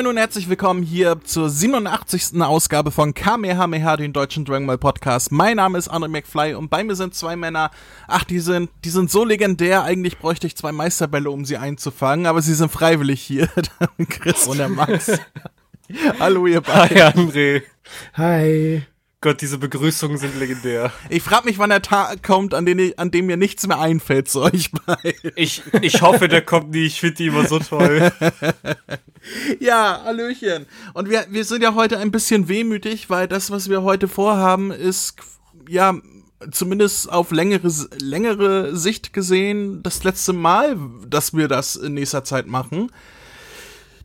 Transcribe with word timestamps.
Moin 0.00 0.06
und 0.06 0.16
herzlich 0.16 0.48
willkommen 0.48 0.82
hier 0.82 1.20
zur 1.24 1.50
87. 1.50 2.40
Ausgabe 2.40 2.90
von 2.90 3.12
Kamehameha, 3.12 3.98
den 3.98 4.14
deutschen 4.14 4.46
Dragon 4.46 4.66
Ball 4.66 4.78
Podcast. 4.78 5.30
Mein 5.30 5.56
Name 5.56 5.76
ist 5.76 5.92
André 5.92 6.08
McFly 6.08 6.54
und 6.54 6.70
bei 6.70 6.82
mir 6.82 6.96
sind 6.96 7.14
zwei 7.14 7.36
Männer. 7.36 7.70
Ach, 8.08 8.24
die 8.24 8.38
sind, 8.38 8.70
die 8.86 8.88
sind 8.88 9.10
so 9.10 9.26
legendär, 9.26 9.84
eigentlich 9.84 10.18
bräuchte 10.18 10.46
ich 10.46 10.56
zwei 10.56 10.72
Meisterbälle, 10.72 11.30
um 11.30 11.44
sie 11.44 11.58
einzufangen, 11.58 12.24
aber 12.24 12.40
sie 12.40 12.54
sind 12.54 12.72
freiwillig 12.72 13.20
hier. 13.20 13.50
Chris 14.08 14.46
und 14.46 14.56
der 14.56 14.70
Max. 14.70 15.20
Hallo 16.18 16.46
ihr 16.46 16.62
beiden. 16.62 16.96
Hi 16.96 17.02
André. 17.02 17.62
Hi. 18.14 18.82
Gott, 19.22 19.42
diese 19.42 19.58
Begrüßungen 19.58 20.16
sind 20.16 20.38
legendär. 20.38 20.90
Ich 21.10 21.22
frage 21.22 21.44
mich, 21.44 21.58
wann 21.58 21.68
der 21.68 21.82
Tag 21.82 22.22
kommt, 22.22 22.54
an, 22.54 22.64
den 22.64 22.98
an 22.98 23.10
dem 23.10 23.26
mir 23.26 23.36
nichts 23.36 23.66
mehr 23.66 23.78
einfällt 23.78 24.30
zu 24.30 24.40
euch 24.40 24.70
beiden. 24.72 25.32
Ich, 25.36 25.62
ich 25.82 26.00
hoffe, 26.00 26.26
der 26.26 26.40
kommt 26.40 26.70
nie. 26.70 26.86
Ich 26.86 27.00
finde 27.00 27.16
die 27.16 27.26
immer 27.26 27.46
so 27.46 27.58
toll. 27.58 28.10
ja, 29.60 30.00
Hallöchen. 30.04 30.64
Und 30.94 31.10
wir, 31.10 31.26
wir 31.28 31.44
sind 31.44 31.62
ja 31.62 31.74
heute 31.74 31.98
ein 31.98 32.10
bisschen 32.10 32.48
wehmütig, 32.48 33.10
weil 33.10 33.28
das, 33.28 33.50
was 33.50 33.68
wir 33.68 33.82
heute 33.82 34.08
vorhaben, 34.08 34.70
ist, 34.70 35.16
ja, 35.68 36.00
zumindest 36.50 37.12
auf 37.12 37.30
längere, 37.30 37.68
längere 37.98 38.74
Sicht 38.74 39.12
gesehen, 39.12 39.82
das 39.82 40.02
letzte 40.02 40.32
Mal, 40.32 40.78
dass 41.06 41.34
wir 41.34 41.46
das 41.46 41.76
in 41.76 41.92
nächster 41.92 42.24
Zeit 42.24 42.46
machen. 42.46 42.90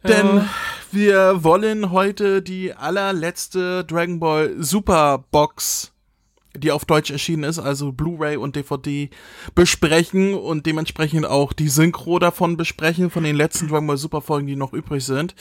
Denn 0.08 0.38
ja. 0.38 0.50
wir 0.92 1.44
wollen 1.44 1.92
heute 1.92 2.42
die 2.42 2.74
allerletzte 2.74 3.84
Dragon 3.86 4.20
Ball 4.20 4.56
Super 4.60 5.26
Box, 5.32 5.92
die 6.56 6.72
auf 6.72 6.86
Deutsch 6.86 7.12
erschienen 7.12 7.44
ist, 7.44 7.60
also 7.60 7.92
Blu-ray 7.92 8.38
und 8.38 8.56
DVD, 8.56 9.10
besprechen 9.56 10.34
und 10.34 10.66
dementsprechend 10.66 11.26
auch 11.26 11.54
die 11.54 11.70
Synchro 11.70 12.20
davon 12.20 12.58
besprechen, 12.58 13.10
von 13.10 13.24
den 13.24 13.36
letzten 13.36 13.68
Dragon 13.68 13.88
Ball 13.88 13.98
Super 13.98 14.22
Folgen, 14.22 14.48
die 14.48 14.56
noch 14.56 14.74
übrig 14.74 15.04
sind. 15.04 15.36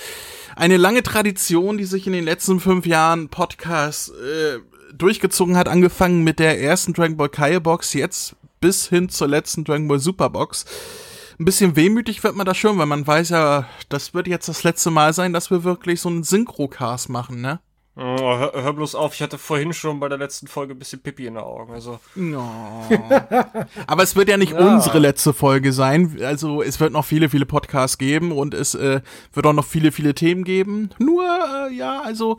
Eine 0.56 0.76
lange 0.76 1.02
Tradition, 1.02 1.78
die 1.78 1.84
sich 1.84 2.06
in 2.06 2.12
den 2.12 2.24
letzten 2.24 2.60
fünf 2.60 2.86
Jahren 2.86 3.28
Podcast 3.28 4.10
äh, 4.10 4.58
durchgezogen 4.94 5.56
hat, 5.56 5.68
angefangen 5.68 6.24
mit 6.24 6.38
der 6.38 6.60
ersten 6.60 6.92
Dragon 6.92 7.16
Ball 7.16 7.28
Kai 7.28 7.60
Box, 7.60 7.94
jetzt 7.94 8.36
bis 8.60 8.88
hin 8.88 9.08
zur 9.08 9.28
letzten 9.28 9.64
Dragon 9.64 9.88
Ball 9.88 9.98
Super 9.98 10.30
Box 10.30 10.64
ein 11.38 11.44
bisschen 11.44 11.76
wehmütig 11.76 12.22
wird 12.22 12.36
man 12.36 12.46
da 12.46 12.54
schon, 12.54 12.78
weil 12.78 12.86
man 12.86 13.06
weiß 13.06 13.30
ja, 13.30 13.66
das 13.88 14.14
wird 14.14 14.28
jetzt 14.28 14.48
das 14.48 14.62
letzte 14.62 14.90
Mal 14.90 15.12
sein, 15.12 15.32
dass 15.32 15.50
wir 15.50 15.64
wirklich 15.64 16.00
so 16.00 16.08
einen 16.08 16.22
Synchro-Cast 16.22 17.08
machen, 17.08 17.40
ne? 17.40 17.60
Oh, 17.96 18.18
hör, 18.18 18.50
hör, 18.54 18.72
bloß 18.72 18.96
auf, 18.96 19.14
ich 19.14 19.22
hatte 19.22 19.38
vorhin 19.38 19.72
schon 19.72 20.00
bei 20.00 20.08
der 20.08 20.18
letzten 20.18 20.48
Folge 20.48 20.74
ein 20.74 20.80
bisschen 20.80 21.00
Pipi 21.00 21.26
in 21.26 21.34
den 21.34 21.44
Augen. 21.44 21.72
Also. 21.72 22.00
No. 22.16 22.82
Aber 23.86 24.02
es 24.02 24.16
wird 24.16 24.28
ja 24.28 24.36
nicht 24.36 24.50
ja. 24.50 24.58
unsere 24.58 24.98
letzte 24.98 25.32
Folge 25.32 25.72
sein. 25.72 26.18
Also 26.20 26.60
es 26.60 26.80
wird 26.80 26.92
noch 26.92 27.04
viele, 27.04 27.28
viele 27.28 27.46
Podcasts 27.46 27.96
geben 27.96 28.32
und 28.32 28.52
es 28.52 28.74
äh, 28.74 29.00
wird 29.32 29.46
auch 29.46 29.52
noch 29.52 29.64
viele, 29.64 29.92
viele 29.92 30.12
Themen 30.12 30.42
geben. 30.42 30.90
Nur, 30.98 31.24
äh, 31.24 31.72
ja, 31.72 32.02
also 32.02 32.38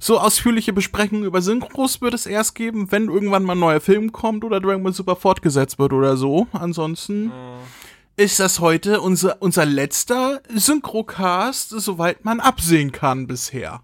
so 0.00 0.18
ausführliche 0.18 0.72
Besprechungen 0.72 1.24
über 1.24 1.42
Synchros 1.42 2.00
wird 2.00 2.14
es 2.14 2.24
erst 2.24 2.54
geben, 2.54 2.90
wenn 2.90 3.08
irgendwann 3.08 3.42
mal 3.42 3.52
ein 3.52 3.60
neuer 3.60 3.80
Film 3.80 4.12
kommt 4.12 4.44
oder 4.44 4.60
Dragon 4.60 4.82
Ball 4.82 4.94
Super 4.94 5.16
fortgesetzt 5.16 5.78
wird 5.78 5.92
oder 5.92 6.16
so. 6.16 6.46
Ansonsten. 6.52 7.24
Mhm 7.24 7.85
ist 8.16 8.40
das 8.40 8.60
heute 8.60 9.00
unser, 9.00 9.42
unser 9.42 9.66
letzter 9.66 10.42
Synchrocast, 10.54 11.70
soweit 11.70 12.24
man 12.24 12.40
absehen 12.40 12.92
kann 12.92 13.26
bisher. 13.26 13.82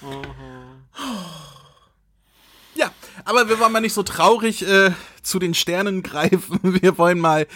Mhm. 0.00 0.24
Ja, 2.74 2.90
aber 3.24 3.48
wir 3.48 3.58
wollen 3.58 3.72
mal 3.72 3.80
nicht 3.80 3.92
so 3.92 4.02
traurig 4.02 4.66
äh, 4.66 4.92
zu 5.22 5.38
den 5.38 5.54
Sternen 5.54 6.02
greifen. 6.04 6.58
Wir 6.62 6.96
wollen 6.96 7.18
mal, 7.18 7.46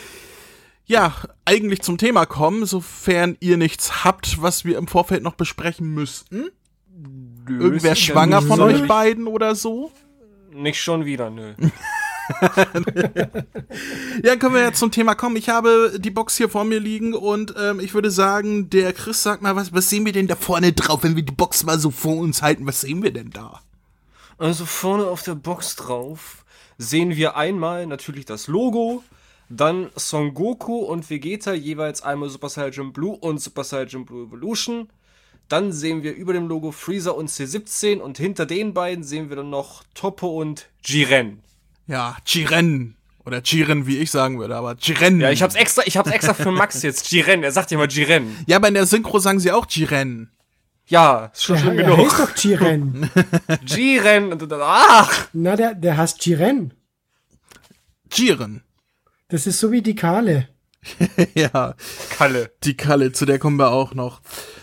ja, 0.84 1.14
eigentlich 1.46 1.80
zum 1.80 1.96
Thema 1.96 2.26
kommen, 2.26 2.66
sofern 2.66 3.36
ihr 3.40 3.56
nichts 3.56 4.04
habt, 4.04 4.42
was 4.42 4.64
wir 4.66 4.76
im 4.76 4.86
Vorfeld 4.86 5.22
noch 5.22 5.34
besprechen 5.34 5.88
müssten. 5.94 6.50
Nö, 6.96 7.60
Irgendwer 7.60 7.94
schwanger 7.94 8.42
von 8.42 8.60
euch 8.60 8.86
beiden 8.86 9.26
oder 9.26 9.54
so? 9.54 9.90
Nicht 10.52 10.80
schon 10.80 11.04
wieder, 11.04 11.30
nö. 11.30 11.54
ja, 14.22 14.36
können 14.36 14.54
wir 14.54 14.62
jetzt 14.62 14.78
zum 14.78 14.90
Thema 14.90 15.14
kommen. 15.14 15.36
Ich 15.36 15.48
habe 15.48 15.96
die 15.98 16.10
Box 16.10 16.36
hier 16.36 16.48
vor 16.48 16.64
mir 16.64 16.80
liegen 16.80 17.14
und 17.14 17.54
ähm, 17.58 17.80
ich 17.80 17.94
würde 17.94 18.10
sagen, 18.10 18.70
der 18.70 18.92
Chris 18.92 19.22
sagt 19.22 19.42
mal, 19.42 19.56
was, 19.56 19.72
was 19.72 19.90
sehen 19.90 20.06
wir 20.06 20.12
denn 20.12 20.26
da 20.26 20.36
vorne 20.36 20.72
drauf, 20.72 21.02
wenn 21.02 21.16
wir 21.16 21.22
die 21.22 21.34
Box 21.34 21.64
mal 21.64 21.78
so 21.78 21.90
vor 21.90 22.16
uns 22.16 22.42
halten? 22.42 22.66
Was 22.66 22.80
sehen 22.82 23.02
wir 23.02 23.12
denn 23.12 23.30
da? 23.30 23.60
Also 24.38 24.64
vorne 24.64 25.06
auf 25.06 25.22
der 25.22 25.34
Box 25.34 25.76
drauf 25.76 26.44
sehen 26.78 27.14
wir 27.14 27.36
einmal 27.36 27.86
natürlich 27.86 28.24
das 28.24 28.48
Logo, 28.48 29.04
dann 29.48 29.90
Son 29.94 30.34
Goku 30.34 30.78
und 30.78 31.08
Vegeta 31.08 31.52
jeweils 31.52 32.02
einmal 32.02 32.30
Super 32.30 32.48
Saiyan 32.48 32.92
Blue 32.92 33.16
und 33.16 33.38
Super 33.38 33.62
Saiyan 33.64 34.04
Blue 34.04 34.26
Evolution. 34.26 34.88
Dann 35.48 35.72
sehen 35.72 36.02
wir 36.02 36.14
über 36.14 36.32
dem 36.32 36.48
Logo 36.48 36.72
Freezer 36.72 37.14
und 37.14 37.28
C17 37.28 37.98
und 37.98 38.16
hinter 38.16 38.46
den 38.46 38.72
beiden 38.72 39.04
sehen 39.04 39.28
wir 39.28 39.36
dann 39.36 39.50
noch 39.50 39.84
Topo 39.94 40.40
und 40.40 40.68
Jiren 40.82 41.42
ja, 41.86 42.16
Jiren. 42.26 42.96
Oder 43.26 43.40
Jiren, 43.42 43.86
wie 43.86 43.98
ich 43.98 44.10
sagen 44.10 44.38
würde, 44.38 44.54
aber 44.54 44.76
Jiren. 44.78 45.18
Ja, 45.18 45.30
ich 45.30 45.42
hab's 45.42 45.54
extra, 45.54 45.82
ich 45.86 45.96
hab's 45.96 46.10
extra 46.10 46.34
für 46.34 46.50
Max 46.50 46.82
jetzt. 46.82 47.10
Jiren, 47.10 47.42
er 47.42 47.52
sagt 47.52 47.70
ja 47.70 47.78
immer 47.78 47.88
Jiren. 47.88 48.36
Ja, 48.46 48.56
aber 48.56 48.68
in 48.68 48.74
der 48.74 48.84
Synchro 48.84 49.18
sagen 49.18 49.40
sie 49.40 49.50
auch 49.50 49.66
Jiren. 49.68 50.30
Ja, 50.86 51.30
ist 51.32 51.44
schon 51.44 51.56
ja, 51.56 51.62
schlimm 51.62 51.78
er 51.78 51.84
genug. 51.84 52.10
heißt 52.10 52.20
doch 52.20 52.36
Jiren. 52.36 53.10
Jiren. 53.64 54.32
Und 54.32 54.52
dann, 54.52 54.60
ach. 54.62 55.28
Na, 55.32 55.56
der, 55.56 55.74
der 55.74 55.96
heißt 55.96 56.24
Jiren. 56.26 56.74
Jiren. 58.12 58.62
Das 59.28 59.46
ist 59.46 59.58
so 59.58 59.72
wie 59.72 59.80
die 59.80 59.94
Kale. 59.94 60.48
ja. 61.34 61.74
Kalle. 62.10 62.52
Die 62.64 62.76
Kalle, 62.76 63.12
zu 63.12 63.24
der 63.24 63.38
kommen 63.38 63.56
wir 63.56 63.70
auch 63.70 63.94
noch. 63.94 64.20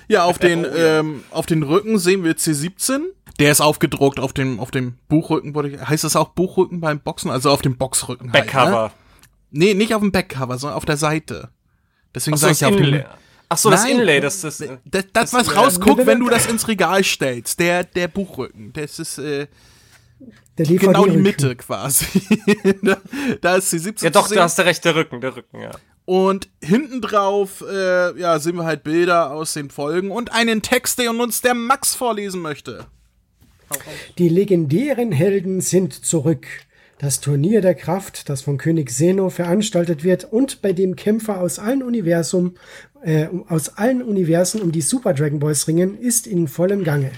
Ja, 0.08 0.26
auf 0.26 0.38
den, 0.40 0.66
oh, 0.66 0.68
ja. 0.68 1.00
Ähm, 1.00 1.24
auf 1.32 1.48
den 1.48 1.64
Rücken 1.64 1.98
sehen 1.98 2.24
wir 2.24 2.36
C17. 2.36 3.02
Der 3.42 3.52
ist 3.52 3.62
aufgedruckt 3.62 4.20
auf 4.20 4.34
dem, 4.34 4.60
auf 4.60 4.72
dem 4.72 4.98
Buchrücken. 5.08 5.54
Heißt 5.88 6.04
das 6.04 6.16
auch 6.16 6.30
Buchrücken 6.30 6.80
beim 6.80 7.00
Boxen? 7.00 7.32
Also 7.32 7.50
auf 7.50 7.62
dem 7.62 7.78
Boxrücken 7.78 8.32
halt, 8.32 8.46
Backcover. 8.46 8.88
Ne? 8.88 8.92
Nee, 9.52 9.74
nicht 9.74 9.94
auf 9.96 10.02
dem 10.02 10.12
Backcover, 10.12 10.58
sondern 10.58 10.78
auf 10.78 10.86
der 10.86 10.98
Seite. 10.98 11.50
Deswegen 12.14 12.38
sage 12.38 12.54
ich 12.54 12.66
auf 12.66 12.76
dem. 12.76 13.04
Ach 13.50 13.58
so, 13.58 13.70
das 13.70 13.86
Inlay, 13.86 14.22
das 14.22 14.44
ist. 14.44 14.62
Das, 14.62 14.70
das, 14.86 15.06
das, 15.12 15.34
was 15.34 15.56
rausguckt, 15.56 16.06
wenn 16.06 16.20
du 16.20 16.30
das 16.30 16.46
ins 16.46 16.68
Regal 16.70 17.04
stellst. 17.04 17.60
Der, 17.60 17.84
der 17.84 18.08
Buchrücken. 18.08 18.72
Das 18.72 18.98
ist, 18.98 19.18
äh, 19.18 19.48
der 20.58 20.66
genau 20.66 21.06
die 21.06 21.18
Mitte 21.18 21.56
quasi. 21.56 22.06
da, 22.82 22.98
da, 23.42 23.56
ist 23.56 23.74
die 23.74 23.80
17. 23.80 24.06
Ja, 24.06 24.12
doch, 24.12 24.30
da 24.30 24.44
hast 24.44 24.58
du 24.58 24.66
recht, 24.66 24.86
der 24.86 24.96
Rücken, 24.96 25.20
der 25.20 25.36
Rücken, 25.36 25.60
ja. 25.60 25.72
Und 26.06 26.50
hinten 26.62 27.02
drauf, 27.02 27.64
äh, 27.68 28.18
ja, 28.20 28.40
sehen 28.40 28.56
wir 28.56 28.66
halt 28.66 28.84
Bilder 28.84 29.32
aus 29.32 29.54
den 29.54 29.70
Folgen 29.70 30.12
und 30.12 30.32
einen 30.32 30.62
Text, 30.62 31.00
den 31.00 31.20
uns 31.20 31.42
der 31.42 31.54
Max 31.54 31.96
vorlesen 31.96 32.42
möchte. 32.42 32.88
Die 34.18 34.30
legendären 34.30 35.12
Helden 35.12 35.62
sind 35.62 35.94
zurück. 35.94 36.48
Das 37.00 37.20
Turnier 37.20 37.62
der 37.62 37.74
Kraft, 37.74 38.30
das 38.30 38.44
von 38.44 38.58
König 38.58 38.92
Zeno 38.92 39.30
veranstaltet 39.32 40.04
wird 40.04 40.32
und 40.32 40.62
bei 40.62 40.72
dem 40.72 40.96
Kämpfer 40.96 41.42
aus 41.42 41.58
allen 41.58 41.82
Universum, 41.82 42.54
äh, 43.04 43.28
aus 43.48 43.78
allen 43.78 44.04
Universen 44.04 44.62
um 44.62 44.72
die 44.72 44.82
Super 44.82 45.16
Dragon 45.16 45.40
Balls 45.40 45.68
ringen, 45.68 45.98
ist 45.98 46.28
in 46.28 46.48
vollem 46.48 46.84
Gange. 46.84 47.12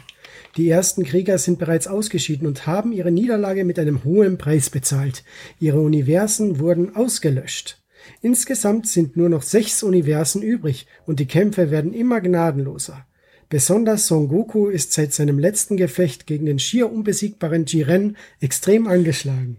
Die 0.56 0.70
ersten 0.70 1.04
Krieger 1.04 1.38
sind 1.38 1.60
bereits 1.60 1.88
ausgeschieden 1.88 2.48
und 2.48 2.68
haben 2.68 2.92
ihre 2.94 3.12
Niederlage 3.12 3.66
mit 3.66 3.78
einem 3.80 4.04
hohen 4.04 4.38
Preis 4.38 4.70
bezahlt. 4.70 5.24
Ihre 5.60 5.82
Universen 5.82 6.60
wurden 6.60 6.96
ausgelöscht. 6.96 7.82
Insgesamt 8.22 8.88
sind 8.88 9.18
nur 9.18 9.30
noch 9.30 9.42
sechs 9.42 9.84
Universen 9.84 10.42
übrig 10.42 10.88
und 11.06 11.20
die 11.20 11.26
Kämpfe 11.26 11.72
werden 11.72 11.94
immer 11.94 12.22
gnadenloser. 12.22 13.06
Besonders 13.54 14.08
Son 14.08 14.30
Goku 14.30 14.70
ist 14.70 14.94
seit 14.94 15.14
seinem 15.14 15.38
letzten 15.38 15.78
Gefecht 15.78 16.26
gegen 16.26 16.48
den 16.48 16.58
schier 16.58 16.92
unbesiegbaren 16.92 17.68
Jiren 17.68 18.18
extrem 18.40 18.88
angeschlagen. 18.88 19.58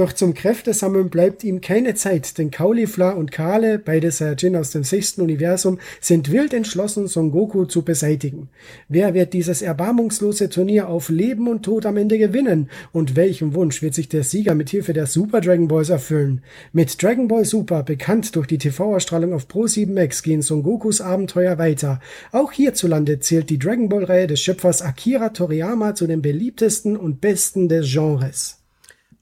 Doch 0.00 0.14
zum 0.14 0.32
Kräftesammeln 0.32 1.10
bleibt 1.10 1.44
ihm 1.44 1.60
keine 1.60 1.94
Zeit, 1.94 2.38
denn 2.38 2.50
Caulifla 2.50 3.10
und 3.10 3.32
Kale, 3.32 3.78
beide 3.78 4.10
Saiyajin 4.10 4.56
aus 4.56 4.70
dem 4.70 4.82
sechsten 4.82 5.20
Universum, 5.20 5.78
sind 6.00 6.32
wild 6.32 6.54
entschlossen, 6.54 7.06
Son 7.06 7.30
Goku 7.30 7.66
zu 7.66 7.82
beseitigen. 7.82 8.48
Wer 8.88 9.12
wird 9.12 9.34
dieses 9.34 9.60
erbarmungslose 9.60 10.48
Turnier 10.48 10.88
auf 10.88 11.10
Leben 11.10 11.48
und 11.48 11.64
Tod 11.64 11.84
am 11.84 11.98
Ende 11.98 12.16
gewinnen? 12.16 12.70
Und 12.92 13.14
welchen 13.14 13.52
Wunsch 13.52 13.82
wird 13.82 13.92
sich 13.92 14.08
der 14.08 14.24
Sieger 14.24 14.54
mit 14.54 14.70
Hilfe 14.70 14.94
der 14.94 15.04
Super 15.04 15.42
Dragon 15.42 15.68
Balls 15.68 15.90
erfüllen? 15.90 16.40
Mit 16.72 17.02
Dragon 17.02 17.28
Ball 17.28 17.44
Super, 17.44 17.82
bekannt 17.82 18.34
durch 18.36 18.46
die 18.46 18.56
TV-Ausstrahlung 18.56 19.34
auf 19.34 19.48
Pro 19.48 19.66
7 19.66 19.92
Max, 19.92 20.22
gehen 20.22 20.40
Son 20.40 20.62
Gokus 20.62 21.02
Abenteuer 21.02 21.58
weiter. 21.58 22.00
Auch 22.32 22.52
hierzulande 22.52 23.20
zählt 23.20 23.50
die 23.50 23.58
Dragon 23.58 23.90
Ball-Reihe 23.90 24.28
des 24.28 24.40
Schöpfers 24.40 24.80
Akira 24.80 25.28
Toriyama 25.28 25.94
zu 25.94 26.06
den 26.06 26.22
beliebtesten 26.22 26.96
und 26.96 27.20
besten 27.20 27.68
des 27.68 27.92
Genres. 27.92 28.59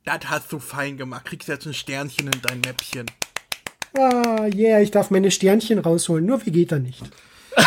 Das 0.05 0.21
hast 0.27 0.53
du 0.53 0.59
fein 0.59 0.97
gemacht. 0.97 1.25
Kriegst 1.27 1.49
jetzt 1.49 1.67
ein 1.67 1.75
Sternchen 1.75 2.27
in 2.27 2.41
dein 2.43 2.61
Mäppchen. 2.61 3.06
Ah, 3.97 4.47
yeah, 4.55 4.81
ich 4.81 4.91
darf 4.91 5.11
meine 5.11 5.31
Sternchen 5.31 5.79
rausholen. 5.79 6.27
Nur 6.27 6.45
Vegeta 6.45 6.79
nicht. 6.79 7.03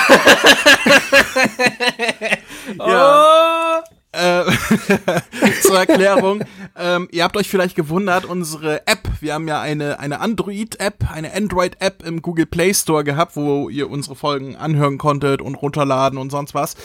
ja. 2.78 3.84
Oh. 3.88 3.92
Äh, 4.14 4.44
zur 5.62 5.80
Erklärung, 5.80 6.44
ähm, 6.78 7.08
ihr 7.12 7.24
habt 7.24 7.38
euch 7.38 7.48
vielleicht 7.48 7.78
gewundert, 7.78 8.26
unsere 8.26 8.86
App, 8.86 9.08
wir 9.22 9.34
haben 9.34 9.48
ja 9.48 9.62
eine, 9.62 10.00
eine 10.00 10.20
Android-App, 10.20 11.10
eine 11.10 11.34
Android-App 11.34 12.06
im 12.06 12.22
Google 12.22 12.46
Play 12.46 12.74
Store 12.74 13.06
gehabt, 13.06 13.38
wo 13.38 13.70
ihr 13.70 13.90
unsere 13.90 14.16
Folgen 14.16 14.58
anhören 14.58 14.98
konntet 14.98 15.42
und 15.42 15.56
runterladen 15.56 16.20
und 16.20 16.30
sonst 16.30 16.54
was. 16.54 16.76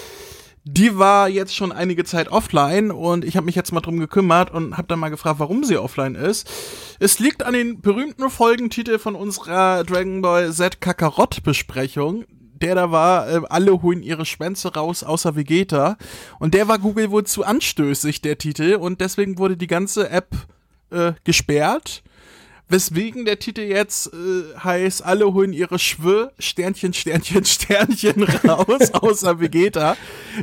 Die 0.69 0.99
war 0.99 1.29
jetzt 1.29 1.55
schon 1.55 1.71
einige 1.71 2.03
Zeit 2.03 2.27
offline 2.29 2.91
und 2.91 3.25
ich 3.25 3.37
habe 3.37 3.47
mich 3.47 3.55
jetzt 3.55 3.71
mal 3.71 3.81
drum 3.81 4.01
gekümmert 4.01 4.51
und 4.51 4.77
habe 4.77 4.89
dann 4.89 4.99
mal 4.99 5.11
gefragt, 5.11 5.39
warum 5.39 5.63
sie 5.63 5.77
offline 5.77 6.17
ist. 6.17 6.51
Es 6.99 7.21
liegt 7.21 7.45
an 7.45 7.55
den 7.55 7.81
berühmten 7.81 8.29
Folgentitel 8.31 8.99
von 8.99 9.15
unserer 9.15 9.85
Dragon 9.85 10.23
Ball 10.23 10.53
Z 10.53 10.81
Kakarott 10.81 11.45
Besprechung 11.45 12.25
der 12.61 12.75
da 12.75 12.91
war, 12.91 13.29
äh, 13.29 13.41
alle 13.51 13.83
holen 13.83 14.03
ihre 14.03 14.25
Schwänze 14.25 14.73
raus, 14.75 15.05
außer 15.05 15.37
Vegeta. 15.37 15.99
Und 16.39 16.55
der 16.55 16.69
war 16.69 16.79
Google 16.79 17.11
wohl 17.11 17.25
zu 17.25 17.45
anstößig, 17.45 18.23
der 18.23 18.39
Titel. 18.39 18.77
Und 18.77 19.03
deswegen 19.03 19.39
wurde 19.39 19.59
die 19.59 19.67
ganze 19.67 20.09
App 20.09 20.35
äh, 20.91 21.13
gesperrt. 21.25 22.03
Weswegen 22.69 23.25
der 23.25 23.39
Titel 23.39 23.61
jetzt 23.61 24.09
äh, 24.09 24.59
heißt, 24.59 25.05
alle 25.05 25.33
holen 25.33 25.53
ihre 25.53 25.79
Schwö, 25.79 26.29
Sternchen, 26.39 26.93
Sternchen, 26.93 27.45
Sternchen 27.47 28.25
raus, 28.25 28.91
außer 28.93 29.41
Vegeta. 29.41 29.97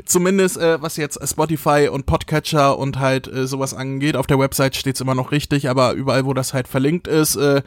Zumindest 0.05 0.57
äh, 0.57 0.81
was 0.81 0.95
jetzt 0.95 1.19
Spotify 1.27 1.89
und 1.91 2.05
Podcatcher 2.05 2.77
und 2.77 2.99
halt 2.99 3.27
äh, 3.27 3.45
sowas 3.45 3.73
angeht. 3.73 4.15
Auf 4.15 4.27
der 4.27 4.39
Website 4.39 4.77
steht's 4.77 5.01
immer 5.01 5.15
noch 5.15 5.31
richtig, 5.31 5.69
aber 5.69 5.93
überall, 5.93 6.25
wo 6.25 6.33
das 6.33 6.53
halt 6.53 6.69
verlinkt 6.69 7.07
ist, 7.07 7.35
äh, 7.35 7.61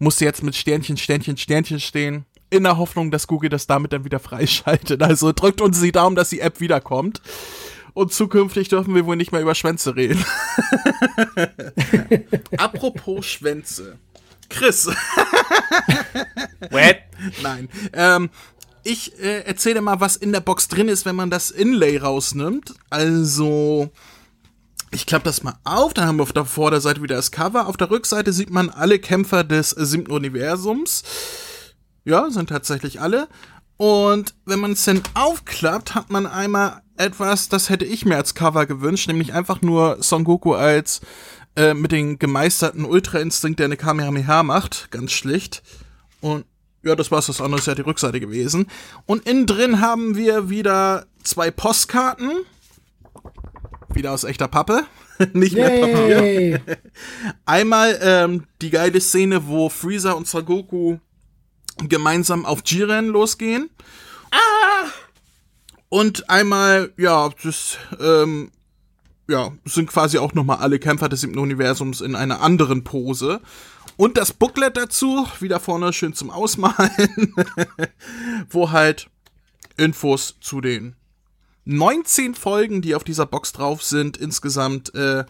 muss 0.00 0.18
jetzt 0.18 0.42
mit 0.42 0.56
Sternchen, 0.56 0.96
Sternchen, 0.96 1.36
Sternchen 1.36 1.78
stehen 1.78 2.24
in 2.50 2.64
der 2.64 2.78
Hoffnung, 2.78 3.12
dass 3.12 3.28
Google 3.28 3.48
das 3.48 3.68
damit 3.68 3.92
dann 3.92 4.04
wieder 4.04 4.18
freischaltet. 4.18 5.02
Also 5.02 5.32
drückt 5.32 5.60
uns 5.60 5.80
die 5.80 5.92
Daumen, 5.92 6.16
dass 6.16 6.30
die 6.30 6.40
App 6.40 6.60
wiederkommt. 6.60 7.22
Und 8.00 8.14
zukünftig 8.14 8.70
dürfen 8.70 8.94
wir 8.94 9.04
wohl 9.04 9.16
nicht 9.16 9.30
mehr 9.30 9.42
über 9.42 9.54
Schwänze 9.54 9.94
reden. 9.94 10.24
Apropos 12.56 13.26
Schwänze. 13.26 13.98
Chris. 14.48 14.86
What? 16.70 16.96
Nein. 17.42 17.68
Ähm, 17.92 18.30
ich 18.84 19.20
äh, 19.20 19.42
erzähle 19.42 19.82
mal, 19.82 20.00
was 20.00 20.16
in 20.16 20.32
der 20.32 20.40
Box 20.40 20.68
drin 20.68 20.88
ist, 20.88 21.04
wenn 21.04 21.14
man 21.14 21.28
das 21.28 21.50
Inlay 21.50 21.98
rausnimmt. 21.98 22.72
Also, 22.88 23.90
ich 24.92 25.04
klappe 25.04 25.24
das 25.24 25.42
mal 25.42 25.58
auf, 25.64 25.92
dann 25.92 26.06
haben 26.06 26.16
wir 26.16 26.22
auf 26.22 26.32
der 26.32 26.46
Vorderseite 26.46 27.02
wieder 27.02 27.16
das 27.16 27.30
Cover. 27.30 27.66
Auf 27.66 27.76
der 27.76 27.90
Rückseite 27.90 28.32
sieht 28.32 28.48
man 28.48 28.70
alle 28.70 28.98
Kämpfer 28.98 29.44
des 29.44 29.72
siebten 29.72 30.10
Universums. 30.10 31.02
Ja, 32.06 32.30
sind 32.30 32.48
tatsächlich 32.48 32.98
alle. 33.02 33.28
Und 33.76 34.34
wenn 34.46 34.58
man 34.58 34.72
es 34.72 34.84
dann 34.84 35.02
aufklappt, 35.12 35.94
hat 35.94 36.08
man 36.08 36.26
einmal 36.26 36.80
etwas, 37.00 37.48
das 37.48 37.70
hätte 37.70 37.84
ich 37.84 38.04
mir 38.04 38.16
als 38.16 38.34
Cover 38.34 38.66
gewünscht, 38.66 39.08
nämlich 39.08 39.32
einfach 39.32 39.62
nur 39.62 40.02
Son 40.02 40.24
Goku 40.24 40.54
als 40.54 41.00
äh, 41.56 41.74
mit 41.74 41.92
den 41.92 42.18
gemeisterten 42.18 42.84
Ultra-Instinkt, 42.84 43.58
der 43.58 43.66
eine 43.66 43.76
Kamehameha 43.76 44.42
macht, 44.42 44.90
ganz 44.90 45.12
schlicht. 45.12 45.62
Und 46.20 46.44
ja, 46.82 46.94
das 46.94 47.10
war's, 47.10 47.26
das 47.26 47.40
andere 47.40 47.60
ist 47.60 47.66
ja 47.66 47.74
die 47.74 47.82
Rückseite 47.82 48.20
gewesen. 48.20 48.66
Und 49.06 49.26
innen 49.26 49.46
drin 49.46 49.80
haben 49.80 50.16
wir 50.16 50.48
wieder 50.48 51.06
zwei 51.22 51.50
Postkarten. 51.50 52.30
Wieder 53.92 54.12
aus 54.12 54.24
echter 54.24 54.48
Pappe. 54.48 54.84
Nicht 55.32 55.54
mehr 55.54 55.68
Papier. 55.68 56.60
Einmal 57.44 57.98
ähm, 58.02 58.44
die 58.62 58.70
geile 58.70 59.00
Szene, 59.00 59.46
wo 59.46 59.68
Freezer 59.68 60.16
und 60.16 60.28
Son 60.28 60.44
Goku 60.44 60.98
gemeinsam 61.88 62.46
auf 62.46 62.60
Jiren 62.64 63.08
losgehen. 63.08 63.70
Ah! 64.30 64.86
Und 65.90 66.30
einmal, 66.30 66.92
ja, 66.96 67.28
das, 67.42 67.76
ähm, 68.00 68.52
ja, 69.28 69.52
sind 69.64 69.90
quasi 69.90 70.18
auch 70.18 70.32
nochmal 70.34 70.58
alle 70.58 70.78
Kämpfer 70.78 71.08
des 71.08 71.20
siebten 71.20 71.38
Universums 71.38 72.00
in 72.00 72.14
einer 72.14 72.40
anderen 72.40 72.84
Pose. 72.84 73.40
Und 73.96 74.16
das 74.16 74.32
Booklet 74.32 74.76
dazu, 74.76 75.26
wieder 75.40 75.60
vorne 75.60 75.92
schön 75.92 76.14
zum 76.14 76.30
Ausmalen, 76.30 77.34
wo 78.50 78.70
halt 78.70 79.10
Infos 79.76 80.36
zu 80.40 80.60
den 80.60 80.94
19 81.64 82.34
Folgen, 82.36 82.82
die 82.82 82.94
auf 82.94 83.04
dieser 83.04 83.26
Box 83.26 83.52
drauf 83.52 83.82
sind, 83.82 84.16
insgesamt 84.16 84.94
äh, 84.94 85.24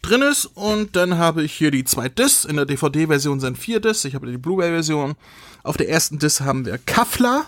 drin 0.00 0.22
ist. 0.22 0.46
Und 0.46 0.96
dann 0.96 1.18
habe 1.18 1.42
ich 1.42 1.52
hier 1.52 1.70
die 1.70 1.84
zwei 1.84 2.08
Discs. 2.08 2.46
In 2.46 2.56
der 2.56 2.64
DVD-Version 2.64 3.38
sind 3.38 3.58
vier 3.58 3.80
Discs. 3.80 4.06
Ich 4.06 4.14
habe 4.14 4.30
die 4.30 4.38
Blu-ray-Version. 4.38 5.14
Auf 5.62 5.76
der 5.76 5.90
ersten 5.90 6.18
Disc 6.18 6.40
haben 6.40 6.64
wir 6.64 6.78
Kaffler. 6.78 7.46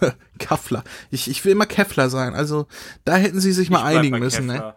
Kaffler. 0.38 0.84
Ich, 1.10 1.28
ich 1.28 1.44
will 1.44 1.52
immer 1.52 1.66
Keffler 1.66 2.10
sein. 2.10 2.34
Also 2.34 2.66
da 3.04 3.16
hätten 3.16 3.40
sie 3.40 3.52
sich 3.52 3.70
mal 3.70 3.82
einigen 3.82 4.18
müssen. 4.18 4.46
Ne? 4.46 4.74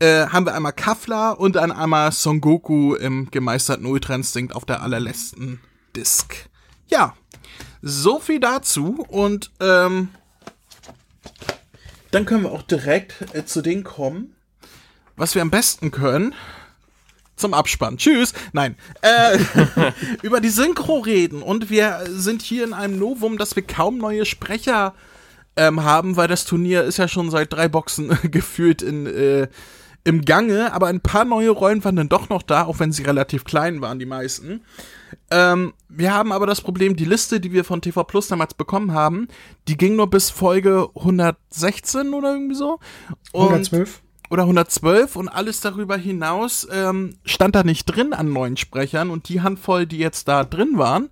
Äh, 0.00 0.26
haben 0.26 0.46
wir 0.46 0.54
einmal 0.54 0.72
Kaffler 0.72 1.40
und 1.40 1.56
dann 1.56 1.72
einmal 1.72 2.12
Son 2.12 2.40
Goku 2.40 2.94
im 2.94 3.30
gemeisterten 3.30 3.86
Ultra 3.86 4.14
Instinct 4.14 4.54
auf 4.54 4.64
der 4.64 4.82
allerletzten 4.82 5.60
Disc. 5.96 6.48
Ja, 6.86 7.14
so 7.82 8.20
viel 8.20 8.40
dazu 8.40 9.04
und 9.08 9.50
ähm, 9.60 10.10
dann 12.10 12.24
können 12.24 12.44
wir 12.44 12.52
auch 12.52 12.62
direkt 12.62 13.34
äh, 13.34 13.44
zu 13.44 13.60
denen 13.60 13.84
kommen, 13.84 14.34
was 15.16 15.34
wir 15.34 15.42
am 15.42 15.50
besten 15.50 15.90
können, 15.90 16.34
zum 17.38 17.54
Abspann. 17.54 17.96
Tschüss. 17.96 18.32
Nein. 18.52 18.76
Äh, 19.02 19.38
über 20.22 20.40
die 20.40 20.48
Synchro 20.48 20.98
reden. 20.98 21.42
Und 21.42 21.70
wir 21.70 22.04
sind 22.08 22.42
hier 22.42 22.64
in 22.64 22.72
einem 22.72 22.98
Novum, 22.98 23.38
dass 23.38 23.56
wir 23.56 23.62
kaum 23.62 23.98
neue 23.98 24.24
Sprecher 24.24 24.94
ähm, 25.56 25.82
haben, 25.82 26.16
weil 26.16 26.28
das 26.28 26.44
Turnier 26.44 26.84
ist 26.84 26.98
ja 26.98 27.08
schon 27.08 27.30
seit 27.30 27.52
drei 27.52 27.68
Boxen 27.68 28.16
gefühlt 28.30 28.82
in, 28.82 29.06
äh, 29.06 29.48
im 30.04 30.24
Gange. 30.24 30.72
Aber 30.72 30.88
ein 30.88 31.00
paar 31.00 31.24
neue 31.24 31.50
Rollen 31.50 31.84
waren 31.84 31.96
dann 31.96 32.08
doch 32.08 32.28
noch 32.28 32.42
da, 32.42 32.64
auch 32.64 32.78
wenn 32.78 32.92
sie 32.92 33.02
relativ 33.02 33.44
klein 33.44 33.80
waren, 33.80 33.98
die 33.98 34.06
meisten. 34.06 34.62
Ähm, 35.30 35.74
wir 35.88 36.12
haben 36.12 36.32
aber 36.32 36.46
das 36.46 36.60
Problem, 36.60 36.96
die 36.96 37.04
Liste, 37.04 37.40
die 37.40 37.52
wir 37.52 37.64
von 37.64 37.80
TV 37.80 38.04
Plus 38.04 38.28
damals 38.28 38.54
bekommen 38.54 38.92
haben, 38.92 39.28
die 39.68 39.76
ging 39.76 39.96
nur 39.96 40.08
bis 40.08 40.30
Folge 40.30 40.88
116 40.94 42.12
oder 42.14 42.32
irgendwie 42.32 42.54
so. 42.54 42.78
Und 43.32 43.48
112 43.48 44.02
oder 44.30 44.42
112 44.42 45.16
und 45.16 45.28
alles 45.28 45.60
darüber 45.60 45.96
hinaus 45.96 46.66
ähm, 46.70 47.16
stand 47.24 47.54
da 47.54 47.62
nicht 47.62 47.84
drin 47.86 48.12
an 48.12 48.32
neuen 48.32 48.56
Sprechern 48.56 49.10
und 49.10 49.28
die 49.28 49.40
Handvoll, 49.40 49.86
die 49.86 49.98
jetzt 49.98 50.28
da 50.28 50.44
drin 50.44 50.78
waren, 50.78 51.10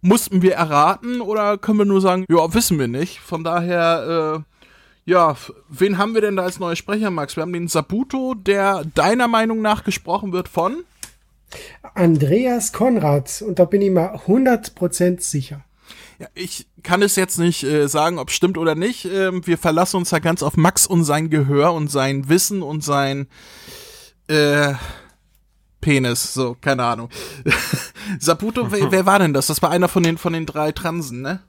mussten 0.00 0.42
wir 0.42 0.54
erraten 0.54 1.20
oder 1.20 1.58
können 1.58 1.78
wir 1.78 1.84
nur 1.84 2.00
sagen, 2.00 2.24
ja, 2.28 2.54
wissen 2.54 2.78
wir 2.78 2.88
nicht. 2.88 3.20
Von 3.20 3.44
daher, 3.44 4.44
äh, 5.06 5.10
ja, 5.10 5.36
wen 5.68 5.98
haben 5.98 6.14
wir 6.14 6.20
denn 6.20 6.36
da 6.36 6.42
als 6.42 6.58
neue 6.58 6.76
Sprecher, 6.76 7.10
Max? 7.10 7.36
Wir 7.36 7.42
haben 7.42 7.52
den 7.52 7.68
Sabuto, 7.68 8.34
der 8.34 8.84
deiner 8.94 9.28
Meinung 9.28 9.62
nach 9.62 9.84
gesprochen 9.84 10.32
wird 10.32 10.48
von 10.48 10.84
Andreas 11.94 12.72
Konrad 12.72 13.42
und 13.46 13.58
da 13.58 13.64
bin 13.64 13.82
ich 13.82 13.90
mir 13.90 14.14
100% 14.26 15.20
sicher. 15.20 15.64
Ja, 16.22 16.28
ich 16.34 16.68
kann 16.84 17.02
es 17.02 17.16
jetzt 17.16 17.40
nicht 17.40 17.64
äh, 17.64 17.88
sagen, 17.88 18.20
ob 18.20 18.28
es 18.28 18.36
stimmt 18.36 18.56
oder 18.56 18.76
nicht. 18.76 19.06
Ähm, 19.06 19.44
wir 19.44 19.58
verlassen 19.58 19.96
uns 19.96 20.12
ja 20.12 20.20
ganz 20.20 20.44
auf 20.44 20.56
Max 20.56 20.86
und 20.86 21.02
sein 21.02 21.30
Gehör 21.30 21.74
und 21.74 21.90
sein 21.90 22.28
Wissen 22.28 22.62
und 22.62 22.84
sein 22.84 23.26
äh, 24.28 24.74
Penis. 25.80 26.32
So, 26.32 26.56
keine 26.60 26.84
Ahnung. 26.84 27.08
Saputo, 28.20 28.70
wer, 28.70 28.88
wer, 28.92 29.04
war 29.04 29.18
denn 29.18 29.34
das? 29.34 29.48
Das 29.48 29.62
war 29.62 29.72
einer 29.72 29.88
von 29.88 30.04
den, 30.04 30.16
von 30.16 30.32
den 30.32 30.46
drei 30.46 30.70
Transen, 30.70 31.22
ne? 31.22 31.40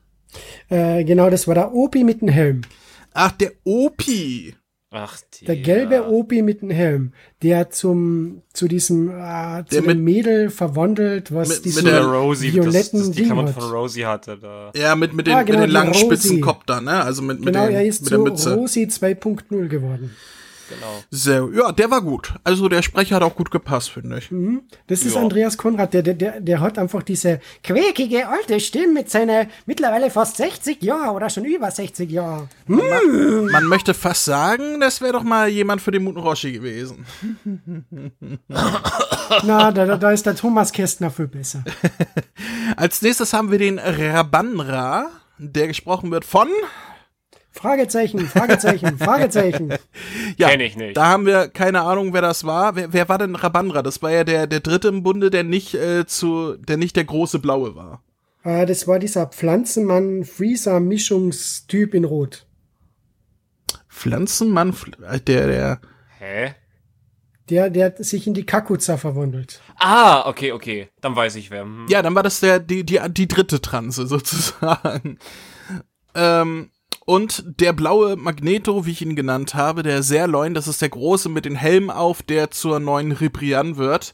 Äh, 0.69 1.03
genau, 1.03 1.29
das 1.29 1.47
war 1.47 1.53
der 1.53 1.71
Opi 1.71 2.03
mit 2.03 2.21
dem 2.21 2.29
Helm. 2.29 2.61
Ach, 3.13 3.31
der 3.31 3.51
Opi. 3.65 4.55
Ach, 4.95 5.19
die, 5.33 5.45
der 5.45 5.55
gelbe 5.55 6.07
Opi 6.07 6.43
mit 6.43 6.61
dem 6.61 6.69
Helm, 6.69 7.13
der 7.41 7.71
zum 7.71 8.43
zu 8.53 8.67
diesem 8.67 9.09
äh, 9.09 9.63
zu 9.67 9.81
dem 9.81 10.03
Mädel 10.03 10.51
verwandelt, 10.51 11.33
was 11.33 11.49
mit, 11.49 11.65
diesen 11.65 11.85
mit 11.85 11.93
der 11.93 12.03
Rosie, 12.03 12.53
violetten 12.53 12.99
das, 12.99 13.07
das 13.07 13.11
die 13.11 13.23
Ding 13.23 13.47
von 13.47 13.71
Rosie 13.71 14.05
hatte. 14.05 14.37
Da. 14.37 14.71
Ja, 14.75 14.95
mit 14.95 15.15
mit 15.15 15.25
den, 15.25 15.33
ah, 15.33 15.41
genau, 15.41 15.61
mit 15.61 15.69
den 15.69 15.73
langen 15.73 15.95
spitzen 15.95 16.41
Kopf 16.41 16.65
da, 16.67 16.79
ne? 16.79 17.03
Also 17.03 17.23
mit 17.23 17.39
mit, 17.39 17.47
genau, 17.47 17.65
den, 17.65 17.75
er 17.75 17.85
ist 17.87 18.01
mit 18.01 18.09
zu 18.09 18.15
der 18.15 18.23
Mütze. 18.23 18.53
Rosie 18.53 18.85
2.0 18.85 19.67
geworden. 19.67 20.15
Genau. 20.75 21.03
Sehr, 21.11 21.49
ja, 21.53 21.71
der 21.71 21.91
war 21.91 22.01
gut. 22.01 22.33
Also 22.43 22.67
der 22.69 22.81
Sprecher 22.81 23.15
hat 23.17 23.23
auch 23.23 23.35
gut 23.35 23.51
gepasst, 23.51 23.91
finde 23.91 24.17
ich. 24.17 24.31
Mhm. 24.31 24.61
Das 24.87 25.03
ist 25.03 25.15
ja. 25.15 25.21
Andreas 25.21 25.57
Konrad, 25.57 25.93
der, 25.93 26.01
der, 26.03 26.39
der 26.41 26.59
hat 26.59 26.77
einfach 26.77 27.03
diese 27.03 27.39
quäkige 27.63 28.27
alte 28.27 28.59
Stimme 28.59 28.93
mit 28.93 29.09
seiner 29.09 29.47
mittlerweile 29.65 30.09
fast 30.09 30.37
60 30.37 30.81
Jahren 30.81 31.15
oder 31.15 31.29
schon 31.29 31.45
über 31.45 31.69
60 31.69 32.09
Jahren. 32.09 32.49
Mhm. 32.67 32.77
Man, 32.77 33.45
man, 33.51 33.65
möchte 33.65 33.93
fast 33.93 34.25
sagen, 34.25 34.79
das 34.79 35.01
wäre 35.01 35.13
doch 35.13 35.23
mal 35.23 35.47
jemand 35.49 35.81
für 35.81 35.91
den 35.91 36.03
Muten 36.03 36.19
Roshi 36.19 36.51
gewesen. 36.51 37.05
Na, 39.43 39.71
da, 39.71 39.97
da 39.97 40.11
ist 40.11 40.25
der 40.25 40.35
Thomas 40.35 40.71
Kästner 40.71 41.11
viel 41.11 41.27
besser. 41.27 41.63
Als 42.77 43.01
nächstes 43.01 43.33
haben 43.33 43.51
wir 43.51 43.59
den 43.59 43.79
Rabanra, 43.79 45.09
der 45.37 45.67
gesprochen 45.67 46.11
wird 46.11 46.25
von 46.25 46.47
Fragezeichen, 47.63 48.27
Fragezeichen, 48.27 48.97
Fragezeichen. 48.99 49.73
ja, 50.35 50.49
Kenn 50.49 50.59
ich 50.59 50.75
nicht. 50.75 50.97
Da 50.97 51.05
haben 51.05 51.25
wir 51.25 51.47
keine 51.47 51.83
Ahnung, 51.83 52.11
wer 52.11 52.21
das 52.21 52.43
war. 52.43 52.75
Wer, 52.75 52.91
wer 52.91 53.07
war 53.07 53.17
denn 53.17 53.35
Rabandra? 53.35 53.81
Das 53.81 54.01
war 54.01 54.11
ja 54.11 54.25
der, 54.25 54.47
der 54.47 54.59
dritte 54.59 54.89
im 54.89 55.01
Bunde, 55.01 55.29
der 55.29 55.45
nicht 55.45 55.73
äh, 55.73 56.05
zu, 56.05 56.57
der 56.57 56.75
nicht 56.75 56.97
der 56.97 57.05
große 57.05 57.39
Blaue 57.39 57.77
war. 57.77 58.03
Ah, 58.43 58.65
das 58.65 58.85
war 58.85 58.99
dieser 58.99 59.27
Pflanzenmann-Freezer-Mischungstyp 59.27 61.93
in 61.93 62.03
Rot. 62.03 62.45
Pflanzenmann, 63.87 64.75
äh, 65.09 65.21
der, 65.21 65.47
der. 65.47 65.79
Hä? 66.19 66.55
Der, 67.49 67.69
der 67.69 67.93
sich 67.97 68.27
in 68.27 68.33
die 68.33 68.45
Kakuza 68.45 68.97
verwandelt. 68.97 69.61
Ah, 69.77 70.27
okay, 70.27 70.51
okay. 70.51 70.89
Dann 70.99 71.15
weiß 71.15 71.37
ich 71.37 71.49
wer. 71.49 71.61
Hm. 71.61 71.85
Ja, 71.87 72.01
dann 72.01 72.13
war 72.13 72.23
das 72.23 72.41
der, 72.41 72.59
die, 72.59 72.85
die, 72.85 72.99
die 73.07 73.29
dritte 73.29 73.61
Transe 73.61 74.05
sozusagen. 74.05 75.17
ähm, 76.13 76.69
und 77.05 77.43
der 77.45 77.73
blaue 77.73 78.15
Magneto, 78.15 78.85
wie 78.85 78.91
ich 78.91 79.01
ihn 79.01 79.15
genannt 79.15 79.55
habe, 79.55 79.83
der 79.83 80.03
Serloin, 80.03 80.53
das 80.53 80.67
ist 80.67 80.81
der 80.81 80.89
große 80.89 81.29
mit 81.29 81.45
den 81.45 81.55
Helm 81.55 81.89
auf, 81.89 82.21
der 82.23 82.51
zur 82.51 82.79
neuen 82.79 83.11
Ribrian 83.11 83.77
wird. 83.77 84.13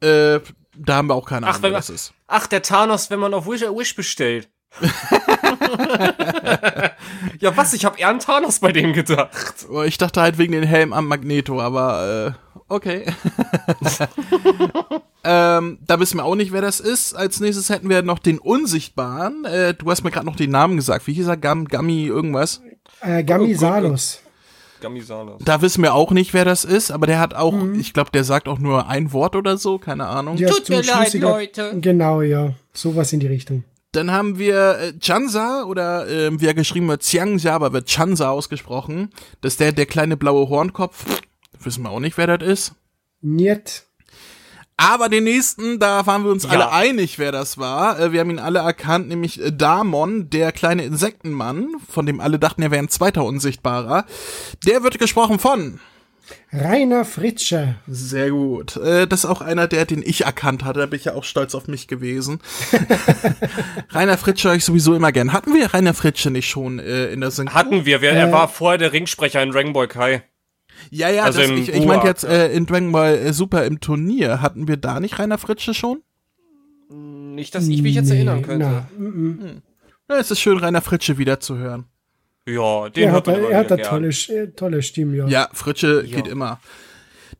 Äh, 0.00 0.40
da 0.76 0.96
haben 0.96 1.08
wir 1.08 1.14
auch 1.14 1.28
keine 1.28 1.46
Ahnung, 1.46 1.62
wenn 1.62 1.72
wer 1.72 1.78
das 1.78 1.90
ist. 1.90 2.12
Ach, 2.26 2.46
der 2.46 2.62
Thanos, 2.62 3.10
wenn 3.10 3.20
man 3.20 3.34
auf 3.34 3.46
Wish, 3.46 3.62
Wish 3.62 3.96
bestellt. 3.96 4.50
ja, 7.40 7.56
was? 7.56 7.72
Ich 7.72 7.86
habe 7.86 7.98
eher 7.98 8.08
an 8.08 8.18
Thanos 8.18 8.60
bei 8.60 8.72
dem 8.72 8.92
gedacht. 8.92 9.66
Ich 9.86 9.96
dachte 9.96 10.20
halt 10.20 10.36
wegen 10.38 10.52
den 10.52 10.64
Helm 10.64 10.92
am 10.92 11.06
Magneto, 11.08 11.62
aber 11.62 12.36
äh, 12.36 12.45
okay. 12.68 13.04
ähm, 15.24 15.78
da 15.86 16.00
wissen 16.00 16.18
wir 16.18 16.24
auch 16.24 16.34
nicht, 16.34 16.52
wer 16.52 16.62
das 16.62 16.80
ist. 16.80 17.14
Als 17.14 17.40
nächstes 17.40 17.70
hätten 17.70 17.88
wir 17.88 18.02
noch 18.02 18.18
den 18.18 18.38
Unsichtbaren. 18.38 19.44
Äh, 19.44 19.74
du 19.74 19.90
hast 19.90 20.04
mir 20.04 20.10
gerade 20.10 20.26
noch 20.26 20.36
den 20.36 20.50
Namen 20.50 20.76
gesagt. 20.76 21.06
Wie 21.06 21.12
hieß 21.12 21.28
er? 21.28 21.36
Gam, 21.36 21.66
Gammi 21.66 22.06
irgendwas? 22.06 22.62
Äh, 23.00 23.24
Gamisalos. 23.24 24.20
Gamisanos. 24.80 25.42
Da 25.44 25.62
wissen 25.62 25.82
wir 25.82 25.94
auch 25.94 26.10
nicht, 26.10 26.34
wer 26.34 26.44
das 26.44 26.64
ist, 26.64 26.90
aber 26.90 27.06
der 27.06 27.18
hat 27.18 27.34
auch, 27.34 27.54
ich 27.74 27.92
glaube, 27.92 28.10
der 28.12 28.24
sagt 28.24 28.46
auch 28.48 28.58
nur 28.58 28.88
ein 28.88 29.12
Wort 29.12 29.36
oder 29.36 29.56
so, 29.56 29.78
keine 29.78 30.06
Ahnung. 30.06 30.36
Ja, 30.36 30.48
Tut 30.48 30.68
mir 30.68 30.82
leid, 30.82 31.14
Leute. 31.14 31.72
Genau, 31.80 32.22
ja. 32.22 32.52
Sowas 32.72 33.12
in 33.12 33.20
die 33.20 33.26
Richtung. 33.26 33.64
Dann 33.92 34.10
haben 34.10 34.38
wir 34.38 34.78
äh, 34.78 34.92
Chansa 35.00 35.64
oder 35.64 36.06
äh, 36.08 36.30
wie 36.38 36.46
er 36.46 36.54
geschrieben 36.54 36.88
wird, 36.88 37.00
Xiangxia, 37.00 37.54
aber 37.54 37.72
wird 37.72 37.88
Chansa 37.88 38.30
ausgesprochen. 38.30 39.10
Das 39.40 39.54
ist 39.54 39.60
der, 39.60 39.72
der 39.72 39.86
kleine 39.86 40.16
blaue 40.16 40.48
Hornkopf. 40.48 41.06
Wissen 41.62 41.82
wir 41.82 41.90
auch 41.90 42.00
nicht, 42.00 42.16
wer 42.18 42.26
das 42.38 42.46
ist. 42.48 42.72
Niet. 43.20 43.82
Aber 44.78 45.08
den 45.08 45.24
nächsten, 45.24 45.78
da 45.78 46.06
waren 46.06 46.22
wir 46.24 46.30
uns 46.30 46.44
Ja. 46.44 46.50
alle 46.50 46.70
einig, 46.70 47.18
wer 47.18 47.32
das 47.32 47.56
war. 47.56 47.98
Äh, 47.98 48.12
Wir 48.12 48.20
haben 48.20 48.28
ihn 48.30 48.38
alle 48.38 48.58
erkannt, 48.58 49.08
nämlich 49.08 49.40
äh, 49.42 49.50
Damon, 49.50 50.28
der 50.28 50.52
kleine 50.52 50.84
Insektenmann, 50.84 51.68
von 51.90 52.04
dem 52.04 52.20
alle 52.20 52.38
dachten, 52.38 52.60
er 52.60 52.70
wäre 52.70 52.82
ein 52.82 52.90
zweiter 52.90 53.24
Unsichtbarer. 53.24 54.04
Der 54.66 54.82
wird 54.82 54.98
gesprochen 54.98 55.38
von. 55.38 55.80
Rainer 56.52 57.04
Fritsche. 57.06 57.76
Sehr 57.86 58.30
gut. 58.30 58.76
Äh, 58.76 59.06
Das 59.06 59.20
ist 59.20 59.30
auch 59.30 59.40
einer, 59.40 59.66
der, 59.66 59.86
den 59.86 60.02
ich 60.04 60.24
erkannt 60.24 60.62
hatte. 60.64 60.80
Da 60.80 60.86
bin 60.86 60.98
ich 60.98 61.06
ja 61.06 61.14
auch 61.14 61.24
stolz 61.24 61.54
auf 61.54 61.68
mich 61.68 61.88
gewesen. 61.88 62.40
Rainer 63.90 64.18
Fritsche 64.18 64.48
höre 64.48 64.56
ich 64.56 64.64
sowieso 64.64 64.94
immer 64.94 65.12
gern. 65.12 65.32
Hatten 65.32 65.54
wir 65.54 65.72
Rainer 65.72 65.94
Fritsche 65.94 66.30
nicht 66.30 66.48
schon 66.50 66.78
in 66.80 67.20
der 67.20 67.30
Synchro? 67.30 67.54
Hatten 67.54 67.84
wir. 67.86 68.02
er 68.02 68.32
war 68.32 68.48
vorher 68.48 68.78
der 68.78 68.92
Ringsprecher 68.92 69.42
in 69.42 69.50
Dragon 69.52 69.72
Ball 69.72 69.88
Kai. 69.88 70.22
Ja, 70.90 71.08
ja, 71.08 71.24
Also 71.24 71.40
das, 71.40 71.50
ich, 71.50 71.68
ich 71.72 71.86
meinte 71.86 72.06
jetzt 72.06 72.24
äh, 72.24 72.52
in 72.52 72.66
Dragon 72.66 72.92
Ball 72.92 73.14
äh, 73.16 73.32
Super 73.32 73.64
im 73.64 73.80
Turnier. 73.80 74.40
Hatten 74.42 74.68
wir 74.68 74.76
da 74.76 75.00
nicht 75.00 75.18
Rainer 75.18 75.38
Fritsche 75.38 75.74
schon? 75.74 76.02
Nicht, 76.88 77.54
dass 77.54 77.66
ich 77.66 77.82
mich 77.82 77.94
jetzt 77.94 78.08
Nee, 78.08 78.16
erinnern 78.16 78.42
könnte. 78.42 78.86
na, 78.98 79.04
mm, 79.04 79.28
mm. 79.28 79.62
Ja, 80.08 80.18
es 80.18 80.30
ist 80.30 80.40
schön, 80.40 80.58
Rainer 80.58 80.82
Fritsche 80.82 81.18
wieder 81.18 81.40
zu 81.40 81.58
hören. 81.58 81.86
Ja, 82.48 82.88
den 82.90 83.08
Er 83.08 83.12
hat, 83.12 83.26
immer 83.26 83.50
er 83.50 83.58
hat 83.58 83.72
eine 83.72 83.82
tolle, 83.82 84.08
äh, 84.08 84.48
tolle 84.54 84.82
Stimme, 84.82 85.16
ja. 85.16 85.26
Ja, 85.26 85.48
Fritsche 85.52 86.04
Ja. 86.06 86.16
geht 86.16 86.28
immer. 86.28 86.60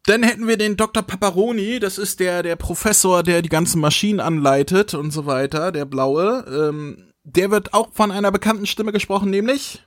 Dann 0.07 0.23
hätten 0.25 0.49
wir 0.49 0.57
den 0.57 0.76
Dr. 0.76 1.02
Paparoni, 1.02 1.78
das 1.78 1.99
ist 1.99 2.19
der, 2.21 2.43
der 2.43 2.57
Professor, 2.57 3.23
der 3.23 3.43
die 3.43 3.49
ganzen 3.49 3.81
Maschinen 3.81 4.21
anleitet 4.21 4.95
und 4.95 5.12
so 5.12 5.26
weiter, 5.26 5.71
der 5.73 5.85
blaue. 5.85 6.45
Ähm, 6.49 7.12
der 7.25 7.50
wird 7.50 7.73
auch 7.75 7.93
von 7.93 8.11
einer 8.11 8.31
bekannten 8.33 8.66
Stimme 8.66 8.93
gesprochen, 8.93 9.31
nämlich. 9.31 9.85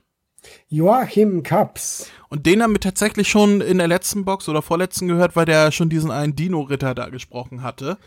Joachim 0.68 1.42
Kaps. 1.42 2.10
Und 2.30 2.46
den 2.46 2.62
haben 2.62 2.72
wir 2.72 2.80
tatsächlich 2.80 3.28
schon 3.28 3.60
in 3.60 3.78
der 3.78 3.88
letzten 3.88 4.24
Box 4.24 4.48
oder 4.48 4.62
vorletzten 4.62 5.08
gehört, 5.08 5.34
weil 5.34 5.46
der 5.46 5.72
schon 5.72 5.90
diesen 5.90 6.12
einen 6.12 6.36
Dino-Ritter 6.36 6.94
da 6.94 7.08
gesprochen 7.08 7.62
hatte. 7.62 7.98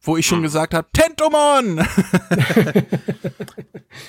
Wo 0.00 0.16
ich 0.16 0.26
schon 0.26 0.42
gesagt 0.42 0.74
habe, 0.74 0.86
Tentomon! 0.92 1.80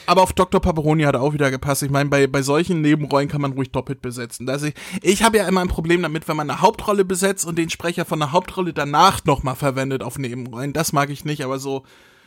Aber 0.06 0.24
auf 0.24 0.34
Dr. 0.34 0.62
Paparoni 0.62 1.04
hat 1.04 1.16
er 1.16 1.22
auch 1.22 1.34
wieder 1.34 1.50
gepasst. 1.52 1.84
Ich 1.84 1.90
meine, 1.90 2.10
bei, 2.10 2.28
bei 2.28 2.42
solchen 2.42 2.82
Nebenrollen 2.82 3.30
kann 3.30 3.42
man 3.42 3.54
ruhig 3.54 3.72
doppelt 3.72 4.02
besetzen. 4.02 4.48
Also 4.50 4.68
ich 4.68 4.76
ich 5.02 5.24
habe 5.24 5.38
ja 5.38 5.48
immer 5.48 5.62
ein 5.62 5.70
Problem 5.70 6.02
damit, 6.02 6.28
wenn 6.28 6.36
man 6.36 6.50
eine 6.50 6.62
Hauptrolle 6.62 7.06
besetzt 7.06 7.46
und 7.46 7.58
den 7.58 7.70
Sprecher 7.70 8.04
von 8.04 8.20
der 8.20 8.34
Hauptrolle 8.34 8.74
danach 8.74 9.24
nochmal 9.26 9.56
verwendet 9.56 10.04
auf 10.04 10.20
Nebenrollen. 10.20 10.74
Das 10.74 10.92
mag 10.92 11.10
ich 11.10 11.24
nicht, 11.24 11.44
aber 11.44 11.60
so 11.60 11.84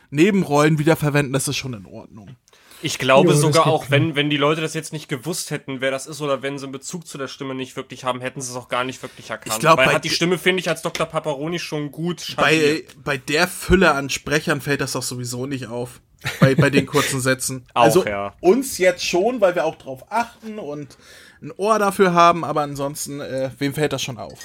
Nebenrollen 0.09 0.79
wiederverwenden, 0.79 1.33
das 1.33 1.47
ist 1.47 1.57
schon 1.57 1.73
in 1.73 1.85
Ordnung. 1.85 2.35
Ich 2.81 2.97
glaube 2.97 3.31
Jo, 3.31 3.35
sogar 3.37 3.67
auch, 3.67 3.89
wenn, 3.89 4.15
wenn 4.15 4.29
die 4.29 4.37
Leute 4.37 4.61
das 4.61 4.73
jetzt 4.73 4.93
nicht 4.93 5.09
gewusst 5.09 5.51
hätten, 5.51 5.81
wer 5.81 5.91
das 5.91 6.07
ist, 6.07 6.21
oder 6.21 6.41
wenn 6.41 6.57
sie 6.57 6.65
einen 6.65 6.71
Bezug 6.71 7.07
zu 7.07 7.17
der 7.17 7.27
Stimme 7.27 7.53
nicht 7.53 7.75
wirklich 7.75 8.05
haben, 8.05 8.21
hätten 8.21 8.41
sie 8.41 8.51
es 8.51 8.55
auch 8.57 8.69
gar 8.69 8.83
nicht 8.83 9.01
wirklich 9.01 9.29
erkannt. 9.29 9.53
Ich 9.53 9.59
glaub, 9.59 9.77
Weil 9.77 9.93
hat 9.93 10.03
die 10.03 10.09
di- 10.09 10.15
Stimme, 10.15 10.37
finde 10.37 10.61
ich, 10.61 10.69
als 10.69 10.81
Dr. 10.81 11.05
Paparoni 11.05 11.59
schon 11.59 11.91
gut 11.91 12.35
Bei, 12.37 12.83
bei 13.03 13.17
der 13.17 13.47
Fülle 13.47 13.93
an 13.93 14.09
Sprechern 14.09 14.61
fällt 14.61 14.81
das 14.81 14.93
doch 14.93 15.03
sowieso 15.03 15.45
nicht 15.45 15.67
auf. 15.67 15.99
Bei, 16.41 16.53
bei 16.53 16.69
den 16.69 16.85
kurzen 16.85 17.21
Sätzen. 17.21 17.65
Auch, 17.73 17.83
also 17.83 18.05
ja. 18.05 18.33
uns 18.41 18.77
jetzt 18.77 19.05
schon, 19.05 19.39
weil 19.39 19.55
wir 19.55 19.63
auch 19.63 19.75
drauf 19.75 20.03
achten 20.09 20.59
und 20.59 20.97
ein 21.41 21.53
Ohr 21.55 21.79
dafür 21.79 22.13
haben, 22.13 22.43
aber 22.43 22.61
ansonsten, 22.61 23.21
äh, 23.21 23.51
wem 23.57 23.73
fällt 23.73 23.93
das 23.93 24.01
schon 24.01 24.17
auf? 24.17 24.37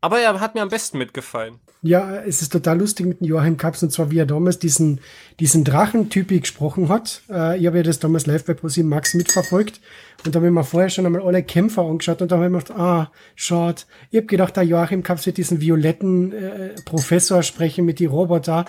Aber 0.00 0.18
er 0.20 0.40
hat 0.40 0.54
mir 0.54 0.62
am 0.62 0.70
besten 0.70 0.96
mitgefallen. 0.96 1.60
Ja, 1.80 2.16
es 2.16 2.42
ist 2.42 2.52
total 2.52 2.78
lustig 2.78 3.06
mit 3.06 3.20
dem 3.20 3.28
Joachim 3.28 3.56
Kaps 3.56 3.84
und 3.84 3.92
zwar 3.92 4.10
wie 4.10 4.18
er 4.18 4.26
damals 4.26 4.58
diesen, 4.58 5.00
diesen 5.38 5.62
Drachentypi 5.62 6.40
gesprochen 6.40 6.88
hat. 6.88 7.22
Äh, 7.30 7.58
ich 7.58 7.66
habe 7.66 7.76
ja 7.76 7.82
das 7.84 8.00
damals 8.00 8.26
live 8.26 8.44
bei 8.44 8.54
ProSieben 8.54 8.88
Max 8.88 9.14
mitverfolgt 9.14 9.80
und 10.24 10.34
da 10.34 10.38
habe 10.38 10.48
ich 10.48 10.52
mir 10.52 10.64
vorher 10.64 10.90
schon 10.90 11.06
einmal 11.06 11.22
alle 11.22 11.42
Kämpfer 11.44 11.82
angeschaut 11.82 12.20
und 12.20 12.32
da 12.32 12.36
habe 12.36 12.46
ich 12.46 12.50
mir 12.50 12.58
gedacht, 12.58 12.78
ah, 12.78 13.12
schade. 13.36 13.82
Ich 14.10 14.16
habe 14.16 14.26
gedacht, 14.26 14.56
der 14.56 14.64
Joachim 14.64 15.04
Kaps 15.04 15.26
wird 15.26 15.36
diesen 15.36 15.60
violetten 15.60 16.32
äh, 16.32 16.74
Professor 16.84 17.44
sprechen 17.44 17.84
mit 17.84 18.00
die 18.00 18.06
Roboter. 18.06 18.64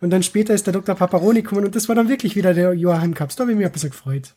Und 0.00 0.10
dann 0.10 0.22
später 0.22 0.54
ist 0.54 0.66
der 0.66 0.74
Dr. 0.74 0.94
Paparoni 0.94 1.42
gekommen 1.42 1.64
und 1.64 1.74
das 1.74 1.88
war 1.88 1.96
dann 1.96 2.08
wirklich 2.08 2.36
wieder 2.36 2.54
der 2.54 2.74
Joachim 2.74 3.14
Kaps. 3.14 3.34
Da 3.34 3.42
habe 3.42 3.52
ich 3.52 3.58
mich 3.58 3.66
ein 3.66 3.72
bisschen 3.72 3.90
gefreut. 3.90 4.34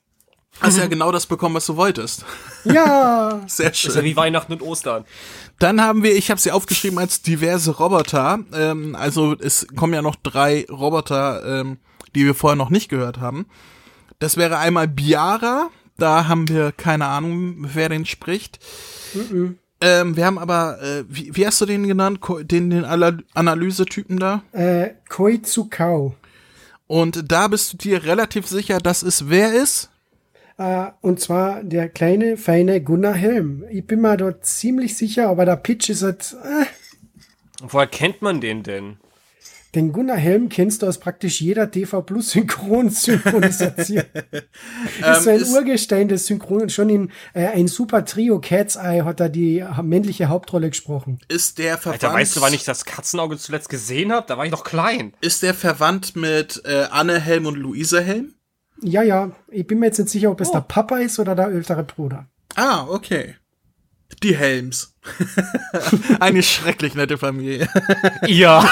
Hast 0.60 0.78
ja 0.78 0.88
genau 0.88 1.12
das 1.12 1.26
bekommen, 1.28 1.56
was 1.56 1.66
du 1.66 1.76
wolltest. 1.76 2.26
Ja, 2.66 3.42
Sehr 3.48 3.72
Ist 3.72 3.84
ja 3.84 3.92
schön. 3.92 4.04
wie 4.04 4.16
Weihnachten 4.18 4.52
und 4.52 4.62
Ostern. 4.62 5.06
Dann 5.60 5.80
haben 5.82 6.04
wir, 6.04 6.16
ich 6.18 6.30
habe 6.30 6.42
sie 6.42 6.52
aufgeschrieben 6.52 7.00
als 7.00 7.22
diverse 7.22 7.72
Roboter. 7.72 8.40
Ähm, 8.54 8.96
also 8.96 9.36
es 9.40 9.68
kommen 9.76 9.94
ja 9.94 10.02
noch 10.02 10.16
drei 10.18 10.66
Roboter, 10.70 11.62
ähm, 11.62 11.78
die 12.16 12.26
wir 12.26 12.36
vorher 12.36 12.58
noch 12.58 12.70
nicht 12.70 12.90
gehört 12.90 13.20
haben. 13.20 13.46
Das 14.20 14.36
wäre 14.36 14.58
einmal 14.58 14.88
Biara. 14.90 15.70
Da 15.98 16.28
haben 16.28 16.50
wir 16.50 16.72
keine 16.74 17.06
Ahnung, 17.08 17.56
wer 17.74 17.88
den 17.90 18.06
spricht. 18.06 18.60
Ähm, 19.80 20.16
wir 20.18 20.26
haben 20.26 20.38
aber, 20.40 20.82
äh, 20.82 21.04
wie, 21.08 21.36
wie 21.36 21.46
hast 21.48 21.62
du 21.62 21.66
den 21.66 21.88
genannt? 21.88 22.20
Ko- 22.20 22.44
Den, 22.44 22.70
den 22.70 22.84
Analysetypen 22.86 24.20
da? 24.20 24.42
äh, 24.52 24.90
Koizukau. 25.08 26.16
Und 26.88 27.32
da 27.32 27.48
bist 27.48 27.74
du 27.74 27.78
dir 27.78 28.04
relativ 28.04 28.48
sicher, 28.48 28.80
dass 28.80 29.04
es 29.04 29.30
wer 29.30 29.54
ist? 29.54 29.90
Äh, 30.58 30.88
und 31.02 31.20
zwar 31.20 31.64
der 31.64 31.88
kleine, 31.90 32.36
feine 32.38 32.82
Gunnar 32.82 33.14
Helm. 33.14 33.64
Ich 33.70 33.86
bin 33.86 34.02
mir 34.02 34.18
dort 34.18 34.46
ziemlich 34.46 34.98
sicher, 34.98 35.30
aber 35.30 35.46
der 35.46 35.56
Pitch 35.58 35.90
ist 35.90 36.04
halt, 36.04 36.36
äh, 36.44 36.66
Woher 37.62 37.88
kennt 37.88 38.22
man 38.22 38.42
den 38.42 38.64
denn? 38.64 38.98
den 39.76 39.92
Gunnar 39.92 40.18
Helm 40.18 40.50
kennst 40.50 40.82
du 40.82 40.88
aus 40.88 40.98
praktisch 40.98 41.40
jeder 41.42 41.70
TV 41.70 42.02
Plus 42.02 42.32
Synchronsynchronisation. 42.32 44.04
ist 44.24 45.24
so 45.24 45.30
ein 45.30 45.36
Ähm, 45.36 45.42
ist- 45.42 45.54
Urgestein 45.54 46.08
des 46.08 46.26
Synchron. 46.26 46.70
Schon 46.70 46.90
in 46.90 47.12
äh, 47.36 47.46
ein 47.48 47.68
super 47.68 48.04
Trio 48.06 48.40
Cat's 48.40 48.76
Eye 48.76 49.04
hat 49.04 49.20
er 49.20 49.30
die 49.30 49.64
männliche 49.84 50.30
Hauptrolle 50.30 50.70
gesprochen. 50.70 51.20
Ist 51.28 51.60
der 51.60 51.78
verwandt? 51.78 52.04
Alter, 52.04 52.16
weißt 52.16 52.38
du, 52.38 52.42
wann 52.42 52.54
ich 52.54 52.64
das 52.64 52.86
Katzenauge 52.86 53.38
zuletzt 53.38 53.70
gesehen 53.70 54.12
habe? 54.12 54.26
Da 54.28 54.38
war 54.38 54.46
ich 54.46 54.52
noch 54.52 54.64
klein. 54.64 55.14
Ist 55.22 55.44
der 55.44 55.54
verwandt 55.54 56.16
mit 56.16 56.62
äh, 56.66 56.86
Anne 56.90 57.20
Helm 57.20 57.46
und 57.46 57.56
Luise 57.58 58.02
Helm? 58.02 58.34
Ja, 58.81 59.01
ja, 59.03 59.31
ich 59.50 59.65
bin 59.65 59.79
mir 59.79 59.88
jetzt 59.88 60.00
nicht 60.00 60.10
sicher, 60.10 60.31
ob 60.31 60.39
es 60.41 60.50
Oh. 60.50 60.53
der 60.53 60.62
Papa 60.62 60.98
ist 60.98 61.19
oder 61.19 61.36
der 61.36 61.48
ältere 61.48 61.84
Bruder. 61.84 62.27
Ah, 62.55 62.86
okay. 62.89 63.36
Die 64.24 64.36
Helms. 64.36 64.93
Eine 66.19 66.41
schrecklich 66.41 66.96
nette 66.96 67.17
Familie. 67.17 67.67
Ja. 68.25 68.63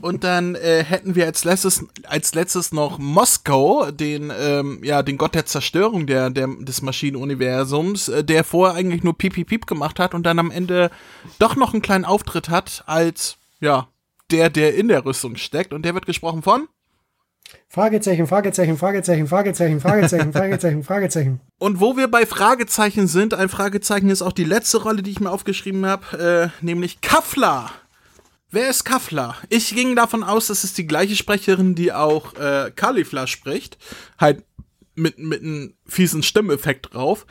Und 0.00 0.24
dann 0.24 0.54
äh, 0.54 0.84
hätten 0.84 1.14
wir 1.14 1.26
als 1.26 1.44
letztes, 1.44 1.84
als 2.04 2.34
letztes 2.34 2.72
noch 2.72 2.98
Moskau, 2.98 3.90
den, 3.90 4.32
ähm, 4.38 4.80
ja, 4.82 5.02
den 5.02 5.18
Gott 5.18 5.34
der 5.34 5.46
Zerstörung 5.46 6.06
der, 6.06 6.30
der, 6.30 6.48
des 6.60 6.82
Maschinenuniversums, 6.82 8.08
äh, 8.08 8.24
der 8.24 8.44
vorher 8.44 8.76
eigentlich 8.76 9.02
nur 9.02 9.16
Piep, 9.16 9.34
Piep, 9.34 9.48
Piep 9.48 9.66
gemacht 9.66 9.98
hat 9.98 10.14
und 10.14 10.24
dann 10.24 10.38
am 10.38 10.50
Ende 10.50 10.90
doch 11.38 11.56
noch 11.56 11.72
einen 11.72 11.82
kleinen 11.82 12.04
Auftritt 12.04 12.48
hat 12.48 12.84
als, 12.86 13.36
ja, 13.60 13.88
der, 14.32 14.50
der 14.50 14.74
in 14.74 14.88
der 14.88 15.04
Rüstung 15.04 15.36
steckt. 15.36 15.72
Und 15.72 15.84
der 15.84 15.94
wird 15.94 16.06
gesprochen 16.06 16.42
von? 16.42 16.68
Fragezeichen, 17.68 18.26
Fragezeichen, 18.26 18.76
Fragezeichen, 18.78 19.26
Fragezeichen, 19.26 19.80
Fragezeichen, 19.80 20.32
Fragezeichen, 20.32 20.82
Fragezeichen. 20.82 21.40
Und 21.58 21.80
wo 21.80 21.96
wir 21.96 22.08
bei 22.08 22.26
Fragezeichen 22.26 23.06
sind, 23.06 23.34
ein 23.34 23.48
Fragezeichen 23.48 24.08
ist 24.10 24.22
auch 24.22 24.32
die 24.32 24.44
letzte 24.44 24.82
Rolle, 24.82 25.02
die 25.02 25.10
ich 25.10 25.20
mir 25.20 25.30
aufgeschrieben 25.30 25.86
habe, 25.86 26.50
äh, 26.62 26.64
nämlich 26.64 27.00
Kaffler. 27.00 27.70
Wer 28.50 28.68
ist 28.68 28.84
Kafla? 28.84 29.36
Ich 29.48 29.74
ging 29.74 29.96
davon 29.96 30.22
aus, 30.22 30.48
dass 30.48 30.62
es 30.62 30.74
die 30.74 30.86
gleiche 30.86 31.16
Sprecherin, 31.16 31.74
die 31.74 31.92
auch 31.92 32.34
äh, 32.34 32.70
Caulifla 32.74 33.26
spricht. 33.26 33.78
Halt 34.18 34.44
mit, 34.94 35.18
mit 35.18 35.40
einem 35.40 35.74
fiesen 35.86 36.22
Stimmeffekt 36.22 36.92
drauf. 36.92 37.26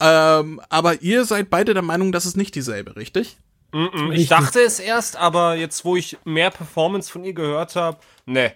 Ähm, 0.00 0.60
aber 0.70 1.02
ihr 1.02 1.26
seid 1.26 1.50
beide 1.50 1.74
der 1.74 1.82
Meinung, 1.82 2.12
dass 2.12 2.24
es 2.24 2.36
nicht 2.36 2.54
dieselbe, 2.54 2.96
richtig? 2.96 3.36
Mm 3.72 3.84
-mm, 3.84 4.12
ich 4.12 4.28
dachte 4.28 4.60
es 4.60 4.78
erst, 4.78 5.16
aber 5.16 5.56
jetzt, 5.56 5.84
wo 5.84 5.96
ich 5.96 6.16
mehr 6.24 6.50
Performance 6.50 7.10
von 7.10 7.24
ihr 7.24 7.34
gehört 7.34 7.76
habe, 7.76 7.98
ne, 8.24 8.54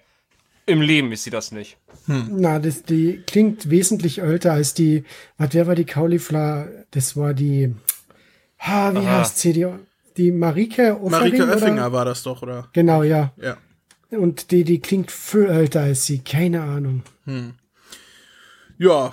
im 0.66 0.81
Leben 0.81 1.12
ist 1.12 1.25
sie 1.25 1.31
das 1.31 1.52
nicht. 1.52 1.76
Hm. 2.07 2.28
Na, 2.31 2.59
das, 2.59 2.83
die 2.83 3.23
klingt 3.26 3.69
wesentlich 3.69 4.21
älter 4.21 4.52
als 4.52 4.75
die, 4.75 5.04
was, 5.37 5.50
wer 5.52 5.66
war 5.66 5.75
die 5.75 5.85
Caulifla? 5.85 6.69
Das 6.92 7.16
war 7.16 7.35
die, 7.35 7.75
ha, 8.59 8.95
wie 8.95 8.99
Aha. 8.99 9.19
heißt 9.19 9.38
sie, 9.38 9.52
die, 9.52 9.66
die 10.16 10.31
Marike 10.31 10.95
Offering, 11.00 11.11
Marike 11.11 11.45
Oeffinger 11.45 11.87
oder? 11.87 11.92
war 11.92 12.04
das 12.04 12.23
doch, 12.23 12.42
oder? 12.42 12.69
Genau, 12.73 13.02
ja. 13.02 13.33
Ja. 13.37 13.57
Und 14.11 14.50
die, 14.50 14.64
die 14.64 14.81
klingt 14.81 15.11
viel 15.11 15.47
älter 15.47 15.81
als 15.81 16.07
sie, 16.07 16.21
keine 16.21 16.62
Ahnung. 16.62 17.02
Hm. 17.25 17.54
Ja. 18.78 19.12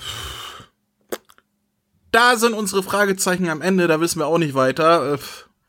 Da 2.11 2.35
sind 2.37 2.53
unsere 2.53 2.83
Fragezeichen 2.83 3.49
am 3.49 3.61
Ende, 3.61 3.87
da 3.87 4.01
wissen 4.01 4.19
wir 4.19 4.27
auch 4.27 4.37
nicht 4.37 4.55
weiter. 4.55 5.13
Äh, 5.13 5.17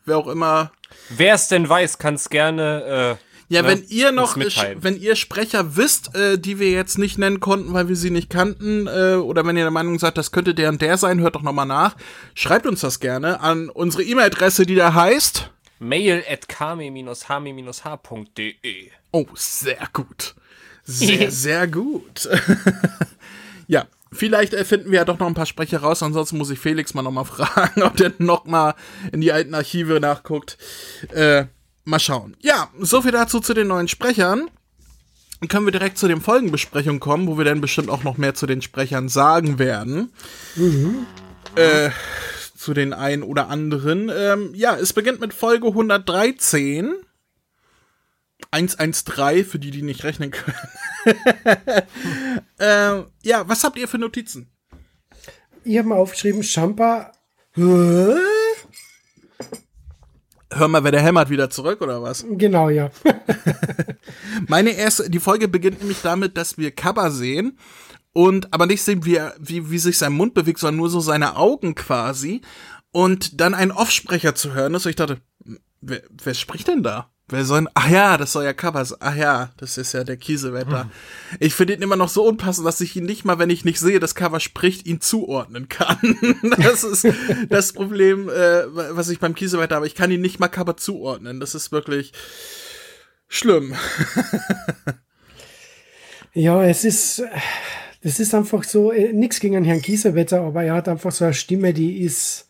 wer 0.04 0.19
auch 0.19 0.28
immer. 0.28 0.73
Wer 1.09 1.35
es 1.35 1.49
denn 1.49 1.69
weiß, 1.69 1.99
kann 1.99 2.14
es 2.14 2.30
gerne. 2.30 3.19
Äh 3.19 3.25
ja, 3.52 3.62
ne, 3.62 3.69
wenn 3.69 3.85
ihr 3.88 4.12
noch, 4.12 4.37
wenn 4.37 4.97
ihr 4.97 5.16
Sprecher 5.16 5.76
wisst, 5.76 6.14
äh, 6.14 6.38
die 6.38 6.61
wir 6.61 6.71
jetzt 6.71 6.99
nicht 6.99 7.19
nennen 7.19 7.40
konnten, 7.40 7.73
weil 7.73 7.88
wir 7.88 7.97
sie 7.97 8.11
nicht 8.11 8.30
kannten, 8.30 8.87
äh, 8.87 9.16
oder 9.16 9.45
wenn 9.45 9.57
ihr 9.57 9.64
der 9.64 9.73
Meinung 9.73 9.99
seid, 9.99 10.16
das 10.16 10.30
könnte 10.30 10.54
der 10.54 10.69
und 10.69 10.80
der 10.80 10.97
sein, 10.99 11.21
hört 11.21 11.35
doch 11.35 11.42
nochmal 11.42 11.66
nach. 11.66 11.97
Schreibt 12.35 12.66
uns 12.66 12.80
das 12.80 13.00
gerne 13.00 13.40
an 13.40 13.69
unsere 13.69 14.04
E-Mail-Adresse, 14.04 14.66
die 14.66 14.76
da 14.76 14.95
heißt 14.95 15.50
mail 15.80 16.23
at 16.30 16.49
kame-hame-h.de. 16.49 18.90
Oh, 19.11 19.26
sehr 19.35 19.88
gut. 19.92 20.37
Sehr, 20.85 21.33
sehr 21.33 21.66
gut. 21.66 22.28
ja, 23.66 23.87
vielleicht 24.12 24.55
erfinden 24.55 24.90
wir 24.90 24.99
ja 24.99 25.05
doch 25.05 25.19
noch 25.19 25.26
ein 25.26 25.35
paar 25.35 25.47
Sprecher 25.47 25.81
raus, 25.81 26.02
ansonsten 26.02 26.38
muss 26.38 26.50
ich 26.50 26.59
Felix 26.59 26.95
mal 26.95 27.02
nochmal 27.02 27.25
fragen, 27.26 27.83
ob 27.83 27.97
der 27.97 28.12
nochmal 28.19 28.75
in 29.12 29.21
die 29.21 29.33
alten 29.33 29.55
Archive 29.55 30.00
nachguckt. 30.00 30.59
Äh, 31.12 31.47
Mal 31.85 31.99
schauen. 31.99 32.37
Ja, 32.40 32.71
so 32.79 33.02
viel 33.02 33.11
dazu 33.11 33.40
zu 33.40 33.55
den 33.55 33.69
neuen 33.69 33.88
Sprechern. 33.88 34.50
Dann 35.40 35.49
können 35.49 35.67
wir 35.67 35.73
direkt 35.73 35.97
zu 35.97 36.07
den 36.09 36.21
Folgenbesprechungen 36.21 37.00
kommen, 37.00 37.26
wo 37.26 37.38
wir 37.38 37.45
dann 37.45 37.61
bestimmt 37.61 37.88
auch 37.88 38.05
noch 38.05 38.19
mehr 38.19 38.35
zu 38.35 38.47
den 38.47 38.61
Sprechern 38.61 39.09
sagen 39.09 39.59
werden. 39.59 40.12
Mhm. 40.57 41.07
Äh, 41.55 41.90
zu 42.57 42.75
den 42.75 42.93
einen 42.93 43.23
oder 43.23 43.49
anderen. 43.49 44.11
Ähm, 44.14 44.52
ja, 44.55 44.76
es 44.76 44.93
beginnt 44.93 45.21
mit 45.21 45.33
Folge 45.33 45.69
113. 45.69 46.95
113 48.50 49.45
für 49.45 49.58
die, 49.58 49.71
die 49.71 49.82
nicht 49.82 50.04
rechnen 50.04 50.30
können. 50.30 50.58
äh, 52.60 53.02
ja, 53.23 53.49
was 53.49 53.64
habt 53.64 53.78
ihr 53.78 53.88
für 53.88 53.99
Notizen? 53.99 54.50
Ich 55.64 55.78
habe 55.78 55.88
mal 55.88 55.96
aufgeschrieben, 55.96 56.42
Champa. 56.42 57.12
Hör 60.52 60.68
mal, 60.68 60.82
wer 60.82 60.90
der 60.90 61.02
hämmert 61.02 61.30
wieder 61.30 61.49
zurück 61.50 61.80
oder 61.80 62.02
was? 62.02 62.25
Genau, 62.28 62.68
ja. 62.68 62.90
Meine 64.49 64.70
erste, 64.70 65.08
die 65.08 65.20
Folge 65.20 65.49
beginnt 65.49 65.80
nämlich 65.80 66.02
damit, 66.02 66.36
dass 66.36 66.58
wir 66.58 66.70
Kaba 66.70 67.10
sehen 67.10 67.58
und 68.12 68.52
aber 68.52 68.66
nicht 68.66 68.82
sehen, 68.82 69.04
wie, 69.04 69.16
er, 69.16 69.34
wie, 69.38 69.70
wie 69.70 69.78
sich 69.78 69.96
sein 69.99 70.12
Mund 70.12 70.34
bewegt, 70.34 70.58
sondern 70.58 70.78
nur 70.78 70.90
so 70.90 71.00
seine 71.00 71.36
Augen 71.36 71.75
quasi 71.75 72.40
und 72.90 73.40
dann 73.40 73.54
ein 73.54 73.70
Offsprecher 73.70 74.34
zu 74.34 74.52
hören 74.52 74.75
ist. 74.75 74.86
Und 74.86 74.90
ich 74.90 74.96
dachte, 74.96 75.20
wer, 75.80 76.02
wer 76.10 76.34
spricht 76.34 76.68
denn 76.68 76.82
da? 76.82 77.10
Wer 77.30 77.45
soll, 77.45 77.69
ach 77.75 77.88
ja, 77.88 78.16
das 78.16 78.32
soll 78.32 78.45
ja 78.45 78.52
Cover 78.52 78.84
sein. 78.84 78.99
Ach 79.00 79.14
ja, 79.14 79.50
das 79.56 79.78
ist 79.78 79.93
ja 79.93 80.02
der 80.02 80.16
Kiesewetter. 80.16 80.82
Hm. 80.82 80.90
Ich 81.38 81.54
finde 81.54 81.75
ihn 81.75 81.82
immer 81.82 81.95
noch 81.95 82.08
so 82.08 82.26
unpassend, 82.26 82.66
dass 82.66 82.80
ich 82.80 82.97
ihn 82.97 83.04
nicht 83.04 83.25
mal, 83.25 83.38
wenn 83.38 83.50
ich 83.50 83.64
nicht 83.64 83.78
sehe, 83.78 84.00
das 84.00 84.16
Cover 84.16 84.40
spricht, 84.40 84.84
ihn 84.86 85.00
zuordnen 85.00 85.69
kann. 85.69 85.99
das 86.58 86.82
ist 86.82 87.06
das 87.49 87.73
Problem, 87.73 88.28
äh, 88.28 88.64
was 88.97 89.10
ich 89.10 89.21
beim 89.21 89.36
Kiesewetter 89.36 89.76
habe. 89.76 89.86
Ich 89.86 89.95
kann 89.95 90.10
ihn 90.10 90.21
nicht 90.21 90.40
mal 90.40 90.49
Cover 90.49 90.76
zuordnen. 90.76 91.38
Das 91.38 91.54
ist 91.54 91.71
wirklich 91.71 92.12
schlimm. 93.28 93.76
ja, 96.34 96.64
es 96.64 96.84
ist, 96.84 97.23
das 98.02 98.19
ist 98.19 98.34
einfach 98.34 98.64
so, 98.64 98.90
äh, 98.90 99.12
nix 99.12 99.38
gegen 99.38 99.64
Herrn 99.64 99.82
Kiesewetter, 99.82 100.40
aber 100.40 100.64
er 100.64 100.75
hat 100.75 100.88
einfach 100.88 101.12
so 101.12 101.25
eine 101.25 101.34
Stimme, 101.34 101.73
die 101.73 102.02
ist, 102.02 102.49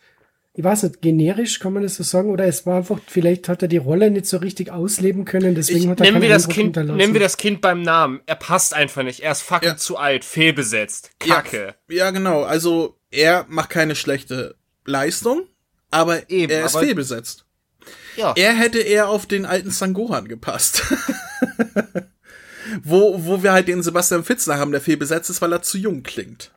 ich 0.60 0.64
weiß 0.64 0.82
nicht, 0.82 1.00
generisch 1.00 1.58
kann 1.58 1.72
man 1.72 1.82
das 1.82 1.94
so 1.94 2.02
sagen, 2.02 2.30
oder 2.30 2.44
es 2.44 2.66
war 2.66 2.76
einfach, 2.76 2.98
vielleicht 3.06 3.48
hat 3.48 3.62
er 3.62 3.68
die 3.68 3.78
Rolle 3.78 4.10
nicht 4.10 4.26
so 4.26 4.36
richtig 4.36 4.70
ausleben 4.70 5.24
können, 5.24 5.54
deswegen 5.54 5.84
ich, 5.84 5.88
hat 5.88 6.00
er 6.00 6.04
nennen 6.04 6.20
wir 6.20 6.28
das 6.28 6.48
Kind, 6.48 6.76
Nennen 6.76 7.14
wir 7.14 7.20
das 7.20 7.38
Kind 7.38 7.62
beim 7.62 7.80
Namen. 7.80 8.20
Er 8.26 8.34
passt 8.34 8.74
einfach 8.74 9.02
nicht. 9.02 9.20
Er 9.20 9.32
ist 9.32 9.40
fucking 9.40 9.70
ja. 9.70 9.76
zu 9.78 9.96
alt, 9.96 10.22
fehlbesetzt. 10.22 11.12
Kacke. 11.18 11.76
Ja, 11.88 11.96
ja, 11.96 12.10
genau. 12.10 12.42
Also, 12.42 12.98
er 13.10 13.46
macht 13.48 13.70
keine 13.70 13.96
schlechte 13.96 14.54
Leistung, 14.84 15.44
aber 15.90 16.28
Eben, 16.28 16.52
er 16.52 16.66
ist 16.66 16.76
aber 16.76 16.84
fehlbesetzt. 16.84 17.46
Ja. 18.16 18.34
Er 18.36 18.52
hätte 18.52 18.80
eher 18.80 19.08
auf 19.08 19.24
den 19.24 19.46
alten 19.46 19.70
Sangohan 19.70 20.28
gepasst. 20.28 20.82
wo, 22.82 23.24
wo 23.24 23.42
wir 23.42 23.52
halt 23.52 23.66
den 23.66 23.82
Sebastian 23.82 24.24
Fitzler 24.24 24.58
haben, 24.58 24.72
der 24.72 24.82
fehlbesetzt 24.82 25.30
ist, 25.30 25.40
weil 25.40 25.54
er 25.54 25.62
zu 25.62 25.78
jung 25.78 26.02
klingt. 26.02 26.52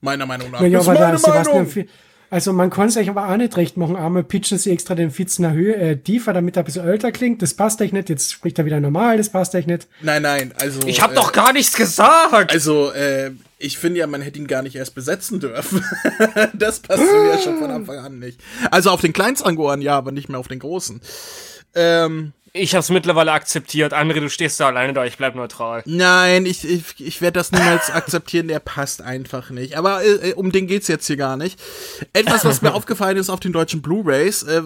Meiner 0.00 0.26
Meinung 0.26 0.52
nach. 0.52 0.60
Ja, 0.60 0.68
ja, 0.68 0.78
aber 0.78 0.94
da 0.94 1.18
Sebastian, 1.18 1.88
also 2.30 2.52
man 2.52 2.70
kann 2.70 2.88
es 2.88 2.96
euch 2.96 3.08
aber 3.08 3.28
auch 3.28 3.36
nicht 3.36 3.56
recht 3.56 3.76
machen. 3.76 3.96
Einmal 3.96 4.24
pitchen 4.24 4.58
sie 4.58 4.70
extra 4.70 4.94
den 4.94 5.10
Fitzner 5.10 5.52
Höhe 5.52 5.76
äh, 5.76 5.96
tiefer, 5.96 6.32
damit 6.32 6.56
er 6.56 6.62
ein 6.62 6.64
bisschen 6.64 6.86
älter 6.86 7.12
klingt. 7.12 7.42
Das 7.42 7.54
passt 7.54 7.80
euch 7.80 7.92
nicht. 7.92 8.08
Jetzt 8.08 8.32
spricht 8.32 8.58
er 8.58 8.64
wieder 8.64 8.80
normal. 8.80 9.16
Das 9.16 9.30
passt 9.30 9.54
euch 9.54 9.66
nicht. 9.66 9.86
Nein, 10.02 10.22
nein. 10.22 10.52
Also 10.60 10.80
ich 10.86 11.02
habe 11.02 11.12
äh, 11.12 11.16
doch 11.16 11.32
gar 11.32 11.52
nichts 11.52 11.76
gesagt. 11.76 12.52
Also 12.52 12.90
äh, 12.90 13.30
ich 13.58 13.78
finde 13.78 14.00
ja, 14.00 14.06
man 14.06 14.22
hätte 14.22 14.38
ihn 14.38 14.46
gar 14.46 14.62
nicht 14.62 14.76
erst 14.76 14.94
besetzen 14.94 15.40
dürfen. 15.40 15.84
das 16.52 16.80
passt 16.80 17.02
mir 17.02 17.30
ja 17.30 17.38
schon 17.38 17.58
von 17.58 17.70
Anfang 17.70 17.98
an 17.98 18.18
nicht. 18.18 18.40
Also 18.70 18.90
auf 18.90 19.00
den 19.00 19.12
Kleinstangoren 19.12 19.80
ja, 19.80 19.96
aber 19.96 20.12
nicht 20.12 20.28
mehr 20.28 20.38
auf 20.38 20.48
den 20.48 20.58
großen. 20.58 21.00
Ähm, 21.74 22.32
ich 22.56 22.74
habe 22.74 22.80
es 22.80 22.90
mittlerweile 22.90 23.32
akzeptiert. 23.32 23.92
André, 23.92 24.20
du 24.20 24.30
stehst 24.30 24.58
da 24.60 24.66
alleine 24.66 24.92
da, 24.92 25.04
ich 25.04 25.16
bleib 25.16 25.34
neutral. 25.34 25.82
Nein, 25.86 26.46
ich, 26.46 26.64
ich, 26.68 26.82
ich 26.98 27.20
werde 27.20 27.38
das 27.38 27.52
niemals 27.52 27.90
akzeptieren, 27.90 28.48
der 28.48 28.60
passt 28.60 29.02
einfach 29.02 29.50
nicht. 29.50 29.76
Aber 29.76 30.04
äh, 30.04 30.34
um 30.34 30.52
den 30.52 30.66
geht's 30.66 30.88
jetzt 30.88 31.06
hier 31.06 31.16
gar 31.16 31.36
nicht. 31.36 31.60
Etwas, 32.12 32.44
was 32.44 32.62
mir 32.62 32.74
aufgefallen 32.74 33.16
ist 33.16 33.30
auf 33.30 33.40
den 33.40 33.52
deutschen 33.52 33.82
Blu-Rays, 33.82 34.42
äh, 34.44 34.62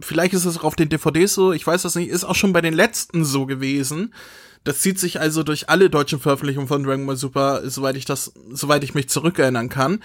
vielleicht 0.00 0.34
ist 0.34 0.44
es 0.44 0.58
auch 0.58 0.64
auf 0.64 0.76
den 0.76 0.88
DVDs 0.88 1.34
so, 1.34 1.52
ich 1.52 1.66
weiß 1.66 1.82
das 1.82 1.94
nicht, 1.94 2.08
ist 2.08 2.24
auch 2.24 2.34
schon 2.34 2.52
bei 2.52 2.60
den 2.60 2.74
letzten 2.74 3.24
so 3.24 3.46
gewesen. 3.46 4.14
Das 4.64 4.78
zieht 4.78 4.98
sich 4.98 5.20
also 5.20 5.42
durch 5.42 5.68
alle 5.68 5.90
deutschen 5.90 6.20
Veröffentlichungen 6.20 6.68
von 6.68 6.82
Dragon 6.84 7.06
Ball 7.06 7.16
Super, 7.16 7.68
soweit 7.68 7.96
ich 7.96 8.06
das, 8.06 8.32
soweit 8.50 8.82
ich 8.82 8.94
mich 8.94 9.10
zurückerinnern 9.10 9.68
kann. 9.68 10.02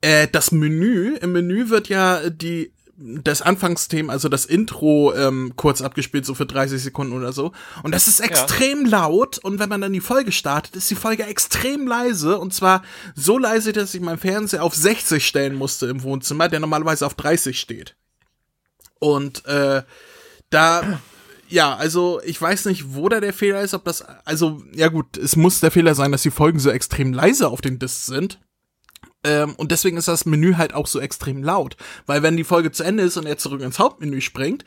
Äh, 0.00 0.28
das 0.30 0.52
Menü, 0.52 1.16
im 1.16 1.32
Menü 1.32 1.70
wird 1.70 1.88
ja 1.88 2.30
die 2.30 2.72
das 2.98 3.42
Anfangsthema, 3.42 4.12
also 4.12 4.28
das 4.28 4.46
Intro 4.46 5.14
ähm, 5.14 5.52
kurz 5.56 5.82
abgespielt, 5.82 6.24
so 6.24 6.34
für 6.34 6.46
30 6.46 6.82
Sekunden 6.82 7.12
oder 7.12 7.32
so. 7.32 7.52
Und 7.82 7.94
das 7.94 8.08
ist 8.08 8.20
extrem 8.20 8.84
ja. 8.86 9.02
laut. 9.02 9.38
Und 9.38 9.58
wenn 9.58 9.68
man 9.68 9.80
dann 9.80 9.92
die 9.92 10.00
Folge 10.00 10.32
startet, 10.32 10.76
ist 10.76 10.90
die 10.90 10.94
Folge 10.94 11.24
extrem 11.24 11.86
leise. 11.86 12.38
Und 12.38 12.54
zwar 12.54 12.82
so 13.14 13.38
leise, 13.38 13.72
dass 13.72 13.94
ich 13.94 14.00
meinen 14.00 14.18
Fernseher 14.18 14.62
auf 14.62 14.74
60 14.74 15.26
stellen 15.26 15.54
musste 15.54 15.86
im 15.86 16.02
Wohnzimmer, 16.02 16.48
der 16.48 16.60
normalerweise 16.60 17.04
auf 17.04 17.14
30 17.14 17.60
steht. 17.60 17.96
Und 18.98 19.44
äh, 19.44 19.82
da 20.48 21.00
ja, 21.48 21.76
also 21.76 22.20
ich 22.24 22.40
weiß 22.40 22.64
nicht, 22.64 22.94
wo 22.94 23.08
da 23.08 23.20
der 23.20 23.32
Fehler 23.32 23.60
ist, 23.60 23.74
ob 23.74 23.84
das, 23.84 24.02
also 24.24 24.62
ja 24.74 24.88
gut, 24.88 25.16
es 25.16 25.36
muss 25.36 25.60
der 25.60 25.70
Fehler 25.70 25.94
sein, 25.94 26.10
dass 26.10 26.22
die 26.22 26.30
Folgen 26.30 26.58
so 26.58 26.70
extrem 26.70 27.12
leise 27.12 27.48
auf 27.48 27.60
den 27.60 27.78
Discs 27.78 28.06
sind. 28.06 28.40
Ähm, 29.26 29.54
und 29.56 29.72
deswegen 29.72 29.96
ist 29.96 30.08
das 30.08 30.24
Menü 30.24 30.54
halt 30.54 30.72
auch 30.72 30.86
so 30.86 31.00
extrem 31.00 31.42
laut. 31.42 31.76
Weil 32.06 32.22
wenn 32.22 32.36
die 32.36 32.44
Folge 32.44 32.70
zu 32.70 32.84
Ende 32.84 33.02
ist 33.02 33.16
und 33.16 33.26
er 33.26 33.38
zurück 33.38 33.60
ins 33.60 33.78
Hauptmenü 33.78 34.20
springt, 34.20 34.64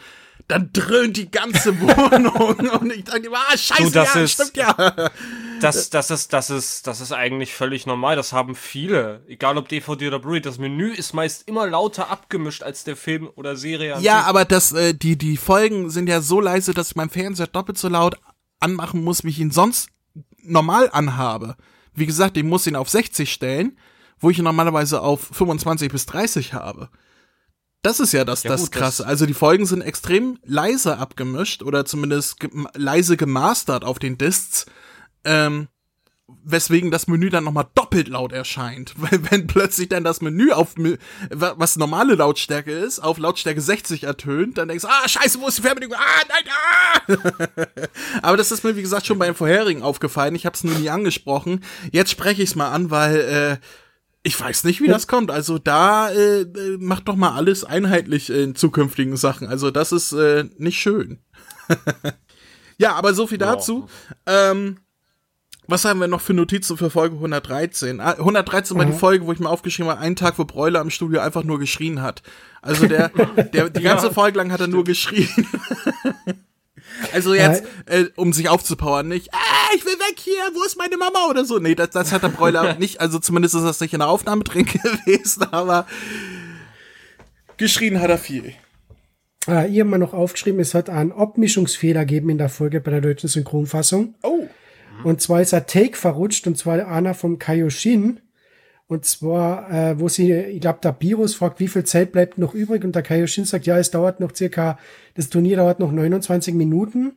dann 0.48 0.72
dröhnt 0.74 1.16
die 1.16 1.32
ganze 1.32 1.80
Wohnung 1.82 2.70
und 2.80 2.92
ich 2.92 3.04
dachte, 3.06 3.30
ah, 3.32 3.58
scheiße, 3.58 3.84
du, 3.84 3.90
das 3.92 4.14
ja, 4.14 4.22
ist, 4.22 4.34
stimmt 4.34 4.58
ja. 4.58 5.10
Das, 5.62 5.90
das, 5.90 6.10
ist, 6.10 6.32
das, 6.32 6.50
ist, 6.50 6.88
das 6.88 7.02
ist 7.02 7.12
eigentlich 7.12 7.54
völlig 7.54 7.86
normal, 7.86 8.16
das 8.16 8.32
haben 8.32 8.56
viele. 8.56 9.26
Egal 9.28 9.58
ob 9.58 9.68
DVD 9.68 10.08
oder 10.08 10.20
Blu-ray, 10.20 10.40
das 10.40 10.58
Menü 10.58 10.94
ist 10.94 11.14
meist 11.14 11.46
immer 11.50 11.68
lauter 11.68 12.10
abgemischt 12.10 12.64
als 12.64 12.86
der 12.86 12.96
Film 12.96 13.30
oder 13.36 13.58
Serie. 13.58 13.98
Ja, 14.00 14.22
aber 14.22 14.46
das, 14.46 14.72
äh, 14.72 14.94
die, 14.94 15.18
die 15.18 15.36
Folgen 15.36 15.90
sind 15.90 16.08
ja 16.08 16.22
so 16.22 16.40
leise, 16.40 16.74
dass 16.74 16.92
ich 16.92 16.96
meinen 16.96 17.10
Fernseher 17.10 17.48
doppelt 17.48 17.78
so 17.78 17.90
laut 17.90 18.16
anmachen 18.62 19.04
muss, 19.04 19.26
wie 19.26 19.30
ich 19.30 19.40
ihn 19.40 19.52
sonst 19.52 19.90
normal 20.42 20.90
anhabe. 20.94 21.58
Wie 21.94 22.06
gesagt, 22.06 22.38
ich 22.38 22.44
muss 22.46 22.66
ihn 22.66 22.78
auf 22.78 22.90
60 22.90 23.30
stellen 23.30 23.78
wo 24.20 24.30
ich 24.30 24.38
normalerweise 24.40 25.02
auf 25.02 25.30
25 25.32 25.92
bis 25.92 26.06
30 26.06 26.54
habe. 26.54 26.90
Das 27.82 28.00
ist 28.00 28.12
ja 28.12 28.26
das, 28.26 28.44
ja, 28.44 28.50
das 28.50 28.64
gut, 28.64 28.72
Krasse. 28.74 29.04
Das 29.04 29.10
also 29.10 29.26
die 29.26 29.34
Folgen 29.34 29.66
sind 29.66 29.82
extrem 29.82 30.38
leise 30.44 30.98
abgemischt 30.98 31.64
oder 31.64 31.86
zumindest 31.86 32.40
ge 32.40 32.50
leise 32.76 33.16
gemastert 33.16 33.86
auf 33.86 34.00
den 34.00 34.18
Discs. 34.18 34.66
Ähm, 35.24 35.70
weswegen 36.44 36.92
das 36.92 37.08
Menü 37.08 37.30
dann 37.30 37.44
nochmal 37.44 37.68
doppelt 37.76 38.08
laut 38.08 38.32
erscheint. 38.32 38.94
Weil 38.98 39.32
wenn 39.32 39.48
plötzlich 39.48 39.90
dann 39.90 40.04
das 40.04 40.22
Menü 40.22 40.52
auf, 40.52 40.76
was 41.30 41.78
normale 41.78 42.16
Lautstärke 42.16 42.72
ist, 42.72 43.00
auf 43.00 43.18
Lautstärke 43.18 43.62
60 43.62 44.04
ertönt, 44.04 44.58
dann 44.58 44.68
denkst 44.68 44.84
du, 44.84 44.90
ah, 44.90 45.08
scheiße, 45.08 45.40
wo 45.42 45.48
ist 45.48 45.58
die 45.58 45.62
Fernbedienung? 45.64 45.98
Ah, 45.98 46.24
nein, 46.28 47.18
ah! 47.18 47.68
Aber 48.22 48.38
das 48.38 48.52
ist 48.52 48.64
mir, 48.64 48.76
wie 48.76 48.82
gesagt, 48.82 49.08
schon 49.08 49.20
beim 49.20 49.36
vorherigen 49.36 49.82
aufgefallen. 49.82 50.36
Ich 50.36 50.46
habe 50.46 50.56
es 50.56 50.64
nur 50.64 50.76
nie 50.76 50.90
angesprochen. 50.90 51.64
Jetzt 51.92 52.12
spreche 52.12 52.44
ich 52.44 52.50
es 52.50 52.56
mal 52.56 52.72
an, 52.72 52.92
weil 52.92 53.16
äh, 53.20 53.58
ich 54.24 54.40
weiß 54.40 54.66
nicht, 54.66 54.82
wie 54.82 54.88
das 54.88 55.08
kommt. 55.08 55.32
Also 55.32 55.58
da 55.58 56.12
äh, 56.12 56.46
macht 56.80 57.08
doch 57.08 57.16
mal 57.16 57.36
alles 57.36 57.64
einheitlich 57.64 58.30
in 58.30 58.56
zukünftigen 58.56 59.18
Sachen. 59.18 59.48
Also 59.48 59.72
das 59.72 59.92
ist 59.92 60.12
äh, 60.12 60.46
nicht 60.58 60.80
schön. 60.80 61.20
ja, 62.78 62.94
aber 62.96 63.14
so 63.14 63.28
viel 63.28 63.38
dazu. 63.38 63.88
Ja. 64.28 64.52
Ähm, 64.52 64.80
was 65.68 65.86
haben 65.86 66.00
wir 66.00 66.08
noch 66.08 66.22
für 66.22 66.34
Notizen 66.34 66.78
für 66.78 66.90
Folge 66.90 67.16
113? 67.16 68.00
113 68.02 68.76
war 68.76 68.86
mhm. 68.86 68.92
die 68.92 68.98
Folge, 68.98 69.28
wo 69.28 69.32
ich 69.32 69.40
mir 69.40 69.50
aufgeschrieben 69.50 69.92
habe, 69.92 70.02
einen 70.02 70.16
Tag, 70.16 70.40
wo 70.40 70.46
Bräuler 70.46 70.82
im 70.82 70.90
Studio 70.90 71.22
einfach 71.22 71.44
nur 71.44 71.60
geschrien 71.60 72.02
hat. 72.02 72.24
Also 72.62 72.88
der, 72.88 73.10
der 73.54 73.70
die 73.70 73.84
ganze 73.84 74.08
ja, 74.08 74.14
Folge 74.14 74.40
lang 74.40 74.52
hat 74.52 74.62
er 74.62 74.68
nur 74.68 74.84
geschrien. 74.84 75.30
also 77.14 77.34
jetzt, 77.34 77.64
äh, 77.86 78.06
um 78.16 78.34
sich 78.34 78.50
aufzupowern, 78.50 79.08
nicht, 79.08 79.34
ah, 79.34 79.74
ich 79.76 79.86
will 79.86 79.94
weg 79.94 80.16
hier, 80.18 80.42
wo 80.54 80.64
ist 80.64 80.78
meine 80.78 80.98
Mama 80.98 81.28
oder 81.30 81.46
so. 81.46 81.60
Nee, 81.60 81.76
das, 81.76 81.92
das 81.92 82.12
hat 82.12 82.24
der 82.24 82.30
Bräuler 82.30 82.76
nicht, 82.80 83.02
also 83.02 83.20
zumindest 83.20 83.56
ist 83.56 83.64
das 83.64 83.80
nicht 83.80 83.94
in 83.94 84.00
der 84.00 84.10
Aufnahme 84.10 84.44
drin 84.44 84.66
gewesen, 85.06 85.44
aber 85.52 85.86
geschrien 87.58 88.00
hat 88.02 88.10
er 88.10 88.18
viel. 88.18 88.54
Äh, 89.48 89.72
ihr 89.72 89.84
habt 89.84 89.92
mal 89.92 89.98
noch 89.98 90.14
aufgeschrieben, 90.14 90.60
es 90.60 90.74
hat 90.74 90.90
einen 90.90 91.12
Abmischungsfehler 91.12 92.06
gegeben 92.06 92.30
in 92.30 92.38
der 92.38 92.50
Folge 92.50 92.82
bei 92.82 92.92
der 92.92 93.02
deutschen 93.02 93.30
Synchronfassung. 93.30 94.16
Oh. 94.24 94.48
Und 95.04 95.22
zwar 95.22 95.42
ist 95.42 95.54
er 95.54 95.66
Take 95.66 95.98
verrutscht, 95.98 96.46
und 96.48 96.58
zwar 96.58 96.86
einer 96.88 97.14
vom 97.14 97.40
Kaioshin. 97.40 98.20
Und 98.90 99.06
zwar, 99.06 99.72
äh, 99.72 100.00
wo 100.00 100.10
sie, 100.10 100.34
ich 100.34 100.62
glaube, 100.62 100.80
der 100.82 100.98
Virus 101.00 101.36
fragt, 101.36 101.60
wie 101.60 101.68
viel 101.68 101.84
Zeit 101.84 102.12
bleibt 102.12 102.40
noch 102.40 102.56
übrig? 102.56 102.84
Und 102.84 102.96
der 102.96 103.04
Kaioshin 103.04 103.46
sagt, 103.46 103.68
ja, 103.68 103.78
es 103.78 103.92
dauert 103.92 104.20
noch 104.20 104.36
circa, 104.36 104.80
das 105.14 105.30
Turnier 105.30 105.58
dauert 105.58 105.80
noch 105.80 105.92
29 105.92 106.56
Minuten. 106.56 107.12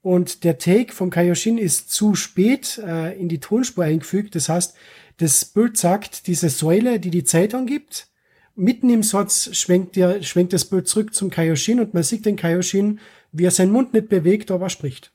Und 0.00 0.44
der 0.44 0.58
Take 0.58 0.92
vom 0.92 1.10
Kaioshin 1.10 1.58
ist 1.58 1.90
zu 1.90 2.14
spät 2.14 2.80
äh, 2.86 3.18
in 3.18 3.28
die 3.28 3.40
Tonspur 3.40 3.82
eingefügt. 3.82 4.36
Das 4.36 4.48
heißt, 4.48 4.76
das 5.16 5.44
Bild 5.44 5.76
sagt, 5.76 6.28
diese 6.28 6.50
Säule, 6.50 7.00
die 7.00 7.10
die 7.10 7.24
Zeit 7.24 7.52
angibt, 7.52 8.06
mitten 8.54 8.88
im 8.88 9.02
Satz 9.02 9.50
schwenkt, 9.56 9.96
der, 9.96 10.22
schwenkt 10.22 10.52
das 10.52 10.66
Bild 10.66 10.86
zurück 10.86 11.14
zum 11.14 11.30
Kaioshin 11.30 11.80
und 11.80 11.94
man 11.94 12.04
sieht 12.04 12.26
den 12.26 12.36
Kaioshin, 12.36 13.00
wie 13.32 13.44
er 13.44 13.50
seinen 13.50 13.72
Mund 13.72 13.92
nicht 13.92 14.08
bewegt, 14.08 14.52
aber 14.52 14.70
spricht. 14.70 15.12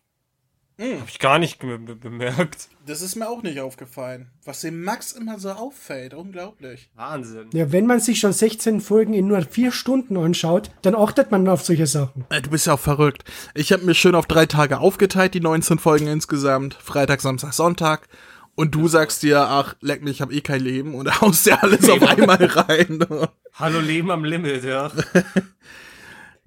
Hm. 0.84 1.00
Hab 1.00 1.08
ich 1.08 1.20
gar 1.20 1.40
nicht 1.40 1.60
bemerkt. 1.60 2.68
Das 2.86 3.02
ist 3.02 3.16
mir 3.16 3.30
auch 3.30 3.42
nicht 3.42 3.62
aufgefallen. 3.62 4.28
Was 4.44 4.62
dem 4.62 4.84
Max 4.84 5.14
immer 5.14 5.40
so 5.40 5.52
auffällt. 5.52 6.14
Unglaublich. 6.14 6.90
Wahnsinn. 6.96 7.48
Ja, 7.54 7.72
wenn 7.72 7.86
man 7.86 8.02
sich 8.02 8.20
schon 8.20 8.34
16 8.34 8.82
Folgen 8.82 9.14
in 9.14 9.28
nur 9.28 9.42
vier 9.44 9.72
Stunden 9.72 10.18
anschaut, 10.18 10.72
dann 10.82 10.94
achtet 10.94 11.32
man 11.32 11.48
auf 11.48 11.64
solche 11.64 11.88
Sachen. 11.88 12.26
Äh, 12.30 12.42
du 12.42 12.50
bist 12.50 12.68
ja 12.68 12.74
auch 12.74 12.80
verrückt. 12.80 13.24
Ich 13.54 13.72
habe 13.72 13.86
mir 13.86 13.94
schön 13.94 14.14
auf 14.14 14.26
drei 14.26 14.46
Tage 14.46 14.80
aufgeteilt, 14.80 15.34
die 15.36 15.40
19 15.40 15.80
Folgen 15.80 16.08
insgesamt. 16.08 16.74
Freitag, 16.74 17.22
Samstag, 17.22 17.54
Sonntag. 17.54 18.10
Und 18.56 18.76
du 18.76 18.90
sagst 18.90 19.24
dir, 19.24 19.40
ach, 19.40 19.76
leck 19.80 20.04
mich, 20.04 20.16
ich 20.16 20.22
hab 20.22 20.34
eh 20.34 20.42
kein 20.42 20.62
Leben 20.62 20.96
und 20.96 21.22
haust 21.22 21.46
dir 21.46 21.64
alles 21.64 21.90
auf 21.90 22.04
einmal 22.04 22.44
rein. 22.44 23.06
Hallo 23.54 23.80
Leben 23.80 24.12
am 24.12 24.26
Limit, 24.26 24.66
ja. 24.66 24.92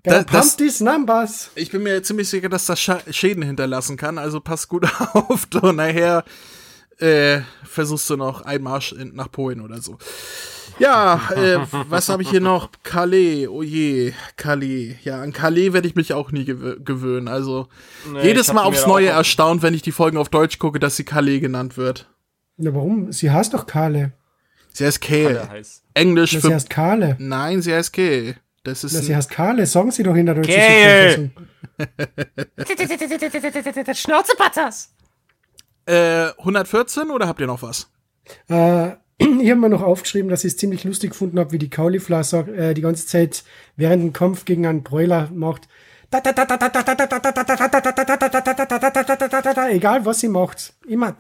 Da, 0.07 0.23
das, 0.23 0.57
these 0.57 0.85
numbers. 0.85 1.51
Ich 1.57 1.71
bin 1.71 1.83
mir 1.83 2.03
ziemlich 2.03 2.29
sicher, 2.29 2.49
dass 2.49 2.67
das 2.67 2.81
Schäden 2.81 3.43
hinterlassen 3.43 3.97
kann, 3.97 4.19
also 4.19 4.41
pass 4.41 4.69
gut 4.69 4.87
auf. 5.13 5.49
Und 5.61 5.77
nachher 5.77 6.25
äh, 6.99 7.41
versuchst 7.65 8.09
du 8.09 8.17
noch 8.17 8.43
Einmarsch 8.43 8.93
in, 8.93 9.15
nach 9.15 9.31
Polen 9.31 9.61
oder 9.61 9.81
so. 9.83 9.99
Ja, 10.79 11.21
äh, 11.35 11.59
was 11.71 12.09
habe 12.09 12.23
ich 12.23 12.31
hier 12.31 12.41
noch? 12.41 12.71
Calais, 12.83 13.49
oh 13.49 13.63
je, 13.63 14.13
Calais. 14.37 14.97
Ja, 15.05 15.23
an 15.23 15.33
Calais 15.33 15.73
werde 15.73 15.89
ich 15.89 15.95
mich 15.95 16.13
auch 16.13 16.33
nie 16.33 16.45
gew 16.45 16.77
gewöhnen. 16.79 17.29
Also 17.29 17.69
nee, 18.13 18.25
jedes 18.25 18.53
Mal 18.53 18.63
aufs 18.63 18.87
Neue 18.87 19.09
erstaunt, 19.09 19.63
wenn 19.63 19.75
ich 19.75 19.83
die 19.83 19.93
Folgen 19.93 20.19
auf 20.19 20.29
Deutsch 20.29 20.59
gucke, 20.59 20.79
dass 20.79 20.97
sie 20.97 21.05
Calais 21.05 21.41
genannt 21.41 21.77
wird. 21.77 22.11
Na, 22.59 22.75
warum? 22.75 23.11
Sie 23.11 23.31
heißt 23.31 23.55
doch 23.55 23.67
Kale. 23.67 24.13
Sie 24.73 24.85
heißt 24.85 25.01
Kale. 25.01 25.49
Englisch 25.95 26.35
Na, 26.35 26.41
für. 26.41 26.47
Sie 26.49 26.55
heißt 26.55 26.71
Kale. 26.71 27.17
Nein, 27.19 27.63
sie 27.63 27.75
heißt 27.75 27.93
Kale. 27.93 28.37
Das 28.67 28.83
ist. 28.83 28.95
Na, 28.95 29.01
sie 29.01 29.15
heißt 29.15 29.31
Kale, 29.31 29.65
sagen 29.65 29.93
Sie 29.93 30.03
doch 30.03 30.17
in 30.17 30.27
der 30.27 30.35
deutschen 30.35 30.61
Synchronfassung. 30.61 31.31
Schnauze 33.95 34.35
Patas. 34.37 34.93
Äh, 35.87 36.31
114 36.39 37.11
oder 37.11 37.29
habt 37.29 37.41
ihr 37.41 37.47
noch 37.47 37.63
was? 37.63 37.89
Äh, 38.49 38.89
ich 39.19 39.51
habe 39.51 39.57
mir 39.57 39.69
noch 39.69 39.83
aufgeschrieben, 39.83 40.29
dass 40.29 40.43
ich 40.43 40.55
es 40.55 40.57
ziemlich 40.57 40.83
lustig 40.83 41.11
gefunden 41.11 41.39
habe, 41.39 41.53
wie 41.53 41.59
die 41.59 41.71
Cauliflower 41.71 42.49
äh, 42.49 42.75
die 42.75 42.81
ganze 42.81 43.07
Zeit 43.07 43.45
während 43.77 44.03
dem 44.03 44.13
Kampf 44.13 44.45
gegen 44.45 44.67
einen 44.67 44.83
Broiler 44.83 45.31
macht. 45.33 45.69
Egal 49.71 50.05
was 50.05 50.21
sie 50.21 50.29
macht. 50.29 50.75
Immer. 50.87 51.15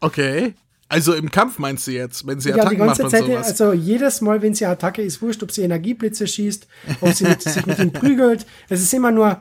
Okay. 0.00 0.54
Also 0.90 1.14
im 1.14 1.30
Kampf 1.30 1.60
meinst 1.60 1.86
du 1.86 1.92
jetzt, 1.92 2.26
wenn 2.26 2.40
sie 2.40 2.52
Attacken 2.52 2.64
ja, 2.64 2.70
die 2.70 2.76
ganze 2.76 3.02
macht 3.04 3.12
Zeit, 3.12 3.24
sowas. 3.24 3.46
Also 3.46 3.72
jedes 3.72 4.20
Mal, 4.22 4.42
wenn 4.42 4.54
sie 4.54 4.66
Attacke 4.66 5.02
ist, 5.02 5.22
wurscht, 5.22 5.40
ob 5.44 5.52
sie 5.52 5.62
Energieblitze 5.62 6.26
schießt, 6.26 6.66
ob 7.00 7.12
sie 7.12 7.24
mit, 7.24 7.42
sich 7.42 7.64
mit 7.64 7.78
ihm 7.78 7.92
prügelt. 7.92 8.44
Es 8.68 8.82
ist 8.82 8.92
immer 8.92 9.12
nur 9.12 9.40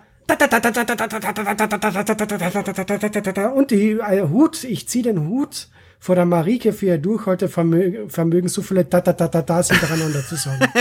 und 3.47 3.71
die 3.71 3.93
äh, 3.93 4.27
Hut, 4.29 4.63
ich 4.63 4.87
ziehe 4.87 5.03
den 5.03 5.27
Hut 5.27 5.69
vor 5.99 6.13
der 6.13 6.25
Marike 6.25 6.71
für 6.71 6.85
ihr 6.85 6.99
Durchhaltevermögen, 6.99 8.47
so 8.47 8.61
viele 8.61 8.85
da 8.85 9.01
da 9.01 9.11
da 9.11 9.27
da 9.27 9.41
da 9.41 9.63
hintereinander 9.63 10.23
zu 10.23 10.35
sagen. 10.35 10.71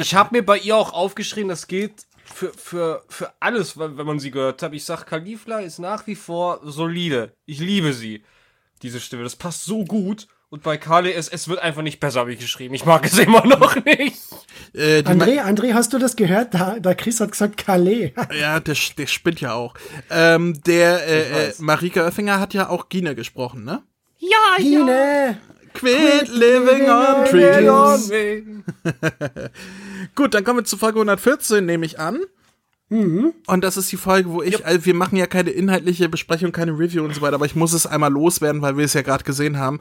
Ich 0.00 0.16
habe 0.16 0.36
mir 0.36 0.44
bei 0.44 0.58
ihr 0.58 0.76
auch 0.76 0.92
aufgeschrieben, 0.92 1.48
das 1.48 1.68
gilt 1.68 1.92
für, 2.24 2.52
für, 2.52 3.04
für 3.08 3.32
alles, 3.38 3.78
wenn 3.78 3.94
man 3.94 4.18
sie 4.18 4.32
gehört 4.32 4.62
hat. 4.62 4.74
Ich 4.74 4.84
sag, 4.84 5.06
Kalifla 5.06 5.60
ist 5.60 5.78
nach 5.78 6.08
wie 6.08 6.16
vor 6.16 6.60
solide. 6.64 7.34
Ich 7.44 7.60
liebe 7.60 7.92
sie 7.92 8.24
diese 8.82 9.00
Stimme. 9.00 9.22
Das 9.22 9.36
passt 9.36 9.64
so 9.64 9.84
gut. 9.84 10.28
Und 10.48 10.62
bei 10.62 10.76
Kale, 10.76 11.12
es, 11.12 11.28
es 11.28 11.48
wird 11.48 11.58
einfach 11.58 11.82
nicht 11.82 11.98
besser, 11.98 12.28
wie 12.28 12.36
geschrieben. 12.36 12.74
Ich 12.74 12.84
mag 12.84 13.04
es 13.04 13.18
immer 13.18 13.44
noch 13.44 13.74
nicht. 13.84 14.16
Äh, 14.74 15.00
André, 15.00 15.42
André, 15.42 15.74
hast 15.74 15.92
du 15.92 15.98
das 15.98 16.14
gehört? 16.14 16.54
Da, 16.54 16.78
da 16.78 16.94
Chris 16.94 17.20
hat 17.20 17.32
gesagt 17.32 17.56
Kale. 17.56 18.12
ja, 18.38 18.60
der, 18.60 18.76
der 18.96 19.06
spinnt 19.06 19.40
ja 19.40 19.54
auch. 19.54 19.74
Ähm, 20.10 20.60
der 20.64 21.06
äh, 21.06 21.48
äh, 21.48 21.52
Marika 21.58 22.06
Oeffinger 22.06 22.38
hat 22.38 22.54
ja 22.54 22.68
auch 22.68 22.88
Gine 22.88 23.14
gesprochen, 23.16 23.64
ne? 23.64 23.82
Ja, 24.18 24.56
Gine! 24.58 25.36
Ja. 25.38 25.56
Quit, 25.74 26.20
Quit 26.20 26.28
living, 26.28 26.86
living 26.86 27.68
on 27.68 28.08
dreams. 28.08 28.10
Gut, 30.14 30.32
dann 30.32 30.42
kommen 30.42 30.60
wir 30.60 30.64
zu 30.64 30.78
Folge 30.78 30.98
114, 30.98 31.66
nehme 31.66 31.84
ich 31.84 31.98
an. 31.98 32.20
Mhm. 32.88 33.34
Und 33.48 33.64
das 33.64 33.76
ist 33.76 33.90
die 33.90 33.96
Folge, 33.96 34.30
wo 34.30 34.42
ich, 34.42 34.54
yep. 34.54 34.66
also 34.66 34.86
wir 34.86 34.94
machen 34.94 35.16
ja 35.16 35.26
keine 35.26 35.50
inhaltliche 35.50 36.08
Besprechung, 36.08 36.52
keine 36.52 36.70
Review 36.70 37.02
und 37.02 37.14
so 37.14 37.20
weiter, 37.20 37.34
aber 37.34 37.46
ich 37.46 37.56
muss 37.56 37.72
es 37.72 37.84
einmal 37.84 38.12
loswerden, 38.12 38.62
weil 38.62 38.76
wir 38.76 38.84
es 38.84 38.94
ja 38.94 39.02
gerade 39.02 39.24
gesehen 39.24 39.58
haben. 39.58 39.80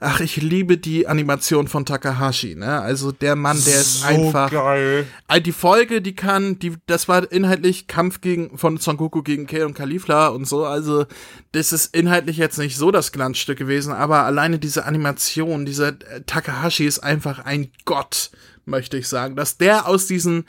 Ach, 0.00 0.20
ich 0.20 0.36
liebe 0.36 0.78
die 0.78 1.06
Animation 1.06 1.68
von 1.68 1.84
Takahashi, 1.84 2.54
ne? 2.54 2.80
Also 2.80 3.12
der 3.12 3.36
Mann, 3.36 3.62
der 3.64 3.74
ist 3.74 4.00
so 4.00 4.06
einfach. 4.06 4.50
Geil. 4.50 5.06
Die 5.44 5.52
Folge, 5.52 6.00
die 6.00 6.14
kann, 6.14 6.58
die, 6.58 6.74
das 6.86 7.08
war 7.08 7.30
inhaltlich 7.30 7.86
Kampf 7.86 8.22
gegen 8.22 8.56
von 8.56 8.78
Son 8.78 8.96
Goku 8.96 9.22
gegen 9.22 9.46
Kei 9.46 9.64
und 9.64 9.74
Kalifla 9.74 10.28
und 10.28 10.46
so. 10.46 10.64
Also 10.64 11.04
das 11.52 11.72
ist 11.72 11.94
inhaltlich 11.94 12.38
jetzt 12.38 12.58
nicht 12.58 12.76
so 12.76 12.90
das 12.90 13.12
Glanzstück 13.12 13.58
gewesen, 13.58 13.92
aber 13.92 14.24
alleine 14.24 14.58
diese 14.58 14.86
Animation, 14.86 15.66
dieser 15.66 15.88
äh, 15.88 16.22
Takahashi 16.26 16.86
ist 16.86 17.00
einfach 17.00 17.38
ein 17.40 17.70
Gott, 17.84 18.30
möchte 18.64 18.96
ich 18.96 19.08
sagen, 19.08 19.36
dass 19.36 19.58
der 19.58 19.88
aus 19.88 20.06
diesen 20.06 20.44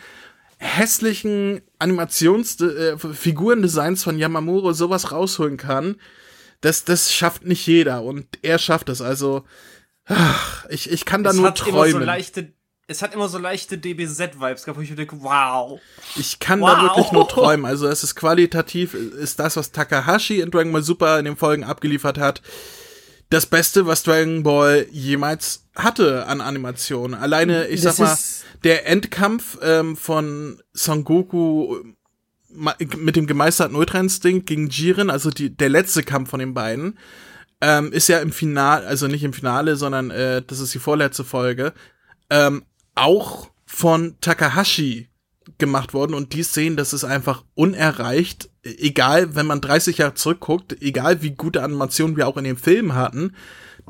hässlichen 0.58 1.62
Animationsfigurendesigns 1.80 4.02
äh, 4.02 4.04
von 4.04 4.17
Yamamuro 4.17 4.74
sowas 4.74 5.12
rausholen 5.12 5.58
kann, 5.58 5.98
das, 6.62 6.84
das 6.84 7.13
schafft 7.13 7.46
nicht 7.46 7.67
jeder 7.67 8.04
und 8.04 8.26
er 8.41 8.58
schafft 8.58 8.89
es. 8.89 9.02
Also, 9.02 9.46
ach, 10.06 10.65
ich, 10.70 10.91
ich 10.91 11.06
kann 11.06 11.24
da 11.24 11.30
es 11.30 11.36
nur 11.36 11.54
träumen. 11.54 11.91
So 11.91 12.00
leichte, 12.00 12.54
es 12.88 13.02
hat 13.02 13.13
immer 13.13 13.30
so 13.30 13.38
leichte 13.38 13.78
DBZ-Vibes 13.78 14.63
gehabt, 14.63 14.78
wo 14.78 14.82
ich 14.82 14.96
denke, 14.96 15.22
wow. 15.22 15.80
Ich 16.15 16.39
kann 16.39 16.62
wow. 16.62 16.72
da 16.72 16.82
wirklich 16.82 17.12
nur 17.12 17.28
träumen. 17.30 17.65
Also, 17.65 17.88
es 17.88 18.04
ist 18.04 18.15
qualitativ, 18.15 18.96
ist 18.96 19.39
das, 19.39 19.58
was 19.58 19.72
Takahashi 19.72 20.39
in 20.39 20.50
Dragon 20.50 20.72
Ball 20.72 20.84
Super 20.84 21.20
in 21.20 21.26
den 21.26 21.38
Folgen 21.38 21.63
abgeliefert 21.63 22.17
hat, 22.17 22.41
das 23.30 23.46
Beste, 23.46 23.86
was 23.86 24.04
Dragon 24.04 24.44
Ball 24.44 24.88
jemals 24.92 25.66
hatte 25.76 26.28
an 26.28 26.42
Animationen. 26.42 27.20
Alleine, 27.20 27.68
ich 27.68 27.82
das 27.82 27.98
sag 27.98 28.08
mal, 28.08 28.18
der 28.63 28.88
Endkampf 28.88 29.58
ähm, 29.62 29.98
von 29.98 30.62
Son 30.74 31.04
Goku 31.04 31.78
mit 32.50 33.16
dem 33.16 33.28
gemeisterten 33.28 33.76
Ultra-Instinkt 33.76 34.48
gegen 34.48 34.70
Jiren, 34.70 35.10
also 35.10 35.30
die, 35.30 35.56
der 35.56 35.70
letzte 35.70 36.04
Kampf 36.04 36.30
von 36.30 36.40
den 36.40 36.54
beiden, 36.54 36.98
ähm, 37.62 37.92
ist 37.92 38.08
ja 38.08 38.20
im 38.20 38.32
Finale, 38.32 38.88
also 38.88 39.08
nicht 39.08 39.24
im 39.24 39.34
Finale, 39.34 39.76
sondern 39.76 40.12
äh, 40.12 40.42
das 40.46 40.60
ist 40.60 40.74
die 40.74 40.80
vorletzte 40.80 41.24
Folge, 41.24 41.74
ähm, 42.30 42.63
auch 42.96 43.50
von 43.66 44.16
Takahashi 44.22 45.10
gemacht 45.57 45.93
worden 45.93 46.13
und 46.13 46.33
die 46.33 46.43
Szenen, 46.43 46.77
das 46.77 46.93
ist 46.93 47.03
einfach 47.03 47.43
unerreicht. 47.55 48.49
Egal, 48.63 49.36
wenn 49.36 49.45
man 49.45 49.62
30 49.62 49.99
Jahre 49.99 50.13
zurückguckt, 50.13 50.81
egal 50.81 51.21
wie 51.21 51.31
gute 51.31 51.63
Animationen 51.63 52.17
wir 52.17 52.27
auch 52.27 52.38
in 52.38 52.43
dem 52.43 52.57
Film 52.57 52.95
hatten, 52.95 53.36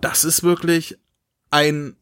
das 0.02 0.24
ist 0.24 0.44
wirklich 0.44 0.98
ein 1.50 1.96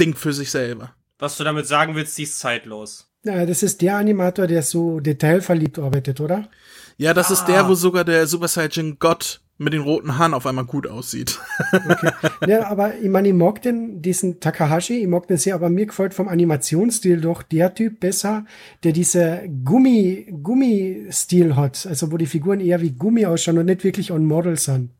Ding 0.00 0.14
für 0.14 0.32
sich 0.32 0.50
selber. 0.50 0.94
Was 1.18 1.36
du 1.36 1.44
damit 1.44 1.66
sagen 1.66 1.94
willst, 1.94 2.18
die 2.18 2.24
ist 2.24 2.38
zeitlos. 2.38 3.08
Ja, 3.24 3.46
das 3.46 3.62
ist 3.62 3.80
der 3.82 3.96
Animator, 3.96 4.48
der 4.48 4.62
so 4.62 4.98
detailverliebt 4.98 5.78
arbeitet, 5.78 6.20
oder? 6.20 6.48
Ja, 6.96 7.14
das 7.14 7.30
ah. 7.30 7.34
ist 7.34 7.44
der, 7.44 7.68
wo 7.68 7.74
sogar 7.74 8.04
der 8.04 8.26
Super 8.26 8.48
Saiyan 8.48 8.98
Gott 8.98 9.40
mit 9.62 9.72
den 9.72 9.82
roten 9.82 10.18
Haaren 10.18 10.34
auf 10.34 10.46
einmal 10.46 10.64
gut 10.64 10.86
aussieht. 10.86 11.40
Okay. 11.72 12.10
Ja, 12.46 12.66
aber 12.66 12.98
ich 12.98 13.08
meine, 13.08 13.28
ich 13.28 13.34
mag 13.34 13.62
den, 13.62 14.02
diesen 14.02 14.40
Takahashi, 14.40 15.00
ich 15.00 15.06
mag 15.06 15.28
den 15.28 15.36
sehr, 15.36 15.54
aber 15.54 15.68
mir 15.70 15.86
gefällt 15.86 16.12
vom 16.12 16.28
Animationsstil 16.28 17.20
doch 17.20 17.42
der 17.42 17.72
Typ 17.72 18.00
besser, 18.00 18.44
der 18.82 18.92
diese 18.92 19.42
Gummi, 19.64 20.26
Gummi-Stil 20.42 21.54
hat, 21.54 21.86
also 21.86 22.10
wo 22.10 22.16
die 22.16 22.26
Figuren 22.26 22.60
eher 22.60 22.80
wie 22.80 22.90
Gummi 22.90 23.26
ausschauen 23.26 23.58
und 23.58 23.66
nicht 23.66 23.84
wirklich 23.84 24.10
on 24.10 24.24
Model 24.24 24.58
sind. 24.58 24.90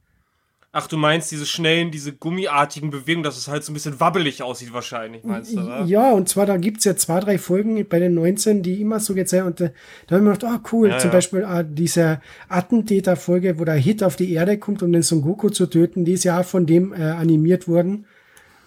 Ach, 0.75 0.87
du 0.87 0.97
meinst 0.97 1.31
diese 1.31 1.45
schnellen, 1.45 1.91
diese 1.91 2.15
gummiartigen 2.15 2.89
Bewegungen, 2.89 3.25
dass 3.25 3.37
es 3.37 3.47
halt 3.47 3.63
so 3.63 3.73
ein 3.73 3.75
bisschen 3.75 4.01
wabbelig 4.01 4.43
aussieht 4.43 4.73
wahrscheinlich, 4.73 5.23
meinst 5.23 5.53
du, 5.53 5.61
oder? 5.61 5.85
Ja, 5.85 6.13
und 6.13 6.31
zwar, 6.31 6.47
da 6.47 6.57
gibt's 6.57 6.87
ja 6.87 6.97
zwei, 6.97 7.21
drei 7.21 7.37
Folgen 7.37 7.87
bei 7.87 7.99
den 7.99 8.15
19, 8.15 8.63
die 8.63 8.81
immer 8.81 8.99
so 8.99 9.13
gezeigt 9.13 9.45
und 9.45 9.61
äh, 9.61 9.73
da 10.07 10.17
haben 10.17 10.25
wir 10.25 10.33
gedacht, 10.33 10.51
ah, 10.51 10.69
cool, 10.73 10.89
ja, 10.89 10.99
zum 10.99 11.11
ja. 11.11 11.17
Beispiel 11.17 11.41
äh, 11.41 11.63
diese 11.69 12.23
Attentäter-Folge, 12.49 13.59
wo 13.59 13.67
der 13.67 13.75
Hit 13.75 14.03
auf 14.03 14.17
die 14.17 14.33
Erde 14.33 14.57
kommt, 14.57 14.83
um 14.83 14.91
den 14.91 15.03
Son 15.03 15.21
Goku 15.21 15.51
zu 15.51 15.67
töten, 15.67 16.07
die 16.07 16.13
ist 16.13 16.25
ja 16.25 16.41
auch 16.41 16.47
von 16.47 16.65
dem 16.65 16.95
äh, 16.95 17.03
animiert 17.03 17.69
worden. 17.69 18.07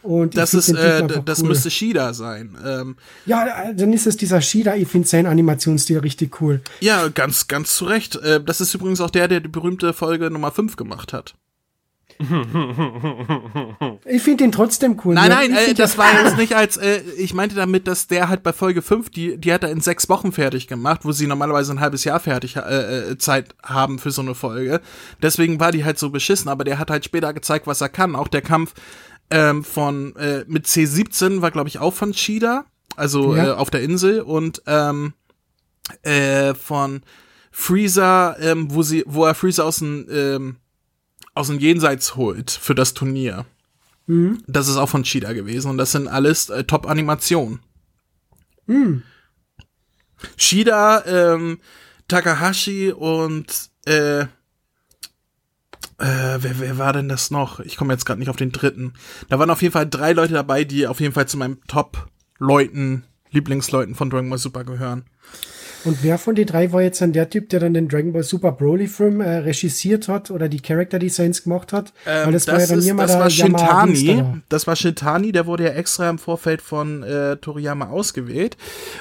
Und 0.04 0.38
das 0.38 0.54
ist, 0.54 0.70
äh, 0.70 1.08
das 1.26 1.41
cool. 1.41 1.48
müsste 1.48 1.72
Shida 1.72 2.13
sein. 2.13 2.56
Ähm, 2.63 2.98
ja, 3.26 3.74
dann 3.74 3.91
ist 3.91 4.06
es 4.06 4.15
dieser 4.15 4.39
Shida. 4.39 4.76
Ich 4.76 4.88
finde 4.88 5.08
seinen 5.08 5.26
Animationsstil 5.26 5.98
richtig 5.98 6.39
cool. 6.39 6.62
Ja, 6.80 7.08
ganz, 7.08 7.48
ganz 7.48 7.76
zu 7.76 7.86
Recht. 7.86 8.15
Äh, 8.18 8.44
das 8.44 8.62
ist 8.62 8.76
übrigens 8.76 9.02
auch 9.02 9.10
der, 9.10 9.28
der 9.28 9.39
die 9.39 9.50
berühmte 9.50 9.94
Folge 9.94 10.30
Nummer 10.30 10.52
5 10.52 10.76
gemacht 10.76 11.12
hat. 11.12 11.34
ich 14.06 14.21
finde 14.21 14.45
ihn 14.45 14.51
trotzdem 14.51 14.99
cool. 15.04 15.15
Nein, 15.15 15.30
nein, 15.30 15.51
äh, 15.51 15.73
das 15.73 15.97
war 15.97 16.13
jetzt 16.23 16.38
nicht 16.38 16.56
als, 16.56 16.78
äh, 16.78 17.01
ich 17.17 17.34
meinte 17.34 17.56
damit, 17.56 17.88
dass 17.88 18.08
der 18.08 18.30
halt 18.30 18.41
bei 18.41 18.54
Folge 18.54 18.82
5, 18.82 19.10
die, 19.10 19.38
die 19.38 19.51
hat 19.51 19.63
er 19.63 19.71
in 19.71 19.82
sechs 19.82 20.08
Wochen 20.08 20.32
fertig 20.32 20.67
gemacht, 20.67 21.01
wo 21.04 21.12
sie 21.12 21.28
normalerweise 21.28 21.73
ein 21.73 21.82
halbes 21.82 22.06
Jahr 22.06 22.19
fertig 22.19 22.56
äh, 22.56 23.12
äh, 23.12 23.17
Zeit 23.17 23.54
haben 23.63 23.99
für 23.99 24.12
so 24.12 24.21
eine 24.21 24.36
Folge. 24.36 24.82
Deswegen 25.21 25.60
war 25.60 25.71
die 25.73 25.84
halt 25.84 25.99
so 25.99 26.10
beschissen, 26.10 26.47
aber 26.49 26.63
der 26.63 26.80
hat 26.80 26.89
halt 26.89 27.04
später 27.04 27.34
gezeigt, 27.34 27.67
was 27.67 27.82
er 27.82 27.89
kann. 27.89 28.15
Auch 28.15 28.30
der 28.30 28.41
Kampf 28.41 28.73
ähm, 29.30 29.63
von 29.63 30.15
äh, 30.15 30.45
mit 30.47 30.67
C17 30.67 31.41
war, 31.41 31.51
glaube 31.51 31.67
ich, 31.67 31.80
auch 31.80 31.93
von 31.93 32.13
Cheetah, 32.13 32.65
also 32.95 33.36
ja. 33.36 33.47
äh, 33.47 33.51
auf 33.51 33.69
der 33.69 33.82
Insel 33.82 34.21
und 34.21 34.62
ähm, 34.67 35.13
äh, 36.04 36.54
von 36.54 37.01
Freezer, 37.51 38.38
ähm, 38.39 38.73
wo 38.73 38.84
sie, 38.84 39.04
wo 39.06 39.25
er 39.25 39.36
Freezer 39.36 39.65
aus 39.65 39.78
dem 39.78 40.08
ähm, 40.10 40.56
aus 41.36 41.48
dem 41.48 41.60
Jenseits 41.60 42.15
holt 42.15 42.50
für 42.50 42.74
das 42.74 42.93
Turnier. 42.93 43.45
Mhm. 44.08 44.41
Das 44.48 44.67
ist 44.67 44.78
auch 44.78 44.89
von 44.89 45.04
Cheetah 45.04 45.34
gewesen 45.34 45.69
und 45.69 45.78
das 45.78 45.91
sind 45.91 46.08
alles 46.08 46.50
äh, 46.50 46.63
Top-Animationen. 46.63 47.60
Mhm. 48.65 49.04
Shida, 50.38 51.06
ähm, 51.06 51.60
Takahashi 52.08 52.91
und 52.91 53.69
äh, 53.86 54.21
äh, 54.21 54.28
wer, 55.98 56.60
wer 56.60 56.78
war 56.78 56.93
denn 56.93 57.10
das 57.10 57.32
noch? 57.32 57.60
Ich 57.60 57.78
komme 57.78 57.93
jetzt 57.93 58.06
gerade 58.06 58.19
nicht 58.19 58.30
auf 58.30 58.36
den 58.36 58.52
dritten. 58.52 58.93
Da 59.30 59.39
waren 59.39 59.50
auf 59.50 59.62
jeden 59.62 59.74
Fall 59.74 59.88
drei 59.88 60.13
Leute 60.13 60.34
dabei, 60.34 60.63
die 60.63 60.88
auf 60.88 61.00
jeden 61.00 61.13
Fall 61.13 61.28
zu 61.28 61.38
meinem 61.38 61.60
Top-Leuten, 61.67 63.06
Lieblingsleuten 63.32 63.95
von 63.95 64.10
Dragon 64.10 64.30
Ball 64.30 64.39
Super 64.39 64.63
gehören. 64.63 65.06
Und 65.86 66.04
wer 66.04 66.17
von 66.17 66.36
den 66.36 66.48
drei 66.48 66.71
war 66.71 66.82
jetzt 66.82 67.02
dann 67.02 67.13
der 67.13 67.30
Typ, 67.30 67.50
der 67.50 67.60
dann 67.60 67.74
den 67.74 67.88
Dragon 67.88 68.12
Ball 68.12 68.24
Super 68.24 68.52
Broly 68.52 68.88
Film 68.88 69.21
äh, 69.21 69.38
regisiert 69.38 70.08
hat 70.08 70.32
oder 70.32 70.50
die 70.50 70.60
Character 70.60 71.00
Designs 71.00 71.43
gemacht 71.43 71.71
hat? 71.71 71.93
Ähm, 72.06 72.26
Weil 72.26 72.34
das, 72.34 72.45
das 72.45 72.54
war 72.54 72.62
ja 72.62 72.67
dann 72.67 72.80
ist, 72.80 73.00
das 73.00 73.19
war 73.19 73.30
Shintani. 73.30 74.24
Das 74.50 74.67
war 74.67 74.76
Shintani, 74.76 75.32
der 75.32 75.45
wurde 75.45 75.65
ja 75.65 75.71
extra 75.71 76.10
im 76.10 76.17
Vorfeld 76.17 76.62
von 76.62 77.04
äh, 77.04 77.38
Toriyama 77.38 77.89
ausgewählt. 77.89 78.58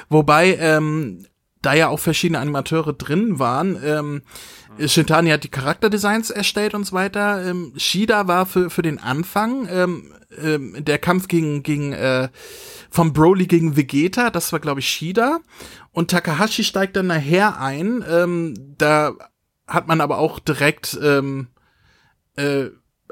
Wobei 0.09 0.55
ähm, 0.59 1.25
da 1.61 1.73
ja 1.73 1.87
auch 1.87 1.99
verschiedene 1.99 2.39
Animateure 2.39 2.93
drin 2.93 3.39
waren. 3.39 3.77
Ähm, 3.83 4.21
Shintani 4.79 5.29
hat 5.29 5.43
die 5.43 5.49
Charakterdesigns 5.49 6.29
erstellt 6.29 6.73
und 6.73 6.85
so 6.85 6.93
weiter. 6.93 7.49
Ähm, 7.49 7.73
Shida 7.77 8.27
war 8.27 8.45
für, 8.45 8.69
für 8.69 8.81
den 8.81 8.99
Anfang 8.99 9.67
ähm, 9.71 10.13
ähm, 10.41 10.75
der 10.77 10.97
Kampf 10.97 11.27
gegen, 11.27 11.63
gegen 11.63 11.93
äh, 11.93 12.29
von 12.89 13.13
Broly 13.13 13.45
gegen 13.45 13.75
Vegeta, 13.75 14.29
das 14.29 14.51
war 14.53 14.59
glaube 14.59 14.79
ich 14.79 14.89
Shida. 14.89 15.39
Und 15.95 16.11
Takahashi 16.11 16.65
steigt 16.65 16.97
dann 16.97 17.07
nachher 17.07 17.61
ein. 17.61 18.03
Ähm, 18.05 18.75
da 18.77 19.13
hat 19.65 19.87
man 19.87 20.01
aber 20.01 20.17
auch 20.17 20.39
direkt, 20.39 20.99
ähm, 21.01 21.47
äh, 22.35 22.65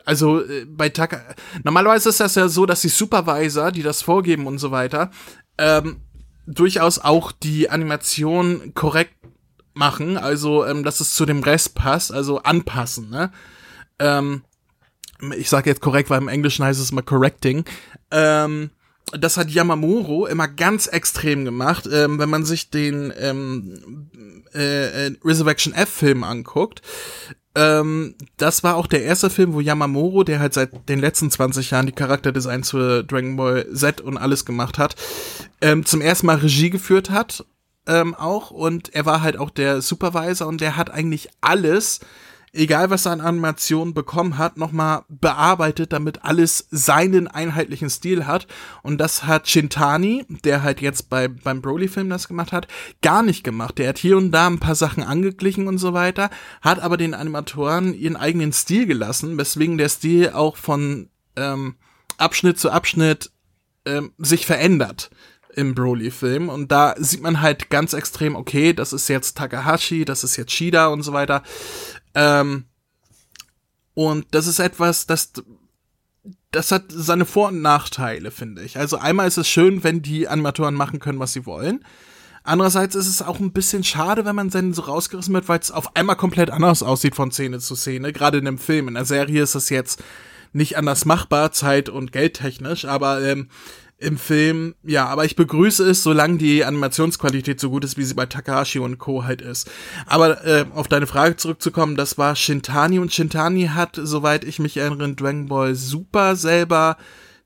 also 0.03 0.41
äh, 0.43 0.65
bei 0.65 0.89
Taka. 0.89 1.21
Normalerweise 1.63 2.09
ist 2.09 2.19
das 2.19 2.35
ja 2.35 2.49
so, 2.49 2.65
dass 2.65 2.81
die 2.81 2.89
Supervisor, 2.89 3.71
die 3.71 3.83
das 3.83 4.01
vorgeben 4.01 4.47
und 4.47 4.57
so 4.57 4.71
weiter, 4.71 5.11
ähm, 5.57 6.01
durchaus 6.45 6.99
auch 6.99 7.31
die 7.31 7.69
Animation 7.69 8.73
korrekt 8.73 9.15
machen, 9.73 10.17
also 10.17 10.65
ähm, 10.65 10.83
dass 10.83 10.99
es 10.99 11.15
zu 11.15 11.25
dem 11.25 11.41
Rest 11.41 11.75
passt, 11.75 12.11
also 12.11 12.39
anpassen, 12.39 13.09
ne? 13.09 13.31
Ähm, 13.97 14.43
ich 15.37 15.47
sage 15.47 15.69
jetzt 15.69 15.81
korrekt, 15.81 16.09
weil 16.09 16.21
im 16.21 16.27
Englischen 16.27 16.65
heißt 16.65 16.81
es 16.81 16.91
mal 16.91 17.01
correcting. 17.01 17.63
Ähm, 18.11 18.71
das 19.17 19.37
hat 19.37 19.49
Yamamuro 19.49 20.25
immer 20.25 20.47
ganz 20.47 20.87
extrem 20.87 21.45
gemacht. 21.45 21.87
Ähm, 21.91 22.19
wenn 22.19 22.29
man 22.29 22.45
sich 22.45 22.69
den 22.69 23.13
ähm, 23.17 24.09
äh, 24.53 25.07
äh, 25.07 25.15
Resurrection 25.23 25.73
F-Film 25.73 26.23
anguckt, 26.23 26.81
ähm, 27.55 28.15
das 28.37 28.63
war 28.63 28.75
auch 28.75 28.87
der 28.87 29.03
erste 29.03 29.29
Film, 29.29 29.53
wo 29.53 29.59
Yamamuro, 29.59 30.23
der 30.23 30.39
halt 30.39 30.53
seit 30.53 30.89
den 30.89 30.99
letzten 30.99 31.29
20 31.29 31.71
Jahren 31.71 31.85
die 31.85 31.91
Charakterdesigns 31.91 32.71
für 32.71 33.03
Dragon 33.03 33.35
Ball 33.35 33.67
Z 33.73 34.01
und 34.01 34.17
alles 34.17 34.45
gemacht 34.45 34.79
hat, 34.79 34.95
ähm, 35.61 35.85
zum 35.85 36.01
ersten 36.01 36.25
Mal 36.25 36.37
Regie 36.37 36.71
geführt 36.71 37.09
hat 37.09 37.45
ähm, 37.87 38.15
auch 38.15 38.51
und 38.51 38.93
er 38.95 39.05
war 39.05 39.21
halt 39.21 39.37
auch 39.37 39.49
der 39.49 39.81
Supervisor 39.81 40.47
und 40.47 40.61
der 40.61 40.77
hat 40.77 40.89
eigentlich 40.89 41.29
alles 41.41 41.99
egal 42.53 42.89
was 42.91 43.05
er 43.05 43.13
an 43.13 43.21
Animationen 43.21 43.93
bekommen 43.93 44.37
hat, 44.37 44.57
nochmal 44.57 45.03
bearbeitet, 45.09 45.91
damit 45.91 46.23
alles 46.23 46.67
seinen 46.69 47.27
einheitlichen 47.27 47.89
Stil 47.89 48.27
hat. 48.27 48.47
Und 48.83 48.99
das 48.99 49.25
hat 49.25 49.49
Shintani, 49.49 50.25
der 50.29 50.63
halt 50.63 50.79
jetzt 50.79 51.09
bei, 51.09 51.27
beim 51.27 51.61
Broly-Film 51.61 52.09
das 52.09 52.27
gemacht 52.27 52.51
hat, 52.51 52.67
gar 53.01 53.23
nicht 53.23 53.43
gemacht. 53.43 53.77
Der 53.79 53.89
hat 53.89 53.97
hier 53.97 54.17
und 54.17 54.31
da 54.31 54.47
ein 54.47 54.59
paar 54.59 54.75
Sachen 54.75 55.03
angeglichen 55.03 55.67
und 55.67 55.79
so 55.79 55.93
weiter, 55.93 56.29
hat 56.61 56.79
aber 56.79 56.97
den 56.97 57.15
Animatoren 57.15 57.93
ihren 57.93 58.15
eigenen 58.15 58.53
Stil 58.53 58.85
gelassen, 58.85 59.37
weswegen 59.37 59.77
der 59.77 59.89
Stil 59.89 60.29
auch 60.29 60.55
von 60.55 61.09
ähm, 61.35 61.75
Abschnitt 62.17 62.59
zu 62.59 62.69
Abschnitt 62.69 63.31
ähm, 63.85 64.13
sich 64.17 64.45
verändert 64.45 65.09
im 65.55 65.75
Broly-Film. 65.75 66.49
Und 66.49 66.71
da 66.71 66.95
sieht 66.97 67.21
man 67.21 67.41
halt 67.41 67.69
ganz 67.69 67.93
extrem, 67.93 68.35
okay, 68.35 68.73
das 68.73 68.93
ist 68.93 69.07
jetzt 69.07 69.37
Takahashi, 69.37 70.05
das 70.05 70.23
ist 70.23 70.35
jetzt 70.35 70.51
Shida 70.51 70.87
und 70.87 71.03
so 71.03 71.13
weiter. 71.13 71.43
Ähm, 72.15 72.65
und 73.93 74.25
das 74.31 74.47
ist 74.47 74.59
etwas, 74.59 75.05
das, 75.05 75.33
das 76.51 76.71
hat 76.71 76.85
seine 76.89 77.25
Vor- 77.25 77.49
und 77.49 77.61
Nachteile, 77.61 78.31
finde 78.31 78.63
ich. 78.63 78.77
Also 78.77 78.97
einmal 78.97 79.27
ist 79.27 79.37
es 79.37 79.47
schön, 79.47 79.83
wenn 79.83 80.01
die 80.01 80.27
Animatoren 80.27 80.75
machen 80.75 80.99
können, 80.99 81.19
was 81.19 81.33
sie 81.33 81.45
wollen. 81.45 81.83
Andererseits 82.43 82.95
ist 82.95 83.07
es 83.07 83.21
auch 83.21 83.39
ein 83.39 83.53
bisschen 83.53 83.83
schade, 83.83 84.25
wenn 84.25 84.35
man 84.35 84.49
dann 84.49 84.73
so 84.73 84.81
rausgerissen 84.81 85.33
wird, 85.33 85.47
weil 85.47 85.59
es 85.59 85.71
auf 85.71 85.95
einmal 85.95 86.17
komplett 86.17 86.49
anders 86.49 86.83
aussieht 86.83 87.15
von 87.15 87.31
Szene 87.31 87.59
zu 87.59 87.75
Szene. 87.75 88.11
Gerade 88.11 88.39
in 88.39 88.47
einem 88.47 88.57
Film. 88.57 88.89
In 88.89 88.95
der 88.95 89.05
Serie 89.05 89.43
ist 89.43 89.55
es 89.55 89.69
jetzt 89.69 90.03
nicht 90.51 90.77
anders 90.77 91.05
machbar, 91.05 91.51
zeit- 91.51 91.89
und 91.89 92.11
geldtechnisch, 92.11 92.85
aber 92.85 93.21
ähm, 93.23 93.49
im 94.03 94.17
Film, 94.17 94.75
ja, 94.83 95.05
aber 95.05 95.25
ich 95.25 95.35
begrüße 95.35 95.89
es, 95.89 96.03
solange 96.03 96.37
die 96.37 96.65
Animationsqualität 96.65 97.59
so 97.59 97.69
gut 97.69 97.83
ist, 97.85 97.97
wie 97.97 98.03
sie 98.03 98.13
bei 98.13 98.25
Takahashi 98.25 98.79
und 98.79 98.97
Co. 98.97 99.23
halt 99.23 99.41
ist. 99.41 99.69
Aber 100.05 100.45
äh, 100.45 100.65
auf 100.73 100.87
deine 100.87 101.07
Frage 101.07 101.37
zurückzukommen, 101.37 101.95
das 101.95 102.17
war 102.17 102.35
Shintani 102.35 102.99
und 102.99 103.13
Shintani 103.13 103.67
hat, 103.73 103.99
soweit 104.01 104.43
ich 104.43 104.59
mich 104.59 104.77
erinnere, 104.77 105.05
in 105.05 105.15
Dragon 105.15 105.47
Ball 105.47 105.75
Super 105.75 106.35
selber 106.35 106.97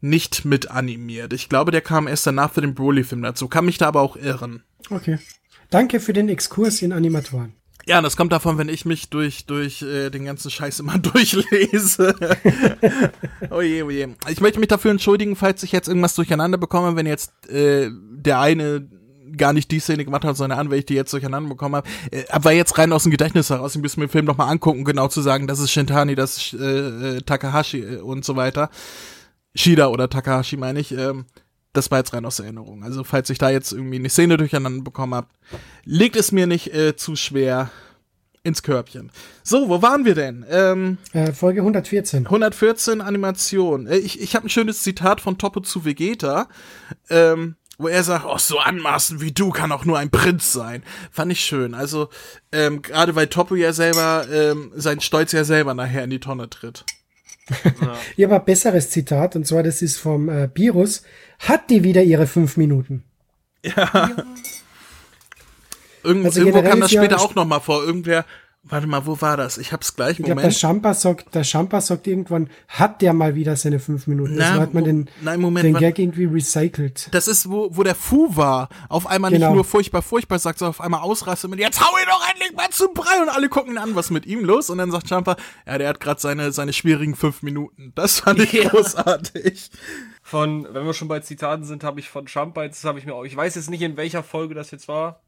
nicht 0.02 0.46
mit 0.46 0.70
animiert. 0.70 1.34
Ich 1.34 1.50
glaube, 1.50 1.72
der 1.72 1.82
kam 1.82 2.08
erst 2.08 2.28
danach 2.28 2.52
für 2.52 2.62
den 2.62 2.76
Broly-Film 2.76 3.22
dazu. 3.22 3.48
Kann 3.48 3.66
mich 3.66 3.78
da 3.78 3.88
aber 3.88 4.02
auch 4.02 4.16
irren. 4.16 4.64
Okay. 4.90 5.20
Danke 5.70 6.00
für 6.00 6.14
den 6.14 6.30
Exkurs 6.30 6.82
in 6.82 6.94
Animatoren. 6.94 7.54
Ja, 7.88 8.02
das 8.02 8.18
kommt 8.18 8.34
davon, 8.34 8.58
wenn 8.58 8.68
ich 8.68 8.84
mich 8.84 9.10
durch, 9.10 9.46
durch 9.46 9.82
äh, 9.82 10.10
den 10.10 10.26
ganzen 10.26 10.52
Scheiß 10.52 10.82
immer 10.82 10.98
durchlese. 11.00 12.16
oh 13.50 13.62
je, 13.62 13.84
oh 13.84 13.90
je. 13.90 14.10
Ich 14.30 14.42
möchte 14.42 14.60
mich 14.60 14.68
dafür 14.68 14.92
entschuldigen, 14.92 15.38
falls 15.38 15.64
ich 15.64 15.72
jetzt 15.72 15.88
irgendwas 15.88 16.14
durcheinander 16.16 16.58
bekomme, 16.58 16.98
wenn 16.98 17.06
jetzt 17.06 17.50
äh, 17.50 17.90
der 17.92 18.42
eine 18.42 18.90
gar 19.38 19.54
nicht 19.54 19.72
die 19.72 19.80
Szene 19.80 20.04
gemacht 20.04 20.26
hat, 20.26 20.36
sondern 20.36 20.60
an, 20.60 20.70
weil 20.70 20.80
ich 20.80 20.86
die 20.86 20.96
jetzt 20.96 21.14
durcheinander 21.14 21.50
bekommen 21.50 21.76
habe. 21.76 21.88
Äh, 22.12 22.26
aber 22.30 22.52
jetzt 22.52 22.78
rein 22.78 22.92
aus 22.92 23.04
dem 23.04 23.12
Gedächtnis 23.12 23.50
heraus, 23.50 23.76
ich 23.76 23.82
müsste 23.82 24.02
mir 24.02 24.08
den 24.08 24.12
Film 24.12 24.26
nochmal 24.26 24.50
angucken, 24.50 24.84
genau 24.84 25.08
zu 25.08 25.22
sagen, 25.22 25.48
das 25.48 25.60
ist 25.60 25.72
Shintani, 25.72 26.16
das 26.16 26.38
ist 26.38 26.54
äh, 26.60 27.18
äh 27.18 27.22
Takahashi 27.22 27.80
äh, 27.80 27.98
und 27.98 28.26
so 28.26 28.36
weiter. 28.36 28.70
Shida 29.56 29.88
oder 29.88 30.10
Takahashi 30.10 30.58
meine 30.58 30.82
ich. 30.82 30.92
Ähm, 30.92 31.26
das 31.78 31.92
war 31.92 32.00
jetzt 32.00 32.14
rein 32.14 32.26
aus 32.26 32.40
Erinnerung. 32.40 32.84
Also 32.84 33.04
falls 33.04 33.30
ich 33.30 33.38
da 33.38 33.50
jetzt 33.50 33.72
irgendwie 33.72 33.98
eine 33.98 34.10
Szene 34.10 34.38
durcheinander 34.38 34.84
bekommen 34.84 35.14
habe, 35.14 35.28
legt 35.86 36.16
es 36.16 36.32
mir 36.32 36.48
nicht 36.48 36.74
äh, 36.74 36.96
zu 36.96 37.16
schwer 37.16 37.70
ins 38.44 38.64
Körbchen. 38.64 39.12
So, 39.44 39.70
wo 39.70 39.82
waren 39.82 40.06
wir 40.06 40.16
denn? 40.16 40.46
Ähm, 40.50 40.98
äh, 41.14 41.32
Folge 41.34 41.62
114. 41.62 42.26
114 42.26 43.02
Animation. 43.02 43.88
Äh, 43.88 43.98
ich 43.98 44.20
ich 44.22 44.36
habe 44.36 44.48
ein 44.48 44.50
schönes 44.50 44.82
Zitat 44.82 45.22
von 45.22 45.38
Topo 45.38 45.60
zu 45.60 45.86
Vegeta, 45.86 46.48
ähm, 47.10 47.56
wo 47.78 47.88
er 47.88 48.04
sagt, 48.04 48.26
oh, 48.26 48.38
so 48.38 48.58
anmaßen 48.58 49.22
wie 49.22 49.32
du 49.32 49.52
kann 49.52 49.72
auch 49.72 49.86
nur 49.86 50.00
ein 50.00 50.10
Prinz 50.10 50.52
sein. 50.52 50.82
Fand 51.12 51.32
ich 51.32 51.42
schön. 51.42 51.76
Also, 51.76 52.10
ähm, 52.52 52.82
gerade 52.82 53.16
weil 53.16 53.28
Topo 53.28 53.54
ja 53.54 53.72
selber, 53.74 54.26
ähm, 54.32 54.72
sein 54.76 55.00
Stolz 55.02 55.32
ja 55.32 55.44
selber 55.44 55.74
nachher 55.74 56.04
in 56.04 56.10
die 56.10 56.20
Tonne 56.20 56.50
tritt. 56.50 56.86
Ja. 57.82 57.98
ich 58.18 58.24
habe 58.26 58.36
ein 58.36 58.46
besseres 58.46 58.90
Zitat, 58.90 59.36
und 59.36 59.48
zwar 59.48 59.64
das 59.64 59.82
ist 59.82 59.98
vom 59.98 60.30
äh, 60.30 60.50
Virus. 60.54 61.04
Hat 61.40 61.70
die 61.70 61.84
wieder 61.84 62.04
ihre 62.04 62.28
fünf 62.28 62.58
Minuten? 62.58 63.04
Ja. 63.64 63.74
ja. 63.76 64.12
Irgend, 66.04 66.26
also 66.26 66.40
irgendwo 66.40 66.62
kam 66.62 66.80
das 66.80 66.92
später 66.92 67.18
ja 67.18 67.22
auch 67.22 67.36
noch 67.36 67.46
mal 67.46 67.60
vor. 67.60 67.84
Irgendwer, 67.84 68.26
warte 68.70 68.88
mal, 68.88 69.06
wo 69.06 69.20
war 69.22 69.38
das? 69.38 69.58
Ich 69.58 69.72
hab's 69.72 69.96
gleich. 69.96 70.20
Ich 70.20 70.26
glaube, 70.26 70.42
der 70.42 70.52
Champa 70.52 70.94
sagt, 70.94 71.34
der 71.34 71.44
Champa 71.44 71.82
sagt 71.82 72.08
irgendwann, 72.08 72.50
hat 72.68 73.02
der 73.02 73.14
mal 73.14 73.36
wieder 73.36 73.56
seine 73.56 73.80
fünf 73.80 74.08
Minuten. 74.08 74.36
Na, 74.38 74.50
also 74.50 74.62
hat 74.62 74.74
man 74.74 74.84
den, 74.84 75.10
nein, 75.22 75.40
Moment, 75.40 75.66
den 75.66 75.76
Gag 75.76 76.00
irgendwie 76.00 76.26
recycelt. 76.26 77.10
Das 77.12 77.28
ist, 77.28 77.50
wo, 77.50 77.70
wo 77.72 77.84
der 77.84 77.96
Fu 77.96 78.36
war. 78.36 78.70
Auf 78.90 79.08
einmal 79.08 79.32
genau. 79.32 79.48
nicht 79.48 79.56
nur 79.56 79.64
furchtbar, 79.64 80.02
furchtbar 80.02 80.40
sagt, 80.40 80.60
sondern 80.60 80.72
auf 80.72 80.82
einmal 80.82 81.02
ausrastet 81.02 81.50
mit, 81.50 81.60
jetzt 81.60 81.82
hau 81.82 81.98
ihn 81.98 82.06
doch 82.08 82.30
endlich 82.30 82.56
mal 82.56 82.70
zum 82.70 82.94
Brei 82.94 83.22
und 83.22 83.30
alle 83.30 83.50
gucken 83.50 83.74
ihn 83.74 83.78
an, 83.78 83.96
was 83.96 84.10
mit 84.10 84.26
ihm 84.26 84.44
los? 84.44 84.70
Und 84.70 84.78
dann 84.78 84.92
sagt 84.92 85.10
Champa, 85.10 85.36
ja, 85.66 85.78
der 85.78 85.90
hat 85.90 86.00
gerade 86.00 86.20
seine, 86.20 86.52
seine 86.52 86.74
schwierigen 86.74 87.16
fünf 87.16 87.42
Minuten. 87.42 87.94
Das 87.96 88.20
fand 88.22 88.40
ich 88.40 88.52
ja. 88.54 88.70
großartig 88.70 89.72
von, 90.28 90.68
wenn 90.74 90.86
wir 90.86 90.94
schon 90.94 91.08
bei 91.08 91.22
Zitaten 91.22 91.64
sind, 91.64 91.86
habe 91.86 92.02
ich 92.02 92.10
von 92.10 92.28
Champa, 92.28 92.64
jetzt 92.64 92.84
habe 92.84 93.00
ich 93.00 93.06
mir 93.06 93.16
auch, 93.16 93.24
ich 93.24 93.36
weiß 93.36 93.56
jetzt 93.56 93.70
nicht, 93.70 93.82
in 93.82 93.96
welcher 93.96 94.24
Folge 94.24 94.56
das 94.56 94.72
jetzt 94.72 94.90
war, 94.90 95.22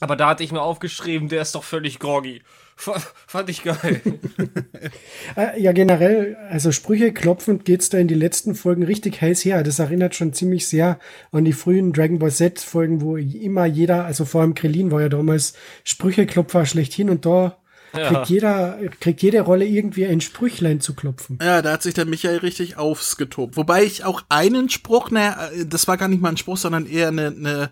aber 0.00 0.16
da 0.16 0.28
hatte 0.28 0.44
ich 0.44 0.52
mir 0.52 0.62
aufgeschrieben, 0.62 1.28
der 1.28 1.42
ist 1.42 1.54
doch 1.54 1.64
völlig 1.64 1.98
groggy. 1.98 2.42
Fand 2.76 3.50
ich 3.50 3.64
geil. 3.64 4.00
Äh, 5.36 5.60
ja, 5.60 5.72
generell, 5.72 6.36
also 6.48 6.72
Sprüche 6.72 7.12
klopfend 7.12 7.64
geht's 7.64 7.90
da 7.90 7.98
in 7.98 8.08
die 8.08 8.14
letzten 8.14 8.54
Folgen 8.54 8.82
richtig 8.82 9.20
heiß 9.20 9.44
her. 9.44 9.62
Das 9.62 9.78
erinnert 9.78 10.14
schon 10.14 10.32
ziemlich 10.32 10.66
sehr 10.66 10.98
an 11.32 11.44
die 11.44 11.52
frühen 11.52 11.92
Dragon 11.92 12.18
Ball 12.18 12.30
Z 12.30 12.60
Folgen, 12.60 13.02
wo 13.02 13.16
immer 13.16 13.66
jeder, 13.66 14.04
also 14.04 14.24
vor 14.24 14.40
allem 14.40 14.54
Krillin 14.54 14.90
war 14.90 15.02
ja 15.02 15.08
damals 15.08 15.52
Sprücheklopfer 15.84 16.64
schlechthin 16.64 17.10
und 17.10 17.26
da 17.26 17.58
ja. 17.94 18.08
kriegt 18.08 18.28
jeder, 18.28 18.78
kriegt 19.00 19.22
jede 19.22 19.40
Rolle 19.42 19.66
irgendwie 19.66 20.06
ein 20.06 20.20
Sprüchlein 20.20 20.80
zu 20.80 20.94
klopfen. 20.94 21.38
Ja, 21.42 21.62
da 21.62 21.72
hat 21.72 21.82
sich 21.82 21.94
der 21.94 22.06
Michael 22.06 22.38
richtig 22.38 22.76
aufgetobt. 22.78 23.56
Wobei 23.56 23.84
ich 23.84 24.04
auch 24.04 24.22
einen 24.28 24.70
Spruch, 24.70 25.10
naja, 25.10 25.50
das 25.66 25.88
war 25.88 25.96
gar 25.98 26.08
nicht 26.08 26.22
mal 26.22 26.30
ein 26.30 26.36
Spruch, 26.36 26.56
sondern 26.56 26.86
eher 26.86 27.08
eine, 27.08 27.26
eine 27.26 27.70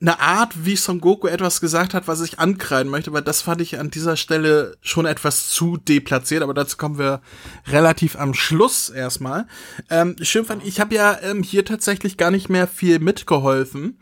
eine 0.00 0.18
Art, 0.18 0.64
wie 0.64 0.76
Son 0.76 1.00
Goku 1.00 1.26
etwas 1.26 1.60
gesagt 1.60 1.92
hat, 1.92 2.08
was 2.08 2.22
ich 2.22 2.38
ankreiden 2.38 2.90
möchte, 2.90 3.12
weil 3.12 3.22
das 3.22 3.42
fand 3.42 3.60
ich 3.60 3.78
an 3.78 3.90
dieser 3.90 4.16
Stelle 4.16 4.76
schon 4.80 5.04
etwas 5.04 5.50
zu 5.50 5.76
deplatziert, 5.76 6.42
aber 6.42 6.54
dazu 6.54 6.78
kommen 6.78 6.98
wir 6.98 7.20
relativ 7.66 8.18
am 8.18 8.32
Schluss 8.32 8.88
erstmal. 8.88 9.46
Ähm, 9.90 10.16
schön 10.22 10.46
fand 10.46 10.62
ich, 10.62 10.68
ich 10.68 10.80
habe 10.80 10.94
ja 10.94 11.18
ähm, 11.22 11.42
hier 11.42 11.64
tatsächlich 11.64 12.16
gar 12.16 12.30
nicht 12.30 12.48
mehr 12.48 12.66
viel 12.66 12.98
mitgeholfen. 12.98 13.98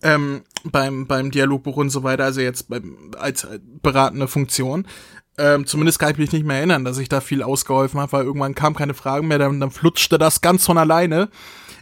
Ähm, 0.00 0.42
beim, 0.64 1.08
beim 1.08 1.32
Dialogbuch 1.32 1.76
und 1.76 1.90
so 1.90 2.04
weiter, 2.04 2.24
also 2.24 2.40
jetzt 2.40 2.68
beim, 2.68 3.10
als 3.18 3.48
beratende 3.82 4.28
Funktion. 4.28 4.86
Ähm, 5.38 5.66
zumindest 5.66 5.98
kann 5.98 6.12
ich 6.12 6.18
mich 6.18 6.30
nicht 6.30 6.44
mehr 6.44 6.58
erinnern, 6.58 6.84
dass 6.84 6.98
ich 6.98 7.08
da 7.08 7.20
viel 7.20 7.42
ausgeholfen 7.42 7.98
habe, 7.98 8.12
weil 8.12 8.24
irgendwann 8.24 8.54
kam 8.54 8.76
keine 8.76 8.94
Fragen 8.94 9.26
mehr, 9.26 9.38
dann, 9.38 9.58
dann 9.58 9.70
flutschte 9.70 10.18
das 10.18 10.40
ganz 10.40 10.66
von 10.66 10.78
alleine. 10.78 11.30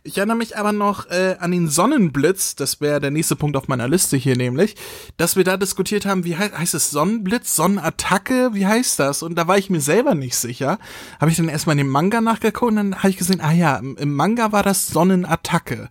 Ich 0.07 0.17
erinnere 0.19 0.37
mich 0.37 0.57
aber 0.57 0.73
noch 0.73 1.11
äh, 1.11 1.37
an 1.41 1.51
den 1.51 1.69
Sonnenblitz, 1.69 2.55
das 2.55 2.81
wäre 2.81 3.01
der 3.01 3.11
nächste 3.11 3.35
Punkt 3.35 3.57
auf 3.57 3.67
meiner 3.67 3.89
Liste 3.89 4.17
hier 4.17 4.37
nämlich, 4.37 4.77
dass 5.17 5.35
wir 5.35 5.43
da 5.43 5.57
diskutiert 5.57 6.07
haben, 6.07 6.25
wie 6.25 6.37
heißt, 6.37 6.57
heißt 6.57 6.75
es 6.75 6.91
Sonnenblitz, 6.91 7.57
Sonnenattacke, 7.57 8.51
wie 8.53 8.67
heißt 8.67 9.01
das? 9.01 9.25
Und 9.25 9.35
da 9.35 9.49
war 9.49 9.59
ich 9.59 9.69
mir 9.69 9.81
selber 9.81 10.15
nicht 10.15 10.37
sicher. 10.37 10.79
Habe 11.21 11.33
ich 11.33 11.37
dann 11.37 11.49
erstmal 11.49 11.75
in 11.75 11.79
dem 11.79 11.89
Manga 11.89 12.21
nachgeguckt 12.21 12.71
und 12.71 12.77
dann 12.77 12.97
habe 12.99 13.11
ich 13.11 13.17
gesehen, 13.17 13.41
ah 13.41 13.53
ja, 13.53 13.77
im, 13.77 13.97
im 13.97 14.15
Manga 14.15 14.53
war 14.53 14.63
das 14.63 14.87
Sonnenattacke. 14.87 15.89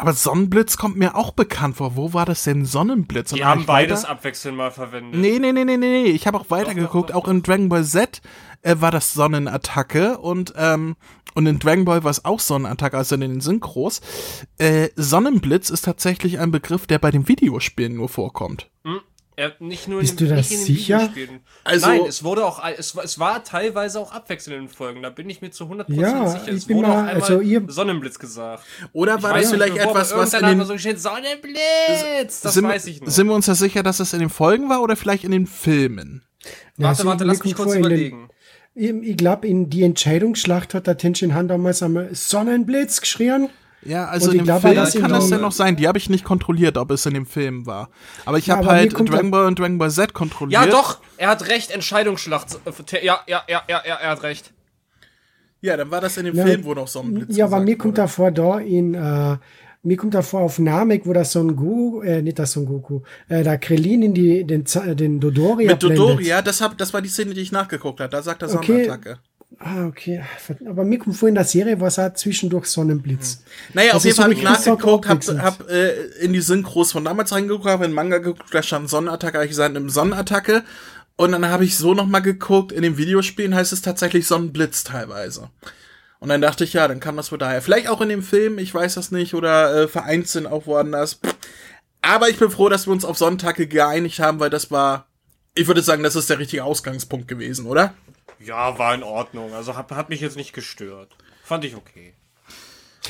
Aber 0.00 0.14
Sonnenblitz 0.14 0.78
kommt 0.78 0.96
mir 0.96 1.14
auch 1.14 1.32
bekannt 1.32 1.76
vor. 1.76 1.94
Wo 1.94 2.14
war 2.14 2.24
das 2.24 2.44
denn 2.44 2.64
Sonnenblitz? 2.64 3.32
Und 3.32 3.38
Die 3.38 3.44
haben 3.44 3.66
beides 3.66 4.04
weiter? 4.04 4.12
abwechselnd 4.12 4.56
mal 4.56 4.70
verwendet. 4.70 5.20
Nee, 5.20 5.38
nee, 5.38 5.52
nee, 5.52 5.66
nee, 5.66 5.76
nee. 5.76 6.04
Ich 6.04 6.26
habe 6.26 6.40
auch 6.40 6.48
weitergeguckt. 6.48 7.12
Auch 7.12 7.28
in 7.28 7.42
Dragon 7.42 7.68
Ball 7.68 7.84
Z 7.84 8.22
äh, 8.62 8.76
war 8.78 8.90
das 8.90 9.12
Sonnenattacke 9.12 10.16
und 10.16 10.54
ähm, 10.56 10.96
und 11.34 11.46
in 11.46 11.58
Dragon 11.58 11.84
Ball 11.84 12.04
war 12.04 12.10
es 12.10 12.24
auch 12.24 12.40
Sonnenattacke, 12.40 12.96
also 12.96 13.14
in 13.14 13.20
den 13.20 13.40
Synchros. 13.40 14.00
Äh, 14.58 14.88
Sonnenblitz 14.96 15.70
ist 15.70 15.84
tatsächlich 15.84 16.38
ein 16.38 16.50
Begriff, 16.50 16.86
der 16.86 16.98
bei 16.98 17.10
den 17.10 17.28
Videospielen 17.28 17.94
nur 17.94 18.08
vorkommt. 18.08 18.70
Hm. 18.84 19.00
Ja, 19.40 19.52
nicht 19.58 19.88
nur 19.88 20.00
Bist 20.00 20.20
in, 20.20 20.28
du 20.28 20.34
das 20.34 20.50
sicher? 20.50 21.10
Also, 21.64 21.86
Nein, 21.86 22.02
es 22.06 22.22
wurde 22.22 22.44
auch, 22.44 22.62
es, 22.76 22.94
es 22.94 23.18
war 23.18 23.42
teilweise 23.42 23.98
auch 23.98 24.12
abwechselnd 24.12 24.64
in 24.64 24.68
Folgen. 24.68 25.02
Da 25.02 25.08
bin 25.08 25.30
ich 25.30 25.40
mir 25.40 25.50
zu 25.50 25.64
100% 25.64 25.94
ja, 25.94 26.26
sicher. 26.26 26.52
Es 26.52 26.68
wurde 26.68 26.88
mal, 26.88 27.08
auch 27.08 27.14
also 27.14 27.40
ihr 27.40 27.62
Sonnenblitz 27.66 28.18
gesagt. 28.18 28.64
Oder 28.92 29.22
war 29.22 29.36
ich 29.36 29.44
das 29.44 29.52
vielleicht 29.52 29.78
etwas, 29.78 30.14
was 30.14 30.34
in 30.34 30.44
den 30.44 30.64
so 30.66 30.76
steht, 30.76 31.00
Sonnenblitz. 31.00 32.42
Das 32.42 32.52
sind, 32.52 32.68
weiß 32.68 32.84
ich 32.84 33.00
nicht. 33.00 33.10
Sind 33.10 33.28
wir 33.28 33.34
uns 33.34 33.46
da 33.46 33.54
sicher, 33.54 33.82
dass 33.82 33.96
das 33.96 34.12
in 34.12 34.20
den 34.20 34.28
Folgen 34.28 34.68
war 34.68 34.82
oder 34.82 34.94
vielleicht 34.94 35.24
in 35.24 35.30
den 35.30 35.46
Filmen? 35.46 36.22
Ja, 36.76 36.88
warte, 36.88 37.06
warte, 37.06 37.24
lass 37.24 37.42
mich 37.42 37.54
kurz 37.54 37.74
überlegen. 37.74 38.28
Ich 38.74 39.16
glaube, 39.16 39.48
in 39.48 39.68
die 39.68 39.82
Entscheidungsschlacht 39.82 40.74
hat 40.74 40.86
der 40.86 40.96
Tenshin 40.96 41.34
Han 41.34 41.48
damals 41.48 41.82
einmal 41.82 42.14
Sonnenblitz 42.14 43.00
geschrien. 43.00 43.48
Ja, 43.82 44.06
also 44.06 44.30
in 44.30 44.38
dem 44.38 44.44
glaub, 44.44 44.60
Film 44.60 44.74
das 44.74 44.94
kann 44.94 45.10
das 45.10 45.28
denn 45.28 45.40
noch 45.40 45.52
sein. 45.52 45.76
Die 45.76 45.88
habe 45.88 45.98
ich 45.98 46.10
nicht 46.10 46.24
kontrolliert, 46.24 46.76
ob 46.76 46.90
es 46.90 47.06
in 47.06 47.14
dem 47.14 47.26
Film 47.26 47.66
war. 47.66 47.88
Aber 48.26 48.38
ich 48.38 48.46
ja, 48.46 48.56
habe 48.56 48.66
halt 48.66 48.92
Dragon 48.92 49.30
Ball 49.30 49.46
und 49.46 49.58
Dragon 49.58 49.78
Ball 49.78 49.90
Z 49.90 50.12
kontrolliert. 50.12 50.64
Ja, 50.64 50.70
doch, 50.70 50.98
er 51.16 51.30
hat 51.30 51.48
recht, 51.48 51.70
Entscheidungsschlacht. 51.70 52.60
Ja, 53.02 53.20
ja, 53.26 53.42
ja, 53.48 53.62
ja, 53.68 53.82
ja, 53.86 53.94
er 53.94 54.10
hat 54.10 54.22
recht. 54.22 54.52
Ja, 55.62 55.76
dann 55.76 55.90
war 55.90 56.00
das 56.00 56.16
in 56.16 56.24
dem 56.24 56.36
ja, 56.36 56.44
Film, 56.44 56.64
wo 56.64 56.74
noch 56.74 56.88
Sonnenblitz 56.88 57.36
Ja, 57.36 57.46
aber 57.46 57.60
mir 57.60 57.76
kommt 57.76 57.98
davor 57.98 58.30
da 58.30 58.58
in 58.58 58.94
äh, 58.94 59.36
mir 59.82 59.96
kommt 59.96 60.14
davor 60.14 60.40
auf 60.40 60.58
Namek, 60.58 61.06
wo 61.06 61.12
das 61.12 61.32
Son 61.32 61.56
Goku, 61.56 62.02
äh, 62.02 62.22
nicht 62.22 62.38
das 62.38 62.52
Son 62.52 62.66
Goku, 62.66 63.00
äh, 63.28 63.42
da 63.42 63.56
Krillin 63.56 64.02
in 64.02 64.14
die, 64.14 64.44
den, 64.44 64.64
den 64.96 65.20
Dodori 65.20 65.66
Mit 65.66 65.82
Dodori, 65.82 66.26
ja, 66.26 66.42
das, 66.42 66.60
hab, 66.60 66.76
das 66.76 66.92
war 66.92 67.00
die 67.00 67.08
Szene, 67.08 67.34
die 67.34 67.40
ich 67.40 67.52
nachgeguckt 67.52 68.00
habe. 68.00 68.10
Da 68.10 68.22
sagt 68.22 68.42
er 68.42 68.48
Sonnenattacke. 68.48 69.10
Okay. 69.10 69.20
Ah, 69.58 69.86
okay. 69.86 70.22
Aber 70.66 70.84
mir 70.84 70.98
kommt 70.98 71.16
vorhin 71.16 71.32
in 71.32 71.34
der 71.34 71.44
Serie 71.44 71.80
was 71.80 71.98
er 71.98 72.14
zwischendurch 72.14 72.66
Sonnenblitz. 72.66 73.34
Hm. 73.34 73.42
Naja, 73.74 73.92
also 73.92 73.98
auf 73.98 74.04
jeden 74.04 74.16
Fall 74.16 74.24
habe 74.24 74.34
ich 74.34 74.42
nachgeguckt, 74.42 75.08
hab, 75.08 75.22
hab 75.38 75.68
äh, 75.68 75.90
in 76.20 76.32
die 76.32 76.40
Synchros 76.40 76.92
von 76.92 77.04
damals 77.04 77.32
reingeguckt, 77.32 77.66
habe 77.66 77.84
in 77.84 77.92
Manga 77.92 78.18
geguckt, 78.18 78.44
da 78.52 78.62
stand 78.62 78.88
Sonnenattacke, 78.88 79.38
habe 79.38 79.44
ich 79.44 79.50
gesagt, 79.50 79.76
im 79.76 79.90
Sonnenattacke. 79.90 80.64
Und 81.16 81.32
dann 81.32 81.46
habe 81.46 81.64
ich 81.64 81.76
so 81.76 81.92
nochmal 81.92 82.22
geguckt, 82.22 82.72
in 82.72 82.80
den 82.80 82.96
Videospielen 82.96 83.54
heißt 83.54 83.74
es 83.74 83.82
tatsächlich 83.82 84.26
Sonnenblitz 84.26 84.84
teilweise. 84.84 85.50
Und 86.20 86.28
dann 86.28 86.42
dachte 86.42 86.64
ich, 86.64 86.74
ja, 86.74 86.86
dann 86.86 87.00
kann 87.00 87.16
das 87.16 87.32
wohl 87.32 87.38
daher. 87.38 87.62
Vielleicht 87.62 87.88
auch 87.88 88.02
in 88.02 88.10
dem 88.10 88.22
Film, 88.22 88.58
ich 88.58 88.72
weiß 88.72 88.94
das 88.94 89.10
nicht, 89.10 89.34
oder 89.34 89.74
äh, 89.74 89.88
vereinzelt 89.88 90.46
auch 90.46 90.66
woanders. 90.66 91.18
Aber 92.02 92.28
ich 92.28 92.38
bin 92.38 92.50
froh, 92.50 92.68
dass 92.68 92.86
wir 92.86 92.92
uns 92.92 93.06
auf 93.06 93.16
Sonntage 93.18 93.66
geeinigt 93.66 94.20
haben, 94.20 94.38
weil 94.38 94.50
das 94.50 94.70
war, 94.70 95.06
ich 95.54 95.66
würde 95.66 95.82
sagen, 95.82 96.02
das 96.02 96.16
ist 96.16 96.28
der 96.28 96.38
richtige 96.38 96.64
Ausgangspunkt 96.64 97.26
gewesen, 97.26 97.66
oder? 97.66 97.94
Ja, 98.38 98.78
war 98.78 98.94
in 98.94 99.02
Ordnung. 99.02 99.54
Also 99.54 99.76
hat, 99.76 99.90
hat 99.92 100.10
mich 100.10 100.20
jetzt 100.20 100.36
nicht 100.36 100.52
gestört. 100.52 101.08
Fand 101.42 101.64
ich 101.64 101.74
okay. 101.74 102.14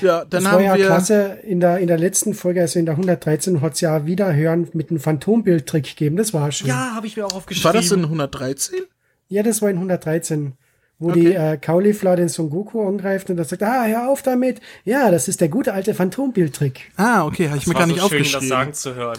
Ja, 0.01 0.21
dann 0.21 0.31
das 0.31 0.47
haben 0.47 0.55
war 0.55 0.63
ja 0.63 0.77
wir 0.77 0.87
klasse. 0.87 1.39
In 1.43 1.59
der, 1.59 1.79
in 1.79 1.89
der 1.89 1.99
letzten 1.99 2.35
Folge, 2.35 2.61
also 2.61 2.79
in 2.79 2.87
der 2.87 2.95
113, 2.95 3.61
hat 3.61 3.75
es 3.75 3.81
ja 3.81 4.07
wieder 4.07 4.33
hören 4.35 4.69
mit 4.73 4.91
einem 4.91 5.01
Phantombildtrick 5.01 5.85
gegeben. 5.85 6.17
Das 6.17 6.33
war 6.33 6.51
schön. 6.53 6.69
Ja, 6.69 6.95
habe 6.95 7.09
ich 7.09 7.17
mir 7.17 7.27
auch 7.27 7.35
aufgeschrieben. 7.35 7.65
War 7.65 7.73
das 7.73 7.91
in 7.91 8.05
113? 8.05 8.81
Ja, 9.29 9.43
das 9.43 9.63
war 9.63 9.69
in 9.69 9.77
113 9.77 10.55
wo 11.01 11.11
okay. 11.11 11.21
die 11.21 11.35
äh, 11.35 11.57
Caulifla 11.57 12.15
den 12.15 12.29
Son 12.29 12.51
Goku 12.51 12.87
angreift 12.87 13.31
und 13.31 13.39
er 13.39 13.45
sagt, 13.45 13.63
ah, 13.63 13.87
hör 13.87 14.09
auf 14.09 14.23
damit. 14.23 14.61
Ja, 14.85 15.11
das 15.11 15.27
ist 15.27 15.41
der 15.41 15.49
gute 15.49 15.73
alte 15.73 15.95
Phantombildtrick. 15.95 16.93
Ah, 16.97 17.25
okay, 17.25 17.49
habe 17.49 17.59
ich 17.59 17.67
mir 17.67 17.75
gar 17.75 17.87
nicht 17.87 18.01
so 18.01 18.09
schön, 18.09 18.19
aufgeschrieben. 18.19 18.49
das 18.49 18.49
sagen 18.49 18.75
zu 18.75 18.95
hören. 18.95 19.19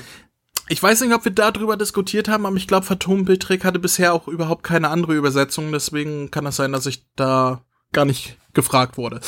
Ich 0.70 0.82
weiß 0.82 1.02
nicht, 1.02 1.14
ob 1.14 1.26
wir 1.26 1.34
darüber 1.34 1.76
diskutiert 1.76 2.30
haben, 2.30 2.46
aber 2.46 2.56
ich 2.56 2.68
glaube, 2.68 2.86
Phantombildtrick 2.86 3.66
hatte 3.66 3.80
bisher 3.80 4.14
auch 4.14 4.28
überhaupt 4.30 4.64
keine 4.64 4.90
andere 4.90 5.16
Übersetzung, 5.16 5.72
deswegen 5.72 6.32
kann 6.32 6.46
es 6.46 6.56
sein, 6.56 6.72
dass 6.72 6.86
ich 6.86 7.04
da 7.16 7.62
gar 7.92 8.06
nicht 8.06 8.38
gefragt 8.54 8.98
wurde. 8.98 9.20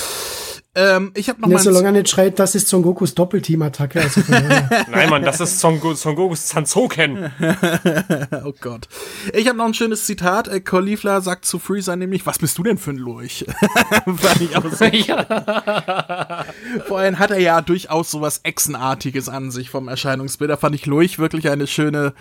Ähm, 0.76 1.12
ich 1.16 1.30
habe 1.30 1.40
noch 1.40 1.50
nee, 1.50 1.54
mal. 1.54 1.60
Solange 1.62 1.90
er 1.90 1.92
nicht 1.92 2.10
schreit, 2.10 2.40
das 2.40 2.56
ist 2.56 2.68
Son 2.68 2.82
Gokus 2.82 3.14
Doppelteam-Attacke. 3.14 4.02
Also 4.02 4.22
Nein, 4.90 5.10
Mann, 5.10 5.22
das 5.22 5.40
ist 5.40 5.60
Son, 5.60 5.80
Go 5.80 5.94
Son 5.94 6.16
Gokus 6.16 6.48
Zanzoken. 6.48 7.32
oh 8.44 8.54
Gott. 8.60 8.88
Ich 9.34 9.48
habe 9.48 9.58
noch 9.58 9.66
ein 9.66 9.76
schönes 9.76 10.06
Zitat. 10.06 10.48
Äh, 10.48 10.62
Caulifla 10.62 11.22
sagt 11.22 11.46
zu 11.46 11.60
Freezer 11.60 11.96
nämlich, 11.96 12.26
was 12.26 12.40
bist 12.40 12.58
du 12.58 12.64
denn 12.64 12.80
für 12.80 12.90
ein 12.90 12.98
Lurch? 12.98 13.46
Fand 14.06 14.42
ich 14.42 14.56
auch 14.56 14.66
so. 14.72 14.86
ja. 14.86 16.46
Vor 16.88 16.98
allem 16.98 17.20
hat 17.20 17.30
er 17.30 17.40
ja 17.40 17.62
durchaus 17.62 18.10
sowas 18.10 18.40
Echsenartiges 18.42 19.30
an 19.30 19.52
sich 19.52 19.70
vom 19.70 19.88
Erscheinungsbild. 19.88 20.50
Da 20.50 20.58
fand 20.58 20.74
ich 20.74 20.88
Lurch 20.88 21.20
wirklich 21.20 21.50
eine 21.50 21.68
schöne, 21.68 22.14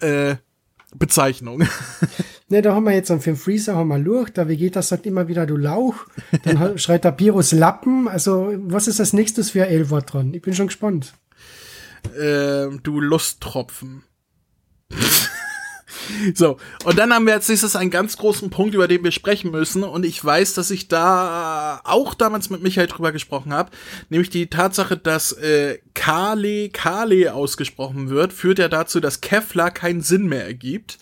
äh, 0.00 0.36
Bezeichnung. 0.94 1.64
Ne, 2.52 2.62
da 2.62 2.74
haben 2.74 2.82
wir 2.82 2.92
jetzt 2.92 3.12
einen 3.12 3.20
Film 3.20 3.36
Freezer, 3.36 3.76
haben 3.76 3.88
wir 3.88 4.00
durch. 4.00 4.30
Der 4.30 4.48
Vegeta 4.48 4.82
sagt 4.82 5.06
immer 5.06 5.28
wieder, 5.28 5.46
du 5.46 5.56
Lauch. 5.56 5.94
Dann 6.42 6.76
schreit 6.78 7.04
der 7.04 7.12
Pirus 7.12 7.52
Lappen. 7.52 8.08
Also, 8.08 8.52
was 8.56 8.88
ist 8.88 8.98
als 8.98 9.12
nächstes 9.12 9.50
für 9.50 9.62
ein 9.62 9.70
L-Wort 9.70 10.12
dran? 10.12 10.34
Ich 10.34 10.42
bin 10.42 10.54
schon 10.54 10.66
gespannt. 10.66 11.14
Ähm, 12.18 12.80
du 12.82 13.00
Lusttropfen. 13.00 14.02
So, 16.34 16.56
und 16.84 16.98
dann 16.98 17.12
haben 17.12 17.26
wir 17.26 17.34
als 17.34 17.48
nächstes 17.48 17.76
einen 17.76 17.90
ganz 17.90 18.16
großen 18.16 18.50
Punkt, 18.50 18.74
über 18.74 18.88
den 18.88 19.04
wir 19.04 19.12
sprechen 19.12 19.50
müssen. 19.50 19.82
Und 19.82 20.04
ich 20.04 20.24
weiß, 20.24 20.54
dass 20.54 20.70
ich 20.70 20.88
da 20.88 21.80
auch 21.84 22.14
damals 22.14 22.50
mit 22.50 22.62
Michael 22.62 22.86
drüber 22.86 23.12
gesprochen 23.12 23.52
habe. 23.52 23.70
Nämlich 24.08 24.30
die 24.30 24.48
Tatsache, 24.48 24.96
dass 24.96 25.32
äh, 25.32 25.78
Kale 25.94 26.70
Kale 26.70 27.34
ausgesprochen 27.34 28.10
wird, 28.10 28.32
führt 28.32 28.58
ja 28.58 28.68
dazu, 28.68 29.00
dass 29.00 29.20
Kevlar 29.20 29.70
keinen 29.70 30.02
Sinn 30.02 30.26
mehr 30.26 30.44
ergibt. 30.44 30.98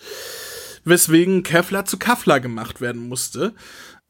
Weswegen 0.85 1.43
Kevlar 1.43 1.85
zu 1.85 1.97
Kafla 1.97 2.39
gemacht 2.39 2.81
werden 2.81 3.07
musste. 3.07 3.53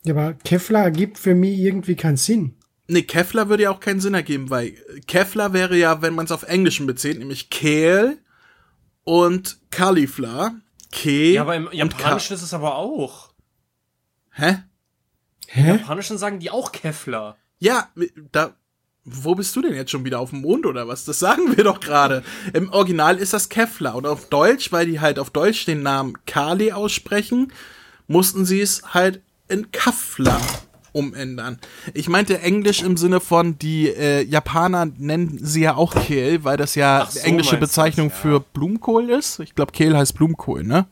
Ja, 0.03 0.13
aber 0.13 0.33
Kevlar 0.33 0.83
ergibt 0.83 1.17
für 1.17 1.35
mich 1.35 1.57
irgendwie 1.59 1.95
keinen 1.95 2.17
Sinn. 2.17 2.55
Nee, 2.87 3.03
Kevlar 3.03 3.49
würde 3.49 3.63
ja 3.63 3.71
auch 3.71 3.79
keinen 3.79 3.99
Sinn 3.99 4.15
ergeben, 4.15 4.49
weil 4.49 4.73
Kevlar 5.05 5.53
wäre 5.53 5.77
ja, 5.77 6.01
wenn 6.01 6.15
man 6.15 6.25
es 6.25 6.31
auf 6.31 6.43
Englischen 6.43 6.87
bezieht, 6.87 7.19
nämlich 7.19 7.49
Kehl 7.49 8.17
und 9.03 9.59
Cauliflower. 9.69 10.55
Ke 10.91 11.33
Ja, 11.33 11.41
aber 11.41 11.55
im 11.55 11.69
Japanischen 11.71 12.33
ist 12.33 12.41
es 12.41 12.53
aber 12.53 12.75
auch. 12.75 13.29
Hä? 14.31 14.63
Im 15.53 15.63
Hä? 15.63 15.71
Japanischen 15.73 16.17
sagen 16.17 16.39
die 16.39 16.51
auch 16.51 16.71
Kevlar. 16.71 17.37
Ja, 17.59 17.89
da. 18.31 18.55
Wo 19.11 19.33
bist 19.33 19.55
du 19.55 19.61
denn 19.61 19.73
jetzt 19.73 19.89
schon 19.89 20.05
wieder 20.05 20.19
auf 20.19 20.29
dem 20.29 20.41
Mond 20.41 20.65
oder 20.67 20.87
was? 20.87 21.05
Das 21.05 21.17
sagen 21.17 21.55
wir 21.57 21.63
doch 21.63 21.79
gerade. 21.79 22.21
Im 22.53 22.71
Original 22.71 23.17
ist 23.17 23.33
das 23.33 23.49
Kevlar 23.49 23.95
und 23.95 24.05
auf 24.05 24.29
Deutsch, 24.29 24.71
weil 24.71 24.85
die 24.85 24.99
halt 24.99 25.17
auf 25.17 25.31
Deutsch 25.31 25.65
den 25.65 25.81
Namen 25.81 26.13
Kali 26.25 26.73
aussprechen, 26.73 27.51
mussten 28.07 28.45
sie 28.45 28.61
es 28.61 28.93
halt 28.93 29.23
in 29.47 29.71
Kafla 29.71 30.39
umändern. 30.91 31.59
Ich 31.93 32.09
meinte 32.09 32.39
Englisch 32.39 32.81
im 32.81 32.97
Sinne 32.97 33.19
von, 33.19 33.57
die 33.57 33.87
äh, 33.89 34.23
Japaner 34.23 34.87
nennen 34.97 35.39
sie 35.41 35.61
ja 35.61 35.75
auch 35.75 35.95
Kehl, 35.95 36.43
weil 36.43 36.57
das 36.57 36.75
ja 36.75 37.07
so, 37.09 37.19
englische 37.19 37.57
Bezeichnung 37.57 38.09
das, 38.09 38.17
ja. 38.17 38.21
für 38.21 38.39
Blumenkohl 38.39 39.09
ist. 39.09 39.39
Ich 39.39 39.55
glaube, 39.55 39.71
Kehl 39.71 39.95
heißt 39.95 40.15
Blumenkohl, 40.15 40.63
ne? 40.63 40.87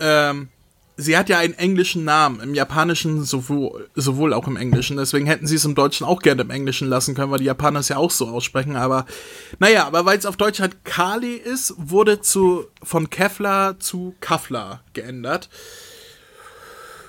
Ähm, 0.00 0.48
sie 0.96 1.16
hat 1.16 1.28
ja 1.28 1.38
einen 1.38 1.54
englischen 1.54 2.04
Namen, 2.04 2.40
im 2.40 2.54
Japanischen 2.54 3.24
sowohl, 3.24 3.88
sowohl 3.94 4.32
auch 4.32 4.46
im 4.46 4.56
Englischen. 4.56 4.96
Deswegen 4.96 5.26
hätten 5.26 5.46
sie 5.46 5.56
es 5.56 5.64
im 5.64 5.74
Deutschen 5.74 6.06
auch 6.06 6.20
gerne 6.20 6.42
im 6.42 6.50
Englischen 6.50 6.88
lassen 6.88 7.14
können, 7.14 7.30
weil 7.30 7.38
die 7.38 7.46
Japaner 7.46 7.80
es 7.80 7.88
ja 7.88 7.96
auch 7.96 8.10
so 8.10 8.28
aussprechen. 8.28 8.76
Aber 8.76 9.06
naja, 9.58 9.86
aber 9.86 10.04
weil 10.04 10.18
es 10.18 10.26
auf 10.26 10.36
Deutsch 10.36 10.60
halt 10.60 10.84
Kali 10.84 11.34
ist, 11.34 11.74
wurde 11.76 12.20
zu 12.20 12.66
von 12.82 13.10
Kevlar 13.10 13.78
zu 13.78 14.14
Kafla 14.20 14.82
geändert. 14.92 15.48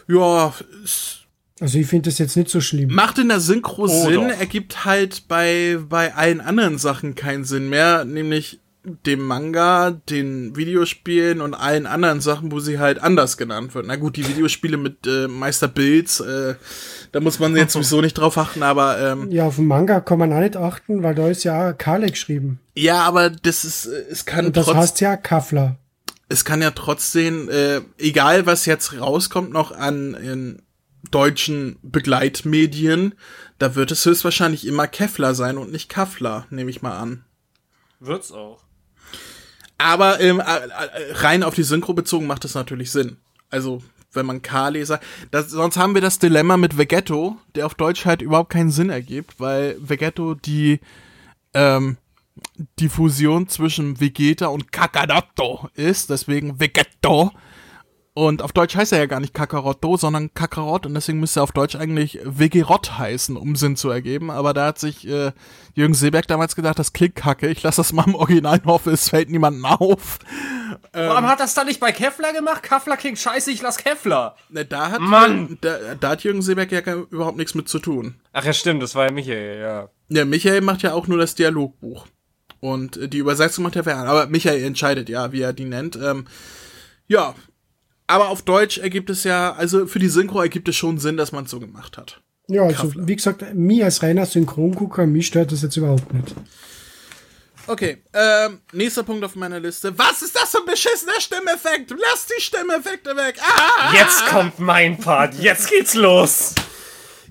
Ja, 0.07 0.53
es 0.84 1.22
Also 1.59 1.77
ich 1.77 1.87
finde 1.87 2.09
das 2.09 2.17
jetzt 2.19 2.35
nicht 2.35 2.49
so 2.49 2.61
schlimm. 2.61 2.93
macht 2.93 3.19
in 3.19 3.29
der 3.29 3.39
Synchro 3.39 3.83
Oh, 3.83 3.87
Sinn, 3.87 4.27
doch. 4.29 4.39
ergibt 4.39 4.85
halt 4.85 5.27
bei, 5.27 5.77
bei 5.87 6.13
allen 6.15 6.41
anderen 6.41 6.77
Sachen 6.77 7.15
keinen 7.15 7.45
Sinn 7.45 7.69
mehr, 7.69 8.05
nämlich 8.05 8.59
dem 9.05 9.21
Manga, 9.25 9.91
den 10.09 10.57
Videospielen 10.57 11.39
und 11.39 11.53
allen 11.53 11.85
anderen 11.85 12.19
Sachen, 12.19 12.51
wo 12.51 12.59
sie 12.59 12.79
halt 12.79 13.01
anders 13.01 13.37
genannt 13.37 13.73
wird. 13.75 13.85
Na 13.87 13.95
gut, 13.95 14.17
die 14.17 14.27
Videospiele 14.27 14.75
mit 14.75 15.07
äh, 15.07 15.29
Meister 15.29 15.69
Bills, 15.69 16.19
äh, 16.19 16.55
da 17.13 17.21
muss 17.21 17.39
man 17.39 17.55
jetzt 17.55 17.71
sowieso 17.71 18.01
nicht 18.01 18.15
drauf 18.15 18.37
achten, 18.37 18.61
aber 18.61 18.99
ähm, 18.99 19.31
Ja, 19.31 19.45
auf 19.45 19.55
den 19.55 19.67
Manga 19.67 20.01
kann 20.01 20.19
man 20.19 20.33
auch 20.33 20.41
nicht 20.41 20.57
achten, 20.57 21.01
weil 21.01 21.15
da 21.15 21.29
ist 21.29 21.45
ja 21.45 21.71
Kale 21.71 22.07
geschrieben. 22.09 22.59
ja, 22.75 23.03
aber 23.03 23.29
das 23.29 23.63
ist, 23.63 23.85
äh, 23.85 24.03
es 24.11 24.25
kann 24.25 24.47
Und 24.47 24.57
das 24.57 24.65
trotz, 24.65 24.75
heißt 24.75 24.99
ja 25.01 25.15
Kafla. 25.15 25.77
es 26.27 26.43
kann 26.43 26.61
ja 26.61 26.71
trotzdem, 26.71 27.47
äh, 27.49 27.79
egal 27.99 28.45
was 28.47 28.65
jetzt 28.65 28.99
rauskommt 28.99 29.53
noch 29.53 29.71
an 29.71 30.13
in 30.15 30.61
deutschen 31.11 31.77
Begleitmedien, 31.81 33.15
da 33.59 33.75
wird 33.75 33.91
es 33.91 34.05
höchstwahrscheinlich 34.05 34.65
immer 34.65 34.87
Kevlar 34.87 35.35
sein 35.35 35.57
und 35.57 35.71
nicht 35.71 35.89
Kafla, 35.89 36.47
nehme 36.49 36.69
ich 36.69 36.81
mal 36.81 36.97
an. 36.97 37.25
Wird's 37.99 38.31
auch. 38.31 38.63
Aber 39.77 40.19
ähm, 40.21 40.39
äh, 40.39 40.43
äh, 40.43 41.13
rein 41.13 41.43
auf 41.43 41.55
die 41.55 41.63
Synchro 41.63 41.93
bezogen 41.93 42.27
macht 42.27 42.45
es 42.45 42.55
natürlich 42.55 42.91
Sinn. 42.91 43.17
Also, 43.49 43.83
wenn 44.13 44.25
man 44.25 44.41
das, 45.31 45.49
sonst 45.49 45.77
haben 45.77 45.93
wir 45.95 46.01
das 46.01 46.19
Dilemma 46.19 46.55
mit 46.57 46.77
Vegetto, 46.77 47.37
der 47.55 47.65
auf 47.65 47.75
Deutsch 47.75 48.05
halt 48.05 48.21
überhaupt 48.21 48.51
keinen 48.51 48.71
Sinn 48.71 48.89
ergibt, 48.89 49.39
weil 49.39 49.75
Vegetto 49.79 50.35
die 50.35 50.79
ähm, 51.53 51.97
die 52.79 52.89
Fusion 52.89 53.47
zwischen 53.47 53.99
Vegeta 53.99 54.47
und 54.47 54.71
Kakaroto 54.71 55.69
ist, 55.75 56.09
deswegen 56.09 56.59
Vegetto. 56.59 57.31
Und 58.16 58.43
auf 58.43 58.51
Deutsch 58.51 58.76
heißt 58.76 58.91
er 58.91 58.99
ja 58.99 59.05
gar 59.07 59.20
nicht 59.20 59.34
Kakarotto, 59.34 59.97
sondern 59.97 60.32
Kakarot 60.36 60.86
und 60.86 60.93
deswegen 60.93 61.20
müsste 61.20 61.39
er 61.39 61.43
auf 61.43 61.51
Deutsch 61.51 61.76
eigentlich 61.76 62.20
Vegerot 62.24 62.99
heißen, 62.99 63.36
um 63.36 63.55
Sinn 63.55 63.76
zu 63.76 63.89
ergeben. 63.89 64.30
Aber 64.30 64.53
da 64.53 64.68
hat 64.68 64.78
sich 64.78 65.07
äh, 65.07 65.32
Jürgen 65.74 65.95
Seeberg 65.95 66.28
damals 66.28 66.55
gedacht, 66.55 66.78
das 66.78 66.93
klingt 66.93 67.16
kacke, 67.16 67.47
ich 67.49 67.64
lasse 67.64 67.78
das 67.78 67.91
mal 67.91 68.05
im 68.05 68.14
Original 68.14 68.59
und 68.59 68.66
hoffe, 68.66 68.91
es 68.91 69.09
fällt 69.09 69.32
niemandem 69.32 69.66
auf. 69.66 70.20
Warum 70.91 71.28
hat 71.28 71.39
das 71.39 71.55
dann 71.55 71.66
nicht 71.66 71.80
bei 71.80 71.91
Kevlar 71.91 72.34
gemacht? 72.34 72.61
Kevlar 72.61 72.97
klingt 72.97 73.18
scheiße, 73.18 73.49
ich 73.49 73.64
lass 73.64 73.78
Kevlar. 73.78 74.36
Ne, 74.49 74.64
da 74.64 74.91
hat 74.91 75.01
Mann! 75.01 75.57
Da, 75.61 75.95
da 75.99 76.09
hat 76.09 76.24
Jürgen 76.24 76.43
Seeberg 76.43 76.72
ja 76.72 76.82
gar, 76.82 76.95
überhaupt 77.09 77.38
nichts 77.38 77.55
mit 77.55 77.68
zu 77.68 77.80
tun. 77.80 78.20
Ach 78.32 78.45
ja, 78.45 78.53
stimmt, 78.53 78.84
das 78.84 78.93
war 78.93 79.05
ja 79.05 79.11
Michael, 79.11 79.59
ja. 79.59 79.89
Ja, 80.09 80.26
Michael 80.26 80.61
macht 80.61 80.84
ja 80.84 80.93
auch 80.93 81.07
nur 81.07 81.18
das 81.18 81.34
Dialogbuch. 81.34 82.05
Und 82.59 82.97
äh, 82.97 83.09
die 83.09 83.18
Übersetzung 83.18 83.64
macht 83.64 83.76
ja 83.76 83.86
wer 83.88 83.97
an. 83.97 84.07
Aber 84.07 84.28
Michael 84.28 84.64
entscheidet 84.64 85.09
ja, 85.09 85.32
wie 85.32 85.41
er 85.41 85.53
die 85.53 85.66
nennt. 85.66 85.95
Ähm, 85.95 86.26
ja, 87.07 87.34
aber 88.07 88.29
auf 88.29 88.41
Deutsch 88.41 88.77
ergibt 88.77 89.09
es 89.09 89.23
ja, 89.23 89.53
also 89.53 89.87
für 89.87 89.99
die 89.99 90.09
Synchro 90.09 90.41
ergibt 90.41 90.67
es 90.67 90.75
schon 90.75 90.97
Sinn, 90.97 91.17
dass 91.17 91.31
man 91.31 91.45
es 91.45 91.51
so 91.51 91.59
gemacht 91.59 91.97
hat. 91.97 92.21
Ja, 92.47 92.63
also 92.63 92.87
Kafla. 92.87 93.07
wie 93.07 93.15
gesagt, 93.15 93.53
mir 93.53 93.85
als 93.85 94.03
reiner 94.03 94.25
Synchrongucker, 94.25 95.05
mich 95.05 95.27
stört 95.27 95.51
das 95.51 95.61
jetzt 95.61 95.77
überhaupt 95.77 96.13
nicht. 96.13 96.35
Okay, 97.65 98.03
ähm, 98.13 98.59
nächster 98.73 99.03
Punkt 99.03 99.23
auf 99.23 99.35
meiner 99.35 99.59
Liste. 99.59 99.97
Was 99.97 100.21
ist 100.21 100.35
das 100.35 100.49
für 100.51 100.57
ein 100.57 100.65
beschissener 100.65 101.19
Stimmeffekt? 101.19 101.91
Lass 101.91 102.25
die 102.25 102.41
Stimmeffekte 102.41 103.15
weg. 103.15 103.35
Ah! 103.41 103.93
Jetzt 103.93 104.25
kommt 104.27 104.59
mein 104.59 104.97
Part, 104.97 105.35
jetzt 105.35 105.69
geht's 105.69 105.93
los. 105.93 106.53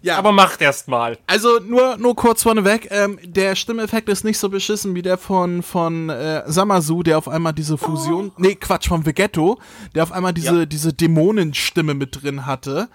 Ja, 0.02 0.18
Aber 0.18 0.32
macht 0.32 0.60
erst 0.60 0.88
mal. 0.88 1.16
Also 1.26 1.60
nur, 1.60 1.96
nur 1.96 2.16
kurz 2.16 2.42
vorneweg, 2.42 2.88
ähm, 2.90 3.18
der 3.22 3.54
Stimmeffekt 3.54 4.08
ist 4.08 4.24
nicht 4.24 4.38
so 4.38 4.48
beschissen 4.48 4.94
wie 4.94 5.02
der 5.02 5.16
von, 5.16 5.62
von 5.62 6.08
äh, 6.10 6.42
Samasu, 6.46 7.02
der 7.02 7.18
auf 7.18 7.28
einmal 7.28 7.52
diese 7.52 7.78
Fusion, 7.78 8.32
nee, 8.36 8.56
Quatsch, 8.56 8.88
von 8.88 9.06
Vegetto, 9.06 9.58
der 9.94 10.02
auf 10.02 10.12
einmal 10.12 10.32
diese, 10.32 10.60
Ja. 10.60 10.66
diese 10.66 10.92
Dämonenstimme 10.92 11.94
mit 11.94 12.22
drin 12.22 12.46
hatte. 12.46 12.88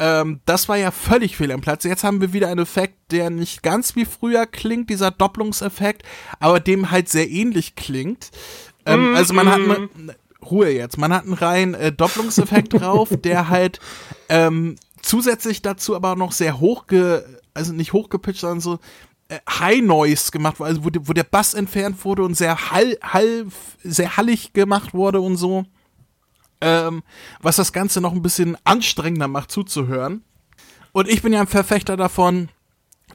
Ähm, 0.00 0.40
das 0.46 0.68
war 0.68 0.76
ja 0.76 0.90
völlig 0.90 1.36
fehl 1.36 1.52
am 1.52 1.60
Platz. 1.60 1.84
Jetzt 1.84 2.04
haben 2.04 2.20
wir 2.20 2.32
wieder 2.32 2.48
einen 2.48 2.60
Effekt, 2.60 3.12
der 3.12 3.30
nicht 3.30 3.62
ganz 3.62 3.96
wie 3.96 4.04
früher 4.04 4.46
klingt, 4.46 4.90
dieser 4.90 5.10
Doppelungseffekt, 5.10 6.02
aber 6.40 6.60
dem 6.60 6.90
halt 6.90 7.08
sehr 7.08 7.28
ähnlich 7.30 7.76
klingt. 7.76 8.30
Ähm, 8.86 9.14
also 9.14 9.34
man 9.34 9.50
hat 9.50 9.60
ne, 9.60 9.88
Ruhe 10.44 10.70
jetzt, 10.70 10.98
man 10.98 11.12
hat 11.12 11.24
einen 11.24 11.34
reinen 11.34 11.74
äh, 11.74 11.92
Doppelungseffekt 11.92 12.74
drauf, 12.80 13.08
der 13.24 13.48
halt 13.48 13.80
ähm, 14.28 14.76
zusätzlich 15.02 15.62
dazu 15.62 15.94
aber 15.96 16.16
noch 16.16 16.32
sehr 16.32 16.60
hoch, 16.60 16.84
also 17.54 17.72
nicht 17.72 17.92
hochgepitcht, 17.92 18.40
sondern 18.40 18.60
so 18.60 18.78
äh, 19.28 19.38
High 19.48 19.82
Noise 19.82 20.30
gemacht 20.30 20.60
also 20.60 20.84
wo, 20.84 20.90
wo 21.02 21.12
der 21.12 21.24
Bass 21.24 21.54
entfernt 21.54 22.04
wurde 22.04 22.22
und 22.22 22.34
sehr 22.34 22.70
hall, 22.70 22.98
hall, 23.02 23.46
sehr 23.82 24.16
hallig 24.16 24.52
gemacht 24.52 24.94
wurde 24.94 25.20
und 25.20 25.36
so. 25.36 25.64
Ähm, 26.60 27.02
was 27.40 27.56
das 27.56 27.72
Ganze 27.72 28.00
noch 28.00 28.12
ein 28.12 28.22
bisschen 28.22 28.56
anstrengender 28.64 29.28
macht 29.28 29.52
zuzuhören. 29.52 30.24
Und 30.92 31.08
ich 31.08 31.22
bin 31.22 31.32
ja 31.32 31.40
ein 31.40 31.46
Verfechter 31.46 31.96
davon, 31.96 32.48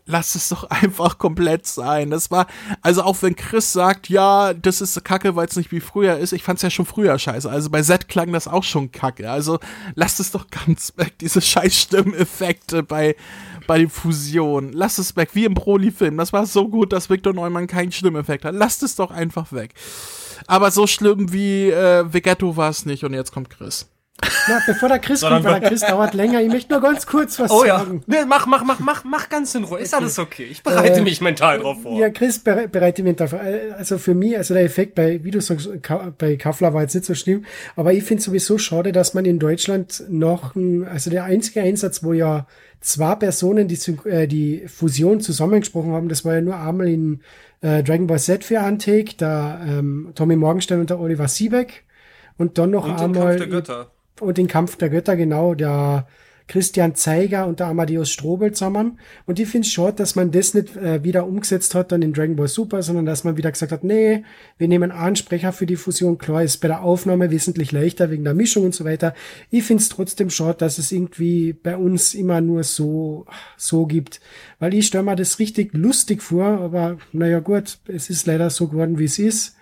lass 0.05 0.35
es 0.35 0.49
doch 0.49 0.65
einfach 0.65 1.17
komplett 1.17 1.65
sein. 1.65 2.09
Das 2.09 2.31
war, 2.31 2.47
also 2.81 3.03
auch 3.03 3.21
wenn 3.21 3.35
Chris 3.35 3.71
sagt, 3.71 4.09
ja, 4.09 4.53
das 4.53 4.81
ist 4.81 5.03
kacke, 5.03 5.35
weil 5.35 5.47
es 5.47 5.55
nicht 5.55 5.71
wie 5.71 5.79
früher 5.79 6.17
ist, 6.17 6.33
ich 6.33 6.43
fand's 6.43 6.61
ja 6.61 6.69
schon 6.69 6.85
früher 6.85 7.17
scheiße. 7.17 7.49
Also 7.49 7.69
bei 7.69 7.81
Z 7.81 8.07
klang 8.07 8.31
das 8.31 8.47
auch 8.47 8.63
schon 8.63 8.91
kacke. 8.91 9.29
Also 9.29 9.59
lasst 9.95 10.19
es 10.19 10.31
doch 10.31 10.47
ganz 10.49 10.93
weg, 10.97 11.13
diese 11.19 11.41
scheiß 11.41 11.75
Stimmeffekte 11.75 12.83
bei, 12.83 13.15
bei 13.67 13.79
den 13.79 13.89
Fusionen. 13.89 14.73
Lasst 14.73 14.99
es 14.99 15.15
weg, 15.15 15.29
wie 15.33 15.45
im 15.45 15.53
Broly-Film. 15.53 16.17
Das 16.17 16.33
war 16.33 16.45
so 16.45 16.67
gut, 16.67 16.93
dass 16.93 17.09
Victor 17.09 17.33
Neumann 17.33 17.67
keinen 17.67 17.91
Stimmeffekt 17.91 18.45
hat. 18.45 18.55
Lasst 18.55 18.83
es 18.83 18.95
doch 18.95 19.11
einfach 19.11 19.51
weg. 19.51 19.73
Aber 20.47 20.71
so 20.71 20.87
schlimm 20.87 21.31
wie 21.31 21.69
äh, 21.69 22.11
Vegetto 22.11 22.57
war 22.57 22.69
es 22.69 22.85
nicht 22.85 23.03
und 23.03 23.13
jetzt 23.13 23.31
kommt 23.31 23.49
Chris. 23.49 23.87
Na, 24.47 24.61
bevor 24.65 24.89
der 24.89 24.99
Chris 24.99 25.21
kommt, 25.21 25.43
weil 25.43 25.59
der 25.59 25.69
Chris 25.69 25.81
dauert 25.81 26.13
länger, 26.13 26.41
ich 26.41 26.47
möchte 26.49 26.71
nur 26.71 26.81
ganz 26.81 27.05
kurz 27.07 27.39
was 27.39 27.49
Oh 27.51 27.65
ja. 27.65 27.79
sagen. 27.79 28.03
Nee, 28.05 28.17
mach, 28.27 28.45
mach, 28.45 28.63
mach, 28.63 28.79
mach, 28.79 29.03
mach 29.03 29.27
ganz 29.29 29.53
in 29.55 29.63
Ruhe. 29.63 29.79
Ist 29.79 29.93
alles 29.93 30.19
okay. 30.19 30.43
Ich 30.49 30.61
bereite 30.63 31.01
mich 31.01 31.19
mental 31.19 31.59
drauf 31.59 31.81
vor. 31.81 31.97
Ja, 31.99 32.09
Chris 32.09 32.39
bere 32.39 32.67
bereite 32.67 33.03
mich 33.03 33.15
dafür. 33.15 33.41
äh, 33.43 33.71
Also 33.77 33.97
für 33.97 34.13
mich, 34.13 34.37
also 34.37 34.53
der 34.53 34.63
Effekt 34.63 34.95
bei, 34.95 35.23
wie 35.23 35.31
du 35.31 35.41
sagst, 35.41 35.69
bei 36.19 36.35
Kaffler 36.37 36.73
war 36.73 36.83
jetzt 36.83 36.93
nicht 36.93 37.05
so 37.05 37.15
schlimm, 37.15 37.43
aber 37.75 37.91
ich 37.93 38.03
finde 38.03 38.21
sowieso 38.23 38.57
schade, 38.57 38.91
dass 38.91 39.13
man 39.13 39.25
in 39.25 39.39
Deutschland 39.39 40.03
noch, 40.09 40.55
also 40.89 41.09
der 41.09 41.23
einzige 41.25 41.61
Einsatz, 41.61 42.03
wo 42.03 42.13
ja 42.13 42.45
zwei 42.81 43.15
Personen 43.15 43.67
die, 43.67 43.79
äh, 44.07 44.27
die 44.27 44.63
Fusion 44.67 45.21
zusammengesprochen 45.21 45.91
haben, 45.91 46.07
das 46.07 46.23
war 46.23 46.35
ja 46.35 46.41
nur 46.41 46.57
einmal 46.57 46.87
in 46.87 47.21
äh, 47.61 47.81
Dragon 47.83 48.07
Ball 48.07 48.19
Z 48.19 48.43
für 48.43 48.59
Antake, 48.59 49.15
der 49.17 49.59
ähm, 49.67 50.11
Tommy 50.15 50.35
Morgenstern 50.35 50.79
und 50.81 50.89
der 50.91 50.99
Oliver 50.99 51.27
Siebeck. 51.27 51.83
Und 52.37 52.57
dann 52.57 52.71
noch 52.71 52.85
Und 52.85 52.99
den 52.99 53.05
einmal. 53.15 53.25
Kampf 53.25 53.37
der 53.37 53.47
Götter. 53.47 53.91
Und 54.19 54.37
den 54.37 54.47
Kampf 54.47 54.75
der 54.75 54.89
Götter, 54.89 55.15
genau, 55.15 55.55
der 55.55 56.07
Christian 56.47 56.95
Zeiger 56.95 57.47
und 57.47 57.59
der 57.59 57.67
Amadeus 57.67 58.09
Strobel 58.09 58.51
zusammen. 58.51 58.99
Und 59.25 59.39
ich 59.39 59.47
finde 59.47 59.67
schade, 59.67 59.93
dass 59.93 60.15
man 60.15 60.31
das 60.31 60.53
nicht 60.53 60.75
äh, 60.75 61.03
wieder 61.03 61.25
umgesetzt 61.25 61.73
hat 61.73 61.91
dann 61.91 62.01
in 62.01 62.13
Dragon 62.13 62.35
Ball 62.35 62.47
Super, 62.47 62.83
sondern 62.83 63.05
dass 63.05 63.23
man 63.23 63.37
wieder 63.37 63.51
gesagt 63.51 63.71
hat, 63.71 63.83
nee, 63.83 64.23
wir 64.57 64.67
nehmen 64.67 64.91
einen 64.91 64.99
Ansprecher 64.99 65.53
für 65.53 65.65
die 65.65 65.75
Fusion. 65.75 66.17
Klar, 66.17 66.43
ist 66.43 66.57
bei 66.57 66.67
der 66.67 66.83
Aufnahme 66.83 67.31
wesentlich 67.31 67.71
leichter 67.71 68.11
wegen 68.11 68.23
der 68.23 68.33
Mischung 68.33 68.65
und 68.65 68.75
so 68.75 68.85
weiter. 68.85 69.13
Ich 69.49 69.63
finde 69.63 69.81
es 69.81 69.89
trotzdem 69.89 70.29
schade, 70.29 70.57
dass 70.59 70.77
es 70.77 70.91
irgendwie 70.91 71.53
bei 71.53 71.77
uns 71.77 72.13
immer 72.13 72.41
nur 72.41 72.63
so, 72.63 73.25
so 73.57 73.85
gibt. 73.85 74.19
Weil 74.59 74.73
ich 74.73 74.87
stelle 74.87 75.03
mir 75.03 75.15
das 75.15 75.39
richtig 75.39 75.73
lustig 75.73 76.21
vor, 76.21 76.45
aber 76.45 76.97
naja 77.13 77.39
gut, 77.39 77.79
es 77.87 78.09
ist 78.09 78.27
leider 78.27 78.49
so 78.49 78.67
geworden, 78.67 78.99
wie 78.99 79.05
es 79.05 79.19
ist. 79.19 79.55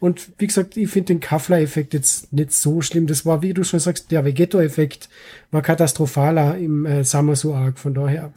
Und 0.00 0.32
wie 0.38 0.46
gesagt, 0.46 0.76
ich 0.76 0.90
finde 0.90 1.06
den 1.06 1.20
Kaffler-Effekt 1.20 1.92
jetzt 1.92 2.32
nicht 2.32 2.52
so 2.52 2.80
schlimm. 2.82 3.06
Das 3.06 3.26
war, 3.26 3.42
wie 3.42 3.54
du 3.54 3.64
schon 3.64 3.80
sagst, 3.80 4.10
der 4.10 4.24
Vegetto-Effekt 4.24 5.08
war 5.50 5.62
katastrophaler 5.62 6.56
im 6.56 6.86
äh, 6.86 7.02
Samasu-Arc. 7.02 7.78
Von 7.78 7.94
daher. 7.94 8.32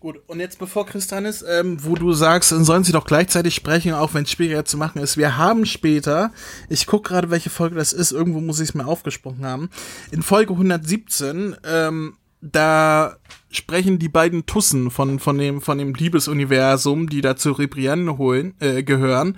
Gut, 0.00 0.18
und 0.28 0.40
jetzt 0.40 0.58
bevor 0.58 0.86
Christian 0.86 1.26
ist, 1.26 1.44
ähm, 1.46 1.76
wo 1.84 1.94
du 1.94 2.14
sagst, 2.14 2.52
dann 2.52 2.64
sollen 2.64 2.84
sie 2.84 2.92
doch 2.92 3.04
gleichzeitig 3.04 3.54
sprechen, 3.54 3.92
auch 3.92 4.14
wenn 4.14 4.24
es 4.24 4.30
schwieriger 4.30 4.64
zu 4.64 4.78
machen 4.78 5.02
ist. 5.02 5.18
Wir 5.18 5.36
haben 5.36 5.66
später, 5.66 6.32
ich 6.70 6.86
guck 6.86 7.04
gerade, 7.04 7.30
welche 7.30 7.50
Folge 7.50 7.76
das 7.76 7.92
ist, 7.92 8.10
irgendwo 8.10 8.40
muss 8.40 8.60
ich 8.60 8.70
es 8.70 8.74
mir 8.74 8.86
aufgesprochen 8.86 9.44
haben, 9.44 9.68
in 10.10 10.22
Folge 10.22 10.54
117, 10.54 11.54
ähm, 11.64 12.16
da 12.40 13.18
sprechen 13.50 13.98
die 13.98 14.08
beiden 14.08 14.46
Tussen 14.46 14.90
von, 14.90 15.18
von 15.18 15.36
dem, 15.36 15.60
von 15.60 15.76
dem 15.76 15.92
Liebesuniversum, 15.92 17.10
die 17.10 17.20
da 17.20 17.36
zu 17.36 17.52
Rebrienne 17.52 18.16
holen, 18.16 18.54
äh, 18.60 18.82
gehören, 18.82 19.36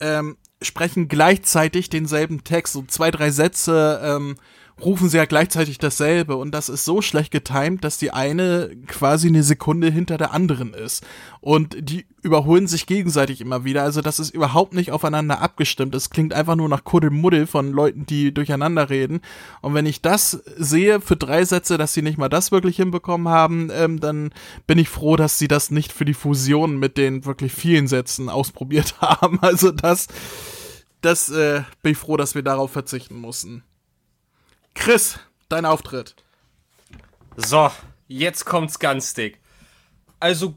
ähm, 0.00 0.36
sprechen 0.64 1.08
gleichzeitig 1.08 1.90
denselben 1.90 2.44
Text. 2.44 2.72
So 2.72 2.82
zwei, 2.82 3.10
drei 3.10 3.30
Sätze 3.30 4.00
ähm, 4.04 4.36
rufen 4.80 5.08
sie 5.08 5.16
ja 5.16 5.24
gleichzeitig 5.24 5.78
dasselbe. 5.78 6.36
Und 6.36 6.52
das 6.52 6.68
ist 6.68 6.84
so 6.84 7.02
schlecht 7.02 7.30
getimt, 7.30 7.84
dass 7.84 7.98
die 7.98 8.10
eine 8.10 8.70
quasi 8.86 9.28
eine 9.28 9.42
Sekunde 9.42 9.90
hinter 9.90 10.18
der 10.18 10.32
anderen 10.32 10.74
ist. 10.74 11.04
Und 11.40 11.76
die 11.78 12.06
überholen 12.22 12.66
sich 12.66 12.86
gegenseitig 12.86 13.40
immer 13.40 13.64
wieder. 13.64 13.82
Also 13.82 14.00
das 14.00 14.18
ist 14.18 14.30
überhaupt 14.30 14.74
nicht 14.74 14.92
aufeinander 14.92 15.40
abgestimmt. 15.40 15.94
Es 15.94 16.10
klingt 16.10 16.32
einfach 16.32 16.56
nur 16.56 16.68
nach 16.68 16.84
Kuddelmuddel 16.84 17.46
von 17.46 17.72
Leuten, 17.72 18.06
die 18.06 18.32
durcheinander 18.32 18.90
reden. 18.90 19.20
Und 19.60 19.74
wenn 19.74 19.86
ich 19.86 20.02
das 20.02 20.42
sehe 20.56 21.00
für 21.00 21.16
drei 21.16 21.44
Sätze, 21.44 21.78
dass 21.78 21.94
sie 21.94 22.02
nicht 22.02 22.18
mal 22.18 22.28
das 22.28 22.52
wirklich 22.52 22.76
hinbekommen 22.76 23.28
haben, 23.28 23.70
ähm, 23.72 24.00
dann 24.00 24.30
bin 24.66 24.78
ich 24.78 24.88
froh, 24.88 25.16
dass 25.16 25.38
sie 25.38 25.48
das 25.48 25.70
nicht 25.70 25.92
für 25.92 26.04
die 26.04 26.14
Fusion 26.14 26.78
mit 26.78 26.96
den 26.96 27.24
wirklich 27.24 27.52
vielen 27.52 27.88
Sätzen 27.88 28.28
ausprobiert 28.28 28.94
haben. 29.00 29.40
Also 29.40 29.70
das, 29.72 30.08
das 31.00 31.28
äh, 31.30 31.62
bin 31.82 31.92
ich 31.92 31.98
froh, 31.98 32.16
dass 32.16 32.34
wir 32.34 32.42
darauf 32.42 32.70
verzichten 32.70 33.16
mussten. 33.16 33.64
Chris, 34.74 35.18
dein 35.48 35.64
Auftritt. 35.64 36.14
So, 37.36 37.70
jetzt 38.08 38.44
kommt's 38.44 38.78
ganz 38.78 39.14
dick. 39.14 39.38
Also, 40.20 40.54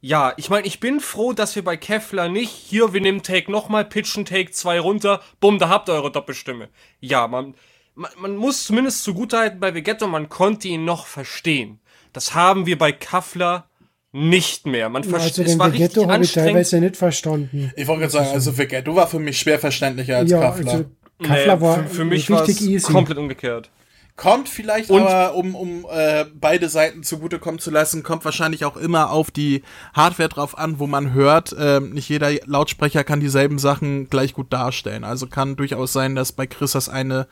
ja, 0.00 0.34
ich 0.36 0.50
meine, 0.50 0.66
ich 0.66 0.80
bin 0.80 1.00
froh, 1.00 1.32
dass 1.32 1.54
wir 1.56 1.64
bei 1.64 1.76
Kevlar 1.76 2.28
nicht, 2.28 2.50
hier, 2.50 2.92
wir 2.92 3.00
nehmen 3.00 3.22
Take 3.22 3.50
nochmal, 3.50 3.84
pitchen 3.84 4.24
Take 4.24 4.50
2 4.50 4.80
runter, 4.80 5.20
bumm, 5.40 5.58
da 5.58 5.68
habt 5.68 5.88
ihr 5.88 5.94
eure 5.94 6.12
Doppelstimme. 6.12 6.68
Ja, 7.00 7.26
man, 7.28 7.54
man, 7.94 8.10
man 8.18 8.36
muss 8.36 8.64
zumindest 8.64 9.04
zugutehalten 9.04 9.60
bei 9.60 9.74
Vegetto, 9.74 10.06
man 10.08 10.28
konnte 10.28 10.68
ihn 10.68 10.84
noch 10.84 11.06
verstehen. 11.06 11.80
Das 12.12 12.34
haben 12.34 12.66
wir 12.66 12.78
bei 12.78 12.92
Kaffler 12.92 13.68
nicht 14.12 14.66
mehr. 14.66 14.88
Man 14.88 15.02
Also 15.02 15.10
versteht, 15.16 15.46
es 15.46 15.52
den 15.52 15.58
war 15.58 15.66
richtig 15.66 15.96
Vegetto 15.96 16.02
habe 16.02 16.12
ich 16.12 16.18
anstrengend. 16.28 16.50
teilweise 16.50 16.80
nicht 16.80 16.96
verstanden. 16.96 17.72
Ich 17.74 17.86
wollte 17.88 18.02
gerade 18.02 18.12
sagen, 18.12 18.28
also 18.28 18.56
Vegetto 18.56 18.94
war 18.94 19.08
für 19.08 19.18
mich 19.18 19.38
schwer 19.38 19.58
verständlicher 19.58 20.18
als 20.18 20.30
ja, 20.30 20.40
Kaffler. 20.40 20.70
also 20.70 20.84
Kaffler 21.22 21.56
Nee, 21.56 21.60
war 21.62 21.82
für, 21.84 21.88
für 21.94 22.04
mich 22.04 22.30
richtig 22.30 22.56
es 22.60 22.66
easy. 22.66 22.92
komplett 22.92 23.18
umgekehrt. 23.18 23.70
Kommt 24.16 24.48
vielleicht 24.48 24.90
Und- 24.90 25.02
aber, 25.02 25.34
um, 25.34 25.56
um 25.56 25.86
äh, 25.90 26.24
beide 26.34 26.68
Seiten 26.68 27.02
zugutekommen 27.02 27.58
zu 27.58 27.72
lassen, 27.72 28.04
kommt 28.04 28.24
wahrscheinlich 28.24 28.64
auch 28.64 28.76
immer 28.76 29.10
auf 29.10 29.32
die 29.32 29.62
Hardware 29.92 30.28
drauf 30.28 30.56
an, 30.56 30.78
wo 30.78 30.86
man 30.86 31.12
hört. 31.12 31.54
Ähm, 31.58 31.90
nicht 31.90 32.08
jeder 32.08 32.30
Lautsprecher 32.46 33.02
kann 33.02 33.18
dieselben 33.18 33.58
Sachen 33.58 34.08
gleich 34.10 34.32
gut 34.32 34.52
darstellen. 34.52 35.02
Also 35.02 35.26
kann 35.26 35.56
durchaus 35.56 35.92
sein, 35.92 36.14
dass 36.14 36.30
bei 36.30 36.46
Chris 36.46 36.72
das 36.72 36.88
eine 36.88 37.26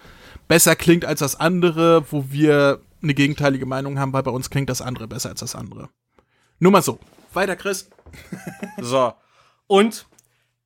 besser 0.49 0.74
klingt 0.74 1.05
als 1.05 1.20
das 1.20 1.39
andere, 1.39 2.05
wo 2.11 2.24
wir 2.30 2.80
eine 3.01 3.14
gegenteilige 3.14 3.66
Meinung 3.66 4.01
haben, 4.01 4.12
weil 4.12 4.24
bei 4.24 4.33
uns 4.33 4.51
klingt 4.51 4.68
das 4.68 4.83
andere 4.83 5.07
besser 5.07 5.28
als 5.30 5.39
das 5.41 5.55
andere. 5.55 5.89
Nur 6.59 6.72
mal 6.72 6.83
so. 6.83 6.99
Weiter, 7.33 7.55
Chris. 7.57 7.89
So. 8.80 9.12
Und 9.68 10.07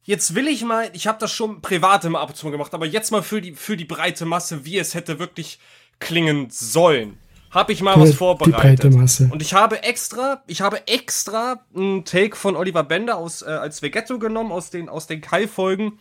jetzt 0.07 0.35
will 0.35 0.49
ich 0.49 0.65
mal, 0.65 0.89
ich 0.95 1.07
habe 1.07 1.19
das 1.21 1.33
schon 1.33 1.61
privat 1.61 2.05
immer 2.05 2.21
ab 2.21 2.31
und 2.31 2.37
zu 2.37 2.47
mal 2.47 2.53
gemacht, 2.53 2.73
aber 2.73 2.87
jetzt 2.87 3.11
mal 3.11 3.23
für 3.23 3.43
die, 3.43 3.55
für 3.55 3.77
die 3.77 3.85
breite 3.85 4.25
Masse, 4.25 4.65
wie 4.65 4.79
es 4.79 4.95
hätte 4.95 5.19
wirklich 5.19 5.59
klingen 5.99 6.49
sollen. 6.51 7.19
Habe 7.51 7.73
ich 7.73 7.81
mal 7.81 7.95
Für 7.95 8.01
was 8.01 8.11
die 8.11 8.17
vorbereitet. 8.17 8.81
breite 8.81 8.91
Masse. 8.91 9.29
Und 9.33 9.41
ich 9.41 9.55
habe 9.55 9.83
extra, 9.83 10.43
ich 10.47 10.61
habe 10.61 10.87
extra 10.89 11.65
einen 11.75 12.05
Take 12.05 12.37
von 12.37 12.57
Oliver 12.57 12.83
Bender 12.85 13.17
aus, 13.17 13.43
äh, 13.43 13.47
als 13.47 13.83
Vegetto 13.83 14.19
genommen, 14.19 14.53
aus 14.53 14.71
den, 14.71 14.89
aus 14.89 15.07
den 15.07 15.21
Kai-Folgen. 15.21 15.99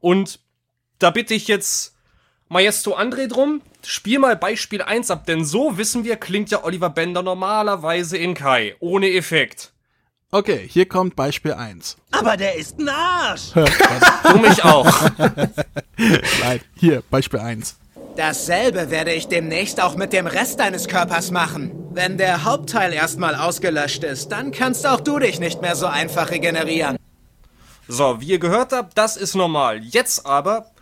Und 0.00 0.40
da 0.98 1.10
bitte 1.10 1.34
ich 1.34 1.48
jetzt 1.48 1.96
Maestro 2.48 2.96
André 2.96 3.26
drum, 3.26 3.60
spiel 3.84 4.18
mal 4.20 4.36
Beispiel 4.36 4.80
1 4.80 5.10
ab, 5.10 5.26
denn 5.26 5.44
so 5.44 5.76
wissen 5.76 6.04
wir, 6.04 6.16
klingt 6.16 6.50
ja 6.50 6.64
Oliver 6.64 6.90
Bender 6.90 7.22
normalerweise 7.22 8.16
in 8.16 8.34
Kai, 8.34 8.74
ohne 8.80 9.12
Effekt. 9.12 9.72
Okay, 10.32 10.66
hier 10.68 10.88
kommt 10.88 11.14
Beispiel 11.14 11.52
1. 11.52 11.96
Aber 12.10 12.36
der 12.36 12.56
ist 12.56 12.78
ein 12.80 12.88
Arsch. 12.88 13.52
Du 14.32 14.38
mich 14.38 14.64
auch. 14.64 14.92
Nein, 16.40 16.60
hier, 16.74 17.02
Beispiel 17.10 17.38
1. 17.38 17.76
Dasselbe 18.16 18.90
werde 18.90 19.12
ich 19.12 19.28
demnächst 19.28 19.80
auch 19.80 19.94
mit 19.94 20.12
dem 20.12 20.26
Rest 20.26 20.58
deines 20.58 20.88
Körpers 20.88 21.30
machen. 21.30 21.70
Wenn 21.92 22.18
der 22.18 22.42
Hauptteil 22.44 22.92
erstmal 22.92 23.36
ausgelöscht 23.36 24.02
ist, 24.02 24.32
dann 24.32 24.50
kannst 24.50 24.84
auch 24.86 25.00
du 25.00 25.20
dich 25.20 25.38
nicht 25.38 25.62
mehr 25.62 25.76
so 25.76 25.86
einfach 25.86 26.30
regenerieren. 26.32 26.96
So, 27.86 28.20
wie 28.20 28.26
ihr 28.26 28.40
gehört 28.40 28.72
habt, 28.72 28.98
das 28.98 29.16
ist 29.16 29.36
normal. 29.36 29.78
Jetzt 29.84 30.26
aber, 30.26 30.72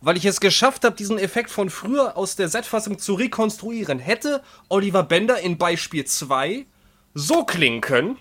weil 0.00 0.16
ich 0.16 0.24
es 0.24 0.40
geschafft 0.40 0.82
habe, 0.84 0.96
diesen 0.96 1.18
Effekt 1.18 1.50
von 1.50 1.68
früher 1.68 2.16
aus 2.16 2.36
der 2.36 2.48
Z-Fassung 2.48 2.98
zu 2.98 3.14
rekonstruieren, 3.14 3.98
hätte 3.98 4.42
Oliver 4.70 5.02
Bender 5.02 5.40
in 5.40 5.58
Beispiel 5.58 6.06
2 6.06 6.64
so 7.12 7.44
klingen 7.44 7.82
können. 7.82 8.16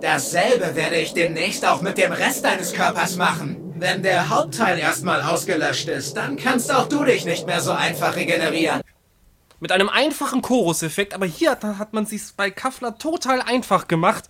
Dasselbe 0.00 0.74
werde 0.76 0.96
ich 0.96 1.12
demnächst 1.12 1.66
auch 1.66 1.82
mit 1.82 1.98
dem 1.98 2.12
Rest 2.12 2.44
deines 2.44 2.72
Körpers 2.72 3.16
machen. 3.16 3.74
Wenn 3.76 4.02
der 4.02 4.30
Hauptteil 4.30 4.78
erstmal 4.78 5.22
ausgelöscht 5.22 5.88
ist, 5.88 6.16
dann 6.16 6.36
kannst 6.36 6.72
auch 6.72 6.88
du 6.88 7.04
dich 7.04 7.24
nicht 7.24 7.46
mehr 7.46 7.60
so 7.60 7.72
einfach 7.72 8.16
regenerieren. 8.16 8.80
Mit 9.58 9.72
einem 9.72 9.90
einfachen 9.90 10.40
Chorus-Effekt, 10.40 11.12
aber 11.12 11.26
hier 11.26 11.50
hat, 11.50 11.92
man 11.92 12.06
sich 12.06 12.22
bei 12.34 12.50
Kaffler 12.50 12.96
total 12.96 13.42
einfach 13.42 13.88
gemacht. 13.88 14.24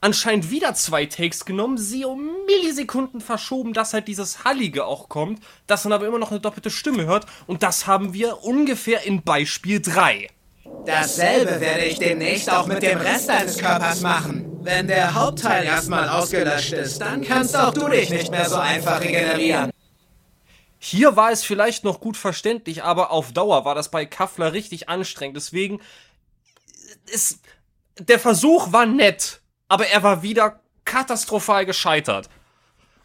Anscheinend 0.00 0.50
wieder 0.50 0.74
zwei 0.74 1.06
Takes 1.06 1.44
genommen, 1.44 1.78
sie 1.78 2.04
um 2.04 2.30
Millisekunden 2.46 3.20
verschoben, 3.20 3.72
dass 3.72 3.92
halt 3.92 4.08
dieses 4.08 4.44
Hallige 4.44 4.84
auch 4.84 5.08
kommt, 5.08 5.40
dass 5.68 5.84
man 5.84 5.92
aber 5.92 6.06
immer 6.06 6.18
noch 6.18 6.32
eine 6.32 6.40
doppelte 6.40 6.70
Stimme 6.70 7.06
hört. 7.06 7.26
Und 7.46 7.62
das 7.62 7.86
haben 7.86 8.12
wir 8.12 8.42
ungefähr 8.42 9.04
in 9.04 9.22
Beispiel 9.22 9.80
3. 9.80 10.28
Dasselbe 10.84 11.60
werde 11.60 11.84
ich 11.84 11.98
demnächst 11.98 12.52
auch 12.52 12.66
mit 12.66 12.82
dem 12.82 12.98
Rest 12.98 13.28
deines 13.28 13.58
Körpers 13.58 14.00
machen. 14.00 14.45
Wenn 14.66 14.88
der 14.88 15.14
Hauptteil 15.14 15.64
erstmal 15.64 16.08
ausgelöscht 16.08 16.72
ist, 16.72 17.00
dann 17.00 17.22
kannst 17.22 17.56
auch 17.56 17.72
du 17.72 17.88
dich 17.88 18.10
nicht 18.10 18.32
mehr 18.32 18.48
so 18.48 18.56
einfach 18.56 19.00
regenerieren. 19.00 19.70
Hier 20.80 21.14
war 21.14 21.30
es 21.30 21.44
vielleicht 21.44 21.84
noch 21.84 22.00
gut 22.00 22.16
verständlich, 22.16 22.82
aber 22.82 23.12
auf 23.12 23.30
Dauer 23.30 23.64
war 23.64 23.76
das 23.76 23.92
bei 23.92 24.06
Kaffler 24.06 24.52
richtig 24.52 24.88
anstrengend. 24.88 25.36
Deswegen 25.36 25.80
ist 27.06 27.38
der 28.00 28.18
Versuch 28.18 28.72
war 28.72 28.86
nett, 28.86 29.40
aber 29.68 29.86
er 29.86 30.02
war 30.02 30.24
wieder 30.24 30.58
katastrophal 30.84 31.64
gescheitert. 31.64 32.28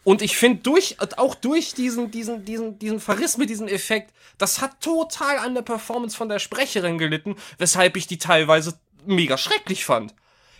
Und 0.02 0.20
ich 0.20 0.36
finde 0.36 0.62
durch 0.62 0.96
auch 1.16 1.36
durch 1.36 1.74
diesen 1.74 2.10
diesen 2.10 2.44
diesen 2.44 2.80
diesen 2.80 2.98
Verriss 2.98 3.36
mit 3.36 3.50
diesem 3.50 3.68
Effekt, 3.68 4.12
das 4.36 4.60
hat 4.60 4.80
total 4.80 5.38
an 5.38 5.54
der 5.54 5.62
Performance 5.62 6.16
von 6.16 6.28
der 6.28 6.40
Sprecherin 6.40 6.98
gelitten, 6.98 7.36
weshalb 7.58 7.96
ich 7.96 8.08
die 8.08 8.18
teilweise 8.18 8.74
mega 9.06 9.38
schrecklich 9.38 9.84
fand. 9.84 10.12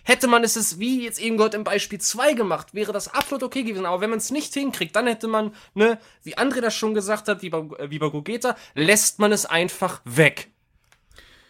Hätte 0.03 0.27
man 0.27 0.43
es 0.43 0.55
es, 0.55 0.79
wie 0.79 1.03
jetzt 1.03 1.19
eben 1.19 1.37
gehört, 1.37 1.53
im 1.53 1.63
Beispiel 1.63 1.99
2 1.99 2.33
gemacht, 2.33 2.73
wäre 2.73 2.91
das 2.91 3.13
absolut 3.13 3.43
okay 3.43 3.63
gewesen. 3.63 3.85
Aber 3.85 4.01
wenn 4.01 4.09
man 4.09 4.19
es 4.19 4.31
nicht 4.31 4.53
hinkriegt, 4.53 4.95
dann 4.95 5.07
hätte 5.07 5.27
man, 5.27 5.53
ne, 5.73 5.97
wie 6.23 6.37
André 6.37 6.59
das 6.61 6.75
schon 6.75 6.93
gesagt 6.93 7.27
hat, 7.27 7.41
wie 7.41 7.49
bei, 7.49 7.59
äh, 7.77 7.89
wie 7.89 7.99
bei 7.99 8.09
Gogeta, 8.09 8.55
lässt 8.75 9.19
man 9.19 9.31
es 9.31 9.45
einfach 9.45 10.01
weg. 10.03 10.49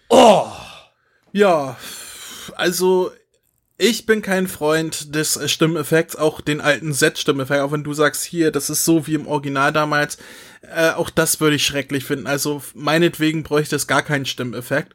Oh! 0.10 0.48
Ja, 1.32 1.78
also 2.56 3.12
ich 3.78 4.06
bin 4.06 4.22
kein 4.22 4.48
Freund 4.48 5.16
des 5.16 5.36
äh, 5.36 5.48
Stimmeffekts, 5.48 6.16
auch 6.16 6.40
den 6.40 6.62
alten 6.62 6.94
Set-Stimmeffekt, 6.94 7.62
auch 7.62 7.72
wenn 7.72 7.84
du 7.84 7.94
sagst, 7.94 8.24
hier, 8.24 8.52
das 8.52 8.70
ist 8.70 8.86
so 8.86 9.08
wie 9.08 9.16
im 9.16 9.28
Original 9.28 9.74
damals, 9.74 10.20
äh, 10.62 10.92
auch 10.92 11.10
das 11.10 11.40
würde 11.42 11.56
ich 11.56 11.66
schrecklich 11.66 12.06
finden. 12.06 12.28
Also 12.28 12.62
meinetwegen 12.76 13.42
bräuchte 13.42 13.76
es 13.76 13.88
gar 13.88 14.04
keinen 14.04 14.26
Stimmeffekt. 14.26 14.94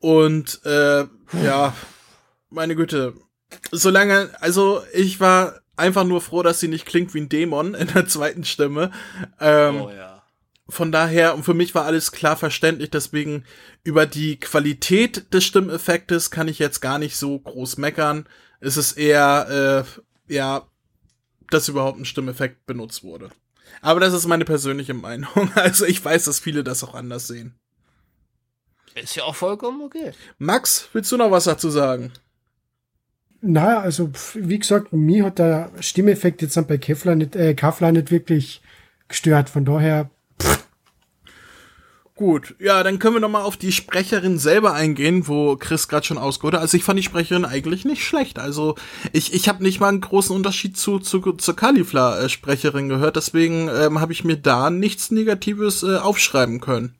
Und 0.00 0.60
äh, 0.64 1.04
ja, 1.44 1.74
meine 2.50 2.74
Güte, 2.76 3.14
solange, 3.72 4.30
also 4.40 4.82
ich 4.92 5.20
war 5.20 5.60
einfach 5.76 6.04
nur 6.04 6.20
froh, 6.20 6.42
dass 6.42 6.60
sie 6.60 6.68
nicht 6.68 6.86
klingt 6.86 7.14
wie 7.14 7.20
ein 7.20 7.28
Dämon 7.28 7.74
in 7.74 7.88
der 7.88 8.06
zweiten 8.06 8.44
Stimme. 8.44 8.90
Ähm, 9.40 9.80
Oh 9.82 9.90
ja. 9.90 10.22
von 10.68 10.92
daher, 10.92 11.34
und 11.34 11.44
für 11.44 11.54
mich 11.54 11.74
war 11.74 11.84
alles 11.84 12.12
klar 12.12 12.36
verständlich, 12.36 12.90
deswegen 12.90 13.44
über 13.84 14.06
die 14.06 14.38
Qualität 14.40 15.32
des 15.32 15.44
Stimmeffektes 15.44 16.30
kann 16.30 16.48
ich 16.48 16.58
jetzt 16.58 16.80
gar 16.80 16.98
nicht 16.98 17.16
so 17.16 17.38
groß 17.38 17.76
meckern. 17.78 18.28
Es 18.60 18.76
ist 18.76 18.92
eher, 18.98 19.84
äh, 20.28 20.32
ja, 20.34 20.66
dass 21.50 21.68
überhaupt 21.68 21.98
ein 21.98 22.04
Stimmeffekt 22.04 22.66
benutzt 22.66 23.02
wurde. 23.04 23.30
Aber 23.80 24.00
das 24.00 24.12
ist 24.12 24.26
meine 24.26 24.44
persönliche 24.44 24.94
Meinung. 24.94 25.50
Also 25.54 25.84
ich 25.86 26.04
weiß, 26.04 26.24
dass 26.24 26.40
viele 26.40 26.64
das 26.64 26.82
auch 26.82 26.94
anders 26.94 27.28
sehen. 27.28 27.54
Ist 28.94 29.14
ja 29.14 29.22
auch 29.24 29.36
vollkommen 29.36 29.80
okay. 29.82 30.12
Max, 30.38 30.88
willst 30.92 31.12
du 31.12 31.16
noch 31.16 31.30
was 31.30 31.44
dazu 31.44 31.70
sagen? 31.70 32.12
Naja, 33.40 33.80
also 33.80 34.10
wie 34.34 34.58
gesagt, 34.58 34.92
mir 34.92 35.26
hat 35.26 35.38
der 35.38 35.70
Stimmeffekt 35.80 36.42
jetzt 36.42 36.66
bei 36.66 36.78
Kevlar 36.78 37.14
nicht, 37.14 37.36
äh, 37.36 37.54
Kevlar 37.54 37.92
nicht 37.92 38.10
wirklich 38.10 38.60
gestört. 39.06 39.48
Von 39.48 39.64
daher. 39.64 40.10
Pff. 40.40 40.68
Gut, 42.18 42.56
ja, 42.58 42.82
dann 42.82 42.98
können 42.98 43.14
wir 43.14 43.20
noch 43.20 43.28
mal 43.28 43.44
auf 43.44 43.56
die 43.56 43.70
Sprecherin 43.70 44.38
selber 44.38 44.74
eingehen, 44.74 45.28
wo 45.28 45.54
Chris 45.54 45.86
gerade 45.86 46.04
schon 46.04 46.18
ausgeholt 46.18 46.54
hat. 46.54 46.62
Also 46.62 46.76
ich 46.76 46.82
fand 46.82 46.98
die 46.98 47.04
Sprecherin 47.04 47.44
eigentlich 47.44 47.84
nicht 47.84 48.02
schlecht. 48.02 48.40
Also 48.40 48.74
ich, 49.12 49.32
ich 49.34 49.48
habe 49.48 49.62
nicht 49.62 49.78
mal 49.78 49.90
einen 49.90 50.00
großen 50.00 50.34
Unterschied 50.34 50.76
zu, 50.76 50.98
zu 50.98 51.20
zur 51.20 51.54
Califla-Sprecherin 51.54 52.88
gehört. 52.88 53.14
Deswegen 53.14 53.68
ähm, 53.68 54.00
habe 54.00 54.12
ich 54.12 54.24
mir 54.24 54.36
da 54.36 54.68
nichts 54.68 55.12
Negatives 55.12 55.84
äh, 55.84 55.94
aufschreiben 55.94 56.60
können. 56.60 56.96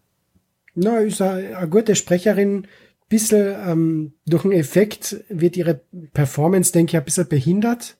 Na, 0.76 0.98
ist 0.98 1.20
eine, 1.20 1.56
eine 1.56 1.68
gute 1.68 1.96
Sprecherin. 1.96 2.68
Bisschen 3.08 3.56
ähm, 3.66 4.12
durch 4.26 4.44
einen 4.44 4.52
Effekt 4.52 5.24
wird 5.28 5.56
ihre 5.56 5.80
Performance, 6.12 6.72
denke 6.72 6.90
ich, 6.90 6.96
ein 6.96 7.04
bisschen 7.04 7.28
behindert. 7.28 7.96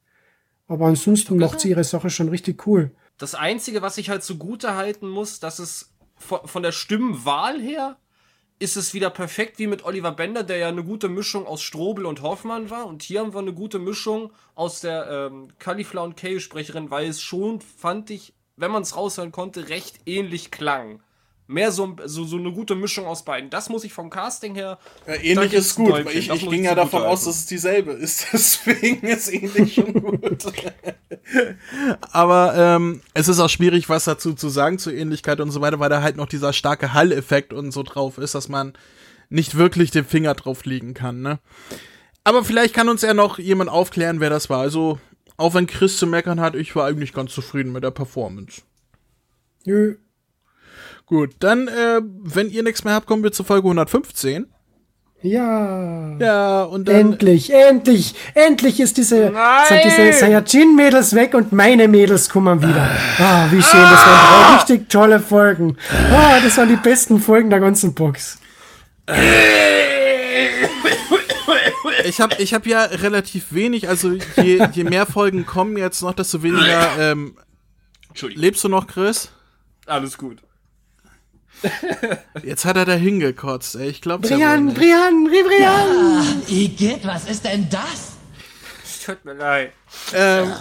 Aber 0.67 0.87
ansonsten 0.87 1.39
macht 1.39 1.61
sie 1.61 1.71
ihre 1.71 1.85
Sache 1.85 2.11
schon 2.11 2.29
richtig 2.29 2.67
cool. 2.67 2.91
Das 3.17 3.35
Einzige, 3.35 3.81
was 3.81 3.97
ich 3.97 4.11
halt 4.11 4.23
zugute 4.23 4.77
halten 4.77 5.09
muss, 5.09 5.41
dass 5.41 5.59
es 5.59 5.95
von 6.17 6.63
der 6.63 6.73
Stimmwahl 6.73 7.61
her 7.61 7.97
ist 8.59 8.77
es 8.77 8.93
wieder 8.93 9.11
perfekt 9.11 9.59
wie 9.59 9.69
mit 9.69 9.85
Oliver 9.85 10.13
Bender, 10.13 10.43
der 10.43 10.57
ja 10.57 10.69
eine 10.69 10.83
gute 10.83 11.09
Mischung 11.09 11.47
aus 11.47 11.63
Strobel 11.63 12.07
und 12.07 12.23
Hoffmann 12.23 12.71
war. 12.71 12.87
Und 12.87 13.03
hier 13.03 13.21
haben 13.21 13.33
wir 13.33 13.39
eine 13.39 13.53
gute 13.53 13.79
Mischung 13.79 14.33
aus 14.57 14.81
der 14.81 15.09
ähm, 15.09 15.49
Cauliflower 15.59 16.05
und 16.05 16.17
Kale-Sprecherin, 16.17 16.91
weil 16.91 17.09
es 17.09 17.23
schon, 17.23 17.61
fand 17.61 18.11
ich, 18.11 18.35
wenn 18.57 18.73
man 18.73 18.83
es 18.83 18.97
raushören 18.97 19.31
konnte, 19.31 19.69
recht 19.69 20.01
ähnlich 20.07 20.51
klang 20.51 21.01
mehr 21.49 21.73
so, 21.73 21.97
so, 22.05 22.25
so 22.25 22.37
eine 22.37 22.53
gute 22.53 22.75
Mischung 22.75 23.07
aus 23.07 23.25
beiden. 23.25 23.49
Das 23.49 23.71
muss 23.71 23.83
ich 23.83 23.93
vom 23.93 24.11
Casting 24.11 24.55
her. 24.55 24.79
Ja, 25.07 25.15
ähnlich 25.15 25.55
ist 25.55 25.75
gut, 25.75 25.93
weil 25.93 26.09
ich, 26.09 26.29
ich 26.29 26.49
ging 26.49 26.63
ja 26.63 26.75
davon 26.75 27.03
aus, 27.03 27.25
dass 27.25 27.37
es 27.37 27.47
dieselbe 27.47 27.93
ist. 27.93 28.27
Deswegen 28.33 29.07
ist 29.07 29.33
ähnlich 29.33 29.75
schon 29.75 29.95
gut. 29.95 30.45
Aber 32.13 32.55
ähm, 32.55 33.01
es 33.15 33.29
ist 33.29 33.41
auch 33.41 33.49
schwierig, 33.49 33.89
was 33.89 34.05
dazu 34.05 34.35
zu 34.35 34.51
sagen 34.51 34.79
zur 34.79 34.93
Ähnlichkeit 34.93 35.41
und 35.41 35.51
so 35.51 35.63
weiter, 35.63 35.81
weil 35.81 35.89
da 35.89 36.03
halt 36.03 36.17
noch 36.17 36.27
dieser 36.27 36.53
starke 36.53 36.93
Hall-Effekt 36.93 37.55
und 37.55 37.73
so 37.73 37.83
drauf 37.83 38.19
ist, 38.19 38.35
dass 38.35 38.49
man 38.49 38.75
nicht 39.31 39.57
wirklich 39.57 39.91
den 39.91 40.05
Finger 40.05 40.35
drauf 40.35 40.67
legen 40.67 40.93
kann, 40.93 41.23
ne? 41.23 41.39
Aber 42.25 42.45
vielleicht 42.45 42.75
kann 42.75 42.91
uns 42.91 43.01
ja 43.01 43.15
noch 43.15 43.39
jemand 43.39 43.71
aufklären, 43.71 44.21
wer 44.21 44.29
das 44.29 44.51
war. 44.51 44.61
Also, 44.61 45.01
auch 45.39 45.55
wenn 45.55 45.67
Chris 45.67 45.97
zu 45.97 46.07
meckern 46.07 46.41
hat, 46.41 46.55
ich 46.55 46.77
war 46.77 46.87
eigentlich 46.87 47.15
ganz 47.15 47.33
zufrieden 47.33 47.73
mit 47.73 47.85
der 47.85 47.91
Performance. 47.91 48.63
Nö, 49.65 49.97
Gut, 51.09 51.31
dann, 51.41 51.69
äh, 51.69 52.01
wenn 52.03 52.51
ihr 52.51 52.63
nichts 52.63 52.85
mehr 52.85 52.95
habt, 52.95 53.07
kommen 53.07 53.23
wir 53.23 53.33
zur 53.33 53.47
Folge 53.47 53.67
115. 53.67 54.47
Ja. 55.23 56.17
Ja, 56.19 56.63
und 56.65 56.87
dann. 56.87 56.95
Endlich, 56.95 57.51
endlich, 57.53 58.15
endlich 58.35 58.79
ist 58.79 58.99
diese, 58.99 59.33
sind 59.69 59.85
diese 59.85 60.13
Saiyajin-Mädels 60.13 61.15
weg 61.15 61.35
und 61.35 61.51
meine 61.51 61.89
Mädels 61.89 62.29
kommen 62.29 62.63
wieder. 62.63 62.89
Ah, 63.19 63.47
wie 63.51 63.63
schön, 63.63 63.81
das 63.81 64.07
waren 64.07 64.45
drei 64.45 64.57
richtig 64.57 64.89
tolle 64.91 65.19
Folgen. 65.19 65.77
Ah, 66.13 66.39
das 66.41 66.57
waren 66.57 66.69
die 66.69 66.77
besten 66.77 67.21
Folgen 67.21 67.51
der 67.51 67.61
ganzen 67.61 67.95
Box. 67.95 68.39
Ich 72.05 72.21
habe 72.21 72.37
ich 72.39 72.55
hab 72.55 72.67
ja 72.67 72.85
relativ 72.85 73.53
wenig, 73.53 73.89
also 73.89 74.13
je, 74.37 74.67
je 74.73 74.85
mehr 74.85 75.07
Folgen 75.07 75.47
kommen 75.47 75.77
jetzt 75.77 76.03
noch, 76.03 76.15
desto 76.15 76.43
weniger. 76.43 76.91
Ähm, 76.99 77.37
lebst 78.35 78.63
du 78.63 78.69
noch, 78.69 78.87
Chris? 78.87 79.31
Alles 79.87 80.17
gut. 80.17 80.43
Jetzt 82.43 82.65
hat 82.65 82.77
er 82.77 82.85
da 82.85 82.95
hingekotzt, 82.95 83.77
ey. 83.77 83.89
Ich 83.89 84.01
glaub's 84.01 84.29
Brian, 84.29 84.41
ja 84.41 84.57
wohl 84.67 84.75
Brian, 84.75 85.25
Brian! 85.25 86.43
Ja, 86.47 86.55
Igitt, 86.55 87.07
was 87.07 87.29
ist 87.29 87.45
denn 87.45 87.69
das? 87.69 88.13
Tut 89.05 89.25
mir 89.25 89.35
leid. 89.35 89.73
Ähm, 90.15 90.53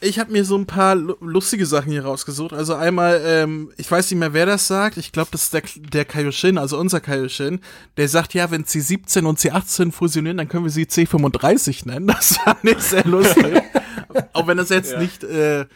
ich 0.00 0.18
habe 0.18 0.30
mir 0.30 0.44
so 0.44 0.56
ein 0.56 0.66
paar 0.66 0.94
lustige 0.94 1.66
Sachen 1.66 1.90
hier 1.90 2.04
rausgesucht. 2.04 2.52
Also 2.52 2.74
einmal, 2.74 3.22
ähm, 3.24 3.72
ich 3.76 3.90
weiß 3.90 4.10
nicht 4.10 4.20
mehr, 4.20 4.32
wer 4.32 4.46
das 4.46 4.66
sagt. 4.66 4.96
Ich 4.98 5.10
glaube, 5.10 5.30
das 5.32 5.44
ist 5.44 5.54
der, 5.54 5.62
der 5.76 6.04
Kaioshin, 6.04 6.58
also 6.58 6.78
unser 6.78 7.00
Kaioshin. 7.00 7.60
Der 7.96 8.08
sagt, 8.08 8.34
ja, 8.34 8.50
wenn 8.50 8.64
C17 8.64 9.24
und 9.24 9.38
C18 9.38 9.92
fusionieren, 9.92 10.36
dann 10.36 10.48
können 10.48 10.64
wir 10.64 10.70
sie 10.70 10.84
C35 10.84 11.88
nennen. 11.88 12.06
Das 12.06 12.36
fand 12.36 12.64
ich 12.64 12.78
sehr 12.78 13.04
lustig. 13.04 13.62
Auch 14.32 14.46
wenn 14.46 14.56
das 14.56 14.68
jetzt 14.68 14.92
ja. 14.92 14.98
nicht 14.98 15.24
äh, 15.24 15.66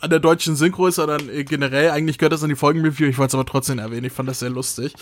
an 0.00 0.10
der 0.10 0.18
deutschen 0.18 0.56
Synchro 0.56 0.86
ist, 0.86 0.96
sondern 0.96 1.28
äh, 1.28 1.44
generell, 1.44 1.90
eigentlich 1.90 2.18
gehört 2.18 2.32
das 2.32 2.42
an 2.42 2.48
die 2.48 2.56
Folgenreview, 2.56 3.06
ich 3.06 3.18
wollte 3.18 3.30
es 3.30 3.34
aber 3.34 3.46
trotzdem 3.46 3.78
erwähnen, 3.78 4.04
ich 4.04 4.12
fand 4.12 4.28
das 4.28 4.40
sehr 4.40 4.50
lustig. 4.50 4.94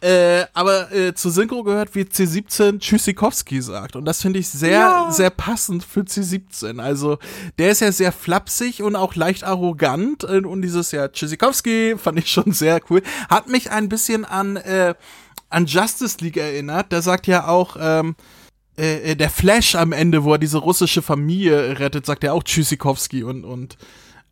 Äh, 0.00 0.44
aber 0.54 0.92
äh, 0.92 1.12
zur 1.14 1.32
Synchro 1.32 1.64
gehört, 1.64 1.96
wie 1.96 2.02
C17 2.02 2.78
Tschüssikowski 2.78 3.60
sagt. 3.60 3.96
Und 3.96 4.04
das 4.04 4.22
finde 4.22 4.38
ich 4.38 4.48
sehr, 4.48 4.70
ja. 4.70 5.10
sehr 5.10 5.30
passend 5.30 5.82
für 5.82 6.02
C17. 6.02 6.80
Also, 6.80 7.18
der 7.58 7.72
ist 7.72 7.80
ja 7.80 7.90
sehr 7.90 8.12
flapsig 8.12 8.80
und 8.80 8.94
auch 8.94 9.16
leicht 9.16 9.42
arrogant. 9.42 10.22
Äh, 10.22 10.38
und 10.38 10.62
dieses 10.62 10.92
ja 10.92 11.08
Tschüssikowski 11.08 11.96
fand 11.98 12.20
ich 12.20 12.30
schon 12.30 12.52
sehr 12.52 12.80
cool. 12.90 13.02
Hat 13.28 13.48
mich 13.48 13.72
ein 13.72 13.88
bisschen 13.88 14.24
an, 14.24 14.56
äh, 14.56 14.94
an 15.50 15.66
Justice 15.66 16.18
League 16.20 16.36
erinnert. 16.36 16.92
Der 16.92 17.02
sagt 17.02 17.26
ja 17.26 17.48
auch, 17.48 17.76
ähm, 17.80 18.14
äh, 18.78 19.12
äh, 19.12 19.16
der 19.16 19.30
Flash 19.30 19.74
am 19.74 19.92
Ende, 19.92 20.24
wo 20.24 20.32
er 20.32 20.38
diese 20.38 20.58
russische 20.58 21.02
Familie 21.02 21.78
rettet, 21.78 22.06
sagt 22.06 22.24
er 22.24 22.34
auch 22.34 22.42
Tschüssikowski 22.42 23.24
und, 23.24 23.44
und 23.44 23.76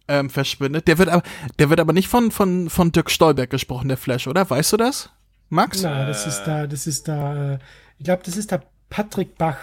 ähm, 0.08 0.30
verschwindet. 0.30 0.86
Der 0.86 0.98
wird 0.98 1.08
aber, 1.08 1.22
der 1.58 1.70
wird 1.70 1.80
aber 1.80 1.92
nicht 1.92 2.08
von, 2.08 2.30
von, 2.30 2.70
von 2.70 2.92
Dirk 2.92 3.10
Stolberg 3.10 3.50
gesprochen, 3.50 3.88
der 3.88 3.96
Flash, 3.96 4.26
oder? 4.28 4.48
Weißt 4.48 4.72
du 4.72 4.76
das? 4.76 5.10
Max? 5.48 5.82
Na, 5.82 6.06
das 6.06 6.26
ist 6.26 6.44
da, 6.44 6.66
das 6.66 6.86
ist 6.86 7.08
da, 7.08 7.54
äh, 7.54 7.58
ich 7.98 8.04
glaube, 8.04 8.22
das 8.24 8.36
ist 8.36 8.52
da 8.52 8.62
Patrick 8.88 9.36
Bach. 9.36 9.58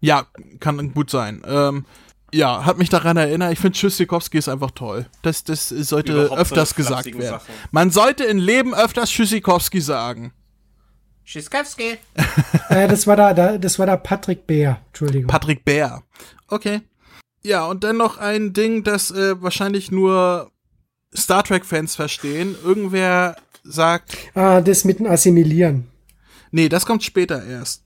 Ja, 0.00 0.26
kann 0.60 0.94
gut 0.94 1.10
sein. 1.10 1.42
Ähm, 1.46 1.84
ja, 2.32 2.64
hat 2.64 2.78
mich 2.78 2.88
daran 2.88 3.16
erinnert, 3.16 3.52
ich 3.52 3.58
finde 3.58 3.78
Tschüssikowski 3.78 4.38
ist 4.38 4.48
einfach 4.48 4.70
toll. 4.72 5.06
Das, 5.22 5.44
das 5.44 5.68
sollte 5.68 6.12
Überhaupt 6.12 6.40
öfters 6.40 6.74
gesagt 6.74 7.06
werden. 7.06 7.40
Sachen. 7.40 7.54
Man 7.70 7.90
sollte 7.90 8.24
im 8.24 8.38
Leben 8.38 8.74
öfters 8.74 9.10
Tschüssikowski 9.10 9.80
sagen. 9.80 10.32
Schiskowski. 11.28 11.98
äh, 12.70 12.88
das 12.88 13.06
war 13.06 13.14
da, 13.16 13.58
das 13.58 13.78
war 13.78 13.84
da 13.84 13.98
Patrick 13.98 14.46
Bär, 14.46 14.80
Entschuldigung. 14.86 15.26
Patrick 15.26 15.62
Bär. 15.62 16.02
Okay. 16.48 16.80
Ja, 17.42 17.66
und 17.66 17.84
dann 17.84 17.98
noch 17.98 18.16
ein 18.16 18.54
Ding, 18.54 18.82
das 18.82 19.10
äh, 19.10 19.40
wahrscheinlich 19.42 19.90
nur 19.90 20.50
Star 21.14 21.44
Trek-Fans 21.44 21.96
verstehen. 21.96 22.56
Irgendwer 22.64 23.36
sagt. 23.62 24.16
Ah, 24.34 24.62
das 24.62 24.86
mit 24.86 25.00
dem 25.00 25.06
Assimilieren. 25.06 25.88
Nee, 26.50 26.70
das 26.70 26.86
kommt 26.86 27.02
später 27.02 27.44
erst. 27.44 27.84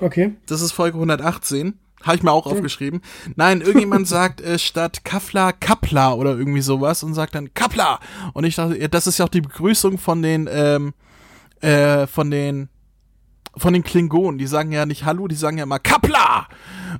Okay. 0.00 0.36
Das 0.46 0.62
ist 0.62 0.72
Folge 0.72 0.96
118. 0.96 1.78
Habe 2.04 2.16
ich 2.16 2.22
mir 2.22 2.32
auch 2.32 2.46
okay. 2.46 2.54
aufgeschrieben. 2.54 3.02
Nein, 3.36 3.60
irgendjemand 3.60 4.08
sagt 4.08 4.40
äh, 4.40 4.58
statt 4.58 5.04
Kaffler 5.04 5.52
Kappler 5.52 6.16
oder 6.16 6.38
irgendwie 6.38 6.62
sowas 6.62 7.02
und 7.02 7.12
sagt 7.12 7.34
dann 7.34 7.52
Kappler. 7.52 8.00
Und 8.32 8.44
ich 8.44 8.54
dachte, 8.54 8.88
das 8.88 9.06
ist 9.06 9.18
ja 9.18 9.26
auch 9.26 9.30
die 9.30 9.42
Begrüßung 9.42 9.98
von 9.98 10.22
den, 10.22 10.48
ähm, 10.50 10.94
äh, 11.60 12.06
von 12.06 12.30
den 12.30 12.70
von 13.56 13.72
den 13.72 13.84
Klingonen. 13.84 14.38
Die 14.38 14.46
sagen 14.46 14.72
ja 14.72 14.86
nicht 14.86 15.04
Hallo, 15.04 15.28
die 15.28 15.34
sagen 15.34 15.58
ja 15.58 15.64
immer 15.64 15.78
Kapla! 15.78 16.48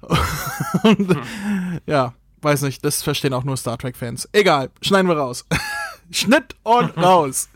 Und, 0.83 1.15
hm. 1.15 1.81
Ja, 1.87 2.15
weiß 2.43 2.63
nicht, 2.63 2.85
das 2.85 3.03
verstehen 3.03 3.33
auch 3.33 3.45
nur 3.45 3.57
Star 3.57 3.79
Trek-Fans. 3.79 4.29
Egal, 4.33 4.71
schneiden 4.83 5.09
wir 5.09 5.17
raus. 5.17 5.47
Schnitt 6.11 6.57
und 6.63 6.97
raus. 6.97 7.49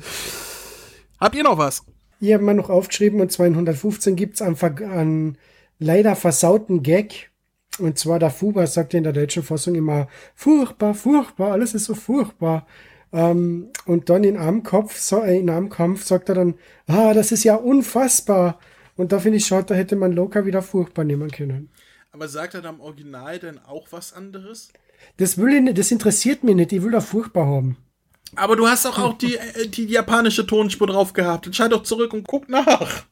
Habt 1.21 1.35
ihr 1.35 1.43
noch 1.43 1.59
was? 1.59 1.85
Ich 2.21 2.33
habe 2.33 2.45
mal 2.45 2.55
noch 2.55 2.71
aufgeschrieben, 2.71 3.21
und 3.21 3.33
zwar 3.33 3.47
in 3.47 3.55
115 3.55 4.15
gibt 4.17 4.35
es 4.35 4.43
einen, 4.43 4.57
einen 4.59 5.39
leider 5.79 6.17
versauten 6.17 6.83
Gag. 6.83 7.31
Und 7.79 7.99
zwar 7.99 8.19
der 8.19 8.31
Fuba 8.31 8.67
sagt 8.67 8.95
in 8.95 9.03
der 9.03 9.15
deutschen 9.15 9.43
Fassung 9.43 9.75
immer, 9.75 10.07
furchtbar, 10.35 10.95
furchtbar, 10.95 11.53
alles 11.53 11.75
ist 11.75 11.87
so 11.87 11.95
furchtbar. 11.95 12.67
Ähm, 13.13 13.69
und 13.87 14.11
dann 14.11 14.25
in 14.25 14.37
einem 14.37 14.63
Kopf, 14.63 14.99
so, 14.99 15.23
äh, 15.23 15.39
in 15.39 15.51
einem 15.51 15.69
Kampf 15.69 16.05
sagt 16.05 16.29
er 16.29 16.35
dann, 16.35 16.55
ah, 16.87 17.15
das 17.15 17.33
ist 17.33 17.45
ja 17.45 17.57
unfassbar. 17.57 18.59
Und 18.97 19.13
da 19.13 19.21
finde 19.21 19.39
ich 19.39 19.47
schade, 19.47 19.67
da 19.69 19.75
hätte 19.75 19.97
man 19.97 20.13
locker 20.13 20.45
wieder 20.45 20.63
furchtbar 20.63 21.05
nehmen 21.05 21.31
können. 21.31 21.71
Aber 22.13 22.29
sagt 22.29 22.55
er 22.55 22.63
dann 22.63 22.77
im 22.77 22.81
Original 22.81 23.39
denn 23.39 23.59
auch 23.59 23.87
was 23.91 24.13
anderes? 24.13 24.69
Das 25.17 25.39
will 25.39 25.55
ich 25.55 25.63
nicht, 25.63 25.79
das 25.79 25.91
interessiert 25.91 26.45
mich 26.45 26.55
nicht, 26.55 26.73
ich 26.73 26.83
will 26.83 26.93
da 26.93 27.01
furchtbar 27.01 27.47
haben. 27.47 27.77
Aber 28.37 28.57
du 28.57 28.67
hast 28.67 28.85
doch 28.85 28.99
auch 28.99 29.19
die, 29.19 29.37
äh, 29.37 29.69
die 29.69 29.85
japanische 29.87 30.47
Tonspur 30.47 30.87
drauf 30.87 31.13
gehabt. 31.13 31.47
Entscheid 31.47 31.71
doch 31.73 31.83
zurück 31.83 32.13
und 32.15 32.27
guck 32.27 32.49
nach. 32.49 33.05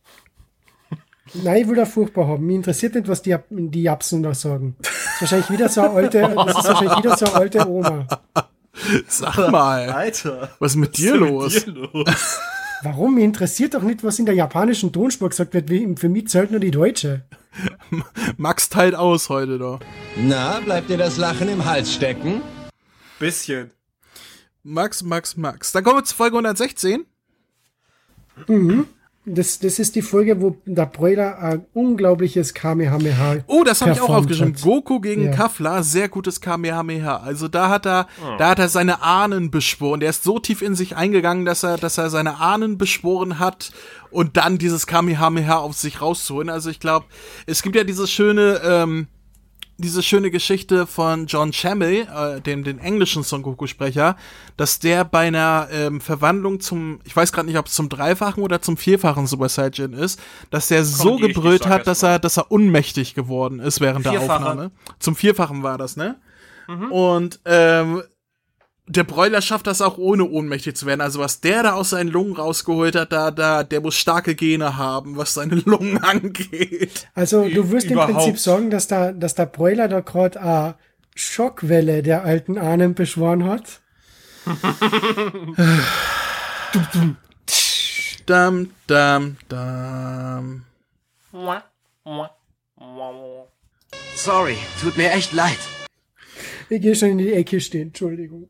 Nein, 1.34 1.62
ich 1.62 1.68
will 1.68 1.76
da 1.76 1.86
furchtbar 1.86 2.26
haben. 2.26 2.46
Mich 2.46 2.56
interessiert 2.56 2.94
nicht, 2.94 3.06
was 3.06 3.22
die, 3.22 3.36
die 3.50 3.82
Japsen 3.82 4.22
da 4.22 4.34
sagen. 4.34 4.76
Das 4.80 4.90
ist 4.90 5.20
wahrscheinlich 5.20 5.50
wieder 5.50 5.68
so 5.68 5.82
eine 5.82 5.90
alte, 5.90 6.20
das 6.20 6.58
ist 6.58 6.68
wahrscheinlich 6.68 6.98
wieder 6.98 7.16
so 7.16 7.26
eine 7.26 7.34
alte 7.34 7.68
Oma. 7.68 8.06
Sag 9.06 9.50
mal, 9.50 9.90
Alter. 9.90 10.50
was 10.58 10.72
ist 10.72 10.76
mit 10.76 10.96
dir 10.96 11.16
los? 11.16 11.64
Dir 11.64 11.72
los? 11.72 12.40
Warum? 12.82 13.14
Mir 13.16 13.24
interessiert 13.24 13.74
doch 13.74 13.82
nicht, 13.82 14.02
was 14.04 14.18
in 14.18 14.26
der 14.26 14.34
japanischen 14.34 14.92
Tonspur 14.92 15.28
gesagt 15.28 15.52
wird. 15.54 15.68
Wie- 15.70 15.94
Für 15.96 16.08
mich 16.08 16.28
zählt 16.28 16.50
nur 16.50 16.60
die 16.60 16.70
deutsche. 16.70 17.24
Max 18.36 18.68
teilt 18.68 18.94
aus 18.94 19.28
heute 19.28 19.58
doch. 19.58 19.80
Na, 20.16 20.60
bleibt 20.60 20.88
dir 20.88 20.96
das 20.96 21.16
Lachen 21.16 21.48
im 21.48 21.64
Hals 21.64 21.92
stecken? 21.92 22.40
Bisschen. 23.18 23.70
Max, 24.62 25.02
Max, 25.02 25.36
Max. 25.36 25.72
Dann 25.72 25.84
kommen 25.84 25.98
wir 25.98 26.04
zu 26.04 26.14
Folge 26.14 26.36
116. 26.36 27.04
Das, 29.32 29.58
das 29.58 29.78
ist 29.78 29.94
die 29.96 30.02
Folge, 30.02 30.40
wo 30.40 30.56
der 30.64 30.86
Broiler 30.86 31.38
ein 31.38 31.64
unglaubliches 31.72 32.52
Kamehameha. 32.54 33.36
Oh, 33.46 33.62
das 33.64 33.80
habe 33.80 33.92
ich 33.92 34.00
auch 34.00 34.08
aufgeschrieben. 34.10 34.54
hat. 34.54 34.62
Goku 34.62 35.00
gegen 35.00 35.26
Ja. 35.26 35.30
Kafla, 35.32 35.82
sehr 35.82 36.08
gutes 36.08 36.40
Kamehameha. 36.40 37.18
Also 37.18 37.48
da 37.48 37.68
hat 37.68 37.86
er, 37.86 38.06
da 38.38 38.50
hat 38.50 38.58
er 38.58 38.68
seine 38.68 39.02
Ahnen 39.02 39.50
beschworen. 39.50 40.00
Der 40.00 40.10
ist 40.10 40.24
so 40.24 40.38
tief 40.38 40.62
in 40.62 40.74
sich 40.74 40.96
eingegangen, 40.96 41.44
dass 41.44 41.62
er, 41.62 41.76
dass 41.76 41.98
er 41.98 42.10
seine 42.10 42.40
Ahnen 42.40 42.78
beschworen 42.78 43.38
hat 43.38 43.72
und 44.10 44.36
dann 44.36 44.58
dieses 44.58 44.86
Kamehameha 44.86 45.56
auf 45.58 45.74
sich 45.76 46.00
rauszuholen. 46.00 46.48
Also 46.50 46.70
ich 46.70 46.80
glaube, 46.80 47.06
es 47.46 47.62
gibt 47.62 47.76
ja 47.76 47.84
dieses 47.84 48.10
schöne, 48.10 48.60
ähm, 48.64 49.06
diese 49.80 50.02
schöne 50.02 50.30
Geschichte 50.30 50.86
von 50.86 51.26
John 51.26 51.52
Shamil, 51.52 52.06
äh, 52.14 52.40
dem 52.40 52.64
den 52.64 52.78
englischen 52.78 53.22
Son 53.22 53.42
Goku-Sprecher, 53.42 54.16
dass 54.56 54.78
der 54.78 55.04
bei 55.04 55.28
einer 55.28 55.68
ähm, 55.72 56.00
Verwandlung 56.00 56.60
zum, 56.60 57.00
ich 57.04 57.14
weiß 57.14 57.32
gerade 57.32 57.48
nicht, 57.48 57.58
ob 57.58 57.66
es 57.66 57.74
zum 57.74 57.88
dreifachen 57.88 58.42
oder 58.42 58.62
zum 58.62 58.76
vierfachen 58.76 59.26
Super 59.26 59.48
Saiyan 59.48 59.92
ist, 59.92 60.20
dass 60.50 60.68
der 60.68 60.84
so 60.84 61.16
die 61.16 61.24
richtig 61.24 61.34
gebrüllt 61.34 61.66
hat, 61.66 61.86
dass 61.86 62.02
er, 62.02 62.18
dass 62.18 62.36
er 62.36 62.50
unmächtig 62.50 63.14
geworden 63.14 63.60
ist 63.60 63.80
während 63.80 64.04
der 64.04 64.12
Vierfache. 64.12 64.46
Aufnahme. 64.46 64.70
Zum 64.98 65.16
vierfachen 65.16 65.62
war 65.62 65.78
das, 65.78 65.96
ne? 65.96 66.16
Und 66.90 67.40
ähm, 67.46 68.02
der 68.91 69.05
Bräuler 69.05 69.41
schafft 69.41 69.68
das 69.68 69.80
auch 69.80 69.99
ohne 69.99 70.24
ohnmächtig 70.24 70.76
zu 70.76 70.84
werden. 70.84 71.01
Also 71.01 71.20
was 71.20 71.41
der 71.41 71.62
da 71.62 71.74
aus 71.74 71.91
seinen 71.91 72.09
Lungen 72.09 72.34
rausgeholt 72.34 72.97
hat, 72.97 73.12
da, 73.12 73.30
da, 73.30 73.62
der 73.62 73.80
muss 73.80 73.95
starke 73.95 74.34
Gene 74.34 74.76
haben, 74.76 75.16
was 75.16 75.34
seine 75.34 75.55
Lungen 75.64 75.99
angeht. 75.99 77.09
Also 77.14 77.49
du 77.49 77.70
wirst 77.70 77.86
im 77.86 77.93
Überhaupt. 77.93 78.14
Prinzip 78.14 78.38
sagen, 78.38 78.70
dass 78.70 78.88
der, 78.88 79.12
dass 79.12 79.34
der 79.36 79.47
Broiler 79.47 79.86
da 79.88 80.01
gerade 80.01 80.41
eine 80.41 80.74
Schockwelle 81.14 82.03
der 82.03 82.24
alten 82.24 82.59
Ahnen 82.59 82.95
beschworen 82.95 83.45
hat. 83.45 83.80
Dam, 88.26 88.70
dam, 88.86 89.36
dam. 89.49 90.64
Sorry, 94.14 94.57
tut 94.80 94.97
mir 94.97 95.11
echt 95.11 95.32
leid. 95.32 95.59
Ich 96.68 96.80
gehe 96.80 96.95
schon 96.95 97.11
in 97.11 97.18
die 97.18 97.32
Ecke 97.32 97.61
stehen, 97.61 97.88
Entschuldigung. 97.88 98.49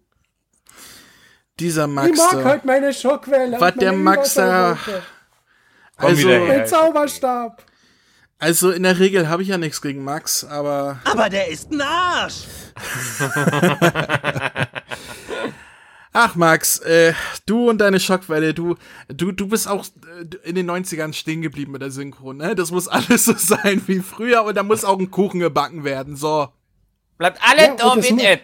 Dieser 1.61 1.85
Ich 1.87 1.91
Max. 1.93 2.19
mag 2.19 2.31
da. 2.33 2.45
halt 2.45 2.65
meine 2.65 2.93
Schockwelle. 2.93 3.61
Was 3.61 3.75
der 3.75 3.93
Max 3.93 4.35
da- 4.35 4.77
Also. 5.97 6.29
Mein 6.29 6.67
Zauberstab. 6.67 7.63
also 8.39 8.71
in 8.71 8.83
der 8.83 8.99
Regel 8.99 9.29
habe 9.29 9.43
ich 9.43 9.49
ja 9.49 9.59
nichts 9.59 9.83
gegen 9.83 10.03
Max, 10.03 10.45
aber 10.45 10.99
Aber 11.05 11.29
der 11.29 11.49
ist 11.49 11.71
ein 11.71 11.83
Arsch. 11.83 12.45
ach 16.13 16.35
Max, 16.35 16.79
äh, 16.81 17.13
du 17.47 17.69
und 17.71 17.79
deine 17.79 18.01
Schockwelle, 18.01 18.55
du, 18.55 18.77
du, 19.09 19.33
du 19.33 19.47
bist 19.49 19.69
auch 19.69 19.85
äh, 19.85 20.49
in 20.49 20.55
den 20.55 20.71
90ern 20.71 21.13
stehen 21.13 21.43
geblieben 21.43 21.73
mit 21.73 21.83
der 21.83 21.91
Synchro, 21.91 22.33
ne? 22.33 22.55
Das 22.55 22.71
muss 22.71 22.89
alles 22.89 23.25
so 23.27 23.35
sein 23.37 23.83
wie 23.87 24.01
früher 24.01 24.43
und 24.45 24.57
da 24.57 24.63
muss 24.63 24.85
auch 24.85 24.99
ein 24.99 25.11
Kuchen 25.11 25.41
gebacken 25.41 25.85
werden, 25.85 26.17
so. 26.17 26.49
Bleibt 27.19 27.39
alle 27.47 27.67
Ja, 27.69 27.75
da 27.77 27.95
mu- 27.95 28.01
bitte. 28.01 28.41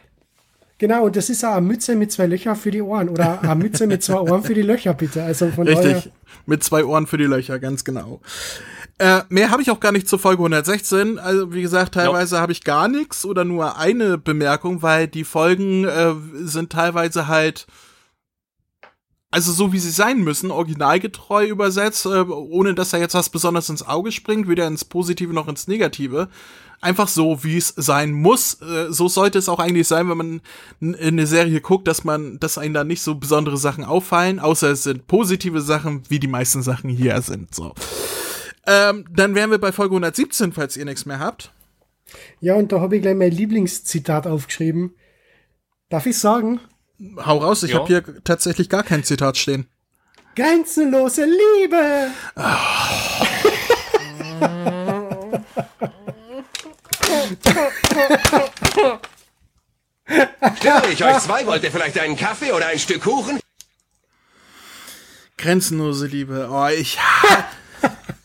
Genau, 0.78 1.06
und 1.06 1.16
das 1.16 1.30
ist 1.30 1.42
eine 1.42 1.60
Mütze 1.62 1.94
mit 1.94 2.12
zwei 2.12 2.26
Löchern 2.26 2.54
für 2.56 2.70
die 2.70 2.82
Ohren. 2.82 3.08
Oder 3.08 3.42
eine 3.42 3.54
Mütze 3.54 3.86
mit 3.86 4.02
zwei 4.02 4.20
Ohren 4.20 4.42
für 4.42 4.54
die 4.54 4.62
Löcher, 4.62 4.92
bitte. 4.92 5.22
Also 5.22 5.48
von 5.48 5.66
Richtig. 5.66 6.12
Mit 6.44 6.62
zwei 6.62 6.84
Ohren 6.84 7.06
für 7.06 7.16
die 7.16 7.24
Löcher, 7.24 7.58
ganz 7.58 7.84
genau. 7.84 8.20
Äh, 8.98 9.22
mehr 9.28 9.50
habe 9.50 9.62
ich 9.62 9.70
auch 9.70 9.80
gar 9.80 9.92
nicht 9.92 10.08
zur 10.08 10.18
Folge 10.18 10.40
116. 10.40 11.18
Also 11.18 11.52
wie 11.52 11.62
gesagt, 11.62 11.94
teilweise 11.94 12.40
habe 12.40 12.52
ich 12.52 12.64
gar 12.64 12.88
nichts 12.88 13.24
oder 13.24 13.44
nur 13.44 13.78
eine 13.78 14.18
Bemerkung, 14.18 14.82
weil 14.82 15.08
die 15.08 15.24
Folgen 15.24 15.84
äh, 15.84 16.14
sind 16.44 16.72
teilweise 16.72 17.26
halt 17.26 17.66
also 19.30 19.52
so 19.52 19.72
wie 19.72 19.78
sie 19.78 19.90
sein 19.90 20.20
müssen, 20.20 20.50
originalgetreu 20.50 21.46
übersetzt, 21.46 22.06
äh, 22.06 22.20
ohne 22.20 22.74
dass 22.74 22.90
da 22.90 22.96
jetzt 22.96 23.14
was 23.14 23.28
besonders 23.28 23.68
ins 23.68 23.86
Auge 23.86 24.10
springt, 24.12 24.48
weder 24.48 24.66
ins 24.66 24.84
Positive 24.84 25.32
noch 25.34 25.48
ins 25.48 25.68
Negative. 25.68 26.28
Einfach 26.80 27.08
so, 27.08 27.42
wie 27.42 27.56
es 27.56 27.68
sein 27.76 28.12
muss. 28.12 28.60
Äh, 28.60 28.92
so 28.92 29.08
sollte 29.08 29.38
es 29.38 29.48
auch 29.48 29.58
eigentlich 29.58 29.88
sein, 29.88 30.08
wenn 30.08 30.18
man 30.18 30.40
eine 30.80 31.26
Serie 31.26 31.60
guckt, 31.60 31.88
dass 31.88 32.04
man, 32.04 32.38
dass 32.38 32.58
einem 32.58 32.74
da 32.74 32.84
nicht 32.84 33.02
so 33.02 33.14
besondere 33.14 33.56
Sachen 33.56 33.84
auffallen, 33.84 34.38
außer 34.38 34.70
es 34.70 34.82
sind 34.82 35.06
positive 35.06 35.60
Sachen, 35.62 36.02
wie 36.08 36.20
die 36.20 36.28
meisten 36.28 36.62
Sachen 36.62 36.90
hier 36.90 37.20
sind. 37.22 37.54
So. 37.54 37.72
Ähm, 38.66 39.06
dann 39.10 39.34
wären 39.34 39.50
wir 39.50 39.58
bei 39.58 39.72
Folge 39.72 39.94
117, 39.94 40.52
falls 40.52 40.76
ihr 40.76 40.84
nichts 40.84 41.06
mehr 41.06 41.18
habt. 41.18 41.50
Ja, 42.40 42.54
und 42.54 42.72
da 42.72 42.80
habe 42.80 42.96
ich 42.96 43.02
gleich 43.02 43.16
mein 43.16 43.32
Lieblingszitat 43.32 44.26
aufgeschrieben. 44.26 44.94
Darf 45.88 46.06
ich 46.06 46.18
sagen? 46.18 46.60
Hau 47.24 47.38
raus, 47.38 47.62
ich 47.62 47.72
Ja. 47.72 47.78
habe 47.78 47.86
hier 47.88 48.02
tatsächlich 48.24 48.68
gar 48.68 48.82
kein 48.82 49.04
Zitat 49.04 49.36
stehen. 49.36 49.66
Grenzenlose 50.34 51.24
Liebe! 51.24 52.10
Störe 60.56 60.90
ich 60.92 61.04
euch 61.04 61.18
zwei? 61.18 61.46
Wollt 61.46 61.64
ihr 61.64 61.72
vielleicht 61.72 61.98
einen 61.98 62.16
Kaffee 62.16 62.52
oder 62.52 62.66
ein 62.66 62.78
Stück 62.78 63.02
Kuchen? 63.02 63.40
Grenzenlose 65.36 66.06
Liebe. 66.06 66.48
Oh, 66.50 66.68
ich. 66.68 66.98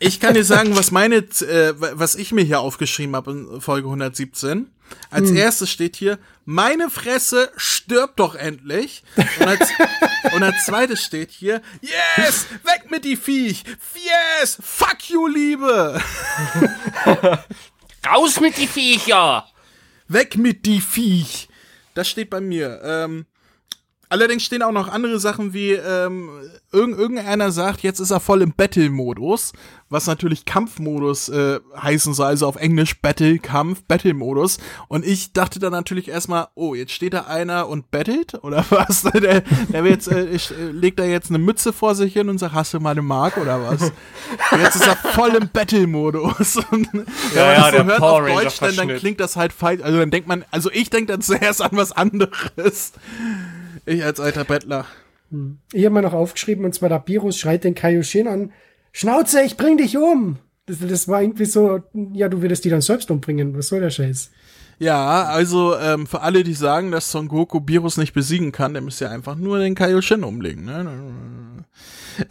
Ich 0.03 0.19
kann 0.19 0.33
dir 0.33 0.43
sagen, 0.43 0.75
was 0.75 0.89
meine, 0.89 1.17
äh, 1.17 1.75
was 1.77 2.15
ich 2.15 2.31
mir 2.31 2.43
hier 2.43 2.59
aufgeschrieben 2.59 3.15
habe 3.15 3.31
in 3.31 3.61
Folge 3.61 3.85
117. 3.87 4.71
Als 5.11 5.29
erstes 5.29 5.69
steht 5.69 5.95
hier, 5.95 6.17
meine 6.43 6.89
Fresse 6.89 7.51
stirbt 7.55 8.19
doch 8.19 8.33
endlich. 8.33 9.03
Und 9.39 9.47
als, 9.47 9.69
und 10.33 10.41
als 10.41 10.65
zweites 10.65 11.03
steht 11.03 11.29
hier, 11.29 11.61
yes, 11.81 12.47
weg 12.63 12.89
mit 12.89 13.05
die 13.05 13.15
Viech. 13.15 13.63
Yes, 14.41 14.57
fuck 14.59 15.07
you, 15.07 15.27
Liebe. 15.27 16.01
Raus 18.05 18.39
mit 18.39 18.57
die 18.57 18.67
Viecher! 18.67 19.47
Weg 20.07 20.35
mit 20.37 20.65
die 20.65 20.81
Viech. 20.81 21.47
Das 21.93 22.09
steht 22.09 22.29
bei 22.29 22.41
mir. 22.41 22.81
Ähm, 22.83 23.25
allerdings 24.11 24.43
stehen 24.43 24.61
auch 24.61 24.71
noch 24.71 24.89
andere 24.89 25.19
Sachen 25.19 25.53
wie 25.53 25.71
ähm, 25.71 26.29
irgend, 26.71 26.97
irgendeiner 26.97 27.51
sagt, 27.51 27.81
jetzt 27.81 27.99
ist 27.99 28.11
er 28.11 28.19
voll 28.19 28.41
im 28.41 28.53
Battle-Modus, 28.53 29.53
was 29.89 30.07
natürlich 30.07 30.45
Kampfmodus 30.45 31.29
äh, 31.29 31.59
heißen 31.81 32.13
soll, 32.13 32.27
also 32.27 32.47
auf 32.47 32.57
Englisch 32.57 33.01
Battle, 33.01 33.39
Kampf, 33.39 33.83
Battle-Modus. 33.83 34.57
Und 34.89 35.05
ich 35.05 35.33
dachte 35.33 35.59
dann 35.59 35.71
natürlich 35.71 36.09
erstmal, 36.09 36.47
oh, 36.55 36.75
jetzt 36.75 36.91
steht 36.91 37.13
da 37.13 37.21
einer 37.21 37.67
und 37.67 37.89
battelt 37.89 38.35
oder 38.43 38.65
was? 38.69 39.03
Der, 39.03 39.41
der 39.41 39.83
wird 39.83 39.91
jetzt, 39.93 40.07
äh, 40.11 40.25
ich, 40.25 40.51
äh, 40.51 40.71
legt 40.71 40.99
da 40.99 41.05
jetzt 41.05 41.29
eine 41.29 41.39
Mütze 41.39 41.71
vor 41.71 41.95
sich 41.95 42.13
hin 42.13 42.29
und 42.29 42.37
sagt, 42.37 42.53
hast 42.53 42.73
du 42.73 42.79
mal 42.79 42.91
eine 42.91 43.01
Mark 43.01 43.37
oder 43.37 43.63
was? 43.63 43.91
Jetzt 44.59 44.75
ist 44.75 44.87
er 44.87 44.95
voll 44.95 45.35
im 45.35 45.49
Battle-Modus. 45.49 46.59
Ja, 47.35 47.53
ja, 47.53 47.55
das 47.55 47.65
so 47.65 47.71
der 47.71 47.85
hört 47.85 47.97
Power 47.99 48.11
auf 48.11 48.27
Ranger 48.27 48.43
Deutsch, 48.43 48.59
dann, 48.59 48.75
dann 48.75 48.97
klingt 48.97 49.19
das 49.19 49.35
halt 49.35 49.53
falsch. 49.53 49.81
Also 49.83 49.97
dann 49.99 50.11
denkt 50.11 50.27
man, 50.27 50.43
also 50.51 50.69
ich 50.71 50.89
denke 50.89 51.11
dann 51.11 51.21
zuerst 51.21 51.61
an 51.61 51.71
was 51.73 51.91
anderes. 51.91 52.93
Ich 53.85 54.03
als 54.03 54.19
alter 54.19 54.43
Bettler. 54.43 54.85
Ich 55.73 55.85
habe 55.85 55.93
mir 55.93 56.01
noch 56.01 56.13
aufgeschrieben, 56.13 56.65
und 56.65 56.73
zwar 56.73 56.89
der 56.89 57.03
Virus 57.05 57.37
schreit 57.37 57.63
den 57.63 57.75
Kaioshin 57.75 58.27
an, 58.27 58.51
Schnauze, 58.91 59.41
ich 59.43 59.55
bring 59.57 59.77
dich 59.77 59.97
um! 59.97 60.37
Das, 60.65 60.79
das 60.79 61.07
war 61.07 61.21
irgendwie 61.21 61.45
so, 61.45 61.79
ja, 62.13 62.29
du 62.29 62.41
würdest 62.41 62.65
die 62.65 62.69
dann 62.69 62.81
selbst 62.81 63.09
umbringen. 63.09 63.57
Was 63.57 63.69
soll 63.69 63.79
der 63.79 63.89
Scheiß? 63.89 64.31
Ja, 64.79 65.25
also 65.25 65.77
ähm, 65.77 66.07
für 66.07 66.21
alle, 66.21 66.43
die 66.43 66.53
sagen, 66.53 66.91
dass 66.91 67.11
Son 67.11 67.27
Goku 67.27 67.61
Virus 67.65 67.97
nicht 67.97 68.13
besiegen 68.13 68.51
kann, 68.51 68.73
der 68.73 68.81
müsste 68.81 69.05
ja 69.05 69.11
einfach 69.11 69.35
nur 69.35 69.59
den 69.59 69.75
Kaioshin 69.75 70.23
umlegen. 70.23 70.65
Ne? 70.65 71.65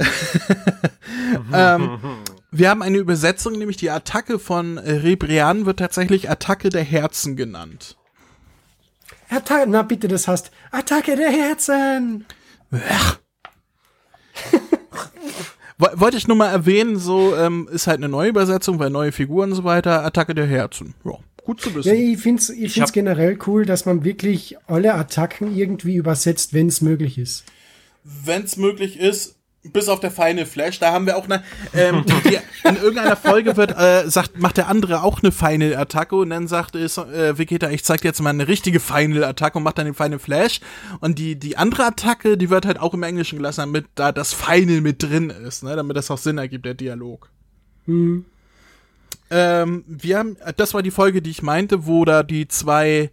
ähm, 1.54 1.98
wir 2.50 2.70
haben 2.70 2.82
eine 2.82 2.98
Übersetzung, 2.98 3.52
nämlich 3.52 3.76
die 3.76 3.90
Attacke 3.90 4.38
von 4.38 4.78
Rebrian 4.78 5.64
wird 5.64 5.78
tatsächlich 5.78 6.28
Attacke 6.28 6.70
der 6.70 6.82
Herzen 6.82 7.36
genannt. 7.36 7.96
Attacke, 9.30 9.70
na 9.70 9.82
bitte, 9.82 10.08
das 10.08 10.26
heißt, 10.28 10.50
Attacke 10.72 11.16
der 11.16 11.30
Herzen! 11.30 12.24
Woll- 15.78 15.92
Wollte 16.00 16.16
ich 16.18 16.28
nur 16.28 16.36
mal 16.36 16.50
erwähnen, 16.50 16.98
so 16.98 17.34
ähm, 17.36 17.68
ist 17.72 17.86
halt 17.86 17.98
eine 17.98 18.08
neue 18.08 18.28
Übersetzung, 18.28 18.78
weil 18.78 18.90
neue 18.90 19.12
Figuren 19.12 19.50
und 19.50 19.56
so 19.56 19.64
weiter, 19.64 20.04
Attacke 20.04 20.34
der 20.34 20.46
Herzen. 20.46 20.94
Ja, 21.04 21.12
gut 21.44 21.60
zu 21.60 21.70
Ja, 21.70 21.76
wissen. 21.76 21.94
ich 21.96 22.18
find's, 22.18 22.50
ich 22.50 22.72
find's 22.74 22.90
hab- 22.90 22.92
generell 22.92 23.38
cool, 23.46 23.64
dass 23.64 23.86
man 23.86 24.04
wirklich 24.04 24.56
alle 24.66 24.94
Attacken 24.94 25.56
irgendwie 25.56 25.94
übersetzt, 25.96 26.52
wenn 26.52 26.66
es 26.68 26.80
möglich 26.80 27.16
ist. 27.18 27.44
Wenn 28.04 28.42
es 28.44 28.56
möglich 28.56 28.98
ist, 28.98 29.36
Bis 29.62 29.90
auf 29.90 30.00
der 30.00 30.10
Final 30.10 30.46
Flash, 30.46 30.78
da 30.78 30.90
haben 30.92 31.04
wir 31.04 31.18
auch 31.18 31.26
eine, 31.26 31.44
ähm, 31.74 32.04
die, 32.24 32.38
in 32.66 32.76
irgendeiner 32.76 33.16
Folge 33.16 33.58
wird, 33.58 33.76
äh, 33.76 34.08
sagt, 34.08 34.38
macht 34.38 34.56
der 34.56 34.68
andere 34.68 35.02
auch 35.02 35.22
eine 35.22 35.32
Final-Attacke 35.32 36.16
und 36.16 36.30
dann 36.30 36.48
sagt 36.48 36.74
es, 36.74 36.96
äh, 36.96 37.36
Vegeta, 37.36 37.68
ich 37.68 37.84
zeig 37.84 38.00
dir 38.00 38.08
jetzt 38.08 38.22
mal 38.22 38.30
eine 38.30 38.48
richtige 38.48 38.80
Final-Attacke 38.80 39.58
und 39.58 39.64
macht 39.64 39.76
dann 39.76 39.84
den 39.84 39.94
Final 39.94 40.18
Flash. 40.18 40.60
Und 41.00 41.18
die, 41.18 41.36
die 41.36 41.58
andere 41.58 41.84
Attacke, 41.84 42.38
die 42.38 42.48
wird 42.48 42.64
halt 42.64 42.80
auch 42.80 42.94
im 42.94 43.02
Englischen 43.02 43.36
gelassen, 43.36 43.60
damit 43.60 43.84
da 43.96 44.12
das 44.12 44.32
Final 44.32 44.80
mit 44.80 45.02
drin 45.02 45.28
ist, 45.28 45.62
ne, 45.62 45.76
damit 45.76 45.94
das 45.94 46.10
auch 46.10 46.18
Sinn 46.18 46.38
ergibt, 46.38 46.64
der 46.64 46.74
Dialog. 46.74 47.28
Hm. 47.84 48.24
Ähm, 49.30 49.84
wir 49.86 50.18
haben, 50.18 50.36
das 50.56 50.72
war 50.72 50.82
die 50.82 50.90
Folge, 50.90 51.20
die 51.20 51.30
ich 51.30 51.42
meinte, 51.42 51.86
wo 51.86 52.06
da 52.06 52.22
die 52.22 52.48
zwei 52.48 53.10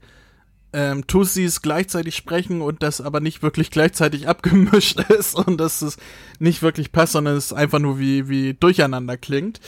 ähm, 0.78 1.08
Tussis 1.08 1.64
gleichzeitig 1.64 2.16
sprechen 2.16 2.62
und 2.62 2.84
das 2.84 3.02
aber 3.02 3.20
nicht 3.20 3.42
wirklich 3.42 3.72
gleichzeitig 3.72 4.28
abgemischt 4.28 5.00
ist 5.10 5.34
und 5.34 5.58
dass 5.58 5.82
es 5.82 5.98
nicht 6.38 6.62
wirklich 6.62 6.92
passt, 6.92 7.14
sondern 7.14 7.36
es 7.36 7.52
einfach 7.52 7.80
nur 7.80 7.98
wie, 7.98 8.30
wie 8.30 8.54
durcheinander 8.54 9.18
klingt. 9.18 9.60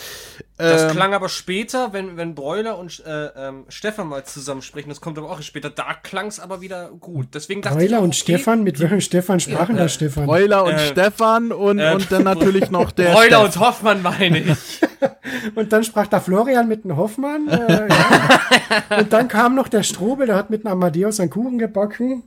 Das 0.61 0.81
Ähm, 0.83 0.91
klang 0.91 1.13
aber 1.13 1.29
später, 1.29 1.93
wenn, 1.93 2.17
wenn 2.17 2.35
Broiler 2.35 2.77
und 2.77 3.01
äh, 3.05 3.27
ähm, 3.27 3.63
Stefan 3.69 4.07
mal 4.07 4.25
zusammen 4.25 4.61
sprechen, 4.61 4.89
das 4.89 4.99
kommt 4.99 5.17
aber 5.17 5.31
auch 5.31 5.41
später, 5.41 5.69
da 5.69 5.93
klang 5.93 6.27
es 6.27 6.41
aber 6.41 6.59
wieder 6.59 6.89
gut. 6.99 7.27
Deswegen 7.33 7.61
dachte 7.61 7.77
ich, 7.81 7.87
Euler 7.89 7.99
auch, 7.99 8.03
und 8.03 8.09
okay, 8.09 8.19
Stefan, 8.19 8.63
mit 8.63 8.77
welchem 8.81 8.99
Stefan 8.99 9.39
sprachen 9.39 9.77
da 9.77 9.87
Stefan? 9.87 10.27
Euler 10.27 10.65
und 10.65 10.73
Äh, 10.73 10.87
Stefan 10.87 11.53
und, 11.53 11.79
äh, 11.79 11.93
und 11.93 12.11
dann 12.11 12.23
natürlich 12.23 12.69
noch 12.71 12.91
der 12.91 13.13
Broiler 13.13 13.39
Steff. 13.39 13.55
und 13.55 13.59
Hoffmann 13.61 14.01
meine 14.01 14.39
ich. 14.39 14.81
Und 15.55 15.71
dann 15.71 15.83
sprach 15.85 16.07
da 16.07 16.19
Florian 16.19 16.67
mit 16.67 16.83
dem 16.83 16.97
Hoffmann. 16.97 17.47
Äh, 17.47 17.87
ja. 17.87 18.97
Und 18.99 19.13
dann 19.13 19.29
kam 19.29 19.55
noch 19.55 19.69
der 19.69 19.83
Strobel, 19.83 20.27
der 20.27 20.35
hat 20.35 20.49
mit 20.49 20.63
dem 20.63 20.67
Amadeus 20.67 21.21
einen 21.21 21.29
Kuchen 21.29 21.57
gebacken. 21.57 22.23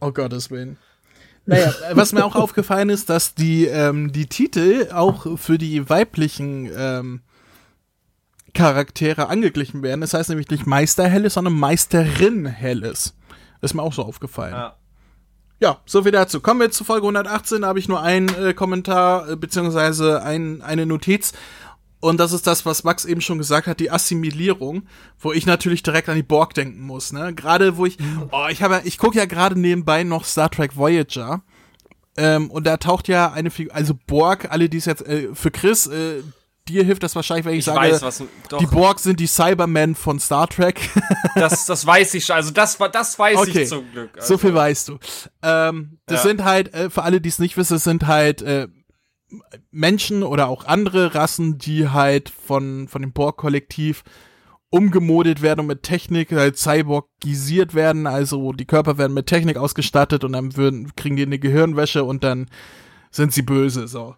Oh 0.00 0.10
Gottes 0.12 0.50
Willen. 0.50 0.76
Naja, 1.46 1.72
was 1.92 2.12
mir 2.12 2.24
auch 2.24 2.36
aufgefallen 2.36 2.88
ist, 2.88 3.10
dass 3.10 3.34
die, 3.34 3.66
ähm, 3.66 4.12
die 4.12 4.26
Titel 4.26 4.88
auch 4.92 5.38
für 5.38 5.58
die 5.58 5.88
weiblichen 5.88 6.70
ähm, 6.76 7.20
Charaktere 8.54 9.28
angeglichen 9.28 9.82
werden. 9.82 10.00
Das 10.00 10.14
heißt 10.14 10.28
nämlich 10.28 10.48
nicht 10.48 10.66
Meister 10.66 11.06
Helles, 11.08 11.34
sondern 11.34 11.54
Meisterin 11.54 12.46
Helles. 12.46 13.14
Das 13.60 13.72
ist 13.72 13.74
mir 13.74 13.82
auch 13.82 13.92
so 13.92 14.02
aufgefallen. 14.02 14.54
Ja. 14.54 14.76
Ja, 15.60 15.78
so 15.86 16.02
viel 16.02 16.12
dazu. 16.12 16.40
Kommen 16.40 16.60
wir 16.60 16.70
zu 16.70 16.84
Folge 16.84 17.06
118. 17.06 17.62
Da 17.62 17.68
habe 17.68 17.78
ich 17.78 17.88
nur 17.88 18.02
einen 18.02 18.28
äh, 18.34 18.52
Kommentar 18.54 19.30
äh, 19.30 19.36
beziehungsweise 19.36 20.22
ein, 20.22 20.62
eine 20.62 20.84
Notiz. 20.84 21.32
Und 22.04 22.18
das 22.18 22.32
ist 22.32 22.46
das, 22.46 22.66
was 22.66 22.84
Max 22.84 23.06
eben 23.06 23.22
schon 23.22 23.38
gesagt 23.38 23.66
hat, 23.66 23.80
die 23.80 23.90
Assimilierung, 23.90 24.86
wo 25.18 25.32
ich 25.32 25.46
natürlich 25.46 25.82
direkt 25.82 26.10
an 26.10 26.16
die 26.16 26.22
Borg 26.22 26.52
denken 26.52 26.82
muss. 26.82 27.12
Ne? 27.12 27.32
Gerade 27.34 27.78
wo 27.78 27.86
ich, 27.86 27.96
oh, 28.30 28.46
ich 28.50 28.62
habe, 28.62 28.82
ich 28.84 28.98
gucke 28.98 29.16
ja 29.16 29.24
gerade 29.24 29.58
nebenbei 29.58 30.04
noch 30.04 30.26
Star 30.26 30.50
Trek 30.50 30.76
Voyager. 30.76 31.42
Ähm, 32.18 32.50
und 32.50 32.66
da 32.66 32.76
taucht 32.76 33.08
ja 33.08 33.32
eine 33.32 33.50
Figur, 33.50 33.74
also 33.74 33.94
Borg, 34.06 34.50
alle 34.50 34.68
die 34.68 34.76
es 34.76 34.84
jetzt, 34.84 35.06
äh, 35.06 35.34
für 35.34 35.50
Chris, 35.50 35.86
äh, 35.86 36.22
dir 36.68 36.84
hilft 36.84 37.02
das 37.02 37.16
wahrscheinlich, 37.16 37.46
wenn 37.46 37.54
ich, 37.54 37.60
Ich 37.60 37.64
sage, 37.64 37.80
weiß, 37.80 38.02
was 38.02 38.22
die 38.60 38.66
Borg 38.66 39.00
sind 39.00 39.18
die 39.18 39.26
Cybermen 39.26 39.94
von 39.94 40.20
Star 40.20 40.46
Trek. 40.46 40.78
das, 41.36 41.64
das 41.64 41.86
weiß 41.86 42.12
ich 42.14 42.26
schon. 42.26 42.36
Also 42.36 42.50
das 42.50 42.78
war 42.80 42.90
das 42.90 43.18
weiß 43.18 43.38
Okay, 43.38 43.62
ich 43.62 43.68
zum 43.70 43.90
Glück. 43.92 44.10
Also, 44.16 44.34
So 44.34 44.38
viel 44.38 44.54
weißt 44.54 44.88
du. 44.90 44.98
Ähm, 45.42 45.98
das 46.04 46.22
Ja. 46.22 46.28
sind 46.28 46.44
halt, 46.44 46.72
äh, 46.74 46.90
für 46.90 47.02
alle, 47.02 47.22
die 47.22 47.30
es 47.30 47.38
nicht 47.38 47.56
wissen, 47.56 47.76
es 47.76 47.84
sind 47.84 48.06
halt 48.06 48.42
äh, 48.42 48.68
Menschen 49.70 50.22
oder 50.22 50.48
auch 50.48 50.64
andere 50.64 51.14
Rassen, 51.14 51.58
die 51.58 51.88
halt 51.88 52.28
von, 52.28 52.88
von 52.88 53.02
dem 53.02 53.12
Borg-Kollektiv 53.12 54.04
umgemodet 54.70 55.40
werden 55.40 55.60
und 55.60 55.66
mit 55.66 55.84
Technik 55.84 56.32
halt 56.32 56.58
cyborgisiert 56.58 57.74
werden. 57.74 58.06
Also 58.06 58.52
die 58.52 58.64
Körper 58.64 58.98
werden 58.98 59.14
mit 59.14 59.26
Technik 59.26 59.56
ausgestattet 59.56 60.24
und 60.24 60.32
dann 60.32 60.56
würden, 60.56 60.96
kriegen 60.96 61.16
die 61.16 61.22
eine 61.22 61.38
Gehirnwäsche 61.38 62.02
und 62.02 62.24
dann 62.24 62.48
sind 63.12 63.32
sie 63.32 63.42
böse, 63.42 63.86
so. 63.86 64.16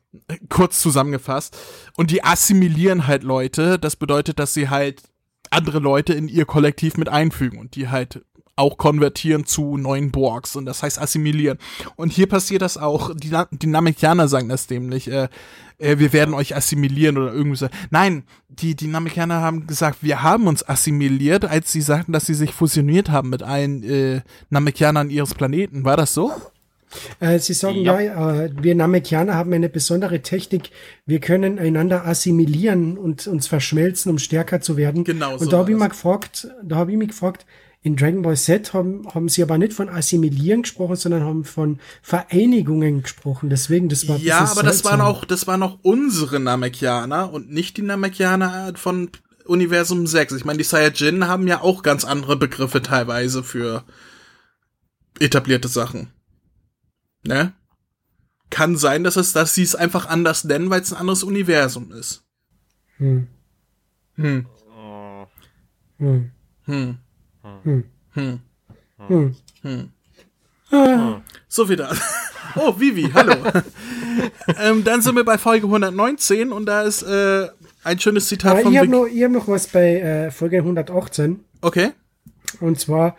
Kurz 0.48 0.80
zusammengefasst. 0.80 1.58
Und 1.96 2.10
die 2.10 2.24
assimilieren 2.24 3.06
halt 3.06 3.22
Leute. 3.22 3.78
Das 3.78 3.96
bedeutet, 3.96 4.38
dass 4.38 4.54
sie 4.54 4.70
halt 4.70 5.02
andere 5.50 5.78
Leute 5.78 6.14
in 6.14 6.28
ihr 6.28 6.46
Kollektiv 6.46 6.96
mit 6.96 7.10
einfügen 7.10 7.58
und 7.58 7.76
die 7.76 7.88
halt 7.88 8.24
auch 8.56 8.78
konvertieren 8.78 9.44
zu 9.44 9.76
neuen 9.76 10.10
Borgs 10.10 10.56
und 10.56 10.64
das 10.64 10.82
heißt 10.82 11.00
assimilieren. 11.00 11.58
Und 11.94 12.12
hier 12.12 12.26
passiert 12.26 12.62
das 12.62 12.78
auch. 12.78 13.14
Die, 13.14 13.34
die 13.52 13.66
Namekianer 13.66 14.28
sagen 14.28 14.48
das 14.48 14.68
nämlich. 14.70 15.10
Äh, 15.10 15.28
äh, 15.78 15.98
wir 15.98 16.12
werden 16.14 16.34
euch 16.34 16.56
assimilieren 16.56 17.18
oder 17.18 17.32
irgendwie 17.32 17.56
so. 17.56 17.68
Nein, 17.90 18.24
die, 18.48 18.74
die 18.74 18.86
Namekianer 18.86 19.42
haben 19.42 19.66
gesagt, 19.66 19.98
wir 20.02 20.22
haben 20.22 20.46
uns 20.46 20.66
assimiliert, 20.66 21.44
als 21.44 21.70
sie 21.70 21.82
sagten, 21.82 22.12
dass 22.12 22.26
sie 22.26 22.34
sich 22.34 22.52
fusioniert 22.52 23.10
haben 23.10 23.28
mit 23.28 23.42
allen 23.42 23.82
äh, 23.82 24.22
Namekianern 24.48 25.10
ihres 25.10 25.34
Planeten. 25.34 25.84
War 25.84 25.98
das 25.98 26.14
so? 26.14 26.32
Äh, 27.20 27.38
Sie 27.40 27.52
sagen 27.52 27.82
ja, 27.82 28.00
äh, 28.00 28.50
wir 28.58 28.74
Namekianer 28.74 29.34
haben 29.34 29.52
eine 29.52 29.68
besondere 29.68 30.22
Technik. 30.22 30.70
Wir 31.04 31.20
können 31.20 31.58
einander 31.58 32.06
assimilieren 32.06 32.96
und 32.96 33.26
uns 33.26 33.48
verschmelzen, 33.48 34.10
um 34.10 34.18
stärker 34.18 34.60
zu 34.60 34.76
werden. 34.76 35.04
Genau 35.04 35.36
so 35.36 35.44
Und 35.44 35.52
da 35.52 35.58
habe 35.58 35.72
ich 35.72 35.76
mal 35.76 35.88
gefragt, 35.88 36.48
da 36.62 36.76
habe 36.76 36.92
ich 36.92 36.96
mich 36.96 37.08
gefragt, 37.08 37.44
in 37.86 37.94
Dragon 37.94 38.22
Ball 38.22 38.36
Z 38.36 38.74
haben, 38.74 39.06
haben 39.14 39.28
sie 39.28 39.44
aber 39.44 39.58
nicht 39.58 39.72
von 39.72 39.88
Assimilieren 39.88 40.62
gesprochen, 40.62 40.96
sondern 40.96 41.22
haben 41.22 41.44
von 41.44 41.78
Vereinigungen 42.02 43.02
gesprochen. 43.02 43.48
Deswegen, 43.48 43.88
das 43.88 44.08
war 44.08 44.16
ein 44.16 44.22
Ja, 44.22 44.40
aber 44.40 44.64
das 44.64 44.84
waren 44.84 45.00
auch, 45.00 45.24
das 45.24 45.46
waren 45.46 45.62
auch 45.62 45.78
unsere 45.82 46.40
Namekianer 46.40 47.32
und 47.32 47.52
nicht 47.52 47.76
die 47.76 47.82
Namekianer 47.82 48.72
von 48.74 49.10
Universum 49.44 50.04
6. 50.04 50.32
Ich 50.32 50.44
meine, 50.44 50.58
die 50.58 50.64
Saiyajin 50.64 51.28
haben 51.28 51.46
ja 51.46 51.60
auch 51.60 51.84
ganz 51.84 52.04
andere 52.04 52.34
Begriffe 52.34 52.82
teilweise 52.82 53.44
für 53.44 53.84
etablierte 55.20 55.68
Sachen. 55.68 56.08
Ne? 57.24 57.52
Kann 58.50 58.76
sein, 58.76 59.04
dass 59.04 59.14
es, 59.14 59.32
dass 59.32 59.54
sie 59.54 59.62
es 59.62 59.76
einfach 59.76 60.06
anders 60.06 60.42
nennen, 60.42 60.70
weil 60.70 60.80
es 60.80 60.92
ein 60.92 60.98
anderes 60.98 61.22
Universum 61.22 61.92
ist. 61.92 62.24
Hm. 62.96 63.28
Hm. 64.16 64.46
Hm. 65.98 66.32
Hm. 66.64 66.98
Hm. 67.62 67.84
Hm. 68.12 68.40
Hm. 69.08 69.34
Hm. 69.62 71.22
So 71.48 71.66
viel 71.66 71.76
da. 71.76 71.92
Oh, 72.58 72.72
Vivi, 72.78 73.10
hallo. 73.12 73.34
ähm, 74.62 74.82
dann 74.82 75.02
sind 75.02 75.14
wir 75.14 75.24
bei 75.24 75.36
Folge 75.36 75.66
119 75.66 76.52
und 76.52 76.64
da 76.64 76.82
ist 76.82 77.02
äh, 77.02 77.48
ein 77.84 77.98
schönes 77.98 78.28
Zitat 78.28 78.52
Aber 78.52 78.60
von 78.62 78.72
ich 78.72 78.78
habe 78.78 78.88
noch, 78.88 79.06
ich 79.06 79.22
hab 79.22 79.30
noch 79.30 79.46
was 79.46 79.66
bei 79.66 80.00
äh, 80.00 80.30
Folge 80.30 80.58
118. 80.58 81.40
Okay. 81.60 81.90
Und 82.60 82.80
zwar, 82.80 83.16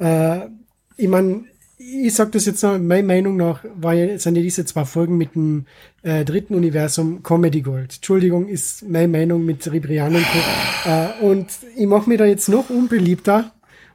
äh, 0.00 0.46
ich 0.96 1.06
mein, 1.06 1.46
ich 1.78 2.14
sag 2.14 2.32
das 2.32 2.46
jetzt 2.46 2.62
noch, 2.62 2.76
meiner 2.78 3.06
Meinung 3.06 3.36
nach, 3.36 3.62
ja, 3.64 4.18
sind 4.18 4.36
ja 4.36 4.42
diese 4.42 4.64
zwei 4.64 4.84
Folgen 4.84 5.16
mit 5.16 5.34
dem 5.36 5.66
äh, 6.02 6.24
dritten 6.24 6.54
Universum 6.54 7.22
Comedy 7.22 7.60
Gold. 7.60 7.94
Entschuldigung, 7.96 8.48
ist 8.48 8.88
meine 8.88 9.08
Meinung 9.08 9.44
mit 9.44 9.70
Ribrian 9.70 10.16
und 10.16 10.24
Co. 10.24 10.90
Äh, 10.90 11.24
und 11.24 11.46
ich 11.76 11.86
mache 11.86 12.08
mir 12.08 12.18
da 12.18 12.24
jetzt 12.24 12.48
noch 12.48 12.68
unbeliebter. 12.70 13.52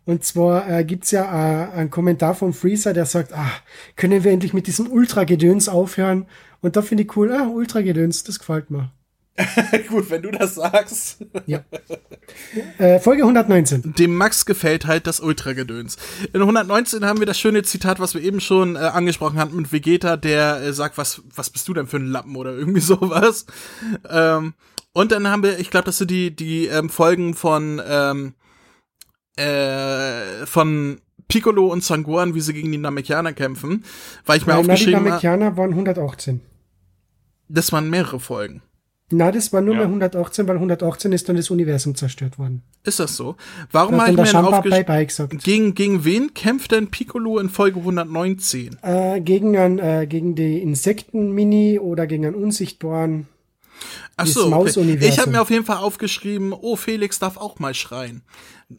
Und 0.07 0.23
zwar 0.23 0.69
äh, 0.69 0.85
gibt's 0.85 1.11
ja 1.11 1.23
äh, 1.25 1.71
einen 1.73 1.89
Kommentar 1.89 2.33
vom 2.33 2.53
Freezer, 2.53 2.93
der 2.93 3.05
sagt, 3.05 3.33
ah, 3.33 3.51
können 3.97 4.23
wir 4.23 4.31
endlich 4.31 4.53
mit 4.53 4.65
diesem 4.65 4.89
Ultra-Gedöns 4.89 5.67
aufhören? 5.67 6.27
Und 6.61 6.77
da 6.77 6.81
finde 6.81 7.03
ich 7.03 7.17
cool, 7.17 7.29
ah, 7.33 7.47
Ultra-Gedöns, 7.47 8.23
das 8.23 8.39
gefällt 8.39 8.71
mir. 8.71 8.89
Gut, 9.89 10.09
wenn 10.09 10.21
du 10.21 10.31
das 10.31 10.55
sagst. 10.55 11.25
Ja. 11.45 11.59
äh, 12.77 12.99
Folge 13.01 13.23
119. 13.23 13.95
Dem 13.95 14.15
Max 14.15 14.45
gefällt 14.45 14.87
halt 14.87 15.07
das 15.07 15.19
Ultragedöns. 15.19 15.97
In 16.31 16.39
119 16.39 17.03
haben 17.03 17.19
wir 17.19 17.25
das 17.25 17.37
schöne 17.37 17.63
Zitat, 17.63 17.99
was 17.99 18.13
wir 18.13 18.21
eben 18.21 18.39
schon 18.39 18.77
äh, 18.77 18.79
angesprochen 18.79 19.37
hatten 19.37 19.57
mit 19.57 19.73
Vegeta, 19.73 20.15
der 20.15 20.61
äh, 20.61 20.71
sagt, 20.71 20.97
was, 20.97 21.21
was 21.35 21.49
bist 21.49 21.67
du 21.67 21.73
denn 21.73 21.87
für 21.87 21.97
ein 21.97 22.07
Lappen 22.07 22.37
oder 22.37 22.53
irgendwie 22.53 22.79
sowas. 22.79 23.45
Ähm, 24.09 24.53
und 24.93 25.11
dann 25.11 25.27
haben 25.27 25.43
wir, 25.43 25.59
ich 25.59 25.69
glaube, 25.69 25.85
das 25.85 25.97
sind 25.97 26.11
die, 26.11 26.33
die 26.33 26.67
ähm, 26.67 26.89
Folgen 26.89 27.33
von, 27.33 27.81
ähm, 27.85 28.35
äh, 29.37 30.45
von 30.45 30.99
Piccolo 31.27 31.67
und 31.67 31.83
Sangohan, 31.83 32.35
wie 32.35 32.41
sie 32.41 32.53
gegen 32.53 32.71
die 32.71 32.77
Namekianer 32.77 33.33
kämpfen, 33.33 33.83
weil 34.25 34.37
ich 34.37 34.45
mir 34.45 34.53
die 34.53 34.59
aufgeschrieben 34.59 34.95
habe, 34.99 35.09
Namekianer 35.09 35.57
waren 35.57 35.71
118. 35.71 36.41
das 37.49 37.71
waren 37.71 37.89
mehrere 37.89 38.19
Folgen. 38.19 38.61
Na, 39.09 39.31
das 39.31 39.53
war 39.53 39.61
nur 39.61 39.75
Ja. 39.75 39.81
bei 39.81 39.87
118, 39.87 40.47
weil 40.49 40.55
118 40.57 41.13
ist 41.13 41.29
dann 41.29 41.37
das 41.37 41.49
Universum 41.49 41.95
zerstört 41.95 42.37
worden. 42.37 42.61
Ist 42.83 42.99
das 42.99 43.15
so? 43.15 43.37
Warum 43.71 44.01
habe 44.01 44.11
ich 44.11 44.17
mir 44.33 44.47
aufgeschrieben? 44.47 45.39
Gegen, 45.41 45.75
gegen 45.75 46.03
wen 46.03 46.33
kämpft 46.33 46.73
denn 46.73 46.89
Piccolo 46.91 47.39
in 47.39 47.47
Folge 47.49 47.79
119? 47.79 48.77
Äh, 48.81 49.21
gegen, 49.21 49.55
ein, 49.57 49.79
äh, 49.79 50.07
gegen 50.09 50.35
die 50.35 50.59
Insekten-Mini 50.61 51.79
oder 51.79 52.05
gegen 52.05 52.25
einen 52.25 52.35
Unsichtbaren. 52.35 53.27
Ach 54.19 54.25
so, 54.25 54.51
okay. 54.51 54.97
Ich 55.01 55.19
habe 55.19 55.29
mir 55.29 55.41
auf 55.41 55.51
jeden 55.51 55.63
Fall 55.63 55.77
aufgeschrieben, 55.77 56.51
oh, 56.51 56.75
Felix 56.75 57.19
darf 57.19 57.37
auch 57.37 57.59
mal 57.59 57.75
schreien. 57.75 58.23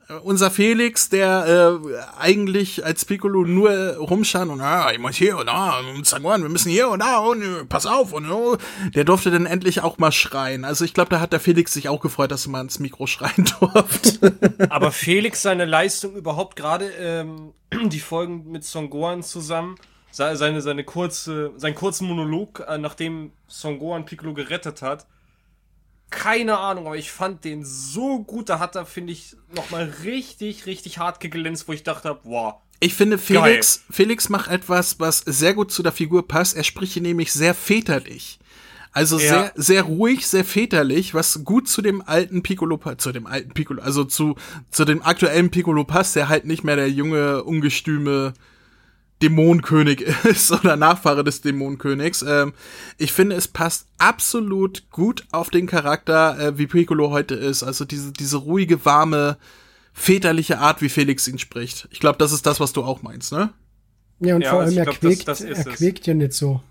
Äh, 0.09 0.14
unser 0.14 0.51
Felix, 0.51 1.11
der 1.11 1.80
äh, 1.80 2.20
eigentlich 2.20 2.84
als 2.84 3.05
Piccolo 3.05 3.45
nur 3.45 3.70
äh, 3.70 3.95
rumschauen 3.95 4.51
und 4.51 4.61
ah, 4.61 4.91
ich 4.93 4.99
muss 4.99 5.14
hier 5.14 5.39
und 5.39 5.47
da 5.47 5.78
und 5.78 6.05
Sanguan, 6.05 6.43
wir 6.43 6.49
müssen 6.49 6.70
hier 6.70 6.89
und 6.89 6.99
da 7.01 7.18
und 7.18 7.43
äh, 7.43 7.64
pass 7.64 7.86
auf 7.86 8.12
und 8.12 8.28
oh, 8.28 8.57
der 8.97 9.05
durfte 9.05 9.30
dann 9.30 9.47
endlich 9.47 9.80
auch 9.80 9.99
mal 9.99 10.11
schreien. 10.11 10.64
Also 10.64 10.84
ich 10.84 10.93
glaube, 10.93 11.11
da 11.11 11.20
hat 11.20 11.32
der 11.32 11.41
Felix 11.41 11.72
sich 11.72 11.89
auch 11.89 12.01
gefreut, 12.01 12.32
dass 12.32 12.47
er 12.47 12.51
mal 12.51 12.62
ins 12.62 12.80
Mikro 12.80 13.07
schreien 13.07 13.49
durfte. 13.61 14.34
Aber 14.70 14.91
Felix 14.91 15.43
seine 15.43 15.66
Leistung 15.66 16.16
überhaupt 16.16 16.57
gerade 16.57 16.91
ähm, 16.99 17.53
die 17.89 18.01
Folgen 18.01 18.51
mit 18.51 18.64
Son 18.64 18.91
Gohan 18.91 19.22
zusammen 19.22 19.76
seine, 20.11 20.61
seine 20.61 20.84
kurze, 20.84 21.53
seinen 21.57 21.74
kurzen 21.74 22.09
Monolog, 22.09 22.64
äh, 22.66 22.78
nachdem 22.78 23.30
Son 23.47 23.78
Gohan 23.78 24.05
Piccolo 24.05 24.34
gerettet 24.34 24.82
hat. 24.82 25.07
Keine 26.11 26.59
Ahnung, 26.59 26.86
aber 26.86 26.96
ich 26.96 27.11
fand 27.11 27.44
den 27.44 27.64
so 27.64 28.22
gut. 28.22 28.48
Da 28.48 28.59
hat 28.59 28.76
er, 28.76 28.86
finde 28.86 29.12
ich, 29.12 29.36
nochmal 29.54 29.92
richtig, 30.04 30.66
richtig 30.66 30.98
hart 30.98 31.20
geglänzt, 31.20 31.68
wo 31.68 31.72
ich 31.72 31.82
dachte, 31.82 32.18
wow. 32.24 32.54
Ich 32.80 32.94
finde, 32.94 33.18
Felix, 33.18 33.84
Felix 33.90 34.28
macht 34.28 34.50
etwas, 34.50 35.00
was 35.00 35.18
sehr 35.18 35.52
gut 35.52 35.72
zu 35.72 35.82
der 35.82 35.92
Figur 35.92 36.26
passt. 36.26 36.56
Er 36.56 36.64
spricht 36.64 36.92
hier 36.92 37.02
nämlich 37.02 37.32
sehr 37.32 37.54
väterlich. 37.54 38.38
Also 38.92 39.18
Ja. 39.18 39.28
sehr, 39.28 39.52
sehr 39.54 39.82
ruhig, 39.82 40.26
sehr 40.26 40.44
väterlich, 40.44 41.12
was 41.12 41.44
gut 41.44 41.68
zu 41.68 41.82
dem 41.82 42.02
alten 42.06 42.42
Piccolo, 42.42 42.80
zu 42.96 43.12
dem 43.12 43.26
alten 43.26 43.52
Piccolo, 43.52 43.82
also 43.82 44.04
zu, 44.04 44.36
zu 44.70 44.84
dem 44.84 45.02
aktuellen 45.02 45.50
Piccolo 45.50 45.84
passt, 45.84 46.16
der 46.16 46.28
halt 46.28 46.46
nicht 46.46 46.64
mehr 46.64 46.76
der 46.76 46.90
junge, 46.90 47.44
ungestüme 47.44 48.32
Dämonenkönig 49.23 50.01
ist 50.25 50.51
oder 50.53 50.77
Nachfahre 50.77 51.25
des 51.25 51.41
Dämonenkönigs. 51.41 52.23
Ähm, 52.23 52.53
ich 52.99 53.12
finde, 53.12 53.37
es 53.37 53.49
passt 53.49 53.87
absolut 53.99 54.91
gut 54.91 55.25
auf 55.33 55.51
den 55.51 55.66
Charakter, 55.66 56.39
äh, 56.39 56.59
wie 56.59 56.66
Piccolo 56.66 57.11
heute 57.11 57.35
ist. 57.35 57.62
Also 57.62 57.85
diese, 57.85 58.12
diese 58.12 58.37
ruhige, 58.37 58.85
warme, 58.85 59.39
väterliche 59.93 60.59
Art, 60.59 60.81
wie 60.83 60.89
Felix 60.89 61.27
ihn 61.27 61.39
spricht. 61.39 61.89
Ich 61.91 62.01
glaube, 62.01 62.19
das 62.19 62.33
ist 62.33 62.47
das, 62.47 62.61
was 62.61 62.73
du 62.73 62.85
auch 62.85 63.03
meinst, 63.03 63.33
ne? 63.33 63.53
Ja, 64.21 64.35
und 64.37 64.43
Ja, 64.43 64.51
vor 64.51 64.61
also 64.61 64.71
allem, 64.71 64.79
er, 64.79 64.85
glaub, 64.85 65.01
das- 65.01 65.11
quäkt, 65.11 65.29
das 65.29 65.41
ist 65.41 65.66
er 65.66 65.73
quäkt 65.73 66.07
ja 66.07 66.14
nicht 66.14 66.33
so. 66.33 66.62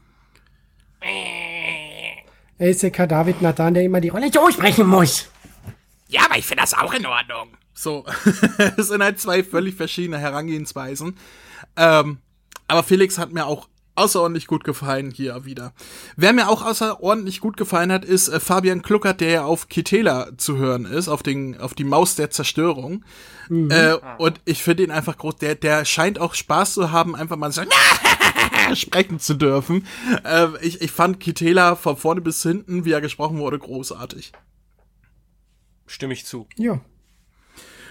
Er 2.59 2.69
ist 2.69 2.81
ja 2.81 2.89
kein 2.89 3.07
David 3.09 3.41
Nathan, 3.41 3.73
der 3.73 3.83
immer 3.83 4.01
die 4.01 4.09
Rolle 4.09 4.31
so 4.33 4.49
sprechen 4.51 4.87
muss. 4.87 5.27
Ja, 6.07 6.21
aber 6.25 6.37
ich 6.37 6.45
finde 6.45 6.61
das 6.63 6.73
auch 6.73 6.93
in 6.93 7.05
Ordnung. 7.05 7.49
So, 7.73 8.05
es 8.77 8.87
sind 8.87 9.03
halt 9.03 9.19
zwei 9.19 9.43
völlig 9.43 9.75
verschiedene 9.75 10.17
Herangehensweisen. 10.17 11.15
Ähm, 11.75 12.17
aber 12.67 12.83
Felix 12.83 13.17
hat 13.17 13.31
mir 13.31 13.45
auch 13.45 13.67
außerordentlich 13.97 14.47
gut 14.47 14.63
gefallen 14.63 15.11
hier 15.11 15.43
wieder. 15.45 15.73
Wer 16.15 16.33
mir 16.33 16.49
auch 16.49 16.63
außerordentlich 16.63 17.39
gut 17.39 17.57
gefallen 17.57 17.91
hat, 17.91 18.05
ist 18.05 18.27
äh, 18.27 18.39
Fabian 18.39 18.83
Kluckert, 18.83 19.21
der 19.21 19.29
ja 19.29 19.45
auf 19.45 19.69
Kitela 19.69 20.29
zu 20.37 20.57
hören 20.57 20.85
ist, 20.85 21.07
auf 21.07 21.23
den, 21.23 21.59
auf 21.59 21.73
die 21.73 21.83
Maus 21.83 22.15
der 22.15 22.29
Zerstörung. 22.29 23.03
Äh, 23.49 23.95
und 24.17 24.39
ich 24.45 24.61
finde 24.61 24.83
ihn 24.83 24.91
einfach 24.91 25.17
groß. 25.17 25.37
Der, 25.37 25.55
der 25.55 25.85
scheint 25.85 26.19
auch 26.19 26.33
Spaß 26.35 26.73
zu 26.73 26.91
haben, 26.91 27.15
einfach 27.15 27.37
mal 27.37 27.51
so 27.51 27.63
sprechen 28.73 29.19
zu 29.19 29.33
dürfen. 29.33 29.87
Äh, 30.23 30.47
ich, 30.61 30.81
ich 30.81 30.91
fand 30.91 31.19
Kitela 31.19 31.75
von 31.75 31.97
vorne 31.97 32.21
bis 32.21 32.43
hinten, 32.43 32.85
wie 32.85 32.91
er 32.91 33.01
gesprochen 33.01 33.39
wurde, 33.39 33.57
großartig. 33.57 34.31
Stimme 35.87 36.13
ich 36.13 36.25
zu. 36.25 36.47
Ja. 36.57 36.81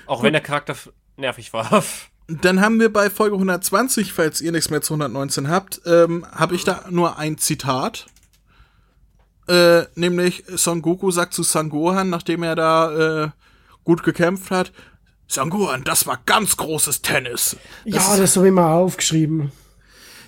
Auch 0.07 0.22
wenn 0.22 0.35
der 0.35 0.43
Charakter 0.43 0.77
nervig 1.16 1.53
war. 1.53 1.83
Dann 2.29 2.61
haben 2.61 2.81
wir 2.81 2.93
bei 2.93 3.09
Folge 3.09 3.37
120, 3.37 4.12
falls 4.12 4.41
ihr 4.41 4.51
nichts 4.51 4.70
mehr 4.70 4.83
zu 4.83 4.95
119 4.95 5.49
habt, 5.49 5.81
ähm, 5.87 6.27
habe 6.33 6.57
ich 6.57 6.64
da 6.64 6.85
nur 6.91 7.18
ein 7.18 7.39
Zitat. 7.39 8.07
Äh, 9.49 9.85
nämlich 9.95 10.43
Son 10.57 10.83
Goku 10.83 11.12
sagt 11.12 11.35
zu 11.35 11.45
Son 11.45 11.70
Gohan, 11.70 12.11
nachdem 12.11 12.43
er 12.43 12.57
da 12.57 13.24
äh, 13.24 13.31
gut 13.85 14.03
gekämpft 14.03 14.51
hat, 14.51 14.72
Son 15.29 15.51
Gohan, 15.51 15.85
das 15.85 16.07
war 16.07 16.20
ganz 16.27 16.57
großes 16.57 17.03
Tennis. 17.03 17.57
ja, 17.85 18.16
das 18.16 18.37
habe 18.37 18.49
ich 18.49 18.53
mal 18.53 18.72
aufgeschrieben. 18.72 19.53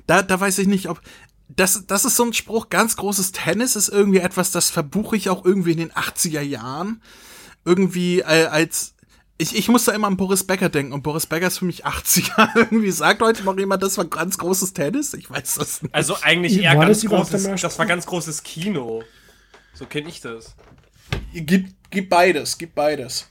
Da, 0.06 0.22
da 0.22 0.40
weiß 0.40 0.58
ich 0.58 0.66
nicht, 0.66 0.88
ob. 0.88 1.00
Das, 1.48 1.86
das 1.86 2.04
ist 2.04 2.16
so 2.16 2.24
ein 2.24 2.34
Spruch, 2.34 2.68
ganz 2.68 2.96
großes 2.96 3.32
Tennis 3.32 3.74
ist 3.74 3.88
irgendwie 3.88 4.18
etwas, 4.18 4.50
das 4.50 4.70
verbuche 4.70 5.16
ich 5.16 5.30
auch 5.30 5.44
irgendwie 5.44 5.72
in 5.72 5.78
den 5.78 5.92
80er 5.92 6.42
Jahren. 6.42 7.02
Irgendwie 7.64 8.20
äh, 8.20 8.46
als. 8.46 8.94
Ich, 9.40 9.56
ich 9.56 9.68
muss 9.68 9.84
da 9.84 9.92
immer 9.92 10.08
an 10.08 10.16
Boris 10.16 10.42
Becker 10.42 10.68
denken 10.68 10.92
und 10.92 11.02
Boris 11.02 11.26
Becker 11.26 11.46
ist 11.46 11.58
für 11.58 11.64
mich 11.64 11.86
80er. 11.86 12.48
irgendwie 12.56 12.90
sagt 12.90 13.22
heute 13.22 13.44
noch 13.44 13.56
jemand, 13.56 13.82
das 13.84 13.96
war 13.96 14.04
ganz 14.04 14.36
großes 14.36 14.72
Tennis? 14.72 15.14
Ich 15.14 15.30
weiß 15.30 15.54
das 15.54 15.82
nicht. 15.82 15.94
Also 15.94 16.16
eigentlich 16.22 16.56
War 16.56 16.64
eher 16.64 16.86
das 16.86 17.02
ganz 17.02 17.06
großes, 17.06 17.60
das 17.60 17.78
war 17.78 17.86
ganz 17.86 18.04
großes 18.06 18.42
Kino. 18.42 19.02
So 19.74 19.86
kenne 19.86 20.08
ich 20.08 20.20
das. 20.20 20.56
Gib, 21.32 21.68
gib 21.90 22.10
beides, 22.10 22.58
gib 22.58 22.74
beides. 22.74 23.28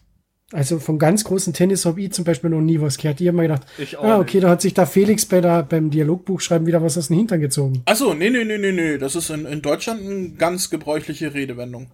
Also 0.53 0.79
vom 0.79 0.97
ganz 0.97 1.25
großen 1.25 1.51
Tennis 1.51 1.85
habe 1.85 2.01
ich 2.01 2.13
zum 2.13 2.23
Beispiel 2.23 2.49
noch 2.49 2.61
nie 2.61 2.79
was 2.79 2.97
gehört. 2.97 3.19
Ich 3.19 3.27
habe 3.27 3.35
mir 3.35 3.43
gedacht, 3.43 3.63
Ich 3.77 3.97
auch 3.97 4.03
ah, 4.05 4.19
okay, 4.19 4.37
nicht. 4.37 4.45
da 4.45 4.49
hat 4.51 4.61
sich 4.61 4.73
da 4.73 4.85
Felix 4.85 5.25
bei 5.25 5.41
der, 5.41 5.63
beim 5.63 5.89
Dialogbuchschreiben 5.89 6.65
wieder 6.65 6.81
was 6.81 6.97
aus 6.97 7.07
dem 7.07 7.17
Hintern 7.17 7.41
gezogen. 7.41 7.81
Achso, 7.83 8.13
nee, 8.13 8.29
nee, 8.29 8.45
nee, 8.45 8.57
nee, 8.57 8.71
nee. 8.71 8.97
Das 8.97 9.17
ist 9.17 9.29
in, 9.29 9.45
in 9.45 9.61
Deutschland 9.61 10.01
eine 10.01 10.29
ganz 10.31 10.69
gebräuchliche 10.69 11.33
Redewendung. 11.33 11.91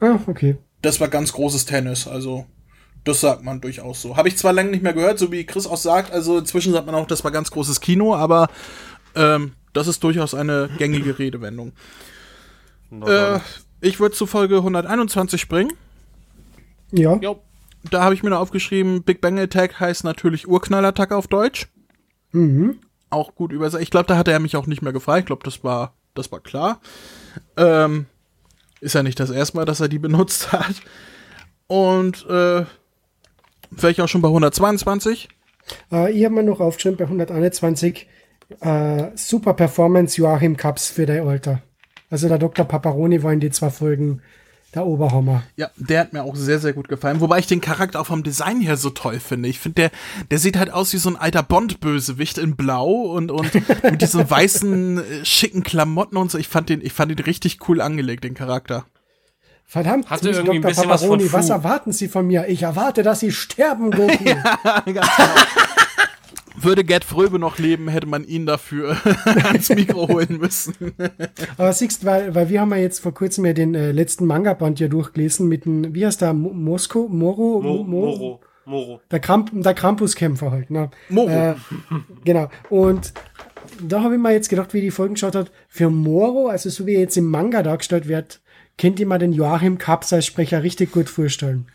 Ah, 0.00 0.18
okay. 0.26 0.58
Das 0.82 1.00
war 1.00 1.08
ganz 1.08 1.32
großes 1.32 1.64
Tennis, 1.64 2.06
also 2.06 2.44
das 3.04 3.20
sagt 3.20 3.42
man 3.42 3.60
durchaus 3.60 4.00
so. 4.02 4.16
Habe 4.16 4.28
ich 4.28 4.36
zwar 4.36 4.52
lange 4.52 4.70
nicht 4.70 4.82
mehr 4.82 4.92
gehört, 4.92 5.18
so 5.18 5.32
wie 5.32 5.44
Chris 5.44 5.66
auch 5.66 5.76
sagt, 5.76 6.12
also 6.12 6.38
inzwischen 6.38 6.72
sagt 6.72 6.86
man 6.86 6.94
auch, 6.94 7.06
das 7.06 7.24
war 7.24 7.30
ganz 7.30 7.50
großes 7.50 7.80
Kino, 7.80 8.14
aber 8.14 8.48
ähm, 9.14 9.52
das 9.72 9.88
ist 9.88 10.04
durchaus 10.04 10.34
eine 10.34 10.70
gängige 10.78 11.18
Redewendung. 11.18 11.72
Äh, 13.04 13.40
ich 13.80 13.98
würde 13.98 14.14
zu 14.14 14.26
Folge 14.26 14.56
121 14.58 15.40
springen. 15.40 15.72
Ja. 16.92 17.16
Jo. 17.16 17.42
Da 17.90 18.04
habe 18.04 18.14
ich 18.14 18.22
mir 18.22 18.30
noch 18.30 18.38
aufgeschrieben, 18.38 19.02
Big 19.02 19.20
Bang 19.20 19.40
Attack 19.40 19.80
heißt 19.80 20.04
natürlich 20.04 20.46
Urknallattacke 20.46 21.16
auf 21.16 21.26
Deutsch. 21.26 21.66
Auch 23.10 23.34
gut 23.34 23.52
übersetzt. 23.52 23.82
Ich 23.82 23.90
glaube, 23.90 24.06
da 24.06 24.16
hatte 24.16 24.30
er 24.30 24.38
mich 24.38 24.56
auch 24.56 24.66
nicht 24.66 24.82
mehr 24.82 24.92
gefragt. 24.92 25.20
Ich 25.20 25.26
glaube, 25.26 25.42
das 25.44 25.64
war, 25.64 25.94
das 26.14 26.30
war 26.30 26.38
klar. 26.38 26.80
Ähm, 27.56 28.06
ist 28.80 28.94
ja 28.94 29.02
nicht 29.02 29.18
das 29.18 29.30
erste 29.30 29.56
Mal, 29.56 29.64
dass 29.64 29.80
er 29.80 29.88
die 29.88 29.98
benutzt 29.98 30.52
hat. 30.52 30.76
Und 31.66 32.24
äh, 32.26 32.64
wäre 33.76 33.92
ich 33.92 34.00
auch 34.00 34.08
schon 34.08 34.22
bei 34.22 34.28
122. 34.28 35.28
Äh, 35.90 36.12
ich 36.12 36.24
habe 36.24 36.34
mir 36.34 36.42
noch 36.42 36.60
aufgeschrieben 36.60 36.98
bei 36.98 37.04
121 37.04 38.06
äh, 38.60 39.04
Super 39.14 39.54
Performance 39.54 40.20
Joachim 40.20 40.56
Kaps 40.56 40.88
für 40.88 41.06
dein 41.06 41.26
Alter. 41.26 41.62
Also 42.10 42.28
der 42.28 42.38
Dr. 42.38 42.66
Paparoni 42.66 43.22
war 43.22 43.32
in 43.32 43.40
die 43.40 43.50
zwei 43.50 43.70
Folgen 43.70 44.20
der 44.74 44.86
Oberhammer. 44.86 45.42
Ja, 45.56 45.70
der 45.76 46.00
hat 46.00 46.12
mir 46.12 46.22
auch 46.22 46.34
sehr, 46.34 46.58
sehr 46.58 46.72
gut 46.72 46.88
gefallen. 46.88 47.20
Wobei 47.20 47.38
ich 47.38 47.46
den 47.46 47.60
Charakter 47.60 48.00
auch 48.00 48.06
vom 48.06 48.22
Design 48.22 48.60
her 48.60 48.76
so 48.76 48.90
toll 48.90 49.20
finde. 49.20 49.48
Ich 49.48 49.58
finde, 49.58 49.82
der, 49.82 49.90
der 50.30 50.38
sieht 50.38 50.56
halt 50.56 50.70
aus 50.70 50.92
wie 50.92 50.98
so 50.98 51.10
ein 51.10 51.16
alter 51.16 51.42
Bond-Bösewicht 51.42 52.38
in 52.38 52.56
Blau 52.56 52.90
und, 52.90 53.30
und 53.30 53.52
mit 53.82 54.00
diesen 54.00 54.28
weißen, 54.28 54.98
äh, 54.98 55.24
schicken 55.24 55.62
Klamotten 55.62 56.16
und 56.16 56.30
so. 56.30 56.38
Ich 56.38 56.48
fand 56.48 56.70
den, 56.70 56.80
ich 56.82 56.92
fand 56.92 57.10
den 57.10 57.24
richtig 57.24 57.68
cool 57.68 57.80
angelegt, 57.80 58.24
den 58.24 58.34
Charakter. 58.34 58.86
Verdammt, 59.72 60.10
Hatte 60.10 60.28
irgendwie 60.28 60.56
ein 60.56 60.60
Dr. 60.62 60.68
bisschen 60.70 60.90
was 60.90 61.00
von 61.00 61.10
Paparoni, 61.12 61.32
was 61.32 61.46
Fu. 61.46 61.52
erwarten 61.54 61.92
Sie 61.92 62.08
von 62.08 62.26
mir? 62.26 62.46
Ich 62.48 62.62
erwarte, 62.62 63.02
dass 63.02 63.20
Sie 63.20 63.32
sterben, 63.32 63.90
Goku. 63.90 64.22
Ganz 64.22 64.84
genau. 64.84 65.02
Würde 66.60 66.84
Gerd 66.84 67.04
Fröbe 67.04 67.38
noch 67.38 67.58
leben, 67.58 67.88
hätte 67.88 68.06
man 68.06 68.24
ihn 68.24 68.44
dafür 68.44 68.96
ans 69.24 69.70
Mikro 69.70 70.06
holen 70.08 70.38
müssen. 70.38 70.74
Aber 71.56 71.72
siehst, 71.72 72.04
weil, 72.04 72.34
weil 72.34 72.50
wir 72.50 72.60
haben 72.60 72.70
ja 72.72 72.76
jetzt 72.76 73.00
vor 73.00 73.14
kurzem 73.14 73.46
ja 73.46 73.54
den 73.54 73.74
äh, 73.74 73.92
letzten 73.92 74.26
Manga-Band 74.26 74.78
ja 74.78 74.88
durchgelesen 74.88 75.48
mit 75.48 75.64
dem, 75.64 75.94
wie 75.94 76.04
heißt 76.04 76.20
der, 76.20 76.34
Mo- 76.34 76.52
Mosko? 76.52 77.08
Moro? 77.10 77.60
Mo 77.62 77.78
Mo- 77.78 77.84
Moro. 77.84 78.40
Moro. 78.66 79.00
Der, 79.10 79.20
Kramp 79.20 79.50
der 79.54 79.72
Krampuskämpfer 79.74 80.50
halt. 80.50 80.70
Ne? 80.70 80.90
Moro. 81.08 81.30
Äh, 81.30 81.54
genau. 82.26 82.48
Und 82.68 83.14
da 83.80 84.02
habe 84.02 84.14
ich 84.16 84.20
mir 84.20 84.32
jetzt 84.32 84.50
gedacht, 84.50 84.74
wie 84.74 84.82
die 84.82 84.90
Folgen 84.90 85.14
geschaut 85.14 85.34
hat, 85.34 85.50
für 85.68 85.88
Moro, 85.88 86.48
also 86.48 86.68
so 86.68 86.86
wie 86.86 86.94
er 86.94 87.00
jetzt 87.00 87.16
im 87.16 87.24
Manga 87.30 87.62
dargestellt 87.62 88.06
wird, 88.06 88.41
kennt 88.78 89.00
ihr 89.00 89.06
mal 89.06 89.18
den 89.18 89.32
Joachim 89.32 89.78
Kaps 89.78 90.12
als 90.12 90.26
Sprecher 90.26 90.62
richtig 90.62 90.92
gut 90.92 91.08
vorstellen. 91.08 91.66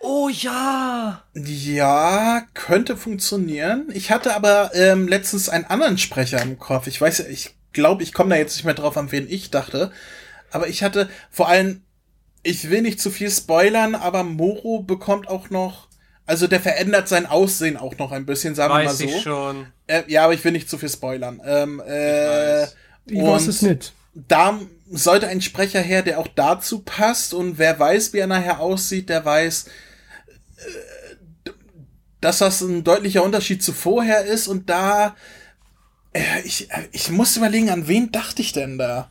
Oh 0.00 0.30
ja! 0.30 1.22
Ja, 1.34 2.42
könnte 2.54 2.96
funktionieren. 2.96 3.88
Ich 3.92 4.10
hatte 4.10 4.34
aber 4.34 4.70
ähm, 4.74 5.06
letztens 5.06 5.50
einen 5.50 5.66
anderen 5.66 5.98
Sprecher 5.98 6.40
im 6.40 6.58
Kopf. 6.58 6.86
Ich 6.86 6.98
weiß, 6.98 7.20
ich 7.28 7.54
glaube, 7.74 8.02
ich 8.02 8.14
komme 8.14 8.30
da 8.30 8.36
jetzt 8.36 8.56
nicht 8.56 8.64
mehr 8.64 8.74
drauf, 8.74 8.96
an 8.96 9.12
wen 9.12 9.28
ich 9.28 9.50
dachte. 9.50 9.92
Aber 10.50 10.68
ich 10.68 10.82
hatte 10.82 11.10
vor 11.30 11.48
allem, 11.48 11.82
ich 12.42 12.70
will 12.70 12.80
nicht 12.80 13.00
zu 13.00 13.10
viel 13.10 13.30
spoilern, 13.30 13.94
aber 13.94 14.24
Moro 14.24 14.82
bekommt 14.82 15.28
auch 15.28 15.50
noch, 15.50 15.88
also 16.24 16.46
der 16.46 16.60
verändert 16.60 17.06
sein 17.06 17.26
Aussehen 17.26 17.76
auch 17.76 17.98
noch 17.98 18.12
ein 18.12 18.24
bisschen, 18.24 18.54
sagen 18.54 18.72
wir 18.72 18.78
mal 18.78 18.86
Weiß 18.86 18.98
so. 18.98 19.04
ich 19.04 19.20
schon. 19.20 19.66
Äh, 19.86 20.04
ja, 20.06 20.24
aber 20.24 20.32
ich 20.32 20.42
will 20.44 20.52
nicht 20.52 20.70
zu 20.70 20.78
viel 20.78 20.88
spoilern. 20.88 21.42
Ähm, 21.44 21.80
äh, 21.80 22.62
weiß. 22.62 22.76
Ich 23.04 23.22
weiß 23.22 23.42
und 23.42 23.48
es 23.48 23.62
nicht. 23.62 23.92
Da 24.14 24.60
sollte 24.90 25.28
ein 25.28 25.40
Sprecher 25.40 25.80
her, 25.80 26.02
der 26.02 26.18
auch 26.18 26.28
dazu 26.34 26.80
passt 26.80 27.32
und 27.32 27.58
wer 27.58 27.78
weiß, 27.78 28.12
wie 28.12 28.18
er 28.18 28.26
nachher 28.26 28.60
aussieht, 28.60 29.08
der 29.08 29.24
weiß, 29.24 29.66
äh, 30.56 31.50
dass 32.20 32.38
das 32.38 32.60
ein 32.60 32.84
deutlicher 32.84 33.22
Unterschied 33.22 33.62
zu 33.62 33.72
vorher 33.72 34.24
ist 34.24 34.48
und 34.48 34.68
da 34.68 35.14
äh, 36.12 36.20
ich, 36.44 36.70
äh, 36.70 36.88
ich 36.92 37.10
muss 37.10 37.36
überlegen, 37.36 37.70
an 37.70 37.88
wen 37.88 38.10
dachte 38.10 38.42
ich 38.42 38.52
denn 38.52 38.78
da? 38.78 39.10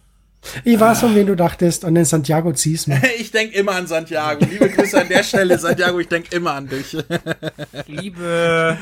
Ich 0.64 0.80
weiß, 0.80 1.04
an 1.04 1.16
wen 1.16 1.28
du 1.28 1.36
dachtest, 1.36 1.84
an 1.84 1.95
den 1.95 2.06
Santiago 2.06 2.54
Ziesmer. 2.54 3.02
Ich 3.20 3.32
denke 3.32 3.58
immer 3.58 3.74
an 3.74 3.88
Santiago. 3.88 4.45
Liebe 4.45 4.70
Grüße 4.70 5.00
an 5.02 5.10
der 5.10 5.24
Stelle, 5.24 5.60
Santiago, 5.60 6.00
ich 6.00 6.08
denke 6.08 6.34
immer 6.36 6.54
an 6.54 6.70
dich. 6.70 6.97
Liebe. 7.88 8.78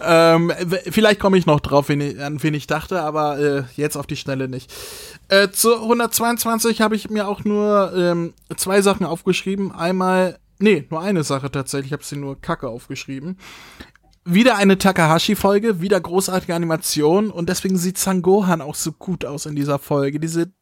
Ähm, 0.00 0.52
vielleicht 0.90 1.18
komme 1.18 1.38
ich 1.38 1.46
noch 1.46 1.60
drauf, 1.60 1.88
wen 1.88 2.02
ich, 2.02 2.20
an 2.20 2.42
wen 2.42 2.52
ich 2.52 2.66
dachte, 2.66 3.00
aber 3.00 3.38
äh, 3.38 3.62
jetzt 3.76 3.96
auf 3.96 4.06
die 4.06 4.16
Schnelle 4.16 4.48
nicht. 4.48 4.70
Äh, 5.30 5.52
zu 5.52 5.76
122 5.76 6.80
habe 6.80 6.96
ich 6.96 7.08
mir 7.08 7.28
auch 7.28 7.44
nur 7.44 7.92
ähm, 7.94 8.34
zwei 8.56 8.82
Sachen 8.82 9.06
aufgeschrieben. 9.06 9.70
Einmal, 9.70 10.40
nee, 10.58 10.88
nur 10.90 11.00
eine 11.00 11.22
Sache 11.22 11.52
tatsächlich, 11.52 11.90
ich 11.90 11.92
habe 11.92 12.04
sie 12.04 12.16
nur 12.16 12.40
Kacke 12.40 12.68
aufgeschrieben. 12.68 13.38
wieder 14.24 14.56
eine 14.56 14.76
Takahashi-Folge, 14.76 15.80
wieder 15.80 16.00
großartige 16.00 16.56
Animation 16.56 17.30
und 17.30 17.48
deswegen 17.48 17.76
sieht 17.76 17.96
Sangohan 17.96 18.60
auch 18.60 18.74
so 18.74 18.90
gut 18.90 19.24
aus 19.24 19.46
in 19.46 19.54
dieser 19.54 19.78
Folge. 19.78 20.18
Diese 20.18 20.52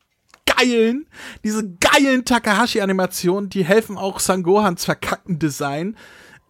geilen, 0.45 1.09
diese 1.45 1.77
geilen 1.79 2.27
Takahashi-Animationen, 2.27 3.49
die 3.49 3.65
helfen 3.65 3.97
auch 3.97 4.21
Sangohans 4.21 4.85
verkackten 4.85 5.39
Design, 5.39 5.97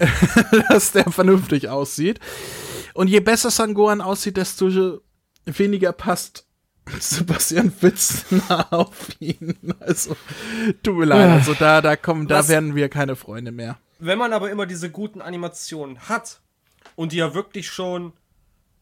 dass 0.71 0.91
der 0.91 1.09
vernünftig 1.13 1.69
aussieht. 1.69 2.19
Und 2.95 3.07
je 3.07 3.21
besser 3.21 3.53
Sangohan 3.53 4.01
aussieht, 4.01 4.37
desto 4.37 5.01
weniger 5.47 5.93
passt 5.93 6.48
Sebastian 7.01 7.73
Witzner 7.81 8.67
auf 8.73 9.09
ihn. 9.21 9.57
Also, 9.81 10.17
tut 10.83 10.97
mir 10.97 11.07
leid, 11.07 11.31
also 11.31 11.55
da, 11.55 11.81
da 11.81 11.97
kommen, 11.97 12.27
da 12.29 12.39
Was? 12.39 12.49
werden 12.49 12.75
wir 12.75 12.89
keine 12.89 13.17
Freunde 13.17 13.53
mehr. 13.53 13.79
Wenn 13.99 14.19
man 14.19 14.33
aber 14.33 14.51
immer 14.51 14.67
diese 14.67 14.91
guten 14.91 15.21
Animationen 15.21 16.09
hat 16.09 16.41
und 16.95 17.13
die 17.13 17.17
ja 17.17 17.35
wirklich 17.35 17.69
schon, 17.69 18.13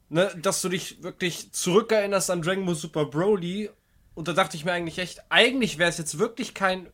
ne, 0.09 0.31
dass 0.41 0.61
du 0.63 0.69
dich 0.69 1.03
wirklich 1.03 1.53
zurückerinnerst 1.53 2.31
an 2.31 2.43
Dragon 2.43 2.67
Ball 2.67 2.75
Super 2.75 3.07
Broly 3.07 3.71
und 4.15 4.29
da 4.29 4.33
dachte 4.33 4.57
ich 4.57 4.65
mir 4.65 4.73
eigentlich 4.73 4.99
echt, 4.99 5.23
eigentlich 5.31 5.79
wäre 5.79 5.91
es 5.91 5.99
jetzt 5.99 6.19
wirklich 6.19 6.55
kein 6.55 6.87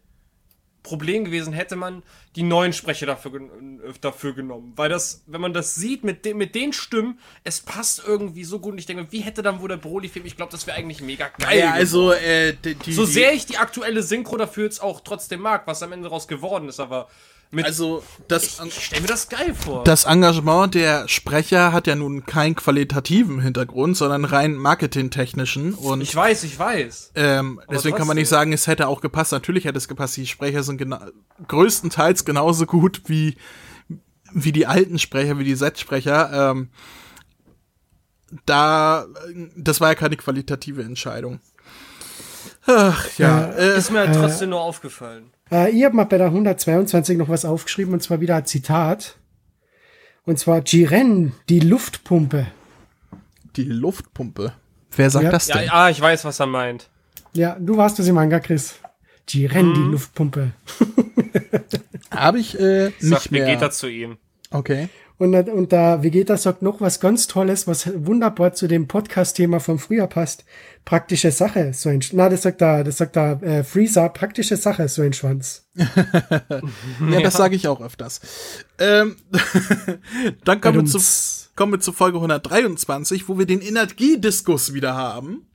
Problem 0.83 1.25
gewesen, 1.25 1.53
hätte 1.53 1.77
man 1.77 2.03
die 2.35 2.43
neuen 2.43 2.73
Sprecher 2.73 3.07
dafür, 3.07 3.35
äh, 3.35 3.93
dafür 4.01 4.35
genommen. 4.35 4.73
Weil 4.77 4.89
das, 4.89 5.23
wenn 5.27 5.41
man 5.41 5.53
das 5.53 5.75
sieht 5.75 6.03
mit, 6.03 6.25
de 6.25 6.35
mit 6.35 6.55
den 6.55 6.73
Stimmen, 6.73 7.19
es 7.45 7.61
passt 7.61 8.03
irgendwie 8.07 8.45
so 8.45 8.59
gut. 8.59 8.73
Und 8.73 8.79
ich 8.79 8.87
denke, 8.87 9.07
wie 9.11 9.21
hätte 9.21 9.43
dann 9.43 9.61
wohl 9.61 9.69
der 9.69 9.77
Broly-Film? 9.77 10.27
Ich 10.27 10.37
glaube, 10.37 10.53
das 10.53 10.67
wäre 10.67 10.77
eigentlich 10.77 11.01
mega 11.01 11.29
geil. 11.39 11.59
Ja, 11.59 11.73
also, 11.73 12.13
äh, 12.13 12.55
die, 12.65 12.75
die, 12.75 12.93
so 12.93 13.05
sehr 13.05 13.33
ich 13.33 13.47
die 13.47 13.59
aktuelle 13.59 14.03
Synchro 14.03 14.37
dafür 14.37 14.65
jetzt 14.65 14.83
auch 14.83 15.01
trotzdem 15.01 15.41
mag, 15.41 15.67
was 15.67 15.83
am 15.83 15.93
Ende 15.93 16.05
daraus 16.05 16.27
geworden 16.27 16.69
ist, 16.69 16.81
aber 16.81 17.09
mit, 17.53 17.67
also, 17.67 18.03
das, 18.29 18.61
ich 18.65 18.85
stelle 18.87 19.03
mir 19.03 19.09
das 19.09 19.29
geil 19.29 19.55
vor. 19.55 19.85
das 19.85 20.05
Engagement 20.05 20.75
der 20.75 21.07
Sprecher 21.07 21.73
hat 21.75 21.87
ja 21.87 21.95
nun 21.95 22.25
keinen 22.25 22.55
qualitativen 22.57 23.41
Hintergrund, 23.41 23.95
sondern 23.95 24.25
rein 24.25 24.55
marketingtechnischen 24.55 25.75
und 25.75 26.01
ich 26.01 26.17
weiß, 26.17 26.45
ich 26.45 26.59
weiß. 26.59 27.13
Ähm, 27.15 27.61
deswegen 27.71 27.97
kann 27.97 28.07
man 28.07 28.17
nicht 28.17 28.31
sagen, 28.31 28.55
es 28.55 28.67
hätte 28.67 28.89
auch 28.89 29.03
gepasst. 29.03 29.33
Natürlich 29.33 29.67
hätte 29.67 29.77
es 29.77 29.87
gepasst. 29.87 30.17
Die 30.17 30.27
Sprecher 30.27 30.63
sind 30.63 30.79
gena 30.79 31.11
größtenteils 31.47 32.25
genauso 32.25 32.65
gut 32.65 33.03
wie, 33.07 33.37
wie 34.33 34.53
die 34.53 34.67
alten 34.67 34.99
Sprecher, 34.99 35.39
wie 35.39 35.45
die 35.45 35.55
Set-Sprecher. 35.55 36.51
Ähm, 36.51 36.71
da, 38.47 39.05
das 39.57 39.81
war 39.83 39.91
ja 39.91 39.95
keine 39.95 40.17
qualitative 40.17 40.83
Entscheidung. 40.83 41.41
Ach, 42.67 43.07
ja. 43.19 43.47
Äh, 43.51 43.77
Ist 43.77 43.91
mir 43.91 44.01
halt 44.01 44.15
trotzdem 44.15 44.51
nur 44.51 44.61
aufgefallen. 44.61 45.33
Äh, 45.53 45.71
ich 45.71 45.85
habe 45.85 45.95
mal 45.97 46.05
bei 46.05 46.19
der 46.19 46.29
122 46.29 47.17
noch 47.19 47.29
was 47.29 47.45
aufgeschrieben 47.45 47.93
und 47.95 48.03
zwar 48.03 48.21
wieder 48.21 48.37
ein 48.37 48.47
Zitat. 48.47 49.17
Und 50.25 50.39
zwar 50.39 50.63
Jiren, 50.65 51.33
die 51.49 51.61
Luftpumpe. 51.61 52.47
die 53.57 53.65
Luftpumpe. 53.65 54.55
Wer 54.97 55.11
sagt 55.11 55.25
Ja. 55.25 55.31
das 55.31 55.49
Ja, 55.49 55.59
denn? 55.59 55.69
ah, 55.71 55.91
ich 55.91 56.01
weiß, 56.01 56.25
was 56.25 56.41
er 56.41 56.47
meint. 56.47 56.89
Ja, 57.35 57.57
du 57.61 57.77
warst 57.77 57.99
das 57.99 58.07
im 58.09 58.15
Manga, 58.15 58.41
Chris. 58.41 58.77
Jiren, 59.29 59.75
die 59.75 59.81
Luftpumpe. 59.81 60.53
Habe 62.11 62.39
ich 62.41 62.59
äh, 62.59 62.87
nicht 62.87 63.01
Sagt 63.01 63.31
mehr. 63.31 63.47
Vegeta 63.47 63.71
zu 63.71 63.89
ihm. 63.89 64.17
Okay. 64.51 64.89
Und, 65.23 65.37
und 65.51 65.73
da 65.73 66.03
Vegeta 66.03 66.37
sagt 66.37 66.63
noch 66.63 66.81
was 66.81 66.99
ganz 66.99 67.29
Tolles, 67.29 67.69
was 67.69 67.89
wunderbar 67.95 68.55
zu 68.55 68.67
dem 68.67 68.89
Podcast-Thema 68.89 69.61
vom 69.61 69.79
Frühjahr 69.79 70.09
passt. 70.09 70.45
Praktische 70.85 71.31
Sache, 71.31 71.73
so 71.75 71.91
ein, 71.91 72.03
Sch- 72.03 72.11
na, 72.15 72.29
das 72.29 72.43
sagt 72.43 72.61
da, 72.61 72.83
das 72.83 72.97
sagt 72.97 73.15
da, 73.15 73.35
äh, 73.35 73.63
Freezer, 73.63 74.09
praktische 74.09 74.57
Sache, 74.57 74.89
so 74.89 75.01
ein 75.03 75.13
Schwanz. 75.13 75.69
Ja, 77.09 77.21
das 77.21 77.35
sage 77.35 77.55
ich 77.55 77.69
auch 77.69 77.81
öfters. 77.81 78.21
Ähm, 78.81 79.15
dann 80.45 80.61
kommen 80.61 80.79
wir, 80.79 80.85
zu, 80.87 80.99
kommen 81.55 81.73
wir 81.75 81.79
zu 81.79 81.93
Folge 81.93 82.19
123, 82.19 83.29
wo 83.29 83.39
wir 83.39 83.47
den 83.47 83.61
Energiediskus 83.61 84.75
wieder 84.75 84.97
haben. 84.97 85.47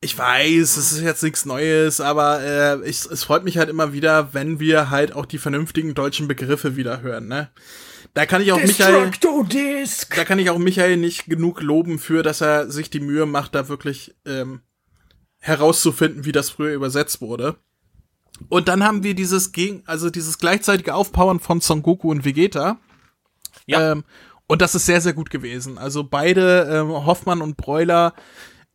Ich 0.00 0.18
weiß, 0.18 0.76
es 0.76 0.90
ist 0.90 1.00
jetzt 1.00 1.22
nichts 1.22 1.44
Neues, 1.44 2.00
aber 2.00 2.40
äh, 2.42 2.88
ich, 2.88 3.06
es 3.06 3.22
freut 3.22 3.44
mich 3.44 3.56
halt 3.56 3.70
immer 3.70 3.92
wieder, 3.92 4.34
wenn 4.34 4.58
wir 4.58 4.90
halt 4.90 5.14
auch 5.14 5.26
die 5.26 5.38
vernünftigen 5.38 5.94
deutschen 5.94 6.26
Begriffe 6.26 6.74
wieder 6.74 7.02
hören. 7.02 7.28
Ne? 7.28 7.50
Da 8.14 8.26
kann 8.26 8.42
ich 8.42 8.52
auch 8.52 8.62
Michael, 8.62 9.10
da 10.14 10.24
kann 10.24 10.38
ich 10.38 10.48
auch 10.48 10.58
Michael 10.58 10.96
nicht 10.96 11.26
genug 11.26 11.60
loben 11.60 11.98
für, 11.98 12.22
dass 12.22 12.40
er 12.40 12.70
sich 12.70 12.88
die 12.88 13.00
Mühe 13.00 13.26
macht, 13.26 13.56
da 13.56 13.68
wirklich 13.68 14.14
ähm, 14.24 14.62
herauszufinden, 15.40 16.24
wie 16.24 16.32
das 16.32 16.50
früher 16.50 16.74
übersetzt 16.74 17.20
wurde. 17.20 17.56
Und 18.48 18.68
dann 18.68 18.84
haben 18.84 19.02
wir 19.02 19.14
dieses 19.14 19.50
gegen, 19.52 19.82
also 19.86 20.10
dieses 20.10 20.38
gleichzeitige 20.38 20.94
Aufpowern 20.94 21.40
von 21.40 21.60
Son 21.60 21.82
Goku 21.82 22.10
und 22.10 22.24
Vegeta. 22.24 22.78
Ja. 23.66 23.92
Ähm, 23.92 24.04
und 24.46 24.62
das 24.62 24.74
ist 24.74 24.86
sehr, 24.86 25.00
sehr 25.00 25.12
gut 25.12 25.30
gewesen. 25.30 25.76
Also 25.78 26.04
beide, 26.04 26.68
ähm, 26.70 26.90
Hoffmann 26.90 27.42
und 27.42 27.56
Broiler, 27.56 28.14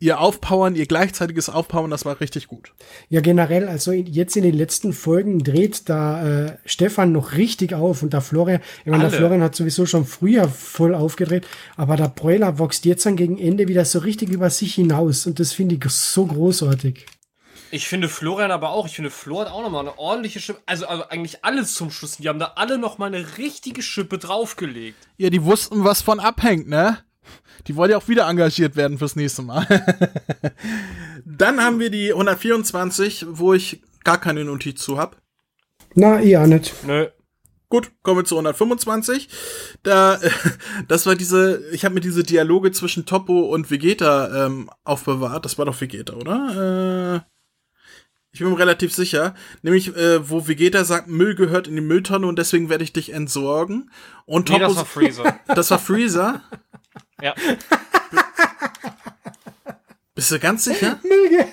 ihr 0.02 0.20
Aufpowern, 0.22 0.76
ihr 0.76 0.86
gleichzeitiges 0.86 1.50
Aufpowern, 1.50 1.92
das 1.92 2.06
war 2.06 2.20
richtig 2.22 2.48
gut. 2.48 2.72
Ja, 3.10 3.20
generell, 3.22 3.68
also 3.68 3.92
in- 3.92 4.06
jetzt 4.06 4.38
in 4.38 4.44
den 4.44 4.56
letzten 4.56 4.94
Folgen 4.94 5.44
dreht 5.44 5.90
da 5.90 6.46
äh, 6.46 6.58
Stefan 6.66 7.12
noch 7.12 7.34
richtig 7.34 7.74
auf 7.74 8.02
und 8.02 8.14
der 8.14 8.22
Florian, 8.22 8.62
ich 8.86 8.92
meine, 8.92 9.10
der. 9.10 9.12
Florian 9.12 9.42
hat 9.44 9.56
sowieso 9.56 9.86
schon 9.86 10.06
früher 10.06 10.48
voll 10.48 10.96
aufgedreht, 10.96 11.46
aber 11.76 11.98
der 11.98 12.08
Broiler 12.08 12.60
wächst 12.60 12.86
jetzt 12.86 13.06
dann 13.06 13.18
gegen 13.18 13.38
Ende 13.38 13.68
wieder 13.68 13.84
so 13.84 14.00
richtig 14.00 14.30
über 14.30 14.50
sich 14.50 14.76
hinaus 14.76 15.26
und 15.28 15.40
das 15.40 15.52
finde 15.52 15.76
ich 15.76 15.92
so 15.92 16.26
großartig. 16.26 17.06
Ich 17.72 17.88
finde 17.88 18.10
Florian 18.10 18.50
aber 18.50 18.70
auch. 18.72 18.88
Ich 18.88 18.96
finde, 18.96 19.12
Flo 19.12 19.42
hat 19.42 19.52
auch 19.52 19.62
nochmal 19.62 19.82
eine 19.82 20.00
ordentliche 20.00 20.40
Schippe. 20.40 20.60
Also, 20.66 20.88
also 20.88 21.04
eigentlich 21.10 21.46
alles 21.46 21.76
zum 21.76 21.92
Schluss. 21.92 22.18
Die 22.18 22.28
haben 22.28 22.40
da 22.40 22.54
alle 22.56 22.80
nochmal 22.80 23.14
eine 23.14 23.38
richtige 23.38 23.84
Schippe 23.84 24.18
draufgelegt. 24.18 24.98
Ja, 25.18 25.30
die 25.30 25.44
wussten, 25.44 25.84
was 25.84 26.02
von 26.02 26.20
abhängt, 26.20 26.68
ne? 26.68 26.98
Die 27.68 27.76
wollen 27.76 27.92
ja 27.92 27.98
auch 27.98 28.08
wieder 28.08 28.28
engagiert 28.28 28.76
werden 28.76 28.98
fürs 28.98 29.16
nächste 29.16 29.42
Mal. 29.42 29.66
Dann 31.26 31.62
haben 31.62 31.80
wir 31.80 31.90
die 31.90 32.12
124, 32.12 33.26
wo 33.30 33.54
ich 33.54 33.82
gar 34.04 34.20
keine 34.20 34.46
Notiz 34.46 34.82
zu 34.82 34.98
hab. 34.98 35.22
Na, 35.96 36.18
auch 36.18 36.48
nicht. 36.48 36.74
Nö. 36.86 37.08
Gut, 37.70 37.92
kommen 38.02 38.22
wir 38.22 38.26
zu 38.26 38.36
125. 38.36 39.30
Da, 39.84 40.16
äh, 40.16 40.30
das 40.88 41.06
war 41.06 41.16
diese, 41.16 41.64
ich 41.72 41.86
habe 41.86 41.94
mir 41.94 42.02
diese 42.02 42.24
Dialoge 42.24 42.72
zwischen 42.72 43.06
Topo 43.06 43.42
und 43.42 43.70
Vegeta 43.70 44.46
ähm, 44.46 44.70
aufbewahrt. 44.84 45.46
Das 45.46 45.58
war 45.58 45.66
doch 45.66 45.80
Vegeta, 45.80 46.14
oder? 46.14 47.16
Äh, 47.16 47.30
ich 48.32 48.40
bin 48.40 48.50
mir 48.50 48.60
relativ 48.60 48.94
sicher. 48.94 49.36
Nämlich, 49.62 49.96
äh, 49.96 50.28
wo 50.28 50.48
Vegeta 50.48 50.84
sagt, 50.84 51.08
Müll 51.08 51.36
gehört 51.36 51.68
in 51.68 51.76
die 51.76 51.82
Mülltonne 51.82 52.26
und 52.26 52.40
deswegen 52.40 52.70
werde 52.70 52.84
ich 52.84 52.94
dich 52.94 53.14
entsorgen. 53.14 53.92
Und 54.26 54.50
Nee, 54.50 54.60
Topo, 54.60 54.68
das 54.74 54.78
war 54.78 54.86
Freezer. 54.86 55.40
das 55.48 55.72
war 55.72 55.80
Freezer. 55.80 56.42
Ja. 57.22 57.36
Bist 60.16 60.32
du 60.32 60.40
ganz 60.40 60.66
sicher? 60.66 61.00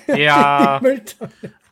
Ja. 0.07 0.81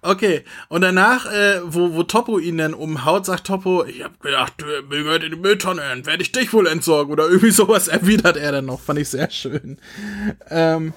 Okay, 0.01 0.43
und 0.69 0.81
danach, 0.81 1.25
äh, 1.25 1.61
wo, 1.65 1.93
wo 1.93 2.03
Topo 2.03 2.37
ihn 2.37 2.59
dann 2.59 2.75
umhaut, 2.75 3.25
sagt 3.25 3.47
Topo, 3.47 3.83
ich 3.85 4.03
hab 4.03 4.19
gedacht, 4.19 4.53
äh, 4.61 4.83
Müll 4.83 5.03
gehört 5.03 5.23
in 5.23 5.31
die 5.31 5.37
Mülltonne, 5.37 5.81
dann 5.81 6.05
werde 6.05 6.21
ich 6.21 6.31
dich 6.31 6.53
wohl 6.53 6.67
entsorgen. 6.67 7.11
Oder 7.11 7.27
irgendwie 7.27 7.49
sowas 7.49 7.87
erwidert 7.89 8.37
er 8.37 8.51
dann 8.51 8.65
noch. 8.65 8.79
Fand 8.79 8.99
ich 8.99 9.09
sehr 9.09 9.31
schön. 9.31 9.79
Ähm, 10.49 10.93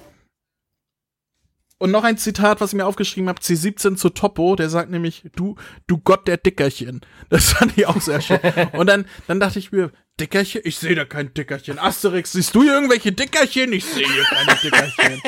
und 1.79 1.91
noch 1.91 2.03
ein 2.03 2.17
Zitat, 2.17 2.61
was 2.61 2.71
ich 2.71 2.77
mir 2.77 2.85
aufgeschrieben 2.85 3.29
habe, 3.29 3.41
C17 3.41 3.95
zu 3.95 4.09
Topo, 4.09 4.55
der 4.55 4.69
sagt 4.69 4.91
nämlich, 4.91 5.23
du, 5.35 5.55
du 5.87 5.97
Gott 5.97 6.27
der 6.27 6.37
Dickerchen. 6.37 7.01
Das 7.29 7.53
fand 7.53 7.77
ich 7.77 7.87
auch 7.87 8.01
sehr 8.01 8.21
schön. 8.21 8.39
Und 8.73 8.87
dann, 8.87 9.05
dann 9.27 9.39
dachte 9.39 9.57
ich 9.59 9.71
mir, 9.71 9.91
Dickerchen? 10.19 10.61
Ich 10.63 10.77
sehe 10.77 10.95
da 10.95 11.05
kein 11.05 11.33
Dickerchen. 11.33 11.79
Asterix, 11.79 12.33
siehst 12.33 12.53
du 12.53 12.63
hier 12.63 12.73
irgendwelche 12.73 13.11
Dickerchen? 13.11 13.73
Ich 13.73 13.85
sehe 13.85 14.07
hier 14.07 14.23
keine 14.23 14.57
Dickerchen. 14.61 15.21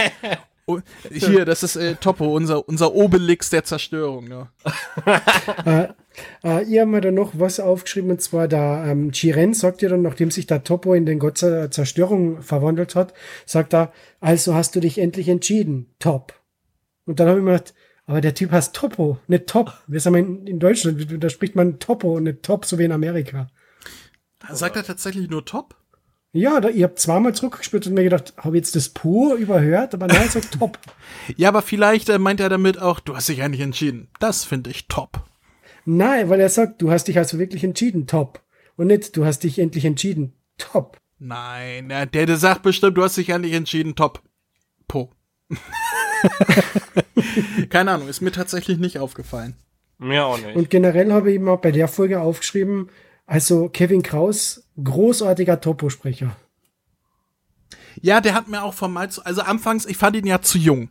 Und 0.65 0.83
hier, 1.11 1.45
das 1.45 1.63
ist 1.63 1.75
äh, 1.75 1.95
Topo, 1.95 2.35
unser, 2.35 2.67
unser 2.67 2.93
Obelix 2.93 3.49
der 3.49 3.63
Zerstörung. 3.63 4.27
Ja. 4.27 5.95
Äh, 6.43 6.65
ihr 6.65 6.81
habt 6.81 6.91
mir 6.91 6.99
dann 6.99 7.13
noch 7.13 7.31
was 7.39 7.61
aufgeschrieben, 7.61 8.11
und 8.11 8.21
zwar 8.21 8.49
da 8.49 8.85
ähm, 8.85 9.13
Chiren 9.13 9.53
sagt 9.53 9.81
ja 9.81 9.87
dann, 9.87 10.01
nachdem 10.01 10.29
sich 10.29 10.45
der 10.45 10.65
Topo 10.65 10.93
in 10.93 11.05
den 11.05 11.19
Gott 11.19 11.41
der 11.41 11.71
Zerstörung 11.71 12.41
verwandelt 12.41 12.95
hat, 12.95 13.13
sagt 13.45 13.73
er, 13.73 13.93
also 14.19 14.53
hast 14.53 14.75
du 14.75 14.81
dich 14.81 14.97
endlich 14.97 15.29
entschieden, 15.29 15.87
Top. 15.99 16.33
Und 17.05 17.21
dann 17.21 17.29
habe 17.29 17.39
ich 17.39 17.45
mir 17.45 17.53
gedacht, 17.53 17.73
aber 18.07 18.19
der 18.19 18.35
Typ 18.35 18.51
heißt 18.51 18.75
Topo, 18.75 19.19
nicht 19.27 19.47
Top. 19.47 19.73
Wir 19.87 20.01
sind 20.01 20.15
in, 20.15 20.47
in 20.47 20.59
Deutschland, 20.59 21.23
da 21.23 21.29
spricht 21.29 21.55
man 21.55 21.79
Topo 21.79 22.17
und 22.17 22.23
nicht 22.23 22.43
Top, 22.43 22.65
so 22.65 22.77
wie 22.77 22.83
in 22.83 22.91
Amerika. 22.91 23.47
Sagt 24.49 24.75
er 24.75 24.83
tatsächlich 24.83 25.29
nur 25.29 25.45
Top? 25.45 25.75
Ja, 26.33 26.61
da, 26.61 26.69
ich 26.69 26.83
habe 26.83 26.95
zweimal 26.95 27.35
zurückgespielt 27.35 27.87
und 27.87 27.93
mir 27.93 28.03
gedacht, 28.03 28.33
habe 28.37 28.55
jetzt 28.55 28.75
das 28.75 28.89
pur 28.89 29.35
überhört, 29.35 29.93
aber 29.93 30.07
nein, 30.07 30.21
er 30.21 30.29
sagt 30.29 30.57
Top. 30.57 30.79
Ja, 31.35 31.49
aber 31.49 31.61
vielleicht 31.61 32.09
äh, 32.09 32.17
meint 32.19 32.39
er 32.39 32.49
damit 32.49 32.81
auch, 32.81 32.99
du 32.99 33.15
hast 33.15 33.29
dich 33.29 33.43
eigentlich 33.43 33.61
entschieden. 33.61 34.07
Das 34.19 34.43
finde 34.43 34.69
ich 34.69 34.87
top. 34.87 35.23
Nein, 35.85 36.29
weil 36.29 36.39
er 36.39 36.49
sagt, 36.49 36.81
du 36.81 36.89
hast 36.89 37.07
dich 37.07 37.17
also 37.17 37.37
wirklich 37.37 37.63
entschieden, 37.63 38.07
Top. 38.07 38.41
Und 38.77 38.87
nicht, 38.87 39.15
du 39.17 39.25
hast 39.25 39.43
dich 39.43 39.59
endlich 39.59 39.85
entschieden, 39.85 40.33
Top. 40.57 40.97
Nein, 41.19 41.89
der, 41.89 42.25
der, 42.25 42.37
sagt 42.37 42.63
bestimmt, 42.63 42.97
du 42.97 43.03
hast 43.03 43.17
dich 43.17 43.31
eigentlich 43.31 43.53
entschieden, 43.53 43.95
top. 43.95 44.23
Po. 44.87 45.11
Keine 47.69 47.91
Ahnung, 47.91 48.07
ist 48.07 48.21
mir 48.21 48.31
tatsächlich 48.31 48.79
nicht 48.79 48.97
aufgefallen. 48.97 49.55
Mir 49.99 50.25
auch 50.25 50.39
nicht. 50.39 50.55
Und 50.55 50.71
generell 50.71 51.13
habe 51.13 51.31
ich 51.31 51.39
mal 51.39 51.57
bei 51.57 51.71
der 51.71 51.87
Folge 51.87 52.21
aufgeschrieben, 52.21 52.89
also 53.31 53.69
Kevin 53.69 54.03
Kraus, 54.03 54.61
großartiger 54.83 55.61
Topo-Sprecher. 55.61 56.35
Ja, 58.01 58.19
der 58.19 58.33
hat 58.33 58.49
mir 58.49 58.61
auch 58.61 58.73
vom 58.73 58.91
Mal 58.91 59.09
zu, 59.09 59.23
also 59.25 59.39
anfangs, 59.41 59.85
ich 59.85 59.95
fand 59.95 60.17
ihn 60.17 60.27
ja 60.27 60.41
zu 60.41 60.57
jung. 60.57 60.89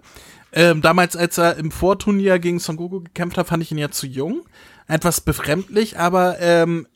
Ähm, 0.50 0.80
damals, 0.80 1.16
als 1.16 1.36
er 1.36 1.58
im 1.58 1.70
Vorturnier 1.70 2.38
gegen 2.38 2.58
Son 2.58 2.78
Goku 2.78 3.00
gekämpft 3.00 3.36
hat, 3.36 3.48
fand 3.48 3.62
ich 3.62 3.72
ihn 3.72 3.76
ja 3.76 3.90
zu 3.90 4.06
jung. 4.06 4.46
Etwas 4.88 5.20
befremdlich, 5.20 5.98
aber 5.98 6.40
ähm, 6.40 6.86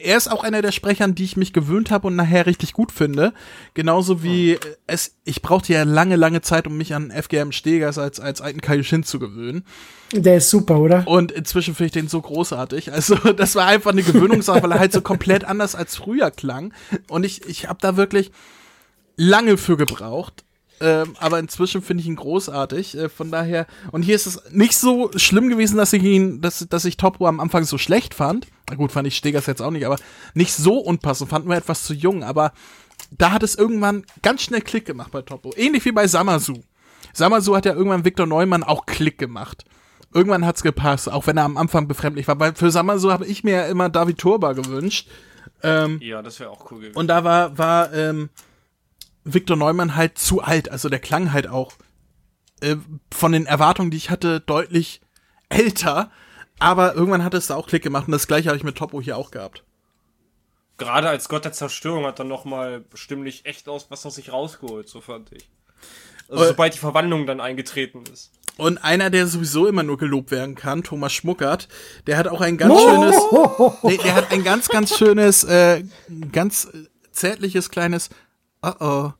er 0.00 0.16
ist 0.16 0.30
auch 0.30 0.44
einer 0.44 0.62
der 0.62 0.70
Sprecher, 0.70 1.04
an 1.04 1.16
die 1.16 1.24
ich 1.24 1.36
mich 1.36 1.52
gewöhnt 1.52 1.90
habe 1.90 2.06
und 2.06 2.14
nachher 2.14 2.46
richtig 2.46 2.74
gut 2.74 2.92
finde. 2.92 3.34
Genauso 3.74 4.22
wie 4.22 4.60
es, 4.86 5.16
ich 5.24 5.42
brauchte 5.42 5.72
ja 5.72 5.82
lange, 5.82 6.14
lange 6.14 6.42
Zeit, 6.42 6.68
um 6.68 6.76
mich 6.76 6.94
an 6.94 7.10
FGM 7.10 7.50
Stegers 7.50 7.98
als, 7.98 8.20
als 8.20 8.40
alten 8.40 8.60
Kaioshin 8.60 9.02
zu 9.02 9.18
gewöhnen. 9.18 9.64
Der 10.20 10.36
ist 10.36 10.50
super, 10.50 10.78
oder? 10.78 11.06
Und 11.06 11.32
inzwischen 11.32 11.74
finde 11.74 11.86
ich 11.86 11.92
den 11.92 12.08
so 12.08 12.20
großartig. 12.20 12.92
Also, 12.92 13.14
das 13.36 13.54
war 13.54 13.66
einfach 13.66 13.92
eine 13.92 14.02
Gewöhnungssache, 14.02 14.62
weil 14.62 14.72
er 14.72 14.78
halt 14.78 14.92
so 14.92 15.00
komplett 15.00 15.44
anders 15.44 15.74
als 15.74 15.96
früher 15.96 16.30
klang. 16.30 16.72
Und 17.08 17.24
ich, 17.24 17.44
ich 17.46 17.68
habe 17.68 17.78
da 17.80 17.96
wirklich 17.96 18.30
lange 19.16 19.56
für 19.56 19.76
gebraucht. 19.76 20.44
Ähm, 20.80 21.14
aber 21.18 21.38
inzwischen 21.38 21.82
finde 21.82 22.02
ich 22.02 22.08
ihn 22.08 22.16
großartig. 22.16 22.96
Äh, 22.96 23.08
von 23.08 23.30
daher, 23.30 23.66
und 23.92 24.02
hier 24.02 24.16
ist 24.16 24.26
es 24.26 24.42
nicht 24.50 24.76
so 24.76 25.10
schlimm 25.16 25.48
gewesen, 25.48 25.76
dass 25.76 25.92
ich 25.92 26.02
ihn, 26.02 26.40
dass, 26.40 26.66
dass 26.68 26.84
ich 26.84 26.96
Topo 26.96 27.26
am 27.26 27.40
Anfang 27.40 27.64
so 27.64 27.78
schlecht 27.78 28.14
fand. 28.14 28.48
Na 28.68 28.76
gut, 28.76 28.92
fand 28.92 29.06
ich 29.06 29.16
Stegers 29.16 29.46
jetzt 29.46 29.62
auch 29.62 29.70
nicht, 29.70 29.86
aber 29.86 29.98
nicht 30.34 30.52
so 30.52 30.78
unpassend, 30.78 31.30
fand 31.30 31.46
mir 31.46 31.56
etwas 31.56 31.84
zu 31.84 31.94
jung. 31.94 32.24
Aber 32.24 32.52
da 33.10 33.30
hat 33.30 33.42
es 33.42 33.54
irgendwann 33.54 34.04
ganz 34.22 34.42
schnell 34.42 34.62
Klick 34.62 34.84
gemacht 34.84 35.12
bei 35.12 35.22
Topo. 35.22 35.52
Ähnlich 35.56 35.84
wie 35.84 35.92
bei 35.92 36.06
Samasu. 36.06 36.62
Samasu 37.12 37.54
hat 37.54 37.66
ja 37.66 37.74
irgendwann 37.74 38.04
Victor 38.04 38.26
Neumann 38.26 38.64
auch 38.64 38.86
Klick 38.86 39.18
gemacht. 39.18 39.64
Irgendwann 40.14 40.46
hat's 40.46 40.62
gepasst, 40.62 41.10
auch 41.10 41.26
wenn 41.26 41.36
er 41.36 41.44
am 41.44 41.56
Anfang 41.56 41.88
befremdlich 41.88 42.28
war. 42.28 42.38
Weil 42.38 42.54
für 42.54 42.70
Samasu 42.70 43.10
habe 43.10 43.26
ich 43.26 43.42
mir 43.44 43.52
ja 43.56 43.66
immer 43.66 43.88
David 43.88 44.18
Turba 44.18 44.52
gewünscht. 44.52 45.08
Ähm, 45.62 45.98
Ja, 46.00 46.22
das 46.22 46.38
wäre 46.40 46.50
auch 46.50 46.70
cool 46.70 46.78
gewesen. 46.80 46.96
und 46.96 47.08
da 47.08 47.24
war, 47.24 47.58
war 47.58 47.92
ähm, 47.92 48.30
Victor 49.24 49.56
Neumann 49.56 49.96
halt 49.96 50.16
zu 50.18 50.40
alt. 50.42 50.70
Also 50.70 50.88
der 50.88 51.00
klang 51.00 51.32
halt 51.32 51.48
auch 51.48 51.72
äh, 52.60 52.76
von 53.12 53.32
den 53.32 53.46
Erwartungen, 53.46 53.90
die 53.90 53.96
ich 53.96 54.10
hatte, 54.10 54.40
deutlich 54.40 55.00
älter. 55.48 56.10
Aber 56.60 56.94
irgendwann 56.94 57.24
hat 57.24 57.34
es 57.34 57.48
da 57.48 57.56
auch 57.56 57.66
Klick 57.66 57.82
gemacht 57.82 58.06
und 58.06 58.12
das 58.12 58.26
gleiche 58.28 58.48
habe 58.48 58.56
ich 58.56 58.64
mit 58.64 58.76
Topo 58.76 59.00
hier 59.00 59.16
auch 59.16 59.30
gehabt. 59.32 59.64
Gerade 60.76 61.08
als 61.08 61.28
Gott 61.28 61.44
der 61.44 61.52
Zerstörung 61.52 62.04
hat 62.04 62.18
er 62.18 62.24
nochmal 62.24 62.84
stimmlich 62.94 63.46
echt 63.46 63.68
aus 63.68 63.86
was 63.90 64.04
aus 64.06 64.14
sich 64.16 64.32
rausgeholt, 64.32 64.88
so 64.88 65.00
fand 65.00 65.32
ich. 65.32 65.48
Also 66.28 66.44
Äh, 66.44 66.48
sobald 66.48 66.74
die 66.74 66.78
Verwandlung 66.78 67.26
dann 67.26 67.40
eingetreten 67.40 68.04
ist. 68.12 68.32
Und 68.56 68.78
einer, 68.78 69.10
der 69.10 69.26
sowieso 69.26 69.66
immer 69.66 69.82
nur 69.82 69.98
gelobt 69.98 70.30
werden 70.30 70.54
kann, 70.54 70.84
Thomas 70.84 71.12
Schmuckert, 71.12 71.68
der 72.06 72.16
hat 72.16 72.28
auch 72.28 72.40
ein 72.40 72.56
ganz 72.56 72.80
schönes, 72.80 73.16
nee, 73.82 73.98
der 73.98 74.14
hat 74.14 74.30
ein 74.30 74.44
ganz, 74.44 74.68
ganz 74.68 74.96
schönes, 74.96 75.42
äh, 75.42 75.82
ganz 76.30 76.68
zärtliches 77.10 77.70
kleines, 77.70 78.10
oh 78.62 78.72
oh. 78.80 79.12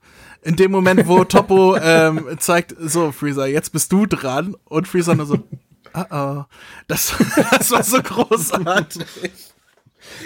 In 0.43 0.57
dem 0.57 0.71
Moment, 0.71 1.09
wo 1.09 1.25
Topo 1.25 1.75
ähm, 1.79 2.37
zeigt, 2.39 2.75
so 2.79 3.13
Freezer, 3.13 3.47
jetzt 3.47 3.73
bist 3.73 3.91
du 3.91 4.05
dran, 4.07 4.55
und 4.67 4.87
Freezer 4.87 5.15
nur 5.15 5.27
so, 5.27 5.39
oh 5.95 6.05
oh. 6.11 6.45
Das, 6.87 7.15
das 7.51 7.71
war 7.71 7.83
so 7.83 8.03
großartig. 8.03 9.54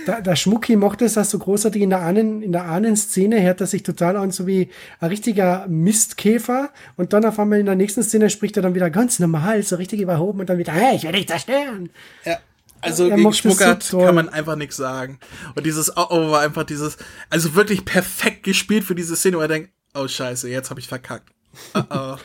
Da, 0.07 0.21
der 0.21 0.37
Schmucki 0.37 0.77
mochte 0.77 1.05
es, 1.05 1.15
dass 1.15 1.31
so 1.31 1.39
großartig 1.39 1.83
in 1.83 1.91
der 1.91 2.01
Ahnen, 2.01 2.43
in 2.43 2.53
der 2.53 2.65
Ahnenszene 2.65 3.43
hört 3.43 3.61
er 3.61 3.67
sich 3.67 3.83
total 3.83 4.17
an, 4.17 4.31
so 4.31 4.47
wie 4.47 4.71
ein 5.01 5.09
richtiger 5.09 5.67
Mistkäfer. 5.69 6.71
Und 6.97 7.13
dann 7.13 7.25
auf 7.25 7.39
einmal 7.39 7.59
in 7.61 7.67
der 7.67 7.75
nächsten 7.75 8.03
Szene 8.03 8.31
spricht 8.31 8.57
er 8.57 8.63
dann 8.63 8.75
wieder 8.75 8.91
ganz 8.91 9.19
normal, 9.19 9.63
so 9.63 9.77
richtig 9.77 10.01
überhoben 10.01 10.41
und 10.41 10.49
dann 10.49 10.59
wieder, 10.59 10.73
hey, 10.73 10.97
ich 10.97 11.05
will 11.05 11.13
dich 11.13 11.29
zerstören. 11.29 11.91
Ja. 12.25 12.39
Also 12.81 13.09
Er 13.09 13.17
gegen 13.17 13.33
so 13.33 13.33
Schmuckert 13.33 13.89
toll. 13.91 14.05
kann 14.07 14.15
man 14.15 14.29
einfach 14.29 14.55
nichts 14.57 14.77
sagen. 14.77 15.19
Und 15.57 15.67
dieses 15.67 15.97
Oh 15.97 16.07
oh 16.11 16.31
war 16.31 16.41
einfach 16.43 16.65
dieses, 16.65 16.97
also 17.29 17.55
wirklich 17.55 17.85
perfekt 17.85 18.45
gespielt 18.45 18.85
für 18.85 18.95
diese 18.95 19.17
Szene, 19.17 19.37
wo 19.37 19.41
er 19.41 19.49
denkt, 19.49 19.71
oh 19.95 20.07
scheiße, 20.07 20.49
jetzt 20.49 20.71
habe 20.71 20.81
ich 20.81 20.89
verkackt. 20.89 21.29
Oh 21.75 21.83
oh. 21.91 22.17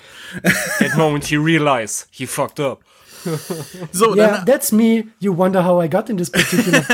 That 0.80 0.96
moment 0.96 1.26
he 1.26 1.38
realized 1.38 2.08
he 2.12 2.28
fucked 2.28 2.60
up. 2.60 2.84
So, 3.92 4.16
Yeah, 4.16 4.38
dann, 4.38 4.46
that's 4.46 4.72
me. 4.72 5.06
You 5.20 5.38
wonder 5.38 5.66
how 5.66 5.84
I 5.84 5.90
got 5.90 6.10
in 6.10 6.18
this 6.18 6.30
particular. 6.30 6.84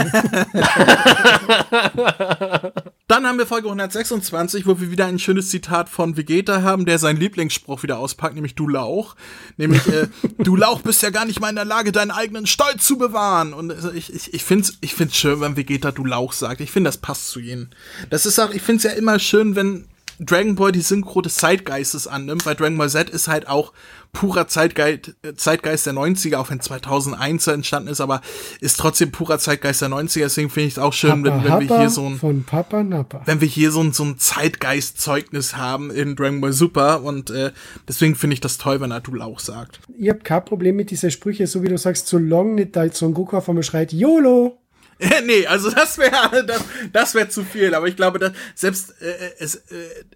dann 3.07 3.25
haben 3.25 3.37
wir 3.37 3.45
Folge 3.45 3.67
126, 3.67 4.65
wo 4.65 4.79
wir 4.79 4.91
wieder 4.91 5.05
ein 5.05 5.19
schönes 5.19 5.49
Zitat 5.49 5.89
von 5.89 6.17
Vegeta 6.17 6.61
haben, 6.61 6.85
der 6.85 6.99
seinen 6.99 7.17
Lieblingsspruch 7.17 7.83
wieder 7.83 7.99
auspackt, 7.99 8.35
nämlich 8.35 8.55
du 8.55 8.67
Lauch. 8.67 9.15
Nämlich, 9.57 9.87
äh, 9.87 10.07
du 10.37 10.55
Lauch 10.55 10.81
bist 10.81 11.01
ja 11.01 11.09
gar 11.09 11.25
nicht 11.25 11.39
mal 11.39 11.49
in 11.49 11.55
der 11.55 11.65
Lage, 11.65 11.91
deinen 11.91 12.11
eigenen 12.11 12.47
Stolz 12.47 12.85
zu 12.85 12.97
bewahren. 12.97 13.53
Und 13.53 13.71
also 13.71 13.91
ich, 13.91 14.13
ich, 14.13 14.33
ich 14.33 14.43
find's, 14.43 14.77
ich 14.81 14.93
find's 14.93 15.17
schön, 15.17 15.41
wenn 15.41 15.57
Vegeta 15.57 15.91
du 15.91 16.05
Lauch 16.05 16.33
sagt. 16.33 16.61
Ich 16.61 16.71
finde, 16.71 16.89
das 16.89 16.97
passt 16.97 17.29
zu 17.29 17.39
ihnen. 17.39 17.69
Das 18.09 18.25
ist 18.25 18.39
auch, 18.39 18.51
ich 18.51 18.61
find's 18.61 18.83
ja 18.83 18.91
immer 18.91 19.19
schön, 19.19 19.55
wenn 19.55 19.85
Dragon 20.19 20.55
Ball 20.55 20.71
die 20.71 20.81
Synchro 20.81 21.21
des 21.21 21.35
Zeitgeistes 21.35 22.05
annimmt, 22.05 22.45
weil 22.45 22.55
Dragon 22.55 22.77
Ball 22.77 22.89
Z 22.89 23.09
ist 23.09 23.29
halt 23.29 23.47
auch 23.47 23.71
purer 24.11 24.47
Zeitgeist, 24.47 25.15
Zeitgeist 25.35 25.85
der 25.85 25.93
90er, 25.93 26.37
auch 26.37 26.49
wenn 26.49 26.59
2001 26.59 27.47
entstanden 27.47 27.89
ist, 27.89 28.01
aber 28.01 28.21
ist 28.59 28.79
trotzdem 28.79 29.11
purer 29.11 29.39
Zeitgeist 29.39 29.81
der 29.81 29.89
90er, 29.89 30.21
deswegen 30.21 30.49
finde 30.49 30.67
ich 30.67 30.73
es 30.73 30.79
auch 30.79 30.93
schön, 30.93 31.23
wenn, 31.23 31.43
wenn 31.43 31.69
wir 31.69 31.77
hier 31.77 31.89
so 31.89 32.07
ein 32.07 32.17
von 32.17 32.43
Papa 32.43 32.83
Nappa. 32.83 33.21
wenn 33.25 33.41
wir 33.41 33.47
hier 33.47 33.71
so 33.71 33.81
ein, 33.81 33.93
so 33.93 34.03
ein 34.03 34.17
Zeitgeist-Zeugnis 34.17 35.55
haben 35.55 35.91
in 35.91 36.15
Dragon 36.15 36.41
Ball 36.41 36.53
Super 36.53 37.03
und 37.03 37.29
äh, 37.29 37.51
deswegen 37.87 38.15
finde 38.15 38.33
ich 38.33 38.41
das 38.41 38.57
toll, 38.57 38.81
wenn 38.81 38.91
Adul 38.91 39.21
auch 39.21 39.39
sagt. 39.39 39.79
Ich 39.97 40.09
habe 40.09 40.19
kein 40.19 40.43
Problem 40.45 40.75
mit 40.75 40.91
dieser 40.91 41.11
Sprüche, 41.11 41.47
so 41.47 41.63
wie 41.63 41.69
du 41.69 41.77
sagst, 41.77 42.07
solange 42.07 42.53
nicht 42.53 42.75
da 42.75 42.89
Son 42.91 43.13
Goku 43.13 43.37
auf 43.37 43.47
einmal 43.49 43.63
schreit, 43.63 43.93
YOLO. 43.93 44.57
nee, 45.25 45.47
also 45.47 45.71
das 45.71 45.97
wäre 45.97 46.45
das, 46.45 46.63
das 46.91 47.15
wäre 47.15 47.29
zu 47.29 47.43
viel, 47.45 47.73
aber 47.73 47.87
ich 47.87 47.95
glaube, 47.95 48.19
dass 48.19 48.33
selbst 48.53 49.01
äh, 49.01 49.31
es, 49.39 49.55
äh, 49.55 49.63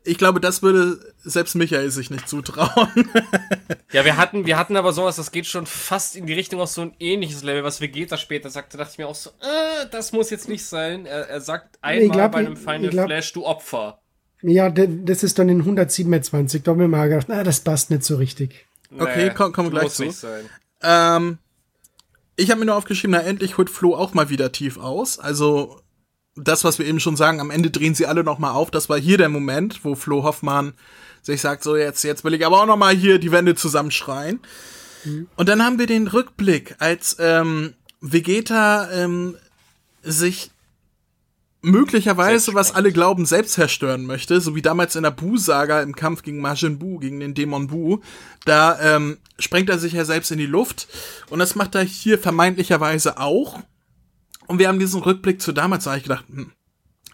ich 0.04 0.18
glaube, 0.18 0.42
das 0.42 0.62
würde 0.62 1.00
selbst 1.24 1.56
Michael 1.56 1.90
sich 1.92 2.10
nicht 2.10 2.28
zutrauen. 2.28 2.90
Ja, 3.92 4.04
wir 4.06 4.18
hatten, 4.18 4.48
wir 4.48 4.58
hatten 4.58 4.76
aber 4.76 4.92
sowas, 4.92 5.18
das 5.18 5.32
geht 5.32 5.46
schon 5.46 5.68
fast 5.68 6.16
in 6.16 6.26
die 6.26 6.34
Richtung 6.34 6.60
auf 6.60 6.70
so 6.70 6.82
ein 6.82 6.96
ähnliches 7.00 7.44
Level, 7.44 7.64
was 7.64 7.80
Vegeta 7.80 8.18
später 8.18 8.50
sagte, 8.50 8.76
dachte 8.76 8.94
ich 8.94 8.98
mir 8.98 9.08
auch 9.08 9.14
so, 9.14 9.30
äh, 9.42 9.86
das 9.92 10.12
muss 10.14 10.32
jetzt 10.32 10.50
nicht 10.50 10.66
sein. 10.66 11.06
Er, 11.06 11.30
er 11.30 11.42
sagt 11.42 11.78
einmal 11.84 12.10
glaub, 12.10 12.32
bei 12.32 12.40
einem 12.40 12.58
Final 12.58 12.90
glaub- 12.90 13.06
Flash, 13.06 13.32
du 13.34 13.46
Opfer. 13.46 14.00
Ja, 14.42 14.70
das 14.72 15.22
ist 15.22 15.38
dann 15.38 15.48
in 15.50 15.60
127. 15.60 16.64
Da 16.64 16.72
haben 16.72 16.80
wir 16.80 16.88
mal 16.88 17.08
gedacht, 17.08 17.28
na, 17.30 17.44
das 17.44 17.60
passt 17.60 17.92
nicht 17.92 18.04
so 18.04 18.16
richtig. 18.18 18.66
Okay, 18.98 19.26
Nee, 19.28 19.34
komm- 19.36 19.54
kommen 19.54 19.68
wir 19.68 19.74
gleich 19.82 19.84
muss 19.84 19.96
zu. 19.98 20.04
nicht 20.06 20.18
sein. 20.18 20.50
ähm, 20.82 21.38
ich 22.36 22.50
habe 22.50 22.60
mir 22.60 22.66
nur 22.66 22.76
aufgeschrieben, 22.76 23.12
na 23.12 23.22
endlich 23.22 23.58
holt 23.58 23.70
Flo 23.70 23.96
auch 23.96 24.14
mal 24.14 24.30
wieder 24.30 24.52
tief 24.52 24.78
aus. 24.78 25.20
Also 25.20 25.80
das, 26.36 26.64
was 26.64 26.80
wir 26.80 26.86
eben 26.86 27.00
schon 27.00 27.16
sagen, 27.16 27.40
am 27.40 27.52
Ende 27.52 27.70
drehen 27.70 27.96
sie 27.96 28.08
alle 28.08 28.24
noch 28.24 28.40
mal 28.40 28.52
auf. 28.52 28.72
Das 28.72 28.90
war 28.90 29.00
hier 29.00 29.18
der 29.18 29.30
Moment, 29.30 29.84
wo 29.84 29.96
Flo 29.96 30.24
Hoffmann 30.24 30.74
sich 31.22 31.42
sagt, 31.42 31.64
so 31.64 31.76
jetzt, 31.76 32.04
jetzt 32.04 32.24
will 32.24 32.34
ich 32.34 32.46
aber 32.46 32.62
auch 32.62 32.66
noch 32.66 32.78
mal 32.78 32.96
hier 32.96 33.20
die 33.20 33.32
Wände 33.32 33.56
zusammenschreien. 33.56 34.40
Und 35.36 35.50
dann 35.50 35.64
haben 35.64 35.80
wir 35.80 35.86
den 35.86 36.08
Rückblick, 36.08 36.76
als 36.80 37.18
ähm, 37.20 37.74
Vegeta 38.00 38.90
ähm, 38.92 39.38
sich 40.02 40.52
möglicherweise, 41.64 42.54
was 42.54 42.76
alle 42.76 42.92
glauben, 42.92 43.26
selbst 43.26 43.54
zerstören 43.54 44.06
möchte, 44.06 44.42
so 44.42 44.54
wie 44.54 44.62
damals 44.62 44.96
in 44.96 45.04
der 45.04 45.12
Bu-Saga 45.12 45.82
im 45.82 45.96
Kampf 45.96 46.22
gegen 46.22 46.40
Majin 46.40 46.78
Buu, 46.78 47.00
gegen 47.00 47.20
den 47.20 47.34
Dämon 47.34 47.68
Bu, 47.68 48.02
da 48.46 48.80
ähm, 48.80 49.18
sprengt 49.40 49.70
er 49.70 49.80
sich 49.80 49.94
ja 49.94 50.06
selbst 50.06 50.32
in 50.32 50.38
die 50.38 50.46
Luft 50.46 50.88
und 51.30 51.40
das 51.40 51.56
macht 51.56 51.74
er 51.76 51.84
hier 51.84 52.20
vermeintlicherweise 52.20 53.18
auch. 53.18 53.60
Und 54.46 54.60
wir 54.60 54.68
haben 54.68 54.80
diesen 54.80 55.02
Rückblick 55.02 55.42
zu 55.42 55.54
damals, 55.54 55.86
da 55.86 55.92
habe 55.92 56.00
ich 56.00 56.04
gedacht, 56.04 56.26
hm, 56.28 56.52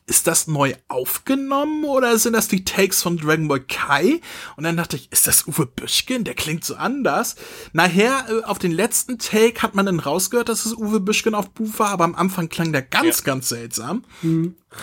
ist 0.10 0.28
das 0.28 0.48
neu 0.48 0.74
aufgenommen 0.88 1.86
oder 1.86 2.18
sind 2.18 2.34
das 2.34 2.48
die 2.48 2.66
Takes 2.66 3.02
von 3.02 3.18
Dragon 3.18 3.48
Ball 3.48 3.62
Kai? 3.62 4.20
Und 4.58 4.64
dann 4.64 4.76
dachte 4.76 4.96
ich, 4.98 5.12
ist 5.12 5.28
das 5.28 5.48
Uwe 5.48 5.68
Büschken? 5.68 6.24
Der 6.24 6.34
klingt 6.34 6.66
so 6.66 6.76
anders. 6.76 7.36
Nachher, 7.74 8.26
äh, 8.30 8.44
auf 8.44 8.60
den 8.60 8.72
letzten 8.72 9.20
Take 9.20 9.62
hat 9.62 9.76
man 9.76 9.86
dann 9.86 10.00
rausgehört, 10.00 10.50
dass 10.50 10.66
es 10.66 10.74
Uwe 10.76 11.00
Büschken 11.00 11.36
auf 11.36 11.52
Buch 11.52 11.78
war, 11.78 11.90
aber 11.90 12.04
am 12.04 12.16
Anfang 12.16 12.50
klang 12.50 12.72
der 12.74 12.82
ganz, 12.82 13.24
ganz 13.24 13.50
seltsam. 13.50 14.04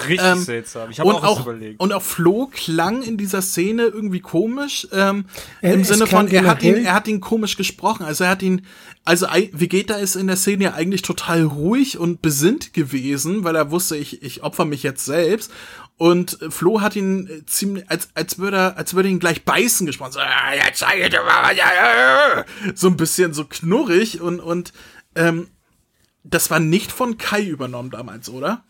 Richtig 0.08 0.26
Ähm, 0.26 0.38
seltsam. 0.40 0.90
Ich 0.90 0.98
habe 0.98 1.08
Und 1.08 1.14
auch, 1.16 1.22
auch, 1.24 1.40
überlegt. 1.42 1.78
und 1.78 1.92
auch 1.92 2.02
Flo 2.02 2.48
klang 2.52 3.02
in 3.02 3.16
dieser 3.16 3.40
Szene 3.40 3.84
irgendwie 3.84 4.18
komisch, 4.20 4.88
ähm, 4.92 5.26
Äh, 5.62 5.74
im 5.74 5.84
Sinne 5.84 6.08
von, 6.08 6.26
er 6.28 6.44
hat 6.44 6.62
ihn, 6.64 6.84
er 6.84 6.92
hat 6.94 7.06
ihn 7.06 7.20
komisch 7.20 7.56
gesprochen. 7.56 8.04
Also 8.04 8.24
er 8.24 8.30
hat 8.30 8.42
ihn, 8.42 8.66
also 9.04 9.26
Vegeta 9.52 9.94
ist 9.94 10.16
in 10.16 10.26
der 10.26 10.36
Szene 10.36 10.64
ja 10.64 10.74
eigentlich 10.74 11.02
total 11.02 11.44
ruhig 11.44 11.98
und 11.98 12.20
besinnt 12.20 12.74
gewesen, 12.74 13.44
weil 13.44 13.54
er 13.54 13.70
wusste, 13.70 13.96
ich, 13.96 14.22
ich 14.24 14.42
opfer 14.42 14.64
mich 14.64 14.82
jetzt 14.82 15.04
selbst. 15.04 15.52
Und 15.98 16.36
Flo 16.50 16.80
hat 16.80 16.96
ihn 16.96 17.28
äh, 17.28 17.46
ziemlich, 17.46 17.88
als, 17.88 18.08
als 18.14 18.38
würde 18.38 18.56
er, 18.56 18.76
als 18.78 18.94
würde 18.94 19.08
er 19.08 19.12
ihn 19.12 19.20
gleich 19.20 19.44
beißen 19.44 19.86
gesprochen. 19.86 20.12
So, 20.12 20.18
"Ah, 20.20 20.52
jetzt 20.52 20.80
zeig 20.80 20.98
ich 20.98 21.08
dir 21.10 21.22
mal, 21.22 21.44
was 21.44 21.56
ja, 21.56 21.64
ja." 22.36 22.44
so 22.74 22.88
ein 22.88 22.96
bisschen 22.96 23.32
so 23.34 23.44
knurrig 23.44 24.20
und, 24.20 24.40
und, 24.40 24.72
ähm, 25.14 25.48
das 26.24 26.50
war 26.50 26.58
nicht 26.58 26.90
von 26.90 27.18
Kai 27.18 27.44
übernommen 27.44 27.90
damals, 27.90 28.28
oder? 28.28 28.64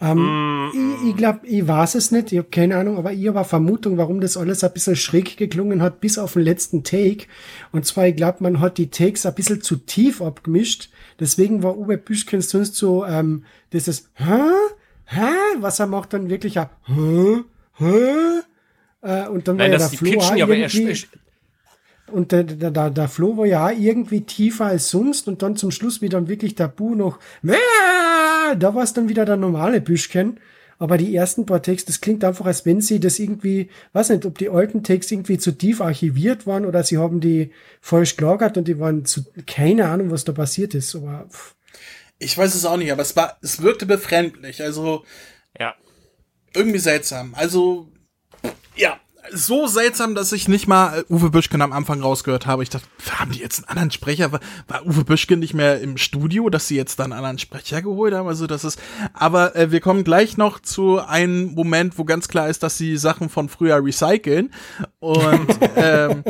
Ich, 0.00 1.08
ich 1.10 1.16
glaube, 1.16 1.40
ich 1.44 1.66
weiß 1.66 1.96
es 1.96 2.12
nicht, 2.12 2.30
ich 2.32 2.38
habe 2.38 2.48
keine 2.50 2.76
Ahnung, 2.76 2.98
aber 2.98 3.12
ich 3.12 3.26
habe 3.26 3.38
eine 3.38 3.44
Vermutung, 3.44 3.96
warum 3.96 4.20
das 4.20 4.36
alles 4.36 4.62
ein 4.62 4.72
bisschen 4.72 4.96
schräg 4.96 5.36
geklungen 5.36 5.82
hat, 5.82 6.00
bis 6.00 6.18
auf 6.18 6.34
den 6.34 6.42
letzten 6.42 6.84
Take. 6.84 7.26
Und 7.72 7.84
zwar, 7.84 8.06
ich 8.06 8.16
glaube, 8.16 8.38
man 8.40 8.60
hat 8.60 8.78
die 8.78 8.90
Takes 8.90 9.26
ein 9.26 9.34
bisschen 9.34 9.60
zu 9.60 9.76
tief 9.76 10.22
abgemischt. 10.22 10.90
Deswegen 11.18 11.62
war 11.62 11.76
Uwe 11.76 11.98
Büschkens 11.98 12.50
sonst 12.50 12.76
so, 12.76 13.04
ähm, 13.04 13.44
dieses, 13.72 14.10
hä? 14.14 14.40
Hä? 15.06 15.30
Was 15.60 15.80
er 15.80 15.86
macht 15.86 16.12
dann 16.12 16.28
wirklich 16.28 16.58
ein, 16.58 16.68
hä? 16.84 17.42
Hä? 17.78 18.14
Äh, 19.02 19.28
und 19.28 19.48
dann 19.48 19.56
Nein, 19.56 19.72
war 19.72 19.78
ja 19.78 19.78
der 19.78 19.88
die 19.88 19.96
Flo 19.96 20.10
pitchen, 20.10 20.42
aber 20.42 20.56
er, 20.56 20.68
und 22.10 22.32
der, 22.32 22.44
der, 22.44 22.70
der, 22.70 22.90
der 22.90 23.08
Flo 23.08 23.36
war 23.36 23.46
ja 23.46 23.70
irgendwie 23.70 24.22
tiefer 24.22 24.66
als 24.66 24.90
sonst 24.90 25.28
und 25.28 25.42
dann 25.42 25.56
zum 25.56 25.70
Schluss 25.70 26.02
wie 26.02 26.08
dann 26.08 26.28
wirklich 26.28 26.54
der 26.54 26.68
Bu 26.68 26.94
noch, 26.94 27.18
da 27.42 28.74
war 28.74 28.82
es 28.82 28.92
dann 28.92 29.08
wieder 29.08 29.24
der 29.24 29.36
normale 29.36 29.80
Büschken. 29.80 30.38
Aber 30.80 30.96
die 30.96 31.14
ersten 31.14 31.44
paar 31.44 31.60
Texte, 31.60 31.88
das 31.88 32.00
klingt 32.00 32.22
einfach, 32.22 32.46
als 32.46 32.64
wenn 32.64 32.80
sie 32.80 33.00
das 33.00 33.18
irgendwie, 33.18 33.68
weiß 33.94 34.10
nicht, 34.10 34.24
ob 34.24 34.38
die 34.38 34.48
alten 34.48 34.84
Texte 34.84 35.14
irgendwie 35.14 35.38
zu 35.38 35.50
tief 35.50 35.80
archiviert 35.80 36.46
waren 36.46 36.64
oder 36.64 36.84
sie 36.84 36.98
haben 36.98 37.20
die 37.20 37.50
falsch 37.80 38.16
gelagert 38.16 38.56
und 38.56 38.68
die 38.68 38.78
waren 38.78 39.04
zu, 39.04 39.24
keine 39.46 39.88
Ahnung, 39.88 40.12
was 40.12 40.24
da 40.24 40.32
passiert 40.32 40.74
ist. 40.74 40.94
Aber 40.94 41.26
pff, 41.28 41.56
Ich 42.20 42.38
weiß 42.38 42.54
es 42.54 42.64
auch 42.64 42.76
nicht, 42.76 42.92
aber 42.92 43.02
es 43.02 43.16
war, 43.16 43.38
es 43.42 43.60
wirkte 43.60 43.86
befremdlich. 43.86 44.62
Also 44.62 45.04
ja. 45.58 45.74
irgendwie 46.54 46.78
seltsam. 46.78 47.34
Also 47.34 47.88
ja, 48.76 49.00
so 49.32 49.66
seltsam, 49.66 50.14
dass 50.14 50.32
ich 50.32 50.48
nicht 50.48 50.66
mal 50.66 51.00
äh, 51.00 51.12
Uwe 51.12 51.30
Büschken 51.30 51.62
am 51.62 51.72
Anfang 51.72 52.00
rausgehört 52.00 52.46
habe. 52.46 52.62
Ich 52.62 52.70
dachte, 52.70 52.86
haben 53.10 53.32
die 53.32 53.40
jetzt 53.40 53.58
einen 53.58 53.68
anderen 53.68 53.90
Sprecher? 53.90 54.32
War, 54.32 54.40
war 54.66 54.86
Uwe 54.86 55.04
Büschken 55.04 55.38
nicht 55.40 55.54
mehr 55.54 55.80
im 55.80 55.96
Studio, 55.96 56.50
dass 56.50 56.68
sie 56.68 56.76
jetzt 56.76 56.98
dann 56.98 57.12
einen 57.12 57.18
anderen 57.18 57.38
Sprecher 57.38 57.82
geholt 57.82 58.14
haben? 58.14 58.28
Also 58.28 58.46
das 58.46 58.64
ist. 58.64 58.80
Aber 59.14 59.56
äh, 59.56 59.70
wir 59.70 59.80
kommen 59.80 60.04
gleich 60.04 60.36
noch 60.36 60.60
zu 60.60 61.00
einem 61.00 61.54
Moment, 61.54 61.98
wo 61.98 62.04
ganz 62.04 62.28
klar 62.28 62.48
ist, 62.48 62.62
dass 62.62 62.78
sie 62.78 62.96
Sachen 62.96 63.28
von 63.28 63.48
früher 63.48 63.84
recyceln 63.84 64.52
und 65.00 65.58
ähm, 65.76 66.24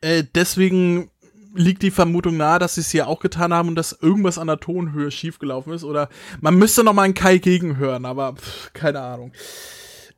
äh, 0.00 0.24
deswegen 0.34 1.10
liegt 1.54 1.82
die 1.82 1.90
Vermutung 1.90 2.36
nahe, 2.36 2.58
dass 2.58 2.76
sie 2.76 2.80
es 2.80 2.90
hier 2.90 3.08
auch 3.08 3.20
getan 3.20 3.52
haben 3.52 3.68
und 3.68 3.74
dass 3.74 3.92
irgendwas 4.00 4.38
an 4.38 4.46
der 4.46 4.60
Tonhöhe 4.60 5.10
schiefgelaufen 5.10 5.72
ist. 5.72 5.84
Oder 5.84 6.08
man 6.40 6.56
müsste 6.56 6.84
noch 6.84 6.92
mal 6.92 7.02
einen 7.02 7.14
Kai 7.14 7.38
gegenhören, 7.38 8.04
aber 8.04 8.34
pff, 8.34 8.72
keine 8.72 9.00
Ahnung. 9.00 9.32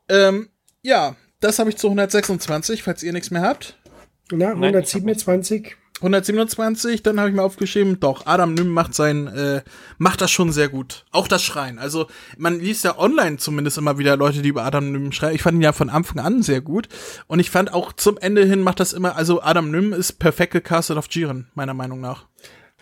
Ähm, 0.08 0.50
ja, 0.82 1.16
das 1.42 1.58
habe 1.58 1.70
ich 1.70 1.76
zu 1.76 1.88
126, 1.88 2.82
falls 2.82 3.02
ihr 3.02 3.12
nichts 3.12 3.30
mehr 3.30 3.42
habt. 3.42 3.78
na, 4.30 4.54
Nein, 4.54 4.74
127. 4.74 5.76
127, 6.02 7.02
dann 7.04 7.20
habe 7.20 7.28
ich 7.28 7.34
mir 7.36 7.42
aufgeschrieben, 7.42 8.00
doch, 8.00 8.26
Adam 8.26 8.54
Nym 8.54 8.68
macht 8.68 8.92
sein, 8.92 9.28
äh, 9.28 9.62
macht 9.98 10.20
das 10.20 10.32
schon 10.32 10.50
sehr 10.50 10.68
gut. 10.68 11.04
Auch 11.12 11.28
das 11.28 11.44
Schreien. 11.44 11.78
Also, 11.78 12.08
man 12.36 12.58
liest 12.58 12.82
ja 12.84 12.98
online 12.98 13.36
zumindest 13.36 13.78
immer 13.78 13.98
wieder 13.98 14.16
Leute, 14.16 14.42
die 14.42 14.48
über 14.48 14.64
Adam 14.64 14.90
Nym 14.90 15.12
schreien. 15.12 15.34
Ich 15.34 15.42
fand 15.42 15.58
ihn 15.58 15.62
ja 15.62 15.72
von 15.72 15.90
Anfang 15.90 16.18
an 16.18 16.42
sehr 16.42 16.60
gut. 16.60 16.88
Und 17.28 17.38
ich 17.38 17.50
fand 17.50 17.72
auch 17.72 17.92
zum 17.92 18.18
Ende 18.18 18.44
hin 18.44 18.62
macht 18.62 18.80
das 18.80 18.92
immer, 18.92 19.14
also 19.16 19.42
Adam 19.42 19.70
Nym 19.70 19.92
ist 19.92 20.14
perfekt 20.14 20.52
gecastet 20.54 20.96
auf 20.96 21.06
Jiren, 21.08 21.48
meiner 21.54 21.74
Meinung 21.74 22.00
nach. 22.00 22.26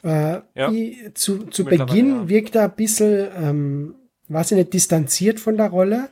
Äh, 0.03 0.41
Ja. 0.55 0.71
die, 0.71 1.11
zu 1.13 1.45
zu 1.49 1.67
Beginn 1.67 2.09
ja. 2.23 2.29
wirkt 2.29 2.55
er 2.55 2.65
ein 2.65 2.75
bisschen, 2.75 3.29
ähm, 3.37 3.95
weiß 4.29 4.53
ich 4.53 4.57
nicht, 4.57 4.73
distanziert 4.73 5.41
von 5.41 5.59
der 5.59 5.69
Rolle. 5.69 6.09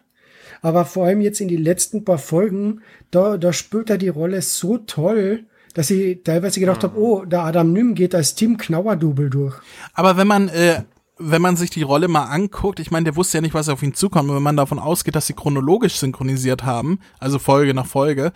Aber 0.62 0.85
vor 0.85 1.06
allem 1.06 1.20
jetzt 1.20 1.40
in 1.40 1.48
die 1.48 1.56
letzten 1.56 2.05
paar 2.05 2.18
Folgen, 2.18 2.80
da, 3.10 3.36
da 3.36 3.52
spielt 3.52 3.90
er 3.90 3.98
die 3.98 4.09
Rolle 4.09 4.43
so 4.43 4.78
toll, 4.78 5.44
dass 5.74 5.90
ich 5.90 6.22
teilweise 6.24 6.60
gedacht 6.60 6.82
habe, 6.82 6.98
oh, 6.98 7.24
der 7.24 7.43
Adam 7.43 7.72
Nym 7.72 7.94
geht 7.94 8.14
als 8.14 8.35
Tim 8.35 8.56
Knauer-Double 8.56 9.30
durch. 9.30 9.56
Aber 9.94 10.16
wenn 10.16 10.26
man, 10.26 10.48
äh, 10.48 10.82
wenn 11.18 11.43
man 11.43 11.56
sich 11.56 11.70
die 11.70 11.82
Rolle 11.82 12.09
mal 12.09 12.24
anguckt, 12.24 12.80
ich 12.80 12.90
meine, 12.90 13.05
der 13.05 13.16
wusste 13.16 13.39
ja 13.39 13.43
nicht, 13.43 13.55
was 13.55 13.68
auf 13.68 13.82
ihn 13.82 13.94
zukommt, 13.94 14.30
wenn 14.30 14.43
man 14.43 14.56
davon 14.56 14.78
ausgeht, 14.78 15.14
dass 15.14 15.26
sie 15.26 15.35
chronologisch 15.35 15.97
synchronisiert 15.97 16.64
haben, 16.64 17.01
also 17.18 17.39
Folge 17.39 17.74
nach 17.74 17.86
Folge, 17.86 18.32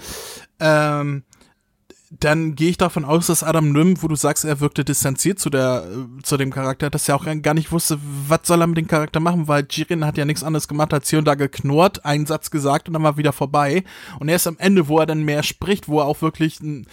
ähm, 0.61 1.25
dann 2.21 2.55
gehe 2.55 2.69
ich 2.69 2.77
davon 2.77 3.05
aus, 3.05 3.29
dass 3.29 3.43
Adam 3.43 3.73
Nym, 3.73 4.03
wo 4.03 4.09
du 4.09 4.17
sagst, 4.17 4.45
er 4.45 4.61
wirkte 4.61 4.85
distanziert 4.85 5.39
zu 5.39 5.49
der, 5.49 5.87
äh, 5.87 6.23
zu 6.23 6.37
dem 6.37 6.51
Charakter, 6.51 6.91
dass 6.91 7.09
er 7.09 7.17
auch 7.17 7.25
gar 7.41 7.55
nicht 7.55 7.73
wusste, 7.73 7.99
was 8.29 8.41
soll 8.45 8.61
er 8.61 8.67
mit 8.67 8.77
dem 8.77 8.87
Charakter 8.87 9.19
machen, 9.19 9.49
weil 9.49 9.67
Jirin 9.69 10.05
hat 10.05 10.19
ja 10.19 10.27
nichts 10.27 10.45
anderes 10.45 10.69
gemacht, 10.69 10.93
als 10.93 11.09
hier 11.09 11.19
und 11.21 11.25
da 11.25 11.35
geknurrt, 11.35 12.05
einen 12.05 12.27
Satz 12.27 12.51
gesagt 12.51 12.89
und 12.89 12.95
dann 12.95 13.03
war 13.03 13.17
wieder 13.17 13.33
vorbei. 13.33 13.85
Und 14.21 14.29
erst 14.29 14.47
am 14.47 14.59
Ende, 14.59 14.89
wo 14.89 14.99
er 14.99 15.07
dann 15.07 15.23
mehr 15.23 15.43
spricht, 15.43 15.89
wo 15.89 16.01
er 16.01 16.07
auch 16.07 16.21
wirklich 16.21 16.61
ein, 16.61 16.87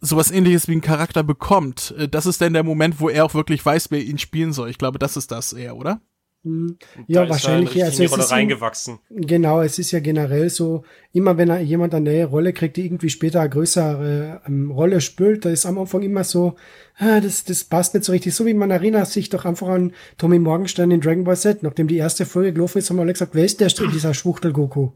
sowas 0.00 0.30
ähnliches 0.30 0.68
wie 0.68 0.72
einen 0.72 0.80
Charakter 0.82 1.24
bekommt, 1.24 1.94
äh, 1.98 2.08
das 2.08 2.26
ist 2.26 2.40
dann 2.40 2.52
der 2.52 2.64
Moment, 2.64 3.00
wo 3.00 3.08
er 3.08 3.24
auch 3.24 3.34
wirklich 3.34 3.64
weiß, 3.66 3.90
wer 3.90 4.02
ihn 4.02 4.18
spielen 4.18 4.52
soll. 4.52 4.70
Ich 4.70 4.78
glaube, 4.78 5.00
das 5.00 5.16
ist 5.16 5.32
das 5.32 5.52
eher, 5.52 5.76
oder? 5.76 6.00
Ja, 6.42 6.50
Da 6.72 6.72
ist 7.04 7.08
er 7.08 7.28
wahrscheinlich. 7.28 7.68
richtig 7.70 7.80
Ja, 7.80 7.84
in 7.86 7.90
also 7.90 7.98
die 7.98 8.04
es 8.06 8.10
Rolle 8.12 8.22
ist 8.22 8.30
ihm- 8.30 8.34
reingewachsen. 8.34 8.98
Genau, 9.10 9.60
es 9.60 9.78
ist 9.78 9.90
ja 9.90 10.00
generell 10.00 10.48
so, 10.48 10.84
immer 11.12 11.36
wenn 11.36 11.50
er 11.50 11.60
jemand 11.60 11.94
eine 11.94 12.10
neue 12.10 12.24
Rolle 12.24 12.52
kriegt, 12.54 12.76
die 12.78 12.86
irgendwie 12.86 13.10
später 13.10 13.40
eine 13.40 13.50
größere 13.50 14.40
ähm, 14.46 14.70
Rolle 14.70 15.00
spielt, 15.02 15.44
da 15.44 15.50
ist 15.50 15.66
am 15.66 15.78
Anfang 15.78 16.02
immer 16.02 16.24
so, 16.24 16.56
ah, 16.98 17.20
das, 17.20 17.44
das 17.44 17.64
passt 17.64 17.92
nicht 17.94 18.04
so 18.04 18.12
richtig. 18.12 18.34
So 18.34 18.46
wie 18.46 18.54
man 18.54 18.70
erinnert 18.70 19.08
sich 19.08 19.28
doch 19.28 19.44
einfach 19.44 19.68
an 19.68 19.92
Tommy 20.16 20.38
Morgenstern 20.38 20.90
in 20.90 21.00
Dragon 21.02 21.24
Ball 21.24 21.36
Z. 21.36 21.62
Nachdem 21.62 21.88
die 21.88 21.98
erste 21.98 22.24
Folge 22.24 22.54
gelaufen 22.54 22.78
ist, 22.78 22.88
haben 22.88 23.00
alle 23.00 23.12
gesagt, 23.12 23.34
wer 23.34 23.44
ist 23.44 23.60
der 23.60 23.68
dieser 23.68 24.14
Schwuchtel 24.14 24.52
Goku? 24.52 24.92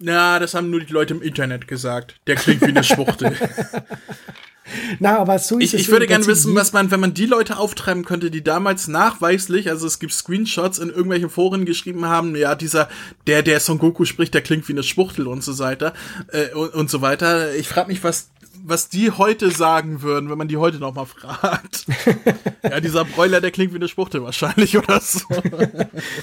Na, 0.00 0.38
das 0.38 0.54
haben 0.54 0.70
nur 0.70 0.78
die 0.78 0.92
Leute 0.92 1.14
im 1.14 1.22
Internet 1.22 1.66
gesagt. 1.66 2.20
Der 2.28 2.36
klingt 2.36 2.60
wie 2.60 2.66
eine 2.66 2.84
Schwuchtel. 2.84 3.32
Na, 4.98 5.18
aber 5.18 5.38
so 5.38 5.58
ist 5.58 5.74
ich 5.74 5.74
es. 5.74 5.80
ich 5.82 5.88
würde 5.88 6.06
gerne 6.06 6.26
wissen, 6.26 6.54
was 6.54 6.72
man, 6.72 6.90
wenn 6.90 7.00
man 7.00 7.14
die 7.14 7.26
Leute 7.26 7.58
auftreiben 7.58 8.04
könnte, 8.04 8.30
die 8.30 8.42
damals 8.42 8.88
nachweislich, 8.88 9.70
also 9.70 9.86
es 9.86 9.98
gibt 9.98 10.12
Screenshots 10.12 10.78
in 10.78 10.88
irgendwelchen 10.88 11.30
Foren 11.30 11.64
geschrieben 11.64 12.06
haben, 12.06 12.36
ja, 12.36 12.54
dieser, 12.54 12.88
der, 13.26 13.42
der 13.42 13.60
Son 13.60 13.78
Goku 13.78 14.04
spricht, 14.04 14.34
der 14.34 14.42
klingt 14.42 14.68
wie 14.68 14.72
eine 14.72 14.82
Schwuchtel 14.82 15.26
und 15.26 15.42
so 15.42 15.58
weiter, 15.58 15.92
äh, 16.32 16.54
und, 16.54 16.74
und 16.74 16.90
so 16.90 17.00
weiter. 17.02 17.54
Ich 17.54 17.68
frage 17.68 17.88
mich, 17.88 18.02
was, 18.04 18.30
was 18.68 18.88
die 18.88 19.10
heute 19.10 19.50
sagen 19.50 20.02
würden, 20.02 20.28
wenn 20.30 20.38
man 20.38 20.48
die 20.48 20.56
heute 20.56 20.78
noch 20.78 20.94
mal 20.94 21.06
fragt. 21.06 21.86
ja, 22.62 22.80
dieser 22.80 23.04
Bräuler, 23.04 23.40
der 23.40 23.50
klingt 23.50 23.72
wie 23.72 23.76
eine 23.76 23.88
Schwuchtel 23.88 24.22
wahrscheinlich 24.22 24.76
oder 24.76 25.00
so. 25.00 25.20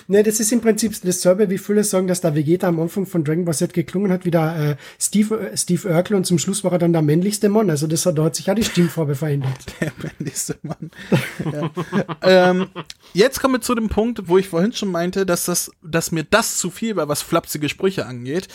Ne, 0.07 0.23
das 0.23 0.39
ist 0.39 0.51
im 0.51 0.61
Prinzip 0.61 0.95
dasselbe, 1.03 1.49
wie 1.49 1.57
viele 1.57 1.83
sagen, 1.83 2.07
dass 2.07 2.21
der 2.21 2.35
Vegeta 2.35 2.67
am 2.67 2.79
Anfang 2.79 3.05
von 3.05 3.23
Dragon 3.23 3.45
Ball 3.45 3.55
Z 3.55 3.73
geklungen 3.73 4.11
hat, 4.11 4.25
wie 4.25 4.31
der 4.31 4.55
äh, 4.71 4.75
Steve, 4.99 5.51
äh, 5.51 5.57
Steve 5.57 5.87
Urkel 5.87 6.15
und 6.15 6.25
zum 6.25 6.37
Schluss 6.37 6.63
war 6.63 6.71
er 6.71 6.79
dann 6.79 6.93
der 6.93 7.01
männlichste 7.01 7.49
Mann. 7.49 7.69
Also 7.69 7.87
das 7.87 8.05
hat, 8.05 8.17
da 8.17 8.25
hat 8.25 8.35
sich 8.35 8.45
ja 8.45 8.55
die 8.55 8.63
Stimmfarbe 8.63 9.15
verändert. 9.15 9.57
Der 9.81 9.91
männlichste 10.01 10.57
Mann. 10.63 10.91
ja. 11.51 11.71
ähm, 12.21 12.67
jetzt 13.13 13.39
kommen 13.39 13.55
wir 13.55 13.61
zu 13.61 13.75
dem 13.75 13.89
Punkt, 13.89 14.27
wo 14.27 14.37
ich 14.37 14.47
vorhin 14.47 14.73
schon 14.73 14.91
meinte, 14.91 15.25
dass 15.25 15.45
das, 15.45 15.71
dass 15.83 16.11
mir 16.11 16.23
das 16.23 16.57
zu 16.57 16.69
viel 16.69 16.95
war, 16.95 17.07
was 17.07 17.21
flapsige 17.21 17.69
Sprüche 17.69 18.05
angeht. 18.05 18.47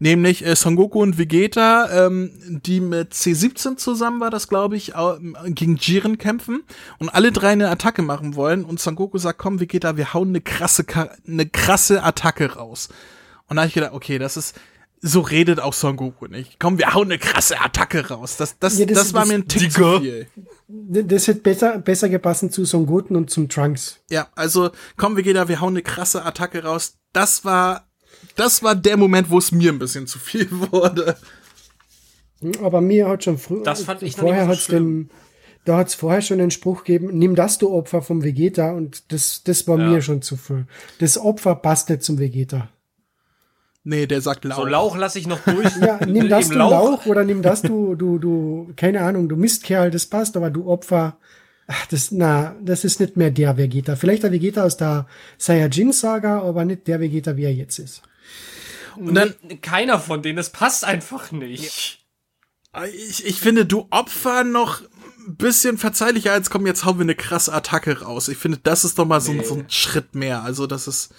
Nämlich 0.00 0.46
äh, 0.46 0.54
Son 0.54 0.76
Goku 0.76 1.02
und 1.02 1.18
Vegeta, 1.18 2.06
ähm, 2.06 2.30
die 2.64 2.80
mit 2.80 3.12
C17 3.14 3.76
zusammen 3.76 4.20
war, 4.20 4.30
das 4.30 4.48
glaube 4.48 4.76
ich, 4.76 4.92
gegen 5.46 5.76
Jiren 5.76 6.18
kämpfen 6.18 6.62
und 6.98 7.08
alle 7.08 7.32
drei 7.32 7.48
eine 7.50 7.68
Attacke 7.70 8.02
machen 8.02 8.36
wollen. 8.36 8.64
Und 8.64 8.78
Son 8.80 8.94
Goku 8.94 9.18
sagt, 9.18 9.38
komm 9.38 9.58
Vegeta, 9.60 9.96
wir 9.96 10.14
hauen 10.14 10.28
eine 10.28 10.40
krasse, 10.40 10.84
eine 11.26 11.46
krasse 11.46 12.02
Attacke 12.04 12.54
raus. 12.54 12.88
Und 13.48 13.56
da 13.56 13.62
habe 13.62 13.68
ich 13.68 13.74
gedacht, 13.74 13.92
okay, 13.92 14.18
das 14.18 14.36
ist, 14.36 14.54
so 15.00 15.20
redet 15.20 15.58
auch 15.58 15.72
Son 15.72 15.96
Goku 15.96 16.26
nicht. 16.26 16.58
Komm, 16.60 16.78
wir 16.78 16.92
hauen 16.94 17.06
eine 17.08 17.18
krasse 17.18 17.60
Attacke 17.60 18.08
raus. 18.08 18.36
Das, 18.36 18.58
das, 18.58 18.78
Ja, 18.78 18.86
das- 18.86 18.98
das, 18.98 19.14
war 19.14 19.26
mir 19.26 19.34
ein 19.34 19.48
Tick 19.48 19.72
zu 19.72 20.00
viel. 20.00 20.26
Das 20.68 21.26
hätte 21.26 21.40
besser, 21.40 21.78
besser 21.78 22.08
gepasst 22.08 22.52
zu 22.52 22.64
Son 22.64 22.86
Goten 22.86 23.16
und 23.16 23.30
zum 23.30 23.48
Trunks. 23.48 24.00
Ja, 24.10 24.28
also 24.36 24.70
komm, 24.96 25.16
Vegeta, 25.16 25.48
wir 25.48 25.60
hauen 25.60 25.72
eine 25.72 25.82
krasse 25.82 26.24
Attacke 26.24 26.62
raus. 26.62 26.98
Das 27.12 27.44
war, 27.44 27.87
das 28.38 28.62
war 28.62 28.74
der 28.74 28.96
Moment, 28.96 29.30
wo 29.30 29.38
es 29.38 29.52
mir 29.52 29.72
ein 29.72 29.78
bisschen 29.78 30.06
zu 30.06 30.18
viel 30.18 30.48
wurde. 30.72 31.16
Aber 32.62 32.80
mir 32.80 33.08
hat 33.08 33.24
schon 33.24 33.38
früher, 33.38 33.64
Das 33.64 33.82
fand 33.82 34.02
ich 34.02 34.14
vorher 34.16 34.46
nicht 34.46 34.46
so 34.46 34.52
hat's 34.52 34.66
den, 34.68 35.10
da 35.64 35.76
hat's 35.78 35.94
vorher 35.94 36.22
schon 36.22 36.38
den 36.38 36.50
Spruch 36.52 36.84
gegeben, 36.84 37.18
nimm 37.18 37.34
das 37.34 37.58
du 37.58 37.70
Opfer 37.70 38.00
vom 38.00 38.22
Vegeta 38.22 38.72
und 38.72 39.12
das, 39.12 39.42
das 39.42 39.66
war 39.66 39.78
Ja. 39.78 39.88
mir 39.90 40.02
schon 40.02 40.22
zu 40.22 40.36
viel. 40.36 40.66
Das 41.00 41.18
Opfer 41.18 41.56
passt 41.56 41.90
nicht 41.90 42.02
zum 42.02 42.18
Vegeta. 42.18 42.68
Nee, 43.84 44.06
der 44.06 44.20
sagt 44.20 44.44
Lauch. 44.44 44.56
So 44.58 44.64
Lauch 44.66 44.96
lasse 44.96 45.18
ich 45.18 45.26
noch 45.26 45.40
durch. 45.40 45.74
Ja, 45.80 45.98
nimm 46.06 46.28
das 46.28 46.48
du 46.48 46.54
Lauch 46.58 47.06
oder 47.06 47.24
nimm 47.24 47.42
das 47.42 47.62
du, 47.62 47.94
du, 47.96 48.18
du, 48.18 48.72
keine 48.76 49.00
Ahnung, 49.00 49.28
du 49.28 49.36
Mistkerl, 49.36 49.90
das 49.90 50.06
passt, 50.06 50.36
aber 50.36 50.50
du 50.50 50.66
Opfer, 50.68 51.16
ach, 51.66 51.86
das, 51.86 52.12
na, 52.12 52.54
das 52.62 52.84
ist 52.84 53.00
nicht 53.00 53.16
mehr 53.16 53.30
der 53.30 53.56
Vegeta. 53.56 53.96
Vielleicht 53.96 54.22
der 54.22 54.32
Vegeta 54.32 54.62
aus 54.64 54.76
der 54.76 55.06
Saiyajin-Saga, 55.38 56.42
aber 56.42 56.64
nicht 56.64 56.86
der 56.86 57.00
Vegeta, 57.00 57.36
wie 57.36 57.44
er 57.44 57.54
jetzt 57.54 57.78
ist. 57.78 58.02
Und 59.06 59.14
dann, 59.14 59.34
Keiner 59.62 59.98
von 60.00 60.22
denen, 60.22 60.36
das 60.36 60.50
passt 60.50 60.84
einfach 60.84 61.30
nicht. 61.32 62.04
ich, 62.92 63.24
ich 63.26 63.40
finde, 63.40 63.64
du 63.66 63.86
Opfer 63.90 64.44
noch 64.44 64.82
ein 65.26 65.36
bisschen 65.36 65.78
verzeihlicher 65.78 66.32
als 66.32 66.50
komm, 66.50 66.66
jetzt 66.66 66.84
hauen 66.84 66.98
wir 66.98 67.02
eine 67.04 67.14
krasse 67.14 67.52
Attacke 67.52 68.00
raus. 68.02 68.28
Ich 68.28 68.38
finde, 68.38 68.58
das 68.62 68.84
ist 68.84 68.98
doch 68.98 69.04
mal 69.06 69.20
so, 69.20 69.32
ein- 69.32 69.44
so 69.44 69.54
ein 69.54 69.70
Schritt 69.70 70.14
mehr. 70.14 70.42
Also, 70.42 70.66
das 70.66 70.88
ist, 70.88 71.12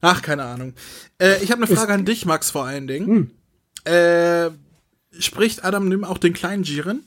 ach, 0.00 0.22
keine 0.22 0.44
Ahnung. 0.44 0.74
Äh, 1.18 1.42
ich 1.42 1.50
habe 1.50 1.62
eine 1.64 1.74
Frage 1.74 1.92
an 1.92 2.04
dich, 2.04 2.24
Max, 2.26 2.50
vor 2.50 2.64
allen 2.64 2.86
Dingen. 2.86 3.30
Äh, 3.84 4.50
spricht 5.18 5.64
Adam 5.64 5.88
Nim 5.88 6.04
auch 6.04 6.18
den 6.18 6.32
kleinen 6.32 6.62
Jiren? 6.62 7.04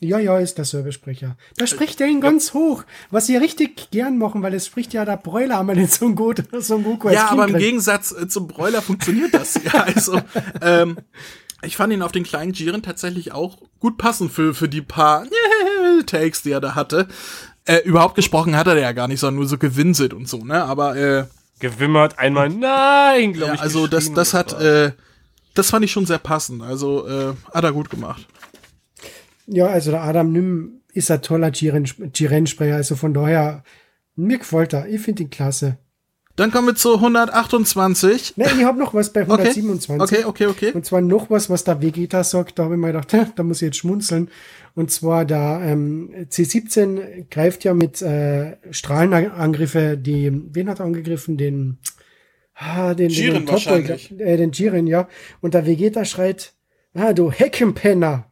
Ja, 0.00 0.18
ja, 0.18 0.38
ist 0.38 0.58
der 0.58 0.66
Servicesprecher. 0.66 1.36
Da 1.56 1.66
spricht 1.66 2.00
er 2.02 2.06
ihn 2.06 2.20
ganz 2.20 2.52
hoch, 2.52 2.84
was 3.10 3.26
sie 3.26 3.36
richtig 3.36 3.90
gern 3.90 4.18
machen, 4.18 4.42
weil 4.42 4.52
es 4.52 4.66
spricht 4.66 4.92
ja 4.92 5.06
der 5.06 5.16
Bräuler 5.16 5.60
einmal 5.60 5.76
den 5.76 5.88
Son 5.88 6.14
Goku, 6.14 6.42
Son 6.60 6.84
Goku 6.84 7.08
als 7.08 7.16
Ja, 7.16 7.28
Kind 7.28 7.40
aber 7.40 7.48
im. 7.48 7.58
Gegensatz 7.58 8.12
äh, 8.12 8.28
zum 8.28 8.46
Bräuler 8.46 8.82
funktioniert 8.82 9.32
das. 9.32 9.54
ja, 9.64 9.84
also, 9.84 10.20
ähm, 10.60 10.98
ich 11.62 11.76
fand 11.76 11.94
ihn 11.94 12.02
auf 12.02 12.12
den 12.12 12.24
kleinen 12.24 12.52
Jiren 12.52 12.82
tatsächlich 12.82 13.32
auch 13.32 13.56
gut 13.80 13.96
passend 13.96 14.32
für, 14.32 14.52
für 14.54 14.68
die 14.68 14.82
paar 14.82 15.24
Takes, 16.06 16.42
die 16.42 16.50
er 16.50 16.60
da 16.60 16.74
hatte. 16.74 17.08
Äh, 17.64 17.78
überhaupt 17.84 18.16
gesprochen 18.16 18.54
hat 18.54 18.66
er 18.66 18.78
ja 18.78 18.92
gar 18.92 19.08
nicht, 19.08 19.20
sondern 19.20 19.36
nur 19.36 19.48
so 19.48 19.56
gewinselt 19.56 20.12
und 20.12 20.28
so, 20.28 20.44
ne? 20.44 20.62
Aber 20.62 20.96
äh, 20.96 21.24
Gewimmert 21.58 22.18
einmal, 22.18 22.50
nein, 22.50 23.32
glaube 23.32 23.48
ja, 23.48 23.54
ich. 23.54 23.60
also 23.62 23.86
das, 23.86 24.12
das 24.12 24.34
hat, 24.34 24.60
äh, 24.60 24.92
das 25.54 25.70
fand 25.70 25.86
ich 25.86 25.92
schon 25.92 26.04
sehr 26.04 26.18
passend. 26.18 26.62
Also 26.62 27.08
äh, 27.08 27.32
hat 27.52 27.64
er 27.64 27.72
gut 27.72 27.88
gemacht. 27.88 28.26
Ja, 29.46 29.66
also 29.66 29.90
der 29.90 30.02
Adam 30.02 30.32
Nym 30.32 30.80
ist 30.92 31.10
ein 31.10 31.22
toller 31.22 31.50
G-Rennsprecher. 31.50 32.74
Also 32.74 32.96
von 32.96 33.14
daher, 33.14 33.62
mir 34.14 34.38
gefällt 34.38 34.72
er. 34.72 34.88
Ich 34.88 35.00
finde 35.00 35.24
ihn 35.24 35.30
klasse. 35.30 35.78
Dann 36.36 36.50
kommen 36.50 36.68
wir 36.68 36.74
zu 36.74 36.94
128. 36.94 38.36
Ne, 38.36 38.44
ich 38.44 38.64
habe 38.64 38.78
noch 38.78 38.92
was 38.92 39.12
bei 39.12 39.20
127. 39.22 40.00
Okay, 40.00 40.24
okay, 40.26 40.46
okay. 40.46 40.72
Und 40.72 40.84
zwar 40.84 41.00
noch 41.00 41.30
was, 41.30 41.48
was 41.48 41.64
der 41.64 41.80
Vegeta 41.80 42.22
sagt. 42.24 42.58
Da 42.58 42.64
habe 42.64 42.74
ich 42.74 42.80
mir 42.80 42.92
gedacht, 42.92 43.08
da 43.36 43.42
muss 43.42 43.62
ich 43.62 43.66
jetzt 43.66 43.78
schmunzeln. 43.78 44.30
Und 44.74 44.90
zwar 44.90 45.24
der 45.24 45.62
ähm, 45.64 46.10
C17 46.30 47.30
greift 47.30 47.64
ja 47.64 47.72
mit 47.72 48.02
äh, 48.02 48.56
Strahlenangriffe, 48.70 49.96
die, 49.96 50.30
wen 50.52 50.68
hat 50.68 50.80
er 50.80 50.84
angegriffen? 50.84 51.38
Den, 51.38 51.78
ah, 52.54 52.92
den, 52.92 53.08
Jiren 53.08 53.46
den, 53.46 53.48
wahrscheinlich. 53.48 54.12
Äh, 54.20 54.36
den 54.36 54.52
Jiren, 54.52 54.86
ja. 54.86 55.08
Und 55.40 55.54
der 55.54 55.64
Vegeta 55.64 56.04
schreit, 56.04 56.52
ah, 56.92 57.14
du 57.14 57.32
Heckenpenner. 57.32 58.30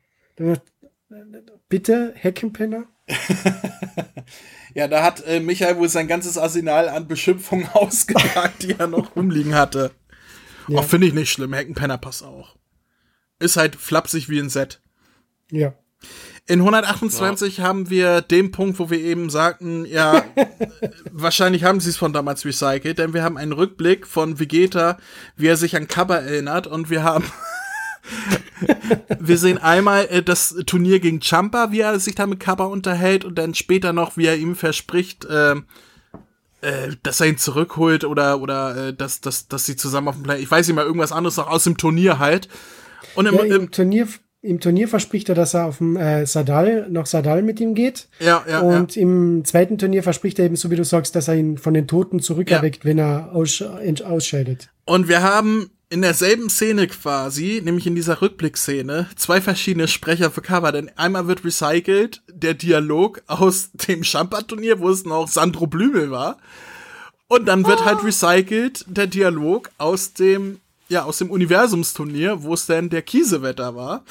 Bitte, 1.74 2.12
Heckenpenner? 2.14 2.84
ja, 4.74 4.86
da 4.86 5.02
hat 5.02 5.26
äh, 5.26 5.40
Michael 5.40 5.76
wohl 5.76 5.88
sein 5.88 6.06
ganzes 6.06 6.38
Arsenal 6.38 6.88
an 6.88 7.08
Beschimpfungen 7.08 7.68
ausgepackt, 7.72 8.62
die 8.62 8.78
er 8.78 8.86
noch 8.86 9.16
rumliegen 9.16 9.56
hatte. 9.56 9.90
Ja. 10.68 10.78
Auch 10.78 10.84
finde 10.84 11.08
ich 11.08 11.14
nicht 11.14 11.32
schlimm. 11.32 11.52
Heckenpenner 11.52 11.98
passt 11.98 12.22
auch. 12.22 12.54
Ist 13.40 13.56
halt 13.56 13.74
flapsig 13.74 14.28
wie 14.28 14.38
ein 14.38 14.50
Set. 14.50 14.82
Ja. 15.50 15.74
In 16.46 16.60
128 16.60 17.56
ja. 17.56 17.64
haben 17.64 17.90
wir 17.90 18.20
den 18.20 18.52
Punkt, 18.52 18.78
wo 18.78 18.88
wir 18.88 19.00
eben 19.00 19.28
sagten, 19.28 19.84
ja, 19.84 20.24
wahrscheinlich 21.10 21.64
haben 21.64 21.80
sie 21.80 21.90
es 21.90 21.96
von 21.96 22.12
damals 22.12 22.44
recycelt, 22.44 22.98
denn 22.98 23.14
wir 23.14 23.24
haben 23.24 23.36
einen 23.36 23.50
Rückblick 23.50 24.06
von 24.06 24.38
Vegeta, 24.38 24.96
wie 25.34 25.48
er 25.48 25.56
sich 25.56 25.74
an 25.74 25.88
Kappa 25.88 26.18
erinnert 26.18 26.68
und 26.68 26.88
wir 26.88 27.02
haben 27.02 27.24
wir 29.18 29.38
sehen 29.38 29.58
einmal 29.58 30.06
äh, 30.06 30.22
das 30.22 30.54
Turnier 30.66 31.00
gegen 31.00 31.20
Champa, 31.20 31.72
wie 31.72 31.80
er 31.80 31.98
sich 31.98 32.14
da 32.14 32.26
mit 32.26 32.40
Kappa 32.40 32.64
unterhält 32.64 33.24
und 33.24 33.36
dann 33.36 33.54
später 33.54 33.92
noch, 33.92 34.16
wie 34.16 34.26
er 34.26 34.36
ihm 34.36 34.56
verspricht, 34.56 35.24
äh, 35.24 35.52
äh, 35.52 36.96
dass 37.02 37.20
er 37.20 37.26
ihn 37.26 37.38
zurückholt 37.38 38.04
oder 38.04 38.40
oder 38.40 38.88
äh, 38.88 38.94
dass, 38.94 39.20
dass, 39.20 39.48
dass 39.48 39.66
sie 39.66 39.76
zusammen 39.76 40.08
auf 40.08 40.16
dem 40.16 40.24
Play. 40.24 40.40
Ich 40.40 40.50
weiß 40.50 40.66
nicht 40.66 40.76
mal, 40.76 40.84
irgendwas 40.84 41.12
anderes 41.12 41.36
noch 41.36 41.48
aus 41.48 41.64
dem 41.64 41.76
Turnier 41.76 42.18
halt. 42.18 42.48
Und 43.14 43.26
im, 43.26 43.34
ja, 43.34 43.42
im, 43.42 43.70
Turnier 43.70 44.08
im 44.44 44.60
Turnier 44.60 44.88
verspricht 44.88 45.30
er, 45.30 45.34
dass 45.34 45.54
er 45.54 45.64
auf 45.64 45.78
dem 45.78 45.96
äh, 45.96 46.26
Sadal, 46.26 46.86
noch 46.90 47.06
Sadal 47.06 47.42
mit 47.42 47.60
ihm 47.60 47.74
geht. 47.74 48.08
Ja, 48.20 48.44
ja. 48.46 48.60
Und 48.60 48.94
ja. 48.94 49.02
im 49.02 49.42
zweiten 49.46 49.78
Turnier 49.78 50.02
verspricht 50.02 50.38
er 50.38 50.44
eben, 50.44 50.56
so 50.56 50.70
wie 50.70 50.76
du 50.76 50.84
sagst, 50.84 51.16
dass 51.16 51.28
er 51.28 51.34
ihn 51.34 51.56
von 51.56 51.72
den 51.72 51.88
Toten 51.88 52.20
zurückerweckt, 52.20 52.84
ja. 52.84 52.90
wenn 52.90 52.98
er 52.98 53.32
aus, 53.32 53.62
ausscheidet. 53.62 54.68
Und 54.84 55.08
wir 55.08 55.22
haben 55.22 55.70
in 55.94 56.02
derselben 56.02 56.50
Szene 56.50 56.88
quasi, 56.88 57.62
nämlich 57.64 57.86
in 57.86 57.94
dieser 57.94 58.20
Rückblickszene, 58.20 59.08
zwei 59.14 59.40
verschiedene 59.40 59.86
Sprecher 59.86 60.32
für 60.32 60.42
Cover. 60.42 60.72
Denn 60.72 60.90
einmal 60.96 61.28
wird 61.28 61.44
recycelt 61.44 62.20
der 62.28 62.54
Dialog 62.54 63.22
aus 63.28 63.70
dem 63.70 64.02
Champa-Turnier, 64.02 64.80
wo 64.80 64.90
es 64.90 65.04
noch 65.04 65.28
Sandro 65.28 65.68
Blümel 65.68 66.10
war. 66.10 66.38
Und 67.28 67.46
dann 67.46 67.64
wird 67.64 67.82
oh. 67.82 67.84
halt 67.84 68.02
recycelt 68.02 68.84
der 68.88 69.06
Dialog 69.06 69.70
aus 69.78 70.14
dem, 70.14 70.58
ja, 70.88 71.04
aus 71.04 71.18
dem 71.18 71.30
Universumsturnier, 71.30 72.42
wo 72.42 72.54
es 72.54 72.66
denn 72.66 72.90
der 72.90 73.02
Kiesewetter 73.02 73.76
war. 73.76 74.04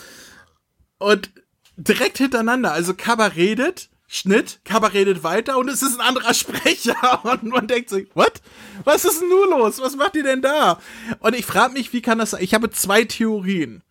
Und 1.00 1.32
direkt 1.76 2.18
hintereinander, 2.18 2.72
also 2.72 2.94
Kaba 2.94 3.26
redet, 3.26 3.90
Schnitt, 4.16 4.60
Kaba 4.64 4.90
redet 4.90 5.24
weiter 5.24 5.58
und 5.58 5.68
es 5.70 5.82
ist 5.82 6.00
ein 6.00 6.08
anderer 6.08 6.34
Sprecher 6.36 7.26
und 7.26 7.46
man 7.46 7.68
denkt 7.68 7.90
sich, 7.90 8.08
what? 8.14 8.44
Was 8.84 9.06
ist 9.06 9.22
denn 9.22 9.30
nur 9.30 9.50
los? 9.50 9.82
Was 9.82 9.96
macht 9.96 10.16
ihr 10.16 10.22
denn 10.22 10.44
da? 10.44 10.78
Und 11.20 11.36
ich 11.36 11.48
frage 11.48 11.74
mich, 11.74 11.94
wie 11.94 12.04
kann 12.04 12.20
das 12.20 12.30
sein? 12.30 12.44
Ich 12.44 12.54
habe 12.54 12.70
zwei 12.70 13.06
Theorien. 13.06 13.82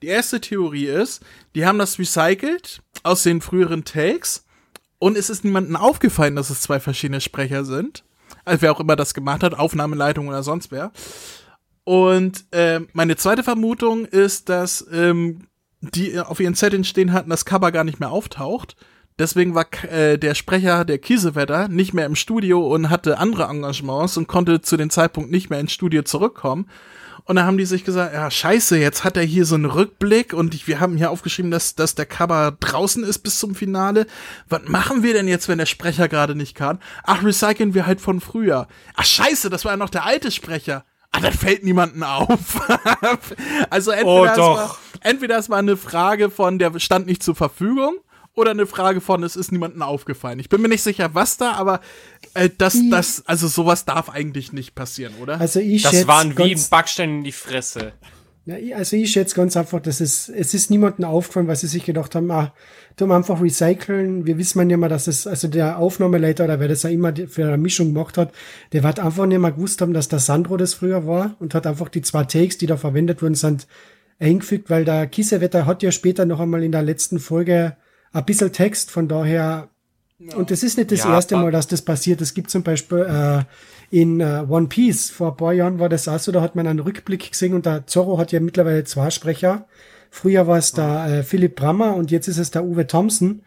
Die 0.00 0.06
erste 0.06 0.40
Theorie 0.40 0.86
ist, 0.86 1.24
die 1.56 1.66
haben 1.66 1.80
das 1.80 1.98
recycelt 1.98 2.80
aus 3.02 3.24
den 3.24 3.40
früheren 3.40 3.84
Takes 3.84 4.44
und 5.00 5.18
es 5.18 5.28
ist 5.28 5.42
niemandem 5.42 5.74
aufgefallen, 5.74 6.36
dass 6.36 6.50
es 6.50 6.60
zwei 6.60 6.78
verschiedene 6.78 7.20
Sprecher 7.20 7.64
sind. 7.64 8.04
Also 8.44 8.62
wer 8.62 8.70
auch 8.70 8.80
immer 8.80 8.94
das 8.94 9.14
gemacht 9.14 9.42
hat, 9.42 9.58
Aufnahmeleitung 9.58 10.28
oder 10.28 10.44
sonst 10.44 10.70
wer. 10.70 10.92
Und 11.82 12.44
äh, 12.52 12.82
meine 12.92 13.16
zweite 13.16 13.42
Vermutung 13.42 14.04
ist, 14.04 14.48
dass 14.48 14.86
ähm, 14.92 15.48
die 15.80 16.20
auf 16.20 16.38
ihren 16.38 16.54
Zetteln 16.54 16.84
stehen 16.84 17.12
hatten, 17.12 17.30
dass 17.30 17.44
Kaba 17.44 17.70
gar 17.70 17.82
nicht 17.82 17.98
mehr 17.98 18.12
auftaucht. 18.12 18.76
Deswegen 19.18 19.54
war 19.54 19.66
äh, 19.90 20.18
der 20.18 20.34
Sprecher 20.34 20.84
der 20.84 20.98
Kiesewetter 20.98 21.68
nicht 21.68 21.94
mehr 21.94 22.06
im 22.06 22.16
Studio 22.16 22.66
und 22.66 22.90
hatte 22.90 23.18
andere 23.18 23.44
Engagements 23.44 24.16
und 24.16 24.26
konnte 24.26 24.62
zu 24.62 24.76
dem 24.76 24.90
Zeitpunkt 24.90 25.30
nicht 25.30 25.50
mehr 25.50 25.60
ins 25.60 25.72
Studio 25.72 26.02
zurückkommen. 26.02 26.66
Und 27.24 27.36
dann 27.36 27.46
haben 27.46 27.58
die 27.58 27.66
sich 27.66 27.84
gesagt, 27.84 28.14
ja, 28.14 28.30
scheiße, 28.30 28.78
jetzt 28.78 29.04
hat 29.04 29.16
er 29.16 29.22
hier 29.22 29.44
so 29.44 29.54
einen 29.54 29.66
Rückblick 29.66 30.32
und 30.32 30.54
ich, 30.54 30.66
wir 30.66 30.80
haben 30.80 30.96
hier 30.96 31.10
aufgeschrieben, 31.10 31.52
dass, 31.52 31.76
dass 31.76 31.94
der 31.94 32.06
Kaba 32.06 32.50
draußen 32.58 33.04
ist 33.04 33.20
bis 33.20 33.38
zum 33.38 33.54
Finale. 33.54 34.06
Was 34.48 34.62
machen 34.66 35.04
wir 35.04 35.12
denn 35.12 35.28
jetzt, 35.28 35.48
wenn 35.48 35.58
der 35.58 35.66
Sprecher 35.66 36.08
gerade 36.08 36.34
nicht 36.34 36.56
kann? 36.56 36.80
Ach, 37.04 37.22
recyceln 37.22 37.74
wir 37.74 37.86
halt 37.86 38.00
von 38.00 38.20
früher. 38.20 38.66
Ach, 38.96 39.04
scheiße, 39.04 39.50
das 39.50 39.64
war 39.64 39.72
ja 39.72 39.76
noch 39.76 39.90
der 39.90 40.04
alte 40.04 40.32
Sprecher. 40.32 40.84
Ah, 41.12 41.20
das 41.20 41.36
fällt 41.36 41.62
niemanden 41.62 42.02
auf. 42.02 42.60
also 43.70 43.92
entweder, 43.92 44.08
oh, 44.08 44.24
es 44.24 44.38
war, 44.38 44.78
entweder 45.00 45.38
es 45.38 45.50
war 45.50 45.58
eine 45.58 45.76
Frage 45.76 46.30
von, 46.30 46.58
der 46.58 46.76
stand 46.80 47.06
nicht 47.06 47.22
zur 47.22 47.36
Verfügung, 47.36 47.94
oder 48.34 48.52
eine 48.52 48.66
Frage 48.66 49.00
von, 49.00 49.22
es 49.22 49.36
ist 49.36 49.52
niemandem 49.52 49.82
aufgefallen. 49.82 50.38
Ich 50.38 50.48
bin 50.48 50.62
mir 50.62 50.68
nicht 50.68 50.82
sicher, 50.82 51.10
was 51.14 51.36
da, 51.36 51.52
aber 51.52 51.80
äh, 52.34 52.48
das, 52.56 52.78
das, 52.90 53.22
also 53.26 53.46
sowas 53.46 53.84
darf 53.84 54.08
eigentlich 54.08 54.52
nicht 54.52 54.74
passieren, 54.74 55.14
oder? 55.20 55.40
Also 55.40 55.60
ich 55.60 55.82
das 55.82 56.06
waren 56.06 56.36
wie 56.36 56.56
Backstein 56.70 57.18
in 57.18 57.24
die 57.24 57.32
Fresse. 57.32 57.92
Ja, 58.44 58.56
also 58.76 58.96
ich 58.96 59.12
schätze 59.12 59.36
ganz 59.36 59.56
einfach, 59.56 59.80
dass 59.80 60.00
es, 60.00 60.28
es 60.28 60.52
ist 60.52 60.68
niemandem 60.70 61.04
aufgefallen, 61.04 61.46
weil 61.46 61.54
sie 61.54 61.68
sich 61.68 61.84
gedacht 61.84 62.16
haben, 62.16 62.28
ah, 62.32 62.52
tun 62.96 63.12
einfach 63.12 63.40
recyceln. 63.40 64.26
Wir 64.26 64.36
wissen 64.36 64.68
ja 64.68 64.76
mal, 64.76 64.88
dass 64.88 65.06
es, 65.06 65.28
also 65.28 65.46
der 65.46 65.78
Aufnahmeleiter 65.78 66.44
oder 66.44 66.58
wer 66.58 66.66
das 66.66 66.82
ja 66.82 66.90
immer 66.90 67.14
für 67.28 67.46
eine 67.46 67.58
Mischung 67.58 67.94
gemacht 67.94 68.18
hat, 68.18 68.32
der 68.72 68.82
wird 68.82 68.98
einfach 68.98 69.26
nicht 69.26 69.38
mal 69.38 69.52
gewusst 69.52 69.80
haben, 69.80 69.92
dass 69.92 70.08
der 70.08 70.18
Sandro 70.18 70.56
das 70.56 70.74
früher 70.74 71.06
war 71.06 71.36
und 71.38 71.54
hat 71.54 71.68
einfach 71.68 71.88
die 71.88 72.02
zwei 72.02 72.24
Takes, 72.24 72.58
die 72.58 72.66
da 72.66 72.76
verwendet 72.76 73.22
wurden, 73.22 73.36
sind 73.36 73.68
eingefügt, 74.18 74.70
weil 74.70 74.84
der 74.84 75.06
Kiesewetter 75.06 75.66
hat 75.66 75.84
ja 75.84 75.92
später 75.92 76.26
noch 76.26 76.40
einmal 76.40 76.64
in 76.64 76.72
der 76.72 76.82
letzten 76.82 77.20
Folge 77.20 77.76
ein 78.12 78.24
bisschen 78.24 78.52
Text, 78.52 78.90
von 78.90 79.08
daher, 79.08 79.68
ja. 80.18 80.36
und 80.36 80.50
das 80.50 80.62
ist 80.62 80.78
nicht 80.78 80.92
das 80.92 81.00
ja, 81.00 81.14
erste 81.14 81.36
Mal, 81.36 81.50
dass 81.50 81.66
das 81.66 81.82
passiert. 81.82 82.20
Es 82.20 82.34
gibt 82.34 82.50
zum 82.50 82.62
Beispiel 82.62 82.98
äh, 82.98 83.44
in 83.90 84.20
äh, 84.20 84.44
One 84.48 84.68
Piece, 84.68 85.10
vor 85.10 85.32
ein 85.32 85.36
paar 85.36 85.52
Jahren 85.52 85.78
war 85.78 85.88
das 85.88 86.08
auch 86.08 86.18
so, 86.18 86.32
da 86.32 86.40
hat 86.40 86.54
man 86.54 86.66
einen 86.66 86.80
Rückblick 86.80 87.30
gesehen 87.30 87.54
und 87.54 87.66
der 87.66 87.86
Zorro 87.86 88.18
hat 88.18 88.32
ja 88.32 88.40
mittlerweile 88.40 88.84
zwei 88.84 89.10
Sprecher. 89.10 89.66
Früher 90.10 90.46
war 90.46 90.58
es 90.58 90.72
der 90.72 91.06
äh, 91.06 91.22
Philipp 91.22 91.56
Brammer 91.56 91.96
und 91.96 92.10
jetzt 92.10 92.28
ist 92.28 92.38
es 92.38 92.50
der 92.50 92.64
Uwe 92.64 92.86
Thompson. 92.86 93.42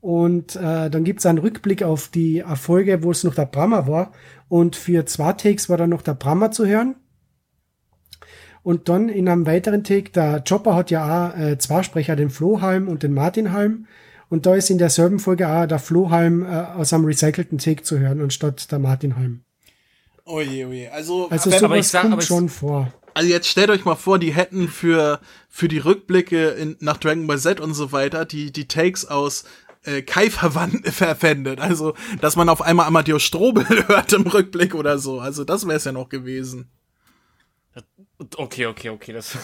Und 0.00 0.56
äh, 0.56 0.88
dann 0.88 1.04
gibt 1.04 1.20
es 1.20 1.26
einen 1.26 1.38
Rückblick 1.38 1.82
auf 1.82 2.08
die 2.08 2.38
Erfolge, 2.38 3.02
wo 3.02 3.10
es 3.10 3.24
noch 3.24 3.34
der 3.34 3.46
Brammer 3.46 3.86
war. 3.86 4.12
Und 4.48 4.76
für 4.76 5.04
zwei 5.04 5.32
Takes 5.32 5.68
war 5.68 5.76
dann 5.76 5.90
noch 5.90 6.02
der 6.02 6.14
Brammer 6.14 6.52
zu 6.52 6.64
hören. 6.66 6.96
Und 8.62 8.88
dann 8.88 9.08
in 9.08 9.28
einem 9.28 9.46
weiteren 9.46 9.84
Take, 9.84 10.10
der 10.10 10.42
Chopper 10.42 10.74
hat 10.74 10.90
ja 10.90 11.30
auch 11.30 11.38
äh, 11.38 11.58
zwei 11.58 11.82
Sprecher, 11.82 12.16
den 12.16 12.30
Flohhalm 12.30 12.88
und 12.88 13.02
den 13.02 13.14
Martinhalm. 13.14 13.86
Und 14.28 14.46
da 14.46 14.54
ist 14.54 14.70
in 14.70 14.78
derselben 14.78 15.18
Folge 15.18 15.48
auch 15.48 15.66
der 15.66 15.78
Flohhalm 15.78 16.44
äh, 16.44 16.48
aus 16.48 16.92
einem 16.92 17.04
recycelten 17.04 17.58
Take 17.58 17.82
zu 17.82 17.98
hören, 17.98 18.20
anstatt 18.20 18.70
der 18.72 18.78
Martinhalm. 18.78 19.42
Oje, 20.24 20.66
oje. 20.66 20.92
Also, 20.92 21.28
also 21.28 21.50
sowas 21.50 21.62
aber 21.62 21.78
ich 21.78 21.88
sag, 21.88 22.02
kommt 22.02 22.14
aber 22.14 22.22
schon 22.22 22.48
vor. 22.48 22.92
Also 23.14 23.30
jetzt 23.30 23.48
stellt 23.48 23.70
euch 23.70 23.84
mal 23.84 23.94
vor, 23.94 24.18
die 24.18 24.34
hätten 24.34 24.68
für, 24.68 25.20
für 25.48 25.68
die 25.68 25.78
Rückblicke 25.78 26.48
in, 26.50 26.76
nach 26.80 26.96
Dragon 26.96 27.26
Ball 27.26 27.38
Z 27.38 27.60
und 27.60 27.74
so 27.74 27.92
weiter 27.92 28.24
die, 28.24 28.52
die 28.52 28.66
Takes 28.66 29.04
aus 29.06 29.44
äh, 29.84 30.02
Kai 30.02 30.28
verwendet. 30.30 31.60
Also, 31.60 31.94
dass 32.20 32.36
man 32.36 32.48
auf 32.48 32.60
einmal 32.60 32.86
Amadeus 32.86 33.22
Strobel 33.22 33.64
hört 33.88 34.12
im 34.12 34.26
Rückblick 34.26 34.74
oder 34.74 34.98
so. 34.98 35.20
Also, 35.20 35.44
das 35.44 35.66
wäre 35.66 35.76
es 35.76 35.84
ja 35.84 35.92
noch 35.92 36.08
gewesen. 36.08 36.68
Okay, 38.36 38.66
okay, 38.66 38.90
okay. 38.90 39.12
Das 39.12 39.36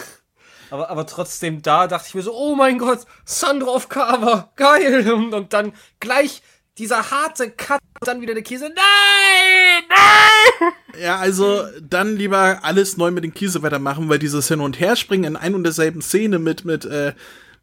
aber, 0.69 0.89
aber 0.89 1.05
trotzdem 1.05 1.61
da 1.61 1.87
dachte 1.87 2.07
ich 2.09 2.15
mir 2.15 2.21
so, 2.21 2.33
oh 2.33 2.55
mein 2.55 2.77
Gott, 2.77 2.99
Sandro 3.25 3.75
auf 3.75 3.89
Cover, 3.89 4.51
geil. 4.55 5.11
Und, 5.11 5.33
und 5.33 5.53
dann 5.53 5.73
gleich 5.99 6.41
dieser 6.77 7.11
harte 7.11 7.51
Cut, 7.51 7.79
dann 8.01 8.21
wieder 8.21 8.33
der 8.33 8.43
Käse, 8.43 8.65
nein, 8.65 9.83
nein. 9.89 10.73
Ja, 11.01 11.17
also 11.17 11.63
dann 11.81 12.15
lieber 12.15 12.59
alles 12.63 12.97
neu 12.97 13.11
mit 13.11 13.23
dem 13.23 13.33
Kiesewetter 13.33 13.79
machen, 13.79 14.09
weil 14.09 14.19
dieses 14.19 14.47
Hin- 14.47 14.59
und 14.59 14.79
Herspringen 14.79 15.25
in 15.25 15.35
ein 15.35 15.55
und 15.55 15.63
derselben 15.63 16.01
Szene 16.01 16.39
mit, 16.39 16.65
mit, 16.65 16.85
äh, 16.85 17.13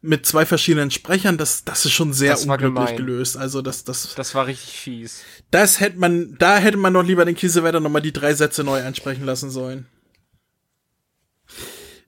mit 0.01 0.25
zwei 0.25 0.45
verschiedenen 0.45 0.91
Sprechern, 0.91 1.37
das, 1.37 1.63
das 1.63 1.85
ist 1.85 1.91
schon 1.91 2.13
sehr 2.13 2.39
unglücklich 2.39 2.73
gemein. 2.73 2.97
gelöst. 2.97 3.37
Also 3.37 3.61
das, 3.61 3.83
das. 3.83 4.15
Das 4.15 4.33
war 4.33 4.47
richtig 4.47 4.79
fies. 4.79 5.23
Das 5.51 5.79
hätte 5.79 5.99
man, 5.99 6.35
da 6.39 6.57
hätte 6.57 6.77
man 6.77 6.93
noch 6.93 7.03
lieber 7.03 7.25
den 7.25 7.35
Kiesewetter 7.35 7.79
nochmal 7.79 8.01
die 8.01 8.13
drei 8.13 8.33
Sätze 8.33 8.63
neu 8.63 8.83
ansprechen 8.83 9.25
lassen 9.25 9.49
sollen. 9.51 9.87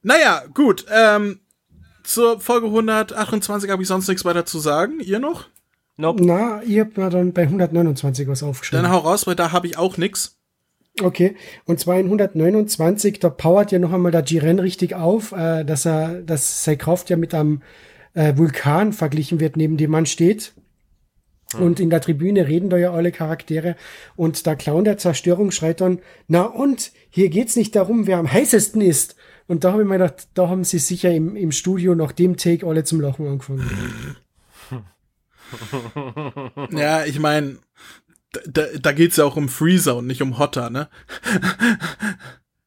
Naja, 0.03 0.43
gut. 0.53 0.85
Ähm, 0.93 1.39
zur 2.03 2.39
Folge 2.39 2.67
128 2.67 3.69
habe 3.69 3.81
ich 3.81 3.87
sonst 3.87 4.07
nichts 4.07 4.25
weiter 4.25 4.45
zu 4.45 4.59
sagen. 4.59 4.99
Ihr 4.99 5.19
noch? 5.19 5.47
Nope. 5.95 6.23
Na, 6.23 6.61
ihr 6.63 6.81
habt 6.81 6.97
mir 6.97 7.09
dann 7.09 7.33
bei 7.33 7.43
129 7.43 8.27
was 8.27 8.43
aufgeschrieben. 8.43 8.83
Dann 8.83 8.91
hau 8.91 8.99
raus, 8.99 9.25
weil 9.25 9.35
da 9.35 9.51
habe 9.51 9.67
ich 9.67 9.77
auch 9.77 9.97
nichts. 9.97 10.37
Okay, 11.01 11.35
und 11.65 11.79
zwar 11.79 11.97
in 11.97 12.05
129, 12.05 13.19
da 13.19 13.29
powert 13.29 13.71
ja 13.71 13.79
noch 13.79 13.91
einmal 13.91 14.11
der 14.11 14.23
Jiren 14.23 14.59
richtig 14.59 14.93
auf, 14.93 15.31
äh, 15.31 15.63
dass 15.63 15.87
er, 15.87 16.21
dass 16.21 16.63
seine 16.63 16.77
Kraft 16.77 17.09
ja 17.09 17.17
mit 17.17 17.33
einem 17.33 17.63
äh, 18.13 18.37
Vulkan 18.37 18.93
verglichen 18.93 19.39
wird, 19.39 19.57
neben 19.57 19.77
dem 19.77 19.89
man 19.89 20.05
steht. 20.05 20.53
Und 21.59 21.79
in 21.79 21.89
der 21.89 22.01
Tribüne 22.01 22.47
reden 22.47 22.69
da 22.69 22.77
ja 22.77 22.93
alle 22.93 23.11
Charaktere. 23.11 23.75
Und 24.15 24.45
der 24.45 24.55
Clown 24.55 24.85
der 24.85 24.97
Zerstörung 24.97 25.51
schreit 25.51 25.81
dann, 25.81 25.99
na 26.27 26.43
und, 26.43 26.91
hier 27.09 27.29
geht's 27.29 27.55
nicht 27.55 27.75
darum, 27.75 28.07
wer 28.07 28.17
am 28.17 28.31
heißesten 28.31 28.81
ist. 28.81 29.15
Und 29.47 29.63
da 29.63 29.71
habe 29.73 29.83
ich 29.83 29.87
mir 29.87 29.97
gedacht, 29.97 30.27
da 30.33 30.49
haben 30.49 30.63
sie 30.63 30.79
sicher 30.79 31.11
im, 31.11 31.35
im 31.35 31.51
Studio 31.51 31.93
nach 31.95 32.11
dem 32.11 32.37
Take 32.37 32.65
alle 32.65 32.83
zum 32.83 33.01
Lachen 33.01 33.27
angefangen. 33.27 34.17
Ja, 36.71 37.05
ich 37.05 37.19
meine, 37.19 37.59
da, 38.45 38.65
da 38.79 38.91
geht's 38.91 39.17
ja 39.17 39.25
auch 39.25 39.35
um 39.35 39.49
Freezer 39.49 39.97
und 39.97 40.07
nicht 40.07 40.23
um 40.23 40.39
Hotter, 40.39 40.71
ne? 40.71 40.89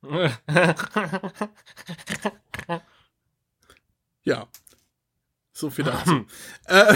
ja. 4.23 4.47
So 5.53 5.71
viel 5.71 5.87
dazu. 5.87 6.27
äh, 6.67 6.95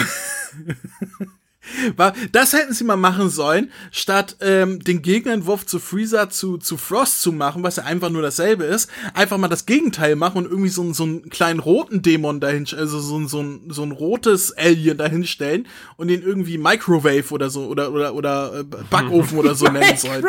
das 2.33 2.53
hätten 2.53 2.73
sie 2.73 2.85
mal 2.85 2.97
machen 2.97 3.29
sollen, 3.29 3.71
statt 3.91 4.37
ähm, 4.41 4.83
den 4.83 5.03
Gegenentwurf 5.03 5.67
zu 5.67 5.79
Freezer 5.79 6.31
zu, 6.31 6.57
zu 6.57 6.77
Frost 6.77 7.21
zu 7.21 7.33
machen, 7.33 7.63
was 7.63 7.77
ja 7.77 7.85
einfach 7.85 8.09
nur 8.09 8.23
dasselbe 8.23 8.65
ist, 8.65 8.91
einfach 9.15 9.37
mal 9.37 9.49
das 9.49 9.67
Gegenteil 9.67 10.17
machen 10.17 10.39
und 10.39 10.51
irgendwie 10.51 10.71
so, 10.71 10.91
so 10.93 11.03
einen 11.03 11.29
kleinen 11.29 11.61
roten 11.61 12.01
Dämon 12.03 12.41
dahin, 12.41 12.67
also 12.77 12.99
so, 13.01 13.27
so, 13.27 13.43
ein, 13.43 13.65
so 13.69 13.83
ein 13.83 13.93
rotes 13.93 14.57
Alien 14.57 14.97
dahinstellen 14.97 15.67
und 15.97 16.09
den 16.09 16.23
irgendwie 16.23 16.57
Microwave 16.59 17.31
oder 17.31 17.51
so 17.51 17.67
oder 17.67 17.93
oder 17.93 18.15
oder 18.15 18.61
äh, 18.61 18.65
Backofen 18.65 19.39
oder 19.39 19.55
so 19.55 19.67
nennen 19.71 19.97
sollen. 19.97 20.25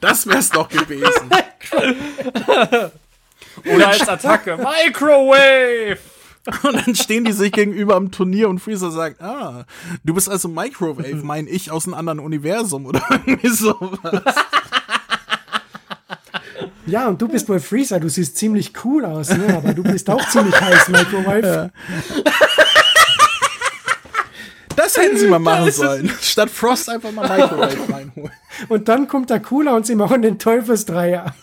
Das 0.00 0.26
wär's 0.26 0.50
doch 0.50 0.68
gewesen. 0.68 1.30
Oder 3.64 3.88
als 3.88 4.06
Attacke. 4.06 4.56
Microwave! 4.56 5.98
Und 6.62 6.86
dann 6.86 6.94
stehen 6.94 7.24
die 7.24 7.32
sich 7.32 7.52
gegenüber 7.52 7.96
am 7.96 8.10
Turnier 8.10 8.48
und 8.48 8.60
Freezer 8.60 8.90
sagt, 8.90 9.20
ah, 9.20 9.64
du 10.04 10.14
bist 10.14 10.28
also 10.28 10.48
Microwave, 10.48 11.16
mein 11.22 11.46
ich 11.46 11.70
aus 11.70 11.86
einem 11.86 11.94
anderen 11.94 12.20
Universum 12.20 12.86
oder 12.86 13.02
irgendwie 13.26 13.48
sowas. 13.48 14.22
Ja, 16.86 17.08
und 17.08 17.20
du 17.20 17.26
bist 17.26 17.48
wohl 17.48 17.58
Freezer, 17.58 17.98
du 17.98 18.08
siehst 18.08 18.36
ziemlich 18.36 18.72
cool 18.84 19.04
aus, 19.04 19.30
ne? 19.30 19.56
aber 19.56 19.74
du 19.74 19.82
bist 19.82 20.08
auch 20.08 20.28
ziemlich 20.28 20.60
heiß, 20.60 20.88
Microwave. 20.88 21.72
Das 24.76 24.96
hätten 24.96 25.16
sie 25.16 25.26
mal 25.26 25.40
machen 25.40 25.72
sollen. 25.72 26.12
Statt 26.20 26.50
Frost 26.50 26.88
einfach 26.88 27.10
mal 27.10 27.28
Microwave 27.28 27.92
reinholen. 27.92 28.32
Und 28.68 28.88
dann 28.88 29.08
kommt 29.08 29.30
der 29.30 29.40
Cooler 29.40 29.74
und 29.74 29.84
sie 29.84 29.96
machen 29.96 30.22
den 30.22 30.38
Teufelsdreier. 30.38 31.34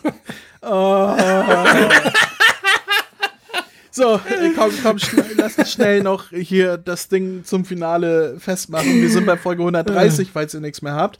So, 3.95 4.15
äh, 4.15 4.49
komm, 4.55 4.71
komm, 4.81 4.97
schnell, 4.97 5.35
lass 5.37 5.55
uns 5.55 5.71
schnell 5.71 6.01
noch 6.01 6.31
hier 6.31 6.77
das 6.77 7.09
Ding 7.09 7.45
zum 7.45 7.63
Finale 7.63 8.39
festmachen. 8.39 8.91
Wir 8.91 9.09
sind 9.11 9.27
bei 9.27 9.37
Folge 9.37 9.61
130, 9.61 10.31
falls 10.33 10.55
ihr 10.55 10.61
nichts 10.61 10.81
mehr 10.81 10.95
habt. 10.95 11.19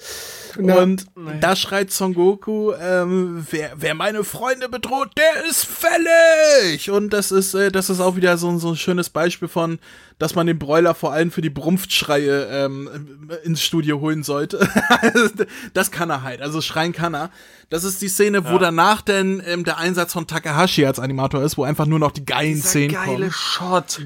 Und 0.57 1.05
da 1.41 1.55
schreit 1.55 1.91
Son 1.91 2.13
Goku, 2.13 2.73
ähm, 2.73 3.45
wer, 3.49 3.71
wer 3.75 3.93
meine 3.93 4.23
Freunde 4.23 4.69
bedroht, 4.69 5.09
der 5.17 5.45
ist 5.49 5.65
fällig! 5.65 6.89
Und 6.89 7.11
das 7.11 7.31
ist, 7.31 7.53
äh, 7.53 7.71
das 7.71 7.89
ist 7.89 7.99
auch 7.99 8.15
wieder 8.15 8.37
so, 8.37 8.57
so 8.57 8.69
ein 8.69 8.75
schönes 8.75 9.09
Beispiel 9.09 9.47
von, 9.47 9.79
dass 10.19 10.35
man 10.35 10.47
den 10.47 10.59
Broiler 10.59 10.95
vor 10.95 11.13
allem 11.13 11.31
für 11.31 11.41
die 11.41 11.49
Brumpfschreie 11.49 12.47
ähm, 12.49 13.27
ins 13.43 13.61
Studio 13.61 13.99
holen 13.99 14.23
sollte. 14.23 14.67
das 15.73 15.91
kann 15.91 16.09
er 16.09 16.23
halt, 16.23 16.41
also 16.41 16.61
schreien 16.61 16.93
kann 16.93 17.13
er. 17.13 17.29
Das 17.69 17.83
ist 17.83 18.01
die 18.01 18.09
Szene, 18.09 18.49
wo 18.51 18.57
danach 18.57 19.01
denn 19.01 19.41
ähm, 19.45 19.63
der 19.63 19.77
Einsatz 19.77 20.13
von 20.13 20.27
Takahashi 20.27 20.85
als 20.85 20.99
Animator 20.99 21.41
ist, 21.43 21.57
wo 21.57 21.63
einfach 21.63 21.85
nur 21.85 21.99
noch 21.99 22.11
die 22.11 22.25
geilen 22.25 22.61
Szenen 22.61 22.95
kommen. 22.95 23.31
Shot. 23.31 24.01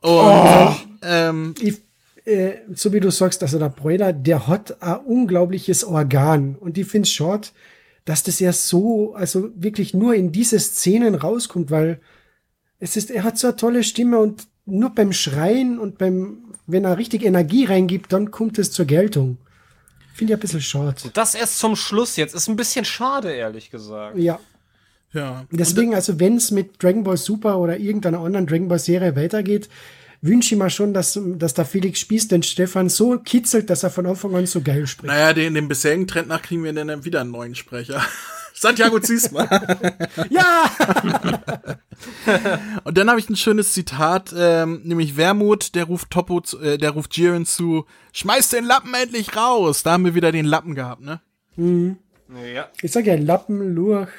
Und 0.00 0.76
ähm, 1.02 1.54
Ich, 1.60 1.78
äh, 2.24 2.58
so 2.74 2.92
wie 2.92 3.00
du 3.00 3.10
sagst, 3.10 3.42
also 3.42 3.58
der 3.58 3.68
Bräuler, 3.68 4.12
der 4.12 4.46
hat 4.46 4.82
ein 4.82 4.98
unglaubliches 4.98 5.84
Organ. 5.84 6.56
Und 6.56 6.78
ich 6.78 6.86
finde 6.86 7.06
es 7.06 7.12
short, 7.12 7.52
dass 8.04 8.22
das 8.22 8.40
ja 8.40 8.52
so, 8.52 9.14
also 9.14 9.50
wirklich 9.54 9.94
nur 9.94 10.14
in 10.14 10.32
diese 10.32 10.58
Szenen 10.58 11.14
rauskommt, 11.14 11.70
weil 11.70 12.00
es 12.78 12.96
ist, 12.96 13.10
er 13.10 13.24
hat 13.24 13.38
so 13.38 13.48
eine 13.48 13.56
tolle 13.56 13.84
Stimme 13.84 14.18
und 14.18 14.46
nur 14.66 14.90
beim 14.90 15.12
Schreien 15.12 15.78
und 15.78 15.98
beim, 15.98 16.54
wenn 16.66 16.84
er 16.84 16.98
richtig 16.98 17.24
Energie 17.24 17.64
reingibt, 17.64 18.12
dann 18.12 18.30
kommt 18.30 18.58
es 18.58 18.72
zur 18.72 18.86
Geltung. 18.86 19.38
Finde 20.14 20.32
ich 20.32 20.38
ein 20.38 20.40
bisschen 20.40 20.60
short. 20.60 21.10
Das 21.14 21.34
erst 21.34 21.58
zum 21.58 21.76
Schluss 21.76 22.16
jetzt. 22.16 22.34
Ist 22.34 22.48
ein 22.48 22.56
bisschen 22.56 22.84
schade, 22.84 23.32
ehrlich 23.32 23.70
gesagt. 23.70 24.18
Ja. 24.18 24.38
ja. 25.12 25.46
Deswegen, 25.50 25.94
also 25.94 26.20
wenn 26.20 26.36
es 26.36 26.50
mit 26.50 26.82
Dragon 26.82 27.04
Ball 27.04 27.16
Super 27.16 27.58
oder 27.58 27.78
irgendeiner 27.78 28.20
anderen 28.20 28.46
Dragon 28.46 28.68
Ball 28.68 28.78
Serie 28.78 29.16
weitergeht, 29.16 29.68
wünsche 30.22 30.54
ich 30.54 30.58
mir 30.58 30.70
schon, 30.70 30.92
dass, 30.92 31.18
dass 31.22 31.54
der 31.54 31.64
Felix 31.64 32.00
Spieß 32.00 32.28
den 32.28 32.42
Stefan 32.42 32.88
so 32.88 33.18
kitzelt, 33.18 33.70
dass 33.70 33.82
er 33.82 33.90
von 33.90 34.06
Anfang 34.06 34.34
an 34.34 34.46
so 34.46 34.60
geil 34.60 34.86
spricht. 34.86 35.12
Naja, 35.12 35.32
den, 35.32 35.54
den 35.54 35.68
bisherigen 35.68 36.06
Trend 36.06 36.28
nach 36.28 36.42
kriegen 36.42 36.64
wir 36.64 36.72
dann 36.72 37.04
wieder 37.04 37.20
einen 37.20 37.30
neuen 37.30 37.54
Sprecher. 37.54 38.02
Santiago 38.54 39.00
Ziesma. 39.00 39.48
Ja! 40.30 40.70
Und 42.84 42.98
dann 42.98 43.08
habe 43.08 43.18
ich 43.18 43.28
ein 43.30 43.36
schönes 43.36 43.72
Zitat, 43.72 44.34
ähm, 44.36 44.82
nämlich 44.84 45.16
Wermut, 45.16 45.74
der 45.74 45.84
ruft 45.84 46.10
Topo, 46.10 46.40
zu, 46.40 46.60
äh, 46.60 46.76
der 46.76 46.90
ruft 46.90 47.16
Jiren 47.16 47.46
zu, 47.46 47.86
schmeiß 48.12 48.50
den 48.50 48.64
Lappen 48.64 48.92
endlich 48.92 49.34
raus. 49.36 49.82
Da 49.82 49.92
haben 49.92 50.04
wir 50.04 50.14
wieder 50.14 50.32
den 50.32 50.44
Lappen 50.44 50.74
gehabt, 50.74 51.02
ne? 51.02 51.20
Ja. 51.56 52.68
Ich 52.82 52.92
sag 52.92 53.06
ja 53.06 53.16
Lappen, 53.16 53.74
Lurch. 53.74 54.10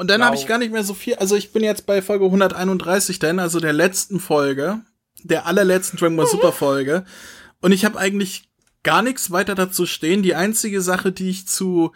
Und 0.00 0.08
dann 0.08 0.24
habe 0.24 0.34
ich 0.34 0.46
gar 0.46 0.56
nicht 0.56 0.72
mehr 0.72 0.82
so 0.82 0.94
viel, 0.94 1.16
also 1.16 1.36
ich 1.36 1.52
bin 1.52 1.62
jetzt 1.62 1.84
bei 1.84 2.00
Folge 2.00 2.24
131 2.24 3.18
dann, 3.18 3.38
also 3.38 3.60
der 3.60 3.74
letzten 3.74 4.18
Folge, 4.18 4.80
der 5.24 5.44
allerletzten 5.44 5.98
Dragon 5.98 6.16
Ball 6.16 6.26
Super 6.26 6.52
Folge. 6.52 7.04
Und 7.60 7.72
ich 7.72 7.84
habe 7.84 7.98
eigentlich 7.98 8.48
gar 8.82 9.02
nichts 9.02 9.30
weiter 9.30 9.54
dazu 9.54 9.84
stehen. 9.84 10.22
Die 10.22 10.34
einzige 10.34 10.80
Sache, 10.80 11.12
die 11.12 11.28
ich 11.28 11.46
zu 11.46 11.92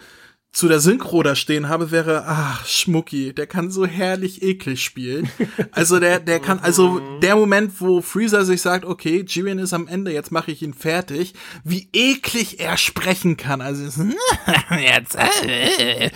zu 0.54 0.68
der 0.68 0.78
Synchro 0.78 1.24
da 1.24 1.34
stehen 1.34 1.68
habe, 1.68 1.90
wäre, 1.90 2.24
ach, 2.28 2.64
Schmucki, 2.64 3.34
der 3.34 3.48
kann 3.48 3.72
so 3.72 3.86
herrlich 3.86 4.40
eklig 4.40 4.84
spielen. 4.84 5.28
Also 5.72 5.98
der, 5.98 6.20
der 6.20 6.38
kann, 6.38 6.60
also 6.60 7.00
der 7.22 7.34
Moment, 7.34 7.80
wo 7.80 8.00
Freezer 8.00 8.44
sich 8.44 8.62
sagt, 8.62 8.84
okay, 8.84 9.24
Jiren 9.26 9.58
ist 9.58 9.72
am 9.72 9.88
Ende, 9.88 10.12
jetzt 10.12 10.30
mache 10.30 10.52
ich 10.52 10.62
ihn 10.62 10.72
fertig, 10.72 11.34
wie 11.64 11.88
eklig 11.92 12.60
er 12.60 12.76
sprechen 12.76 13.36
kann. 13.36 13.60
Also 13.60 13.84
es 13.84 13.98
ist, 13.98 14.14
jetzt, 14.70 15.16
äh. 15.16 16.10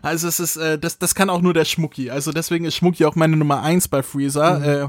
also 0.00 0.28
es 0.28 0.40
ist, 0.40 0.56
äh, 0.56 0.78
das, 0.78 0.98
das 0.98 1.14
kann 1.14 1.28
auch 1.28 1.42
nur 1.42 1.52
der 1.52 1.66
Schmucki. 1.66 2.08
Also 2.08 2.32
deswegen 2.32 2.64
ist 2.64 2.76
Schmucki 2.76 3.04
auch 3.04 3.16
meine 3.16 3.36
Nummer 3.36 3.62
eins 3.62 3.86
bei 3.86 4.02
Freezer. 4.02 4.84
Äh, 4.84 4.88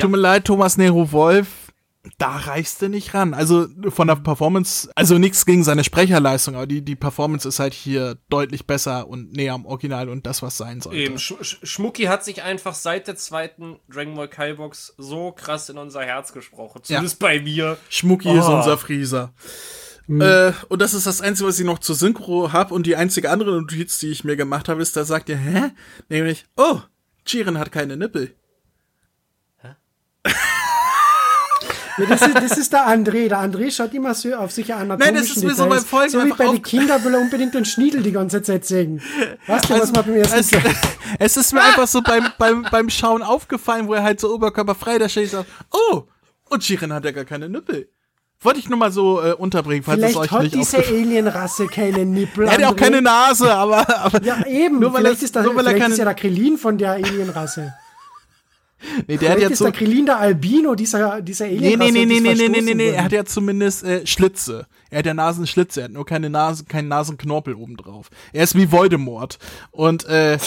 Tut 0.00 0.10
mir 0.10 0.16
leid, 0.16 0.46
Thomas 0.46 0.78
Nero 0.78 1.12
Wolf. 1.12 1.46
Da 2.18 2.36
reichst 2.36 2.82
du 2.82 2.88
nicht 2.88 3.14
ran. 3.14 3.32
Also 3.32 3.66
von 3.88 4.08
der 4.08 4.16
Performance, 4.16 4.90
also 4.94 5.16
nichts 5.16 5.46
gegen 5.46 5.64
seine 5.64 5.84
Sprecherleistung, 5.84 6.54
aber 6.54 6.66
die, 6.66 6.82
die 6.82 6.96
Performance 6.96 7.48
ist 7.48 7.58
halt 7.60 7.72
hier 7.72 8.18
deutlich 8.28 8.66
besser 8.66 9.08
und 9.08 9.32
näher 9.32 9.54
am 9.54 9.64
Original 9.64 10.08
und 10.10 10.26
das, 10.26 10.42
was 10.42 10.58
sein 10.58 10.82
sollte. 10.82 10.98
Eben, 10.98 11.18
Sch 11.18 11.34
Sch 11.40 11.58
Schmucki 11.62 12.04
hat 12.04 12.24
sich 12.24 12.42
einfach 12.42 12.74
seit 12.74 13.08
der 13.08 13.16
zweiten 13.16 13.78
Dragon 13.88 14.14
Ball 14.16 14.28
Kai 14.28 14.52
Box 14.54 14.94
so 14.98 15.32
krass 15.32 15.70
in 15.70 15.78
unser 15.78 16.02
Herz 16.02 16.32
gesprochen. 16.32 16.82
Zumindest 16.82 17.18
bei 17.18 17.40
mir. 17.40 17.78
Schmucki 17.88 18.30
ist 18.30 18.48
unser 18.48 18.76
Frieser. 18.76 19.32
Äh, 20.08 20.52
und 20.68 20.82
das 20.82 20.92
ist 20.92 21.06
das 21.06 21.22
Einzige, 21.22 21.48
was 21.48 21.58
ich 21.58 21.64
noch 21.64 21.78
zur 21.78 21.94
Synchro 21.94 22.52
hab 22.52 22.70
und 22.70 22.86
die 22.86 22.96
einzige 22.96 23.30
andere 23.30 23.52
Notiz, 23.52 23.98
die 23.98 24.08
ich 24.08 24.24
mir 24.24 24.36
gemacht 24.36 24.68
habe, 24.68 24.82
ist, 24.82 24.96
da 24.96 25.04
sagt 25.04 25.30
ihr, 25.30 25.38
hä? 25.38 25.70
Nämlich, 26.10 26.44
oh, 26.56 26.80
Jiren 27.26 27.58
hat 27.58 27.72
keine 27.72 27.96
Nippel. 27.96 28.34
Das, 31.98 32.22
ist, 32.22 32.34
das 32.34 32.58
ist 32.58 32.72
der 32.72 32.86
André. 32.88 33.28
Der 33.28 33.38
André 33.38 33.70
schaut 33.70 33.94
immer 33.94 34.14
so 34.14 34.34
auf 34.34 34.50
sich 34.52 34.72
an. 34.74 34.88
Nein, 34.88 35.14
das 35.14 35.30
ist 35.30 35.44
mir 35.44 35.54
so 35.54 35.66
beim 35.66 35.84
Folgen 35.84 36.10
So 36.10 36.24
wie 36.24 36.30
bei 36.30 36.46
den 36.46 36.62
Kindern 36.62 37.02
will 37.04 37.14
er 37.14 37.20
unbedingt 37.20 37.54
den 37.54 37.64
Schniedel 37.64 38.02
die 38.02 38.12
ganze 38.12 38.42
Zeit 38.42 38.64
sägen. 38.64 39.00
Weißt 39.46 39.68
du, 39.70 39.74
was 39.78 39.92
man 39.92 40.04
beim 40.04 40.14
ersten 40.16 40.38
es, 40.40 40.50
es 41.18 41.36
ist 41.36 41.52
mir 41.52 41.62
einfach 41.62 41.86
so 41.86 42.02
beim, 42.02 42.26
beim, 42.38 42.66
beim 42.70 42.90
Schauen 42.90 43.22
aufgefallen, 43.22 43.86
wo 43.88 43.94
er 43.94 44.02
halt 44.02 44.20
so 44.20 44.34
oberkörperfrei 44.34 44.98
da 44.98 45.08
steht 45.08 45.24
und 45.24 45.30
sagt, 45.30 45.48
oh, 45.70 46.02
und 46.50 46.68
Jiren 46.68 46.92
hat 46.92 47.04
ja 47.04 47.10
gar 47.12 47.24
keine 47.24 47.48
Nippel. 47.48 47.88
Wollte 48.40 48.58
ich 48.58 48.68
nur 48.68 48.78
mal 48.78 48.92
so 48.92 49.22
äh, 49.22 49.32
unterbringen, 49.32 49.82
falls 49.82 49.98
es 50.02 50.04
Vielleicht 50.10 50.20
euch 50.20 50.30
hat 50.30 50.42
nicht 50.42 50.54
diese 50.54 50.76
Alienrasse 50.78 51.66
keine 51.66 52.04
Nippel. 52.04 52.44
Er 52.46 52.52
hat 52.52 52.60
ja 52.60 52.68
auch 52.68 52.76
keine 52.76 53.00
Nase, 53.00 53.50
aber, 53.54 53.88
aber 54.00 54.22
Ja, 54.22 54.44
eben. 54.46 54.80
Nur 54.80 54.92
weil 54.92 55.00
vielleicht 55.02 55.22
er- 55.22 55.24
ist, 55.24 55.34
der, 55.34 55.42
nur 55.44 55.54
weil 55.56 55.64
er 55.64 55.70
vielleicht 55.70 55.82
keine- 55.82 55.94
ist 55.94 55.98
ja 55.98 56.04
der 56.04 56.14
Krillin 56.14 56.58
von 56.58 56.76
der 56.76 56.92
Alienrasse. 56.92 57.72
nee, 59.06 59.16
der 59.16 59.30
hat 59.30 59.36
Vielleicht 59.36 59.40
ja 59.40 59.48
ist 59.48 59.58
so, 59.58 59.64
der 59.64 59.72
Krillin 59.72 60.06
der 60.06 60.18
Albino 60.18 60.74
dieser, 60.74 61.20
dieser 61.20 61.46
nee, 61.46 61.56
Alienrasse. 61.56 61.92
nee, 61.92 62.04
nee, 62.06 62.20
nee, 62.20 62.34
nee, 62.34 62.34
nee, 62.34 62.48
nee, 62.48 62.60
nee, 62.60 62.74
nee, 62.74 62.90
er 62.90 63.04
hat 63.04 63.12
ja 63.12 63.24
zumindest 63.24 63.84
äh, 63.84 64.06
Schlitze. 64.06 64.66
Er 64.90 64.98
hat 64.98 65.06
ja 65.06 65.14
Nasenschlitze, 65.14 65.80
er 65.80 65.84
hat 65.84 65.92
nur 65.92 66.06
keine 66.06 66.30
Nase, 66.30 66.64
keinen 66.64 66.88
Nasenknorpel 66.88 67.54
oben 67.54 67.76
drauf. 67.76 68.10
Er 68.32 68.44
ist 68.44 68.54
wie 68.54 68.70
Voldemort. 68.70 69.38
Und, 69.70 70.04
äh, 70.04 70.38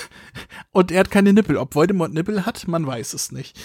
und 0.72 0.90
er 0.90 1.00
hat 1.00 1.10
keine 1.10 1.32
Nippel. 1.32 1.56
Ob 1.56 1.74
Voldemort 1.74 2.12
Nippel 2.12 2.44
hat, 2.44 2.68
man 2.68 2.86
weiß 2.86 3.14
es 3.14 3.32
nicht. 3.32 3.58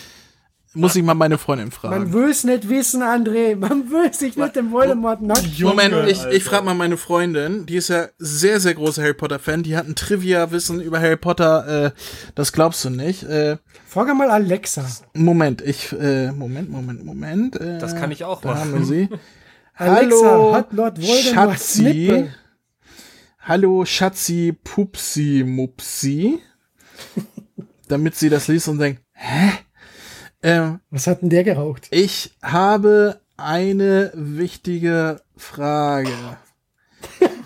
Muss 0.76 0.96
ich 0.96 1.04
mal 1.04 1.14
meine 1.14 1.38
Freundin 1.38 1.72
fragen. 1.72 1.96
Man 1.96 2.14
will 2.14 2.30
es 2.30 2.44
nicht 2.44 2.68
wissen, 2.70 3.04
André. 3.04 3.56
Man 3.56 3.92
will 3.92 4.14
sich 4.14 4.36
mit 4.36 4.56
dem 4.56 4.72
Voldemort 4.72 5.22
nackt 5.22 5.60
Moment, 5.60 5.96
ich, 6.08 6.26
ich 6.26 6.44
frage 6.44 6.66
mal 6.66 6.74
meine 6.74 6.98
Freundin, 6.98 7.66
die 7.66 7.76
ist 7.76 7.90
ja 7.90 8.08
sehr, 8.18 8.60
sehr 8.60 8.74
großer 8.74 9.02
Harry 9.04 9.14
Potter-Fan, 9.14 9.64
die 9.64 9.78
hat 9.78 9.88
ein 9.88 9.96
Trivia-Wissen 9.96 10.82
über 10.82 11.00
Harry 11.00 11.18
Potter, 11.18 11.86
äh, 11.88 11.92
das 12.36 12.52
glaubst 12.54 12.84
du 12.86 12.90
nicht. 12.90 13.24
Äh, 13.24 13.58
Frage 13.88 14.14
mal 14.16 14.30
Alexa. 14.32 14.86
Moment, 15.14 15.62
ich, 15.62 15.92
äh, 15.94 16.32
Moment, 16.32 16.70
Moment, 16.70 17.06
Moment. 17.06 17.56
Äh, 17.60 17.78
Das 17.80 17.96
kann 17.96 18.12
ich 18.12 18.24
auch 18.24 18.42
da 18.42 18.50
machen. 18.50 18.60
haben 18.62 18.74
wir 18.80 18.86
sie. 18.86 19.10
Alexa, 19.76 20.26
Hallo, 20.26 20.56
hat 20.56 20.74
Lord 20.74 20.98
Voldemort 21.02 21.50
Schatzi. 21.60 21.82
Nippel? 21.84 22.34
Hallo, 23.42 23.86
Schatzi, 23.86 24.56
Pupsi, 24.64 25.44
Mupsi. 25.46 26.40
Damit 27.88 28.16
sie 28.16 28.30
das 28.30 28.48
liest 28.48 28.68
und 28.70 28.80
denkt, 28.80 29.02
hä? 29.14 29.52
Ähm, 30.44 30.80
Was 30.90 31.08
hat 31.08 31.22
denn 31.22 31.30
der 31.30 31.44
geraucht? 31.44 31.88
Ich 31.92 32.34
habe 32.44 33.20
eine 33.38 34.12
wichtige 34.14 35.22
Frage. 35.38 36.12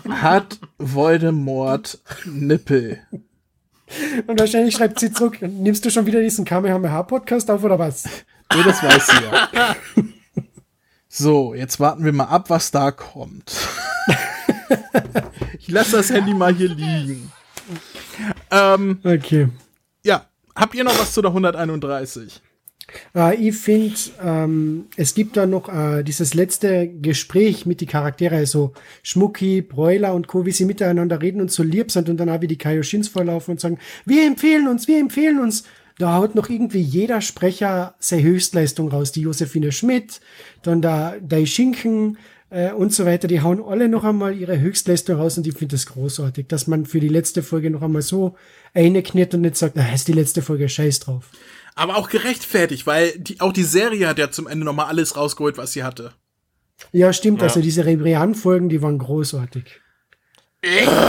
Hat 0.08 0.58
Voldemort 0.78 2.00
Nippel? 2.24 3.00
Und 4.26 4.38
wahrscheinlich 4.38 4.74
schreibt 4.74 4.98
sie 5.00 5.12
zurück, 5.12 5.40
nimmst 5.40 5.84
du 5.84 5.90
schon 5.90 6.06
wieder 6.06 6.20
diesen 6.20 6.44
Kamehameha-Podcast 6.44 7.50
auf 7.50 7.64
oder 7.64 7.78
was? 7.78 8.04
Nee, 8.54 8.62
das 8.62 8.82
weiß 8.82 9.06
sie 9.06 9.24
ja. 9.24 9.76
So, 11.08 11.54
jetzt 11.54 11.80
warten 11.80 12.04
wir 12.04 12.12
mal 12.12 12.24
ab, 12.24 12.50
was 12.50 12.70
da 12.70 12.90
kommt. 12.90 13.54
ich 15.58 15.68
lasse 15.68 15.96
das 15.96 16.10
Handy 16.10 16.34
mal 16.34 16.54
hier 16.54 16.68
liegen. 16.68 17.32
Ähm, 18.50 18.98
Okay. 19.04 19.48
ja, 20.04 20.26
habt 20.54 20.74
ihr 20.74 20.84
noch 20.84 20.98
was 20.98 21.12
zu 21.12 21.22
der 21.22 21.30
131? 21.30 22.42
Äh, 23.14 23.36
ich 23.36 23.56
finde, 23.56 23.94
ähm, 24.22 24.86
es 24.96 25.14
gibt 25.14 25.36
da 25.36 25.46
noch 25.46 25.68
äh, 25.68 26.02
dieses 26.02 26.34
letzte 26.34 26.88
Gespräch 26.88 27.66
mit 27.66 27.80
die 27.80 27.86
Charaktere, 27.86 28.36
also 28.36 28.72
Schmucki, 29.02 29.62
Broiler 29.62 30.14
und 30.14 30.28
Co., 30.28 30.46
wie 30.46 30.52
sie 30.52 30.64
miteinander 30.64 31.20
reden 31.20 31.40
und 31.40 31.50
so 31.50 31.62
lieb 31.62 31.90
sind 31.90 32.08
und 32.08 32.18
dann 32.18 32.30
habe 32.30 32.44
ich 32.44 32.48
die 32.48 32.58
Kaioshins 32.58 33.08
vorlaufen 33.08 33.52
und 33.52 33.60
sagen, 33.60 33.78
wir 34.04 34.26
empfehlen 34.26 34.68
uns, 34.68 34.88
wir 34.88 34.98
empfehlen 34.98 35.38
uns. 35.38 35.64
Da 35.98 36.14
haut 36.14 36.36
noch 36.36 36.48
irgendwie 36.48 36.80
jeder 36.80 37.20
Sprecher 37.20 37.96
seine 37.98 38.22
Höchstleistung 38.22 38.88
raus. 38.88 39.10
Die 39.10 39.22
Josephine 39.22 39.72
Schmidt, 39.72 40.20
dann 40.62 40.80
da 40.80 41.16
Dai 41.20 41.44
Schinken 41.44 42.18
äh, 42.50 42.70
und 42.70 42.92
so 42.92 43.04
weiter. 43.04 43.26
Die 43.26 43.40
hauen 43.40 43.60
alle 43.60 43.88
noch 43.88 44.04
einmal 44.04 44.36
ihre 44.36 44.60
Höchstleistung 44.60 45.16
raus 45.16 45.38
und 45.38 45.46
ich 45.48 45.54
finde 45.54 45.74
das 45.74 45.86
großartig, 45.86 46.46
dass 46.46 46.68
man 46.68 46.86
für 46.86 47.00
die 47.00 47.08
letzte 47.08 47.42
Folge 47.42 47.70
noch 47.70 47.82
einmal 47.82 48.02
so 48.02 48.36
einkniert 48.74 49.34
und 49.34 49.40
nicht 49.40 49.56
sagt, 49.56 49.74
na, 49.74 49.92
ist 49.92 50.06
die 50.06 50.12
letzte 50.12 50.40
Folge 50.40 50.68
scheiß 50.68 51.00
drauf. 51.00 51.30
Aber 51.78 51.96
auch 51.96 52.08
gerechtfertigt, 52.08 52.86
weil 52.88 53.16
die, 53.18 53.40
auch 53.40 53.52
die 53.52 53.62
Serie 53.62 54.08
hat 54.08 54.18
ja 54.18 54.32
zum 54.32 54.48
Ende 54.48 54.64
nochmal 54.64 54.86
alles 54.86 55.16
rausgeholt, 55.16 55.58
was 55.58 55.72
sie 55.72 55.84
hatte. 55.84 56.12
Ja, 56.90 57.12
stimmt. 57.12 57.40
Also 57.40 57.60
diese 57.60 57.84
Rebrian-Folgen, 57.84 58.68
die 58.68 58.82
waren 58.82 58.98
großartig. 58.98 59.80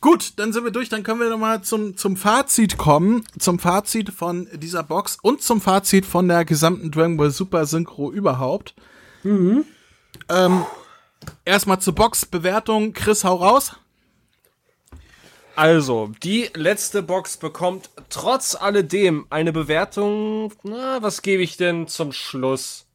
Gut, 0.00 0.34
dann 0.36 0.52
sind 0.52 0.62
wir 0.62 0.70
durch. 0.70 0.88
Dann 0.88 1.02
können 1.02 1.18
wir 1.18 1.30
nochmal 1.30 1.62
zum, 1.62 1.96
zum 1.96 2.16
Fazit 2.16 2.78
kommen. 2.78 3.24
Zum 3.36 3.58
Fazit 3.58 4.10
von 4.10 4.46
dieser 4.54 4.84
Box 4.84 5.18
und 5.20 5.42
zum 5.42 5.60
Fazit 5.60 6.06
von 6.06 6.28
der 6.28 6.44
gesamten 6.44 6.92
Dragon 6.92 7.16
Ball 7.16 7.32
Super 7.32 7.66
Synchro 7.66 8.12
überhaupt. 8.12 8.76
Ähm, 10.28 10.64
erstmal 11.44 11.80
zur 11.80 11.96
Box-Bewertung. 11.96 12.92
Chris, 12.92 13.24
hau 13.24 13.34
raus. 13.34 13.72
Also, 15.58 16.12
die 16.22 16.48
letzte 16.54 17.02
Box 17.02 17.36
bekommt 17.36 17.90
trotz 18.10 18.54
alledem 18.54 19.26
eine 19.28 19.52
Bewertung. 19.52 20.52
Na, 20.62 21.02
was 21.02 21.20
gebe 21.20 21.42
ich 21.42 21.56
denn 21.56 21.88
zum 21.88 22.12
Schluss? 22.12 22.86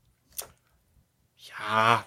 Ja. 1.60 2.06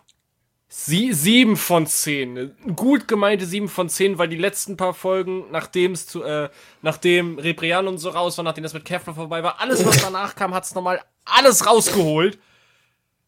Sie, 0.67 1.13
sieben 1.13 1.59
von 1.59 1.87
zehn. 1.87 2.57
Gut 2.75 3.07
gemeinte 3.07 3.45
sieben 3.45 3.69
von 3.69 3.91
zehn, 3.91 4.17
weil 4.17 4.29
die 4.29 4.39
letzten 4.39 4.79
paar 4.79 4.95
Folgen, 4.95 5.45
nachdem 5.51 5.93
es 5.93 6.07
zu, 6.07 6.23
äh, 6.23 6.49
nachdem 6.81 7.39
Rebrian 7.39 7.87
und 7.87 7.99
so 7.99 8.09
raus 8.09 8.39
war, 8.39 8.45
nachdem 8.47 8.63
das 8.63 8.73
mit 8.73 8.87
Kefla 8.87 9.13
vorbei 9.13 9.43
war, 9.43 9.61
alles, 9.61 9.85
was 9.85 10.01
danach 10.01 10.37
kam, 10.37 10.55
hat's 10.55 10.75
nochmal 10.75 11.05
alles 11.27 11.67
rausgeholt. 11.67 12.39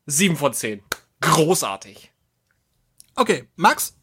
Sieben 0.07 0.37
von 0.37 0.55
zehn. 0.55 0.83
Großartig. 1.21 2.11
Okay, 3.17 3.47
Max? 3.55 3.98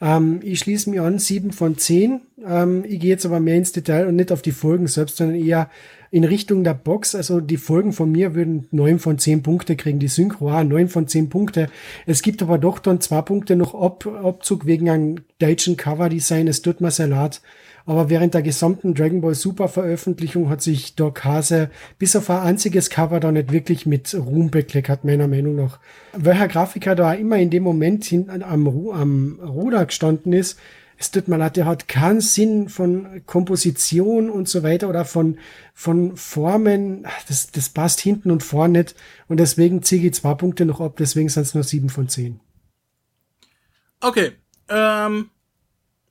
Ähm, 0.00 0.40
ich 0.42 0.58
schließe 0.58 0.90
mich 0.90 1.00
an, 1.00 1.18
sieben 1.18 1.52
von 1.52 1.76
zehn. 1.78 2.22
Ähm, 2.44 2.84
ich 2.86 3.00
gehe 3.00 3.10
jetzt 3.10 3.26
aber 3.26 3.40
mehr 3.40 3.56
ins 3.56 3.72
Detail 3.72 4.06
und 4.06 4.16
nicht 4.16 4.32
auf 4.32 4.42
die 4.42 4.52
Folgen 4.52 4.86
selbst, 4.86 5.16
sondern 5.16 5.36
eher 5.36 5.70
in 6.10 6.24
Richtung 6.24 6.64
der 6.64 6.74
Box. 6.74 7.14
Also 7.14 7.40
die 7.40 7.56
Folgen 7.56 7.92
von 7.92 8.10
mir 8.10 8.34
würden 8.34 8.66
neun 8.70 8.98
von 8.98 9.18
zehn 9.18 9.42
Punkte 9.42 9.76
kriegen, 9.76 9.98
die 9.98 10.08
Synchro 10.08 10.62
neun 10.64 10.88
von 10.88 11.06
zehn 11.06 11.28
Punkte. 11.28 11.68
Es 12.06 12.22
gibt 12.22 12.42
aber 12.42 12.58
doch 12.58 12.78
dann 12.78 13.00
zwei 13.00 13.22
Punkte 13.22 13.56
noch 13.56 13.74
Ab 13.74 14.06
Abzug 14.06 14.66
wegen 14.66 14.90
einem 14.90 15.16
deutschen 15.38 15.76
Coverdesign. 15.76 16.48
Es 16.48 16.62
tut 16.62 16.80
mir 16.80 16.90
sehr 16.90 17.08
leid. 17.08 17.40
Aber 17.86 18.10
während 18.10 18.34
der 18.34 18.42
gesamten 18.42 18.94
Dragon 18.94 19.20
Ball 19.20 19.34
Super 19.34 19.68
Veröffentlichung 19.68 20.48
hat 20.48 20.62
sich 20.62 20.94
Doc 20.94 21.24
Hase 21.24 21.70
bis 21.98 22.14
auf 22.16 22.30
ein 22.30 22.40
einziges 22.40 22.90
Cover 22.90 23.20
da 23.20 23.32
nicht 23.32 23.52
wirklich 23.52 23.86
mit 23.86 24.14
Ruhm 24.14 24.50
bekleckert, 24.50 25.04
meiner 25.04 25.28
Meinung 25.28 25.56
nach. 25.56 25.78
Welcher 26.12 26.48
Grafiker 26.48 26.94
da 26.94 27.12
immer 27.14 27.36
in 27.36 27.50
dem 27.50 27.62
Moment 27.62 28.04
hinten 28.04 28.42
am, 28.42 28.66
Ru 28.66 28.92
am 28.92 29.40
Ruder 29.40 29.86
gestanden 29.86 30.32
ist, 30.32 30.58
es 31.00 31.10
tut 31.10 31.28
mir 31.28 31.38
leid, 31.38 31.56
der 31.56 31.64
hat 31.64 31.88
keinen 31.88 32.20
Sinn 32.20 32.68
von 32.68 33.22
Komposition 33.24 34.28
und 34.28 34.50
so 34.50 34.62
weiter 34.62 34.86
oder 34.86 35.06
von, 35.06 35.38
von 35.72 36.14
Formen. 36.14 37.06
Das, 37.26 37.50
das 37.50 37.70
passt 37.70 38.00
hinten 38.00 38.30
und 38.30 38.42
vorne 38.42 38.80
nicht. 38.80 38.94
Und 39.26 39.40
deswegen 39.40 39.82
ziehe 39.82 40.06
ich 40.06 40.12
zwei 40.12 40.34
Punkte 40.34 40.66
noch 40.66 40.82
ab, 40.82 40.96
deswegen 40.98 41.30
sind 41.30 41.44
es 41.44 41.54
nur 41.54 41.64
sieben 41.64 41.88
von 41.88 42.10
zehn. 42.10 42.40
Okay. 44.00 44.32
Ähm, 44.68 45.30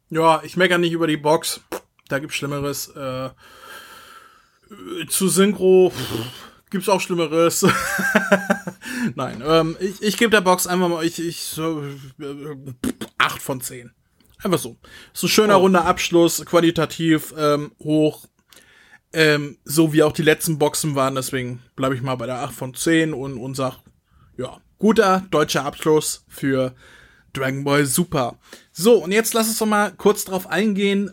ja, 0.09 0.41
ich 0.43 0.57
meckere 0.57 0.77
nicht 0.77 0.93
über 0.93 1.07
die 1.07 1.17
Box. 1.17 1.61
Da 2.07 2.19
gibt's 2.19 2.35
Schlimmeres. 2.35 2.89
Äh, 2.89 3.29
zu 5.07 5.29
Synchro 5.29 5.91
pff, 5.91 6.69
gibt's 6.69 6.89
auch 6.89 7.01
Schlimmeres. 7.01 7.65
Nein, 9.15 9.43
ähm, 9.45 9.77
ich, 9.79 10.01
ich 10.01 10.17
gebe 10.17 10.31
der 10.31 10.41
Box 10.41 10.67
einfach 10.67 10.89
mal 10.89 11.03
ich, 11.03 11.19
ich 11.19 11.41
so 11.41 11.83
äh, 12.19 12.55
acht 13.17 13.41
von 13.41 13.61
zehn. 13.61 13.91
Einfach 14.41 14.59
so. 14.59 14.77
So 15.13 15.27
ein 15.27 15.31
schöner 15.31 15.55
runder 15.55 15.85
Abschluss, 15.85 16.45
qualitativ 16.45 17.33
ähm, 17.37 17.71
hoch. 17.79 18.25
Ähm, 19.11 19.57
so 19.63 19.91
wie 19.91 20.03
auch 20.03 20.11
die 20.11 20.21
letzten 20.21 20.59
Boxen 20.59 20.95
waren, 20.95 21.15
deswegen 21.15 21.63
bleibe 21.75 21.95
ich 21.95 22.01
mal 22.01 22.15
bei 22.15 22.27
der 22.27 22.41
8 22.41 22.53
von 22.53 22.73
10 22.75 23.13
und, 23.13 23.39
und 23.39 23.55
sag, 23.55 23.79
ja, 24.37 24.61
guter 24.77 25.25
deutscher 25.31 25.65
Abschluss 25.65 26.25
für 26.27 26.75
Dragon 27.33 27.63
Ball 27.63 27.85
Super. 27.85 28.37
So, 28.79 29.03
und 29.03 29.11
jetzt 29.11 29.33
lass 29.33 29.49
uns 29.49 29.57
doch 29.57 29.65
mal 29.65 29.91
kurz 29.91 30.23
drauf 30.23 30.47
eingehen, 30.47 31.11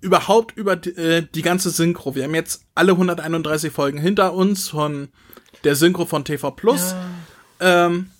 überhaupt 0.00 0.56
über 0.56 0.74
die, 0.74 0.90
äh, 0.90 1.22
die 1.22 1.42
ganze 1.42 1.70
Synchro. 1.70 2.16
Wir 2.16 2.24
haben 2.24 2.34
jetzt 2.34 2.62
alle 2.74 2.92
131 2.92 3.72
Folgen 3.72 3.98
hinter 3.98 4.34
uns 4.34 4.70
von 4.70 5.10
der 5.62 5.76
Synchro 5.76 6.06
von 6.06 6.24
TV 6.24 6.50
Plus. 6.50 6.96
Ähm, 7.60 8.10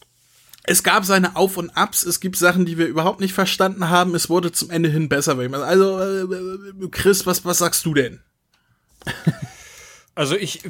es 0.63 0.85
gab 0.85 1.05
seine 1.05 1.35
Auf 1.35 1.57
und 1.57 1.77
Abs, 1.77 2.07
es 2.07 2.21
gibt 2.21 2.37
Sachen, 2.37 2.65
die 2.65 2.79
wir 2.79 2.87
überhaupt 2.87 3.19
nicht 3.19 3.33
verstanden 3.33 3.91
haben. 3.91 4.15
Es 4.15 4.31
wurde 4.31 4.53
zum 4.53 4.71
Ende 4.71 4.89
hin 4.89 5.09
besser. 5.09 5.37
Also, 5.37 6.01
äh, 6.01 6.89
Chris, 6.93 7.27
was, 7.27 7.45
was 7.45 7.59
sagst 7.59 7.85
du 7.87 7.93
denn? 7.93 8.21
Also 10.19 10.35
ich, 10.35 10.63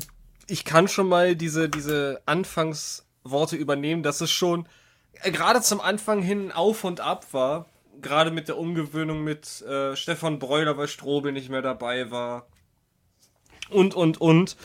ich 0.48 0.64
kann 0.64 0.88
schon 0.88 1.06
mal 1.08 1.36
diese, 1.36 1.68
diese 1.68 2.20
Anfangsworte 2.26 3.54
übernehmen, 3.54 4.02
dass 4.02 4.20
es 4.20 4.32
schon 4.32 4.66
äh, 5.22 5.30
gerade 5.30 5.62
zum 5.62 5.80
Anfang 5.80 6.20
hin 6.20 6.50
auf 6.50 6.82
und 6.82 6.98
ab 7.00 7.26
war. 7.32 7.66
Gerade 8.00 8.30
mit 8.30 8.48
der 8.48 8.58
Umgewöhnung 8.58 9.24
mit 9.24 9.62
äh, 9.62 9.96
Stefan 9.96 10.38
Breuler, 10.38 10.76
weil 10.76 10.88
Strobel 10.88 11.32
nicht 11.32 11.48
mehr 11.48 11.62
dabei 11.62 12.10
war. 12.10 12.46
Und, 13.70 13.94
und, 13.94 14.20
und. 14.20 14.56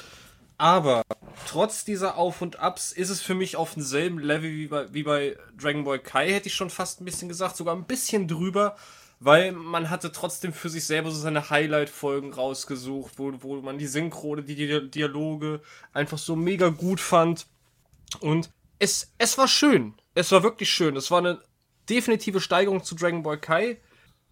Aber 0.58 1.02
trotz 1.48 1.86
dieser 1.86 2.18
Auf 2.18 2.42
und 2.42 2.60
Abs 2.60 2.92
ist 2.92 3.10
es 3.10 3.20
für 3.20 3.34
mich 3.34 3.56
auf 3.56 3.74
demselben 3.74 4.20
Level 4.20 4.52
wie 4.52 4.68
bei, 4.68 4.94
wie 4.94 5.04
bei 5.04 5.36
Dragon 5.60 5.84
Ball 5.84 5.98
Kai, 5.98 6.32
hätte 6.32 6.50
ich 6.50 6.54
schon 6.54 6.70
fast 6.70 7.02
ein 7.02 7.06
bisschen 7.06 7.30
gesagt, 7.30 7.58
sogar 7.58 7.76
ein 7.76 7.86
bisschen 7.86 8.28
drüber, 8.28 8.76
weil 9.20 9.54
man 9.54 9.90
hatte 9.90 10.12
trotzdem 10.12 10.54
für 10.54 10.70
sich 10.70 10.86
selber 10.86 11.10
so 11.10 11.20
seine 11.20 11.50
Highlight-Folgen 11.50 12.34
rausgesucht, 12.34 13.14
wo, 13.18 13.34
wo 13.42 13.62
man 13.62 13.80
die 13.80 13.88
Synchrone, 13.88 14.44
die, 14.44 14.56
die 14.56 14.92
Dialoge 14.92 15.62
einfach 15.94 16.20
so 16.20 16.36
mega 16.36 16.70
gut 16.70 17.00
fand. 17.00 17.48
Und 18.20 18.52
es, 18.78 19.14
es 19.18 19.38
war 19.38 19.48
schön. 19.48 19.96
Es 20.14 20.32
war 20.32 20.44
wirklich 20.44 20.70
schön. 20.70 20.96
Es 20.96 21.10
war 21.10 21.20
eine 21.20 21.40
definitive 21.90 22.42
Steigerung 22.42 22.84
zu 22.84 22.96
Dragon 22.96 23.24
Ball 23.24 23.38
Kai, 23.38 23.78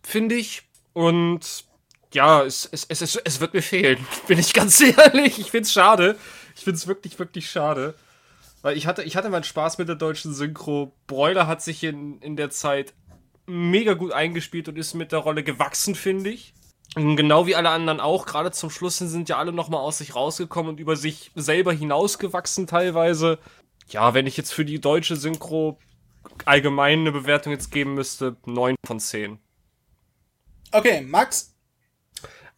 finde 0.03 0.35
ich. 0.35 0.63
Und 0.93 1.65
ja, 2.13 2.43
es, 2.43 2.67
es, 2.71 2.85
es, 2.89 3.01
es, 3.01 3.15
es 3.15 3.39
wird 3.39 3.53
mir 3.53 3.61
fehlen. 3.61 4.05
Bin 4.27 4.39
ich 4.39 4.53
ganz 4.53 4.81
ehrlich. 4.97 5.39
Ich 5.39 5.51
find's 5.51 5.71
schade. 5.71 6.17
Ich 6.55 6.63
find's 6.63 6.87
wirklich, 6.87 7.17
wirklich 7.19 7.49
schade. 7.49 7.95
Weil 8.61 8.75
ich 8.75 8.87
hatte, 8.87 9.03
ich 9.03 9.15
hatte 9.15 9.29
meinen 9.29 9.43
Spaß 9.43 9.77
mit 9.77 9.87
der 9.87 9.95
deutschen 9.95 10.33
Synchro. 10.33 10.93
Broiler 11.07 11.47
hat 11.47 11.61
sich 11.61 11.83
in, 11.83 12.19
in 12.21 12.35
der 12.35 12.49
Zeit 12.49 12.93
mega 13.45 13.93
gut 13.93 14.11
eingespielt 14.11 14.67
und 14.67 14.77
ist 14.77 14.93
mit 14.93 15.11
der 15.11 15.19
Rolle 15.19 15.43
gewachsen, 15.43 15.95
finde 15.95 16.29
ich. 16.29 16.53
Genau 16.95 17.45
wie 17.45 17.55
alle 17.55 17.69
anderen 17.69 17.99
auch. 17.99 18.25
Gerade 18.25 18.51
zum 18.51 18.69
Schluss 18.69 18.97
sind 18.97 19.29
ja 19.29 19.37
alle 19.37 19.53
nochmal 19.53 19.81
aus 19.81 19.99
sich 19.99 20.15
rausgekommen 20.15 20.71
und 20.71 20.79
über 20.79 20.95
sich 20.95 21.31
selber 21.35 21.71
hinausgewachsen 21.71 22.67
teilweise. 22.67 23.37
Ja, 23.89 24.13
wenn 24.13 24.27
ich 24.27 24.37
jetzt 24.37 24.53
für 24.53 24.65
die 24.65 24.81
deutsche 24.81 25.15
Synchro 25.15 25.79
allgemein 26.45 26.99
eine 26.99 27.11
Bewertung 27.11 27.53
jetzt 27.53 27.71
geben 27.71 27.93
müsste, 27.93 28.35
9 28.45 28.75
von 28.85 28.99
10. 28.99 29.37
Okay, 30.71 31.01
Max? 31.01 31.55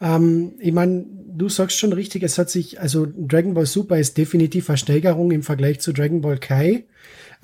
Ähm, 0.01 0.53
ich 0.59 0.73
meine, 0.73 1.05
du 1.27 1.47
sagst 1.47 1.77
schon 1.77 1.93
richtig, 1.93 2.23
es 2.23 2.37
hat 2.37 2.49
sich, 2.49 2.81
also 2.81 3.05
Dragon 3.05 3.53
Ball 3.53 3.65
Super 3.65 3.97
ist 3.99 4.17
definitiv 4.17 4.69
eine 4.69 4.77
Steigerung 4.77 5.31
im 5.31 5.43
Vergleich 5.43 5.79
zu 5.79 5.93
Dragon 5.93 6.21
Ball 6.21 6.37
Kai. 6.37 6.85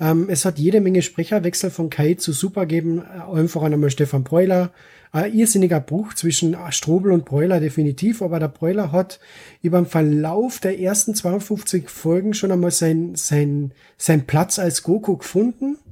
Ähm, 0.00 0.28
es 0.28 0.44
hat 0.44 0.58
jede 0.58 0.80
Menge 0.80 1.02
Sprecherwechsel 1.02 1.70
von 1.70 1.90
Kai 1.90 2.14
zu 2.14 2.32
Super 2.32 2.66
gegeben, 2.66 3.00
allen 3.02 3.48
voran 3.48 3.72
einmal 3.72 3.90
Stefan 3.90 4.24
Breuler. 4.24 4.72
Ein 5.10 5.32
irrsinniger 5.32 5.80
Bruch 5.80 6.12
zwischen 6.14 6.54
Strobel 6.70 7.12
und 7.12 7.24
Breuler 7.24 7.60
definitiv, 7.60 8.20
aber 8.20 8.38
der 8.38 8.48
Breuler 8.48 8.92
hat 8.92 9.20
über 9.62 9.80
den 9.80 9.86
Verlauf 9.86 10.60
der 10.60 10.78
ersten 10.78 11.14
52 11.14 11.88
Folgen 11.88 12.34
schon 12.34 12.52
einmal 12.52 12.72
sein, 12.72 13.14
sein, 13.14 13.72
sein 13.96 14.26
Platz 14.26 14.58
als 14.58 14.82
Goku 14.82 15.16
gefunden 15.16 15.78
äh, 15.78 15.87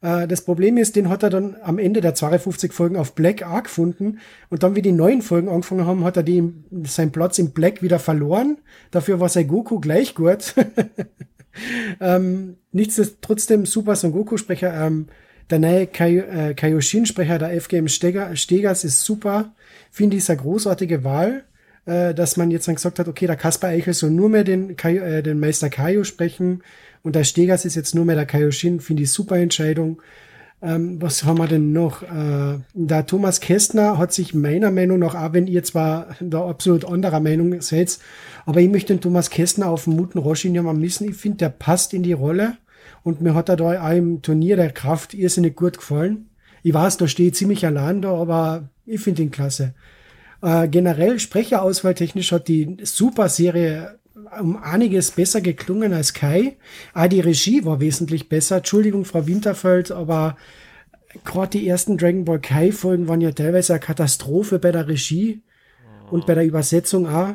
das 0.00 0.42
Problem 0.42 0.76
ist, 0.76 0.94
den 0.94 1.08
hat 1.08 1.24
er 1.24 1.30
dann 1.30 1.56
am 1.60 1.78
Ende 1.78 2.00
der 2.00 2.14
52 2.14 2.72
Folgen 2.72 2.96
auf 2.96 3.16
Black 3.16 3.44
A 3.44 3.58
gefunden 3.60 4.20
und 4.48 4.62
dann, 4.62 4.76
wie 4.76 4.82
die 4.82 4.92
neuen 4.92 5.22
Folgen 5.22 5.48
angefangen 5.48 5.86
haben, 5.86 6.04
hat 6.04 6.16
er 6.16 6.22
die, 6.22 6.52
seinen 6.84 7.10
Platz 7.10 7.40
im 7.40 7.50
Black 7.50 7.82
wieder 7.82 7.98
verloren. 7.98 8.58
Dafür 8.92 9.18
war 9.18 9.28
sein 9.28 9.48
Goku 9.48 9.80
gleich 9.80 10.14
gut. 10.14 10.54
ähm, 12.00 12.56
nichtsdestotrotz 12.72 13.48
Super 13.64 13.96
Son 13.96 14.12
Goku-Sprecher, 14.12 14.86
ähm, 14.86 15.06
der 15.50 15.58
neue 15.58 15.86
Kai, 15.86 16.18
äh, 16.18 16.54
Kaioshin-Sprecher 16.54 17.38
der 17.38 17.60
FGM 17.60 17.88
Steger, 17.88 18.36
Stegers 18.36 18.84
ist 18.84 19.02
super. 19.02 19.54
Finde 19.90 20.16
ich 20.16 20.28
eine 20.28 20.38
großartige 20.38 21.04
Wahl, 21.04 21.44
äh, 21.86 22.14
dass 22.14 22.36
man 22.36 22.50
jetzt 22.50 22.68
dann 22.68 22.74
gesagt 22.74 22.98
hat, 22.98 23.08
okay, 23.08 23.26
der 23.26 23.36
Kaspar 23.36 23.70
Eichel 23.70 23.94
soll 23.94 24.10
nur 24.10 24.28
mehr 24.28 24.44
den, 24.44 24.76
Kai, 24.76 24.96
äh, 24.96 25.22
den 25.22 25.40
Meister 25.40 25.70
Kaio 25.70 26.04
sprechen 26.04 26.62
und 27.08 27.14
der 27.14 27.24
Stegers 27.24 27.64
ist 27.64 27.74
jetzt 27.74 27.94
nur 27.94 28.04
mehr 28.04 28.16
der 28.16 28.26
Kaioshin, 28.26 28.80
finde 28.80 29.04
ich 29.04 29.12
super 29.12 29.38
Entscheidung. 29.38 30.02
Ähm, 30.60 31.00
was 31.00 31.24
haben 31.24 31.38
wir 31.38 31.46
denn 31.46 31.72
noch? 31.72 32.02
Äh, 32.02 32.58
der 32.74 33.06
Thomas 33.06 33.40
Kästner 33.40 33.96
hat 33.96 34.12
sich 34.12 34.34
meiner 34.34 34.70
Meinung 34.70 34.98
nach, 34.98 35.14
auch 35.14 35.32
wenn 35.32 35.46
ihr 35.46 35.62
zwar 35.62 36.16
da 36.20 36.46
absolut 36.46 36.84
anderer 36.84 37.20
Meinung 37.20 37.62
seid, 37.62 37.98
aber 38.44 38.60
ich 38.60 38.68
möchte 38.68 38.92
den 38.92 39.00
Thomas 39.00 39.30
Kästner 39.30 39.70
auf 39.70 39.84
dem 39.84 39.96
Muten 39.96 40.18
Roshi 40.18 40.50
ja 40.50 40.62
mal 40.62 40.74
missen. 40.74 41.08
Ich 41.08 41.16
finde, 41.16 41.38
der 41.38 41.48
passt 41.48 41.94
in 41.94 42.02
die 42.02 42.12
Rolle 42.12 42.58
und 43.04 43.22
mir 43.22 43.32
hat 43.32 43.48
er 43.48 43.56
da 43.56 43.88
auch 43.88 43.96
im 43.96 44.20
Turnier 44.20 44.56
der 44.56 44.70
Kraft 44.70 45.14
irrsinnig 45.14 45.56
gut 45.56 45.78
gefallen. 45.78 46.28
Ich 46.62 46.74
weiß, 46.74 46.98
da 46.98 47.08
stehe 47.08 47.30
ich 47.30 47.36
ziemlich 47.36 47.64
allein 47.64 48.02
da, 48.02 48.10
aber 48.10 48.68
ich 48.84 49.00
finde 49.00 49.22
ihn 49.22 49.30
klasse. 49.30 49.72
Äh, 50.42 50.68
generell 50.68 51.18
Sprecherauswahl 51.18 51.94
technisch 51.94 52.32
hat 52.32 52.48
die 52.48 52.76
super 52.82 53.30
Serie 53.30 53.98
um 54.40 54.56
einiges 54.56 55.10
besser 55.10 55.40
geklungen 55.40 55.92
als 55.92 56.14
Kai. 56.14 56.56
Ah, 56.92 57.08
die 57.08 57.20
Regie 57.20 57.64
war 57.64 57.80
wesentlich 57.80 58.28
besser. 58.28 58.58
Entschuldigung, 58.58 59.04
Frau 59.04 59.26
Winterfeld, 59.26 59.90
aber 59.90 60.36
gerade 61.24 61.58
die 61.58 61.68
ersten 61.68 61.96
Dragon 61.98 62.24
Ball 62.24 62.40
Kai 62.40 62.72
Folgen 62.72 63.08
waren 63.08 63.20
ja 63.20 63.32
teilweise 63.32 63.74
eine 63.74 63.80
Katastrophe 63.80 64.58
bei 64.58 64.72
der 64.72 64.88
Regie 64.88 65.42
und 66.10 66.26
bei 66.26 66.34
der 66.34 66.44
Übersetzung 66.44 67.08
auch. 67.08 67.34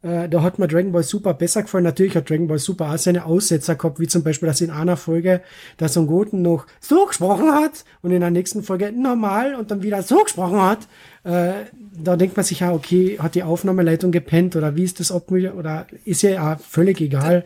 Äh, 0.00 0.28
da 0.28 0.42
hat 0.42 0.60
mir 0.60 0.68
Dragon 0.68 0.92
Ball 0.92 1.02
Super 1.02 1.34
besser 1.34 1.62
gefallen. 1.62 1.84
Natürlich 1.84 2.14
hat 2.14 2.30
Dragon 2.30 2.46
Ball 2.46 2.58
Super 2.58 2.92
auch 2.92 2.98
seine 2.98 3.24
Aussetzer 3.24 3.74
gehabt, 3.74 3.98
wie 3.98 4.06
zum 4.06 4.22
Beispiel, 4.22 4.46
dass 4.46 4.60
in 4.60 4.70
einer 4.70 4.96
Folge 4.96 5.42
der 5.80 5.88
Son 5.88 6.06
Goten 6.06 6.42
noch 6.42 6.66
so 6.80 7.06
gesprochen 7.06 7.52
hat 7.52 7.84
und 8.02 8.12
in 8.12 8.20
der 8.20 8.30
nächsten 8.30 8.62
Folge 8.62 8.92
normal 8.92 9.56
und 9.56 9.70
dann 9.70 9.82
wieder 9.82 10.02
so 10.02 10.22
gesprochen 10.22 10.62
hat. 10.62 10.86
Äh, 11.24 11.64
da 11.92 12.16
denkt 12.16 12.36
man 12.36 12.44
sich 12.44 12.60
ja, 12.60 12.72
okay, 12.72 13.18
hat 13.20 13.34
die 13.34 13.42
Aufnahmeleitung 13.42 14.12
gepennt 14.12 14.54
oder 14.54 14.76
wie 14.76 14.84
ist 14.84 15.00
das 15.00 15.10
abmüde 15.10 15.54
oder 15.54 15.86
ist 16.04 16.22
ja 16.22 16.54
auch 16.54 16.60
völlig 16.60 17.00
egal. 17.00 17.44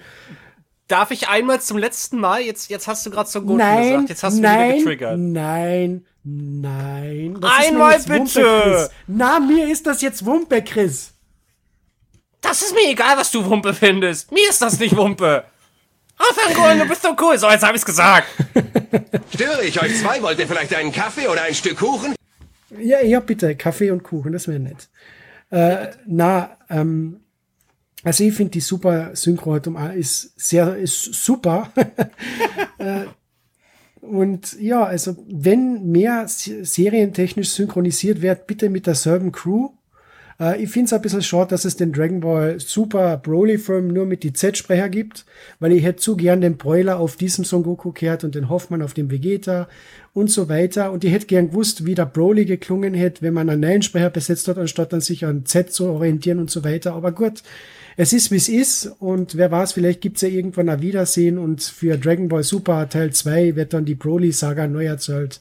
Darf 0.88 1.10
ich 1.10 1.28
einmal 1.28 1.58
zum 1.62 1.78
letzten 1.78 2.18
Mal, 2.18 2.42
jetzt, 2.42 2.68
jetzt 2.68 2.86
hast 2.86 3.06
du 3.06 3.10
gerade 3.10 3.30
Son 3.30 3.46
Goten 3.46 3.58
nein, 3.58 3.92
gesagt, 3.92 4.08
jetzt 4.10 4.22
hast 4.24 4.36
du 4.36 4.42
nein, 4.42 4.68
wieder 4.68 4.78
getriggert. 4.78 5.18
Nein, 5.18 6.04
nein. 6.22 7.38
Das 7.40 7.50
Einmal 7.66 7.98
bitte! 7.98 8.44
Wumpe. 8.44 8.90
Na, 9.06 9.40
mir 9.40 9.72
ist 9.72 9.86
das 9.86 10.02
jetzt 10.02 10.26
Wumpe, 10.26 10.60
Chris. 10.60 11.11
Das 12.42 12.60
ist 12.60 12.74
mir 12.74 12.90
egal, 12.90 13.16
was 13.16 13.30
du 13.30 13.44
Wumpe 13.44 13.72
findest. 13.72 14.30
Mir 14.30 14.50
ist 14.50 14.60
das 14.60 14.78
nicht 14.78 14.94
Wumpe. 14.96 15.44
Anfangen, 16.18 16.80
du 16.80 16.86
bist 16.86 17.02
so 17.02 17.16
cool. 17.20 17.38
So, 17.38 17.48
jetzt 17.48 17.62
hab 17.62 17.74
ich's 17.74 17.84
gesagt. 17.84 18.28
Störe 19.34 19.64
ich 19.64 19.80
euch 19.80 19.98
zwei? 19.98 20.20
Wollt 20.22 20.38
ihr 20.38 20.46
vielleicht 20.46 20.74
einen 20.74 20.92
Kaffee 20.92 21.28
oder 21.28 21.42
ein 21.42 21.54
Stück 21.54 21.78
Kuchen? 21.78 22.14
Ja, 22.78 23.00
ja, 23.00 23.20
bitte, 23.20 23.54
Kaffee 23.56 23.90
und 23.90 24.02
Kuchen, 24.02 24.32
das 24.32 24.48
wäre 24.48 24.58
nett. 24.58 24.88
Äh, 25.50 25.88
na, 26.06 26.56
ähm, 26.70 27.20
also 28.02 28.24
ich 28.24 28.34
finde 28.34 28.52
die 28.52 28.60
super 28.60 29.14
Synchro 29.14 29.52
heute 29.52 29.72
ist 29.94 30.32
sehr, 30.40 30.76
ist 30.76 31.14
super. 31.14 31.70
äh, 32.78 33.04
und 34.00 34.54
ja, 34.60 34.84
also 34.84 35.16
wenn 35.28 35.90
mehr 35.90 36.26
serientechnisch 36.26 37.50
synchronisiert 37.50 38.20
wird, 38.20 38.46
bitte 38.46 38.68
mit 38.68 38.86
derselben 38.86 39.30
Crew. 39.30 39.70
Äh, 40.40 40.62
ich 40.62 40.70
finde 40.70 40.86
es 40.86 40.92
ein 40.92 41.02
bisschen 41.02 41.22
schade, 41.22 41.50
dass 41.50 41.64
es 41.64 41.76
den 41.76 41.92
Dragon 41.92 42.20
Ball 42.20 42.58
Super 42.60 43.16
Broly-Film 43.16 43.88
nur 43.88 44.06
mit 44.06 44.22
die 44.22 44.32
Z-Sprecher 44.32 44.88
gibt, 44.88 45.24
weil 45.60 45.72
ich 45.72 45.82
hätte 45.82 46.00
zu 46.00 46.16
gern 46.16 46.40
den 46.40 46.56
Broiler 46.56 46.98
auf 46.98 47.16
diesem 47.16 47.44
Son 47.44 47.62
Goku 47.62 47.92
gehört 47.92 48.24
und 48.24 48.34
den 48.34 48.48
Hoffmann 48.48 48.82
auf 48.82 48.94
dem 48.94 49.10
Vegeta 49.10 49.68
und 50.14 50.30
so 50.30 50.48
weiter. 50.48 50.92
Und 50.92 51.04
ich 51.04 51.12
hätte 51.12 51.26
gern 51.26 51.50
gewusst, 51.50 51.86
wie 51.86 51.94
der 51.94 52.06
Broly 52.06 52.44
geklungen 52.44 52.94
hätte, 52.94 53.22
wenn 53.22 53.34
man 53.34 53.48
einen 53.48 53.60
neuen 53.60 53.82
Sprecher 53.82 54.10
besetzt 54.10 54.48
hat, 54.48 54.58
anstatt 54.58 54.92
dann 54.92 55.00
sich 55.00 55.24
an 55.24 55.46
Z 55.46 55.72
zu 55.72 55.86
orientieren 55.86 56.38
und 56.38 56.50
so 56.50 56.64
weiter. 56.64 56.94
Aber 56.94 57.12
gut, 57.12 57.42
es 57.96 58.12
ist, 58.12 58.30
wie 58.30 58.36
es 58.36 58.48
ist. 58.48 58.86
Und 58.98 59.36
wer 59.36 59.50
weiß, 59.50 59.72
vielleicht 59.72 60.00
gibt's 60.00 60.22
ja 60.22 60.28
irgendwann 60.28 60.68
ein 60.68 60.82
Wiedersehen. 60.82 61.38
Und 61.38 61.62
für 61.62 61.96
Dragon 61.98 62.28
Ball 62.28 62.42
Super 62.42 62.88
Teil 62.88 63.12
2 63.12 63.56
wird 63.56 63.72
dann 63.72 63.84
die 63.84 63.94
Broly-Saga 63.94 64.66
neu 64.66 64.86
erzählt 64.86 65.40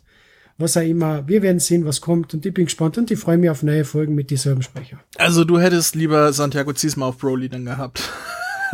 was 0.57 0.77
auch 0.77 0.81
immer. 0.81 1.27
Wir 1.27 1.41
werden 1.41 1.59
sehen, 1.59 1.85
was 1.85 2.01
kommt 2.01 2.33
und 2.33 2.45
ich 2.45 2.53
bin 2.53 2.65
gespannt 2.65 2.97
und 2.97 3.11
ich 3.11 3.19
freue 3.19 3.37
mich 3.37 3.49
auf 3.49 3.63
neue 3.63 3.85
Folgen 3.85 4.15
mit 4.15 4.29
dieselben 4.29 4.61
Sprecher. 4.61 4.99
Also 5.17 5.43
du 5.43 5.59
hättest 5.59 5.95
lieber 5.95 6.31
Santiago 6.33 6.73
Ziesma 6.73 7.07
auf 7.07 7.17
Broly 7.17 7.49
dann 7.49 7.65
gehabt. 7.65 8.01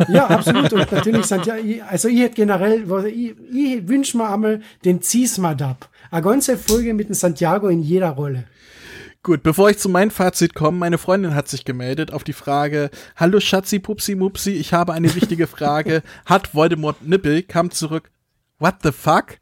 Ja, 0.06 0.28
absolut. 0.28 0.72
Und 0.72 0.92
natürlich 0.92 1.26
Santiago, 1.26 1.60
also 1.88 2.06
ich 2.06 2.20
hätte 2.20 2.36
generell, 2.36 2.84
ich, 3.08 3.34
ich 3.52 3.88
wünsche 3.88 4.16
mir 4.16 4.30
einmal 4.30 4.60
den 4.84 5.02
Ziesma-Dub. 5.02 5.88
Eine 6.12 6.22
ganze 6.22 6.56
Folge 6.56 6.94
mit 6.94 7.08
dem 7.08 7.14
Santiago 7.14 7.66
in 7.66 7.82
jeder 7.82 8.10
Rolle. 8.10 8.44
Gut, 9.24 9.42
bevor 9.42 9.70
ich 9.70 9.78
zu 9.78 9.88
meinem 9.88 10.12
Fazit 10.12 10.54
komme, 10.54 10.78
meine 10.78 10.98
Freundin 10.98 11.34
hat 11.34 11.48
sich 11.48 11.64
gemeldet 11.64 12.12
auf 12.12 12.22
die 12.22 12.32
Frage, 12.32 12.90
Hallo 13.16 13.40
Schatzi, 13.40 13.80
Pupsi, 13.80 14.14
Mupsi, 14.14 14.52
ich 14.52 14.72
habe 14.72 14.92
eine 14.92 15.12
wichtige 15.14 15.48
Frage. 15.48 16.02
Hat 16.24 16.54
Voldemort 16.54 17.06
Nippel? 17.06 17.42
Kam 17.42 17.72
zurück, 17.72 18.10
What 18.58 18.76
the 18.82 18.92
fuck? 18.92 19.38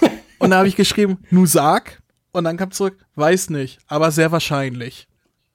Und 0.44 0.50
da 0.50 0.58
habe 0.58 0.68
ich 0.68 0.76
geschrieben, 0.76 1.18
nu 1.30 1.46
sag. 1.46 2.02
Und 2.32 2.44
dann 2.44 2.56
kam 2.56 2.70
zurück, 2.70 2.98
weiß 3.14 3.50
nicht, 3.50 3.78
aber 3.86 4.10
sehr 4.10 4.30
wahrscheinlich. 4.30 5.08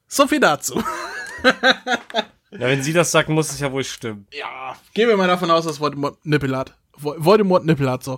So 0.08 0.28
viel 0.28 0.40
dazu. 0.40 0.82
Ja, 2.52 2.62
wenn 2.62 2.82
sie 2.82 2.94
das 2.94 3.12
sagt, 3.12 3.30
muss 3.30 3.52
es 3.52 3.60
ja 3.60 3.72
wohl 3.72 3.84
stimmen. 3.84 4.26
Ja, 4.34 4.76
gehen 4.96 5.08
wir 5.08 5.16
mal 5.16 5.28
davon 5.28 5.52
aus, 5.52 5.66
dass 5.66 5.80
Voldemort 5.80 6.26
Nippel 6.26 6.58
hat. 6.58 6.74
Voldemort 6.98 7.64
Nippel 7.64 7.88
hat, 7.88 8.04
so. 8.04 8.18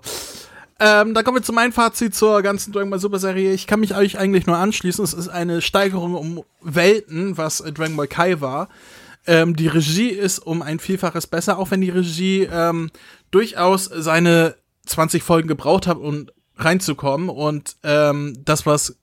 Ähm, 0.79 1.13
da 1.13 1.21
kommen 1.21 1.37
wir 1.37 1.43
zu 1.43 1.51
meinem 1.51 1.73
Fazit 1.73 2.15
zur 2.15 2.41
ganzen 2.41 2.71
Dragon 2.71 2.89
Ball 2.89 2.99
Super 2.99 3.19
Serie. 3.19 3.51
Ich 3.51 3.67
kann 3.67 3.81
mich 3.81 3.93
euch 3.93 4.17
eigentlich 4.17 4.47
nur 4.47 4.55
anschließen. 4.55 5.03
Es 5.03 5.13
ist 5.13 5.27
eine 5.27 5.61
Steigerung 5.61 6.15
um 6.15 6.43
Welten, 6.61 7.37
was 7.37 7.57
Dragon 7.57 7.97
Ball 7.97 8.07
Kai 8.07 8.39
war. 8.39 8.69
Ähm, 9.27 9.55
die 9.55 9.67
Regie 9.67 10.09
ist 10.09 10.39
um 10.39 10.61
ein 10.61 10.79
Vielfaches 10.79 11.27
besser, 11.27 11.59
auch 11.59 11.69
wenn 11.69 11.81
die 11.81 11.89
Regie 11.89 12.47
ähm, 12.49 12.89
durchaus 13.31 13.83
seine 13.85 14.55
20 14.85 15.21
Folgen 15.21 15.49
gebraucht 15.49 15.87
hat, 15.87 15.97
um 15.97 16.27
reinzukommen. 16.63 17.29
Und 17.29 17.77
ähm, 17.83 18.37
das, 18.45 18.65
was 18.65 18.97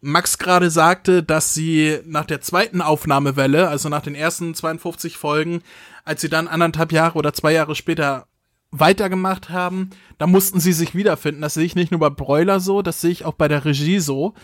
Max 0.00 0.38
gerade 0.38 0.70
sagte, 0.70 1.22
dass 1.22 1.54
sie 1.54 1.98
nach 2.04 2.26
der 2.26 2.40
zweiten 2.40 2.80
Aufnahmewelle, 2.80 3.68
also 3.68 3.88
nach 3.88 4.02
den 4.02 4.14
ersten 4.14 4.54
52 4.54 5.16
Folgen, 5.16 5.62
als 6.04 6.20
sie 6.20 6.28
dann 6.28 6.48
anderthalb 6.48 6.92
Jahre 6.92 7.18
oder 7.18 7.32
zwei 7.32 7.52
Jahre 7.52 7.74
später 7.74 8.26
weitergemacht 8.70 9.50
haben, 9.50 9.90
da 10.18 10.26
mussten 10.26 10.60
sie 10.60 10.72
sich 10.72 10.94
wiederfinden. 10.94 11.42
Das 11.42 11.54
sehe 11.54 11.64
ich 11.64 11.76
nicht 11.76 11.90
nur 11.90 12.00
bei 12.00 12.10
Broiler 12.10 12.60
so, 12.60 12.82
das 12.82 13.00
sehe 13.00 13.10
ich 13.10 13.24
auch 13.24 13.34
bei 13.34 13.48
der 13.48 13.64
Regie 13.64 14.00
so. 14.00 14.34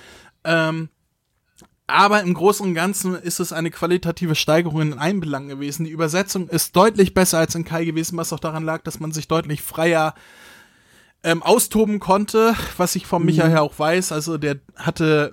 Ähm, 0.45 0.89
aber 1.87 2.23
im 2.23 2.33
Großen 2.33 2.67
und 2.67 2.75
Ganzen 2.75 3.15
ist 3.15 3.41
es 3.41 3.53
eine 3.53 3.71
qualitative 3.71 4.35
Steigerung 4.35 4.81
in 4.81 4.99
allen 4.99 5.21
Belangen 5.21 5.49
gewesen. 5.49 5.85
Die 5.85 5.91
Übersetzung 5.91 6.49
ist 6.49 6.75
deutlich 6.75 7.13
besser 7.13 7.39
als 7.39 7.55
in 7.55 7.65
Kai 7.65 7.85
gewesen, 7.85 8.17
was 8.17 8.33
auch 8.33 8.41
daran 8.41 8.65
lag, 8.65 8.83
dass 8.83 9.01
man 9.01 9.13
sich 9.13 9.29
deutlich 9.29 9.63
freier 9.63 10.15
ähm, 11.25 11.43
austoben 11.43 12.01
konnte, 12.01 12.55
was 12.77 12.97
ich 12.97 13.07
von 13.07 13.25
Michael 13.25 13.51
mhm. 13.51 13.53
her 13.53 13.63
auch 13.63 13.79
weiß. 13.79 14.13
Also 14.13 14.39
der 14.39 14.57
hatte 14.77 15.33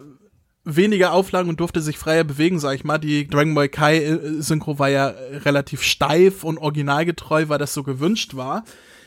weniger 0.64 1.14
Auflagen 1.14 1.50
und 1.50 1.60
durfte 1.60 1.82
sich 1.82 1.98
freier 1.98 2.24
bewegen, 2.24 2.60
sag 2.60 2.76
ich 2.76 2.84
mal. 2.84 2.98
Die 2.98 3.28
Dragon 3.28 3.56
Ball 3.56 3.70
Kai 3.70 4.04
äh, 4.04 4.42
Synchro 4.42 4.80
war 4.80 4.90
ja 4.90 5.08
relativ 5.46 5.82
steif 5.82 6.44
und 6.44 6.58
originalgetreu, 6.58 7.46
weil 7.48 7.58
das 7.58 7.74
so 7.74 7.84
gewünscht 7.84 8.36
war. 8.36 8.64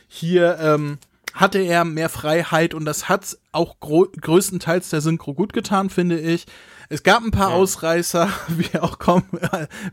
Hier 0.08 0.58
ähm, 0.60 0.98
hatte 1.34 1.58
er 1.58 1.84
mehr 1.84 2.08
Freiheit 2.08 2.74
und 2.74 2.84
das 2.84 3.08
hat 3.08 3.38
auch 3.52 3.76
größtenteils 3.80 4.90
der 4.90 5.00
Synchro 5.00 5.34
gut 5.34 5.52
getan, 5.52 5.90
finde 5.90 6.18
ich. 6.18 6.46
Es 6.88 7.02
gab 7.02 7.22
ein 7.22 7.30
paar 7.30 7.50
ja. 7.50 7.56
Ausreißer, 7.56 8.28
wie 8.48 8.78
auch 8.78 8.98
kommen, 8.98 9.24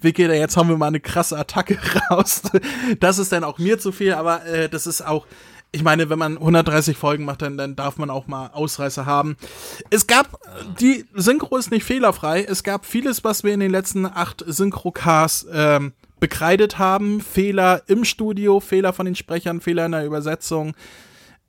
wie 0.02 0.11
geht 0.11 0.30
er, 0.30 0.38
jetzt 0.38 0.57
haben 0.57 0.70
wir 0.70 0.78
mal 0.78 0.88
eine 0.88 0.99
krasse 0.99 1.38
Attacke 1.38 1.78
raus. 2.10 2.41
Das 2.99 3.20
ist 3.20 3.32
dann 3.32 3.44
auch 3.44 3.57
mir 3.57 3.80
zu 3.80 3.91
viel, 3.91 4.14
aber 4.14 4.45
äh, 4.45 4.70
das 4.70 4.88
ist 4.88 5.02
auch, 5.02 5.26
ich 5.72 5.84
meine, 5.84 6.10
wenn 6.10 6.18
man 6.18 6.38
130 6.38 6.98
Folgen 6.98 7.26
macht, 7.26 7.44
dann, 7.44 7.58
dann 7.58 7.76
darf 7.76 7.98
man 7.98 8.10
auch 8.10 8.28
mal 8.28 8.48
Ausreißer 8.48 9.06
haben. 9.06 9.38
Es 9.91 10.08
gab, 10.08 10.40
die 10.80 11.06
Synchro 11.14 11.58
ist 11.58 11.70
nicht 11.70 11.84
fehlerfrei. 11.84 12.44
Es 12.44 12.64
gab 12.64 12.86
vieles, 12.86 13.24
was 13.24 13.44
wir 13.44 13.54
in 13.54 13.60
den 13.60 13.72
letzten 13.72 14.06
acht 14.06 14.44
Synchro-Casts 14.46 15.48
ähm, 15.52 15.94
bekreidet 16.20 16.80
haben. 16.80 17.22
Fehler 17.22 17.84
im 17.88 18.04
Studio, 18.04 18.60
Fehler 18.60 18.94
von 18.94 19.06
den 19.06 19.16
Sprechern, 19.16 19.62
Fehler 19.62 19.86
in 19.86 19.91
der 19.91 20.06
Übersetzung. 20.06 20.74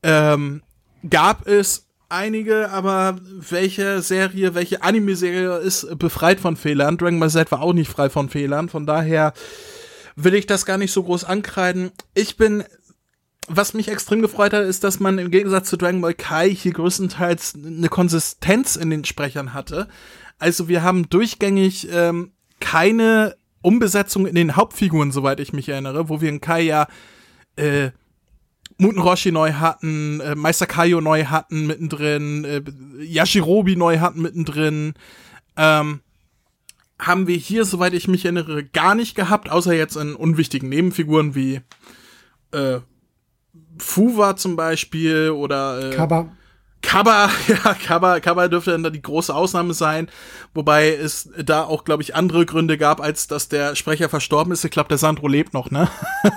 Ähm, 0.03 0.63
gab 1.09 1.47
es 1.47 1.87
einige, 2.11 2.71
aber 2.71 3.17
welche 3.25 4.03
Serie, 4.03 4.55
welche 4.55 4.83
Anime-Serie 4.83 5.59
ist 5.59 5.99
befreit 5.99 6.41
von 6.41 6.57
Fehlern? 6.57 6.99
Dragon 6.99 7.21
Ball 7.21 7.31
Z 7.31 7.51
war 7.53 7.63
auch 7.63 7.73
nicht 7.73 7.91
frei 7.91 8.11
von 8.11 8.29
Fehlern. 8.29 8.69
Von 8.69 8.85
daher 8.85 9.33
will 10.17 10.35
ich 10.35 10.47
das 10.47 10.67
gar 10.67 10.77
nicht 10.77 10.93
so 10.93 11.05
groß 11.05 11.25
ankreiden. 11.25 11.91
Ich 12.15 12.37
bin 12.37 12.65
was 13.53 13.75
mich 13.75 13.89
extrem 13.89 14.23
gefreut 14.23 14.53
hat, 14.53 14.65
ist, 14.65 14.85
dass 14.85 15.01
man 15.01 15.19
im 15.19 15.31
Gegensatz 15.31 15.69
zu 15.69 15.77
Dragon 15.77 16.01
Ball 16.01 16.15
Kai 16.15 16.51
hier 16.51 16.73
größtenteils 16.73 17.55
eine 17.55 17.89
Konsistenz 17.89 18.77
in 18.77 18.91
den 18.91 19.05
Sprechern 19.05 19.53
hatte. 19.53 19.89
Also 20.39 20.69
wir 20.69 20.83
haben 20.83 21.09
durchgängig 21.11 21.89
ähm, 21.93 22.33
keine 22.61 23.35
Umbesetzung 23.61 24.27
in 24.27 24.37
den 24.37 24.57
Hauptfiguren, 24.57 25.11
soweit 25.11 25.41
ich 25.41 25.53
mich 25.53 25.69
erinnere, 25.69 26.09
wo 26.09 26.21
wir 26.21 26.29
in 26.29 26.41
Kai 26.41 26.63
ja 26.63 26.87
äh, 27.57 27.91
Muten 28.79 29.01
Roshi 29.01 29.33
neu 29.33 29.53
hatten, 29.55 30.21
äh, 30.21 30.35
Meister 30.35 30.67
Kaio 30.67 31.01
neu 31.01 31.25
hatten 31.25 31.67
mittendrin, 31.67 32.45
äh, 32.45 32.63
Yashirobi 33.05 33.77
neu 33.77 33.99
hatten 33.99 34.23
mittendrin. 34.23 34.95
Ähm, 35.57 36.01
haben 36.99 37.27
wir 37.27 37.37
hier, 37.37 37.65
soweit 37.65 37.95
ich 37.95 38.09
mich 38.09 38.25
erinnere, 38.25 38.65
gar 38.65 38.95
nicht 38.95 39.15
gehabt, 39.15 39.51
außer 39.51 39.75
jetzt 39.75 39.97
in 39.97 40.15
unwichtigen 40.15 40.69
Nebenfiguren 40.69 41.35
wie 41.35 41.61
äh, 42.53 42.81
Fuwa 43.81 44.37
zum 44.37 44.57
Beispiel 44.57 45.31
oder 45.31 45.91
äh, 45.91 45.97
Kaba. 45.97 46.31
Kaba, 46.83 47.31
ja, 47.49 47.75
Kaba, 47.75 48.21
Kaba 48.21 48.49
dürfte 48.49 48.71
dann 48.71 48.83
da 48.83 48.91
die 48.91 49.03
große 49.03 49.35
Ausnahme 49.35 49.75
sein, 49.75 50.09
wobei 50.55 50.95
es 50.95 51.29
da 51.37 51.65
auch, 51.65 51.85
glaube 51.85 52.03
ich, 52.03 52.15
andere 52.15 52.47
Gründe 52.47 52.79
gab, 52.79 53.01
als 53.01 53.27
dass 53.27 53.49
der 53.49 53.77
Sprecher 53.77 54.09
verstorben 54.09 54.53
ist. 54.53 54.65
Ich 54.65 54.71
glaube, 54.71 54.89
der 54.89 54.99
Sandro 54.99 55.29
lebt 55.29 55.53
noch, 55.53 55.71
ne? 55.71 55.89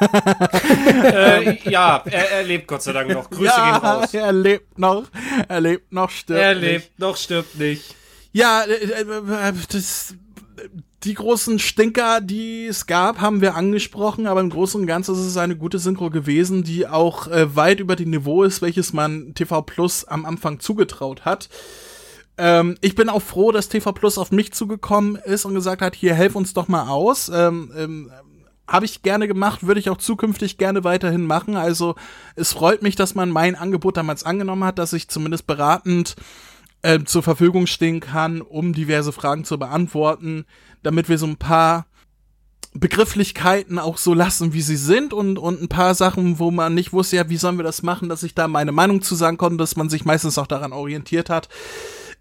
äh, 1.04 1.70
ja, 1.70 2.04
er, 2.06 2.32
er, 2.32 2.44
lebt 2.44 2.68
Gott 2.68 2.84
sei 2.84 2.92
Dank 2.92 3.10
noch. 3.10 3.30
Grüße 3.30 3.46
ja, 3.46 3.72
gehen 3.80 3.88
raus. 3.88 4.14
Er 4.14 4.34
lebt 4.34 4.78
noch, 4.78 5.04
er 5.48 5.62
lebt 5.62 5.94
noch, 5.94 6.10
stirbt 6.10 6.42
Er 6.42 6.56
lebt 6.56 6.90
nicht. 6.90 7.00
noch, 7.00 7.18
stirbt 7.18 7.58
nicht. 7.58 7.96
Ja, 8.34 8.64
äh, 8.64 9.02
äh, 9.02 9.54
das 9.72 10.16
die 11.04 11.14
großen 11.14 11.60
Stinker, 11.60 12.22
die 12.22 12.66
es 12.66 12.88
gab, 12.88 13.20
haben 13.20 13.42
wir 13.42 13.56
angesprochen, 13.56 14.28
aber 14.28 14.42
im 14.42 14.50
Großen 14.50 14.80
und 14.80 14.88
Ganzen 14.88 15.16
ist 15.16 15.22
es 15.22 15.38
eine 15.38 15.58
gute 15.58 15.80
Synchro 15.80 16.10
gewesen, 16.10 16.64
die 16.64 16.88
auch 16.88 17.28
äh, 17.28 17.56
weit 17.56 17.80
über 17.80 17.96
dem 17.96 18.12
Niveau 18.12 18.44
ist, 18.44 18.62
welches 18.62 18.94
man 18.94 19.34
TV 19.34 19.62
Plus 19.62 20.06
am 20.06 20.26
Anfang 20.26 20.60
zugetraut 20.60 21.26
hat. 21.26 21.50
Ähm, 22.38 22.76
ich 22.82 22.96
bin 22.96 23.10
auch 23.10 23.22
froh, 23.22 23.52
dass 23.52 23.70
TV 23.70 23.92
Plus 23.92 24.18
auf 24.18 24.32
mich 24.32 24.54
zugekommen 24.54 25.16
ist 25.16 25.46
und 25.46 25.54
gesagt 25.54 25.82
hat, 25.82 25.96
hier, 25.96 26.14
helf 26.14 26.36
uns 26.36 26.54
doch 26.54 26.68
mal 26.68 26.88
aus. 26.88 27.30
Ähm, 27.30 27.72
ähm, 27.78 28.12
habe 28.68 28.86
ich 28.86 29.04
gerne 29.04 29.28
gemacht, 29.28 29.68
würde 29.68 29.80
ich 29.80 29.90
auch 29.90 29.98
zukünftig 29.98 30.58
gerne 30.58 30.84
weiterhin 30.84 31.26
machen. 31.26 31.58
Also 31.58 31.96
es 32.36 32.54
freut 32.54 32.82
mich, 32.82 32.96
dass 32.96 33.14
man 33.14 33.30
mein 33.30 33.56
Angebot 33.56 33.98
damals 33.98 34.24
angenommen 34.24 34.64
hat, 34.64 34.80
dass 34.80 34.94
ich 34.94 35.10
zumindest 35.10 35.48
beratend 35.48 36.16
äh, 36.84 37.04
zur 37.04 37.24
Verfügung 37.24 37.68
stehen 37.68 38.00
kann, 38.00 38.42
um 38.42 38.74
diverse 38.74 39.12
Fragen 39.12 39.44
zu 39.44 39.58
beantworten 39.58 40.46
damit 40.84 41.10
wir 41.10 41.18
so 41.18 41.26
ein 41.26 41.38
paar 41.38 41.88
Begrifflichkeiten 42.76 43.80
auch 43.80 43.98
so 43.98 44.14
lassen, 44.14 44.54
wie 44.54 44.62
sie 44.62 44.76
sind 44.76 45.14
und, 45.14 45.38
und 45.38 45.62
ein 45.62 45.68
paar 45.68 45.96
Sachen, 45.96 46.40
wo 46.40 46.52
man 46.52 46.74
nicht 46.74 46.92
wusste, 46.92 47.18
ja, 47.18 47.30
wie 47.30 47.38
sollen 47.38 47.58
wir 47.58 47.64
das 47.64 47.84
machen, 47.84 48.10
dass 48.10 48.24
ich 48.24 48.36
da 48.36 48.48
meine 48.48 48.72
Meinung 48.72 49.02
zu 49.02 49.16
sagen 49.16 49.38
konnte, 49.38 49.58
dass 49.58 49.76
man 49.76 49.90
sich 49.90 50.06
meistens 50.06 50.38
auch 50.38 50.48
daran 50.48 50.74
orientiert 50.74 51.30
hat. 51.30 51.50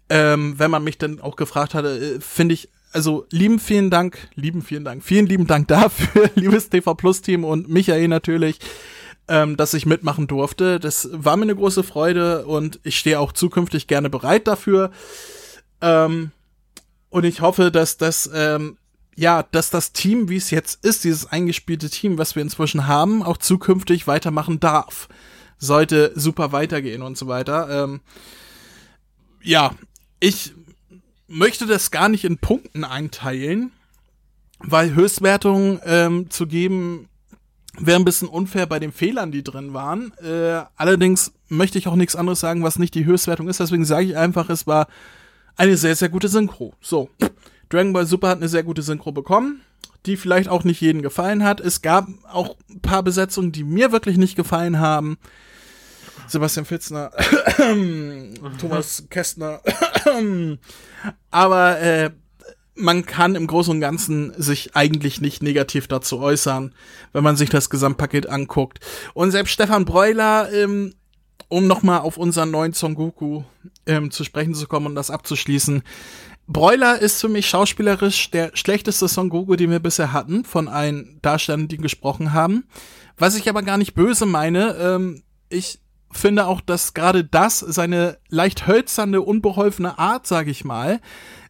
Ähm, 0.09 0.55
wenn 0.57 0.69
man 0.69 0.83
mich 0.83 0.97
dann 0.97 1.21
auch 1.21 1.35
gefragt 1.35 1.73
hatte, 1.73 2.17
äh, 2.17 2.19
finde 2.19 2.53
ich, 2.53 2.69
also 2.91 3.25
lieben 3.31 3.57
vielen 3.57 3.89
Dank, 3.89 4.27
lieben 4.35 4.61
vielen 4.61 4.85
Dank, 4.85 5.03
vielen 5.03 5.25
lieben 5.25 5.47
Dank 5.47 5.67
dafür, 5.69 6.29
liebes 6.35 6.69
TV 6.69 6.93
Plus 6.93 7.21
Team 7.21 7.43
und 7.45 7.67
Michael 7.67 8.07
natürlich, 8.07 8.59
ähm, 9.27 9.57
dass 9.57 9.73
ich 9.73 9.85
mitmachen 9.85 10.27
durfte. 10.27 10.79
Das 10.79 11.09
war 11.11 11.37
mir 11.37 11.43
eine 11.43 11.55
große 11.55 11.83
Freude 11.83 12.45
und 12.45 12.79
ich 12.83 12.99
stehe 12.99 13.19
auch 13.19 13.31
zukünftig 13.31 13.87
gerne 13.87 14.09
bereit 14.09 14.47
dafür. 14.47 14.91
Ähm, 15.81 16.31
und 17.09 17.23
ich 17.25 17.41
hoffe, 17.41 17.71
dass 17.71 17.97
das, 17.97 18.29
ähm, 18.33 18.77
ja, 19.15 19.43
dass 19.43 19.69
das 19.69 19.93
Team, 19.93 20.29
wie 20.29 20.37
es 20.37 20.49
jetzt 20.49 20.83
ist, 20.83 21.03
dieses 21.03 21.25
eingespielte 21.25 21.89
Team, 21.89 22.17
was 22.17 22.35
wir 22.35 22.41
inzwischen 22.41 22.87
haben, 22.87 23.23
auch 23.23 23.37
zukünftig 23.37 24.07
weitermachen 24.07 24.59
darf. 24.59 25.07
Sollte 25.57 26.11
super 26.15 26.51
weitergehen 26.51 27.01
und 27.01 27.17
so 27.17 27.27
weiter. 27.27 27.83
Ähm, 27.83 28.01
ja, 29.41 29.75
ich 30.19 30.53
möchte 31.27 31.65
das 31.65 31.91
gar 31.91 32.09
nicht 32.09 32.25
in 32.25 32.37
Punkten 32.37 32.83
einteilen, 32.83 33.71
weil 34.59 34.95
Höchstwertungen 34.95 35.79
ähm, 35.85 36.29
zu 36.29 36.47
geben 36.47 37.07
wäre 37.79 37.99
ein 37.99 38.05
bisschen 38.05 38.27
unfair 38.27 38.65
bei 38.65 38.79
den 38.79 38.91
Fehlern, 38.91 39.31
die 39.31 39.43
drin 39.43 39.73
waren. 39.73 40.13
Äh, 40.19 40.63
allerdings 40.75 41.33
möchte 41.49 41.77
ich 41.77 41.87
auch 41.87 41.95
nichts 41.95 42.15
anderes 42.15 42.39
sagen, 42.39 42.63
was 42.63 42.79
nicht 42.79 42.93
die 42.95 43.05
Höchstwertung 43.05 43.47
ist. 43.47 43.59
Deswegen 43.59 43.85
sage 43.85 44.05
ich 44.05 44.17
einfach, 44.17 44.49
es 44.49 44.67
war 44.67 44.87
eine 45.55 45.77
sehr, 45.77 45.95
sehr 45.95 46.09
gute 46.09 46.27
Synchro. 46.27 46.73
So. 46.81 47.09
Dragon 47.69 47.93
Ball 47.93 48.05
Super 48.05 48.29
hat 48.29 48.37
eine 48.37 48.49
sehr 48.49 48.63
gute 48.63 48.83
Synchro 48.83 49.11
bekommen, 49.11 49.61
die 50.05 50.17
vielleicht 50.17 50.49
auch 50.49 50.63
nicht 50.63 50.81
jedem 50.81 51.01
gefallen 51.01 51.43
hat. 51.43 51.59
Es 51.59 51.81
gab 51.81 52.07
auch 52.31 52.55
ein 52.69 52.81
paar 52.81 53.01
Besetzungen, 53.03 53.51
die 53.51 53.63
mir 53.63 53.91
wirklich 53.91 54.17
nicht 54.17 54.35
gefallen 54.35 54.79
haben. 54.79 55.17
Sebastian 56.27 56.65
Fitzner, 56.65 57.11
Thomas 58.59 59.05
Kästner. 59.09 59.61
Aber 61.31 61.81
äh, 61.81 62.11
man 62.75 63.05
kann 63.05 63.35
im 63.35 63.47
Großen 63.47 63.71
und 63.71 63.81
Ganzen 63.81 64.33
sich 64.35 64.75
eigentlich 64.75 65.21
nicht 65.21 65.43
negativ 65.43 65.87
dazu 65.87 66.19
äußern, 66.19 66.73
wenn 67.11 67.23
man 67.23 67.35
sich 67.35 67.49
das 67.49 67.69
Gesamtpaket 67.69 68.27
anguckt. 68.27 68.79
Und 69.13 69.31
selbst 69.31 69.51
Stefan 69.51 69.85
Breuler 69.85 70.51
ähm, 70.51 70.93
um 71.53 71.67
nochmal 71.67 71.99
auf 71.99 72.17
unseren 72.17 72.49
neuen 72.49 72.73
Son 72.73 72.95
Goku 72.95 73.43
ähm, 73.85 74.09
zu 74.09 74.23
sprechen 74.23 74.55
zu 74.55 74.65
kommen 74.65 74.87
und 74.87 74.95
das 74.95 75.11
abzuschließen. 75.11 75.83
Broiler 76.47 76.99
ist 76.99 77.21
für 77.21 77.29
mich 77.29 77.47
schauspielerisch 77.47 78.31
der 78.31 78.51
schlechteste 78.55 79.07
Son 79.07 79.29
Goku, 79.29 79.55
den 79.55 79.69
wir 79.69 79.79
bisher 79.79 80.13
hatten, 80.13 80.45
von 80.45 80.67
allen 80.67 81.19
Darstellern, 81.21 81.67
die 81.67 81.77
gesprochen 81.77 82.33
haben. 82.33 82.65
Was 83.17 83.35
ich 83.35 83.47
aber 83.47 83.61
gar 83.61 83.77
nicht 83.77 83.93
böse 83.93 84.25
meine, 84.25 84.75
ähm, 84.77 85.21
ich 85.49 85.79
finde 86.11 86.47
auch, 86.47 86.59
dass 86.59 86.95
gerade 86.95 87.23
das, 87.23 87.59
seine 87.59 88.17
leicht 88.29 88.65
hölzerne, 88.65 89.21
unbeholfene 89.21 89.99
Art, 89.99 90.25
sage 90.25 90.49
ich 90.49 90.65
mal, 90.65 91.01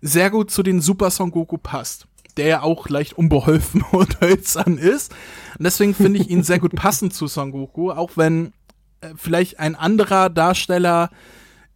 sehr 0.03 0.30
gut 0.30 0.51
zu 0.51 0.63
den 0.63 0.81
Super 0.81 1.09
Son 1.09 1.31
Goku 1.31 1.57
passt. 1.57 2.07
Der 2.35 2.47
ja 2.47 2.61
auch 2.61 2.89
leicht 2.89 3.13
unbeholfen 3.13 3.84
und 3.91 4.19
hölzern 4.21 4.77
ist. 4.77 5.11
Und 5.57 5.63
deswegen 5.63 5.95
finde 5.95 6.19
ich 6.19 6.30
ihn 6.30 6.43
sehr 6.43 6.59
gut 6.59 6.75
passend 6.75 7.13
zu 7.13 7.27
Son 7.27 7.51
Goku, 7.51 7.89
auch 7.91 8.11
wenn 8.15 8.53
äh, 9.01 9.13
vielleicht 9.15 9.59
ein 9.59 9.75
anderer 9.75 10.30
Darsteller 10.30 11.09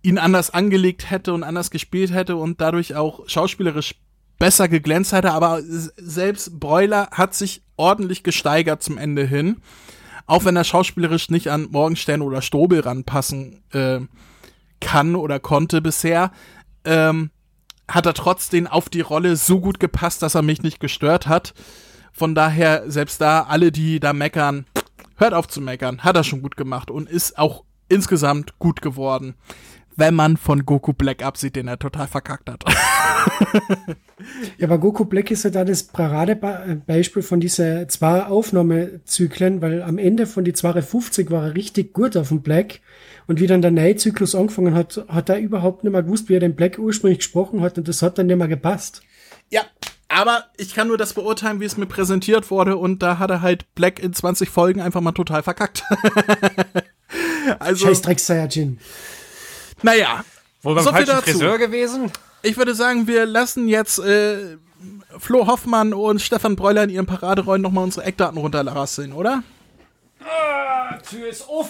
ihn 0.02 0.18
anders 0.18 0.50
angelegt 0.50 1.10
hätte 1.10 1.34
und 1.34 1.44
anders 1.44 1.72
gespielt 1.72 2.14
hätte 2.14 2.36
und 2.36 2.62
dadurch 2.62 2.96
auch 2.96 3.28
schauspielerisch 3.28 3.96
besser 4.40 4.68
geglänzt 4.68 5.14
hätte, 5.14 5.32
aber 5.32 5.62
selbst 5.64 6.60
Broiler 6.60 7.10
hat 7.12 7.34
sich 7.34 7.64
ordentlich 7.76 8.24
gesteigert 8.24 8.84
zum 8.84 8.98
Ende 8.98 9.26
hin. 9.26 9.58
Auch 10.28 10.46
wenn 10.46 10.56
er 10.56 10.64
schauspielerisch 10.64 11.30
nicht 11.30 11.50
an 11.50 11.70
Morgenstern 11.72 12.22
oder 12.22 12.42
Strobel 12.42 12.82
ranpassen 12.82 13.64
äh, 13.72 14.02
kann 14.80 15.16
oder 15.16 15.40
konnte 15.40 15.82
bisher, 15.82 16.32
ähm, 16.86 17.32
hat 17.90 18.06
er 18.06 18.14
trotzdem 18.14 18.68
auf 18.68 18.90
die 18.90 19.02
Rolle 19.02 19.36
so 19.36 19.60
gut 19.60 19.80
gepasst, 19.80 20.22
dass 20.22 20.36
er 20.36 20.42
mich 20.42 20.62
nicht 20.62 20.80
gestört 20.80 21.28
hat. 21.28 21.54
Von 22.12 22.36
daher, 22.36 22.84
selbst 22.88 23.22
da, 23.22 23.42
alle, 23.44 23.72
die 23.72 24.00
da 24.00 24.14
meckern, 24.14 24.66
hört 25.18 25.34
auf 25.34 25.48
zu 25.48 25.62
meckern, 25.62 26.04
hat 26.04 26.16
er 26.16 26.24
schon 26.24 26.42
gut 26.42 26.58
gemacht 26.58 26.92
und 26.92 27.10
ist 27.10 27.38
auch 27.38 27.64
insgesamt 27.90 28.60
gut 28.60 28.82
geworden. 28.82 29.36
Wenn 29.96 30.14
man 30.14 30.38
von 30.38 30.66
Goku 30.66 30.94
Black 30.94 31.24
absieht, 31.24 31.56
den 31.56 31.68
er 31.68 31.80
total 31.80 32.08
verkackt 32.08 32.50
hat. 32.50 32.64
ja, 34.58 34.68
aber 34.68 34.78
Goku 34.78 35.06
Black 35.06 35.32
ist 35.32 35.44
ja 35.44 35.50
da 35.50 35.66
das 35.66 35.84
Paradebeispiel 35.84 37.24
von 37.24 37.40
diesen 37.40 37.90
zwei 37.90 38.24
Aufnahmezyklen, 38.26 39.62
weil 39.62 39.82
am 39.82 39.98
Ende 39.98 40.28
von 40.28 40.44
die 40.44 40.54
250 40.54 41.32
war 41.32 41.46
er 41.46 41.56
richtig 41.56 41.94
gut 41.94 42.16
auf 42.16 42.28
dem 42.28 42.42
Black. 42.42 42.82
Und 43.28 43.40
wie 43.42 43.48
dann 43.48 43.62
der 43.62 43.72
neue 43.72 43.96
Zyklus 43.98 44.36
angefangen 44.36 44.74
hat, 44.74 45.04
hat 45.10 45.30
er 45.30 45.40
überhaupt 45.40 45.84
nicht 45.84 45.92
mehr 45.92 46.04
gewusst, 46.04 46.30
wie 46.30 46.36
er 46.36 46.40
den 46.40 46.56
Black 46.56 46.80
ursprünglich 46.80 47.20
gesprochen 47.20 47.62
hat 47.62 47.78
und 47.78 47.88
das 47.88 48.02
hat 48.02 48.18
dann 48.18 48.28
nicht 48.28 48.38
mehr 48.38 48.48
gepasst. 48.48 49.02
Ja, 49.50 49.64
aber 50.08 50.46
ich 50.58 50.74
kann 50.74 50.88
nur 50.88 50.98
das 50.98 51.14
beurteilen, 51.14 51.60
wie 51.60 51.66
es 51.66 51.76
mir 51.78 51.86
präsentiert 51.86 52.50
wurde 52.50 52.78
und 52.78 53.04
da 53.04 53.20
hat 53.20 53.30
er 53.30 53.42
halt 53.42 53.74
Black 53.76 54.00
in 54.00 54.14
20 54.14 54.50
Folgen 54.50 54.80
einfach 54.82 55.02
mal 55.02 55.12
total 55.12 55.44
verkackt. 55.44 55.84
Also, 57.60 57.86
Scheiß 57.88 58.02
Dreck 58.02 58.20
Saiyajin. 58.20 58.80
naja. 59.82 60.26
Wohl 60.64 60.76
beim 60.76 60.84
So 60.84 60.90
viel 60.90 61.06
falschen 61.06 61.26
dazu. 61.26 61.32
Friseur 61.32 61.58
gewesen? 61.58 62.12
Ich 62.44 62.58
würde 62.58 62.76
sagen, 62.76 63.08
wir 63.08 63.26
lassen 63.26 63.70
jetzt 63.70 64.00
äh, 64.00 64.58
Flo 65.18 65.48
Hoffmann 65.48 65.94
und 65.94 66.22
Stefan 66.22 66.58
Breuler 66.58 66.84
in 66.84 66.90
ihren 66.90 67.06
Paraderollen 67.06 67.62
nochmal 67.62 67.86
unsere 67.86 68.06
Eckdaten 68.06 68.38
runterrasseln, 68.38 69.14
oder? 69.14 69.44
Tür 71.10 71.30
ist 71.30 71.48
auf. 71.48 71.70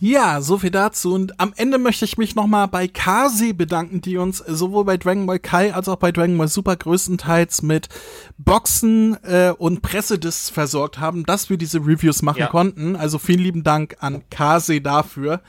Ja, 0.00 0.40
so 0.40 0.58
viel 0.58 0.70
dazu. 0.70 1.12
Und 1.12 1.40
am 1.40 1.52
Ende 1.56 1.76
möchte 1.78 2.04
ich 2.04 2.18
mich 2.18 2.36
nochmal 2.36 2.68
bei 2.68 2.86
Kasi 2.86 3.52
bedanken, 3.52 4.00
die 4.00 4.16
uns 4.16 4.38
sowohl 4.38 4.84
bei 4.84 4.96
Dragon 4.96 5.26
Ball 5.26 5.40
Kai 5.40 5.74
als 5.74 5.88
auch 5.88 5.96
bei 5.96 6.12
Dragon 6.12 6.38
Ball 6.38 6.46
Super 6.46 6.76
größtenteils 6.76 7.62
mit 7.62 7.88
Boxen 8.38 9.16
äh, 9.24 9.50
und 9.58 9.82
Pressediscs 9.82 10.50
versorgt 10.50 11.00
haben, 11.00 11.24
dass 11.24 11.50
wir 11.50 11.56
diese 11.56 11.78
Reviews 11.80 12.22
machen 12.22 12.38
Ja. 12.38 12.46
konnten. 12.46 12.94
Also 12.94 13.18
vielen 13.18 13.40
lieben 13.40 13.64
Dank 13.64 13.96
an 13.98 14.22
Kasi 14.30 14.80
dafür. 14.80 15.40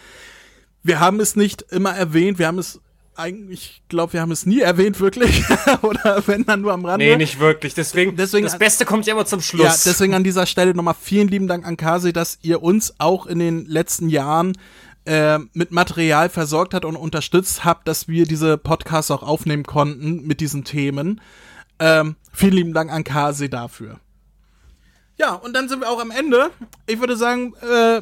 Wir 0.81 0.99
haben 0.99 1.19
es 1.19 1.35
nicht 1.35 1.61
immer 1.69 1.91
erwähnt, 1.95 2.39
wir 2.39 2.47
haben 2.47 2.57
es 2.57 2.79
eigentlich, 3.19 3.81
ich 3.83 3.89
glaube, 3.89 4.13
wir 4.13 4.21
haben 4.21 4.31
es 4.31 4.45
nie 4.45 4.61
erwähnt, 4.61 4.99
wirklich. 4.99 5.43
Oder 5.81 6.23
wenn 6.25 6.45
dann 6.45 6.61
nur 6.61 6.73
am 6.73 6.85
Rande. 6.85 7.05
Nee, 7.05 7.17
nicht 7.17 7.39
wirklich. 7.39 7.73
Deswegen, 7.73 8.15
Deswegen- 8.15 8.45
das 8.45 8.57
Beste 8.57 8.85
kommt 8.85 9.05
ja 9.05 9.13
immer 9.13 9.25
zum 9.25 9.41
Schluss. 9.41 9.63
Ja, 9.63 9.91
deswegen 9.91 10.13
an 10.13 10.23
dieser 10.23 10.45
Stelle 10.45 10.73
nochmal 10.73 10.95
vielen 10.99 11.27
lieben 11.27 11.47
Dank 11.47 11.65
an 11.65 11.77
Kasi, 11.77 12.13
dass 12.13 12.39
ihr 12.41 12.63
uns 12.63 12.95
auch 12.97 13.25
in 13.25 13.39
den 13.39 13.65
letzten 13.65 14.09
Jahren 14.09 14.57
äh, 15.05 15.39
mit 15.53 15.71
Material 15.71 16.29
versorgt 16.29 16.73
hat 16.73 16.85
und 16.85 16.95
unterstützt 16.95 17.65
habt, 17.65 17.87
dass 17.87 18.07
wir 18.07 18.25
diese 18.25 18.57
Podcasts 18.57 19.11
auch 19.11 19.23
aufnehmen 19.23 19.63
konnten 19.63 20.25
mit 20.25 20.39
diesen 20.39 20.63
Themen. 20.63 21.21
Ähm, 21.79 22.15
vielen 22.33 22.53
lieben 22.53 22.73
Dank 22.73 22.91
an 22.91 23.03
Kasi 23.03 23.49
dafür. 23.49 23.99
Ja, 25.17 25.33
und 25.33 25.53
dann 25.53 25.67
sind 25.67 25.81
wir 25.81 25.89
auch 25.89 25.99
am 26.01 26.11
Ende. 26.11 26.49
Ich 26.87 26.99
würde 26.99 27.17
sagen, 27.17 27.53
äh, 27.61 28.01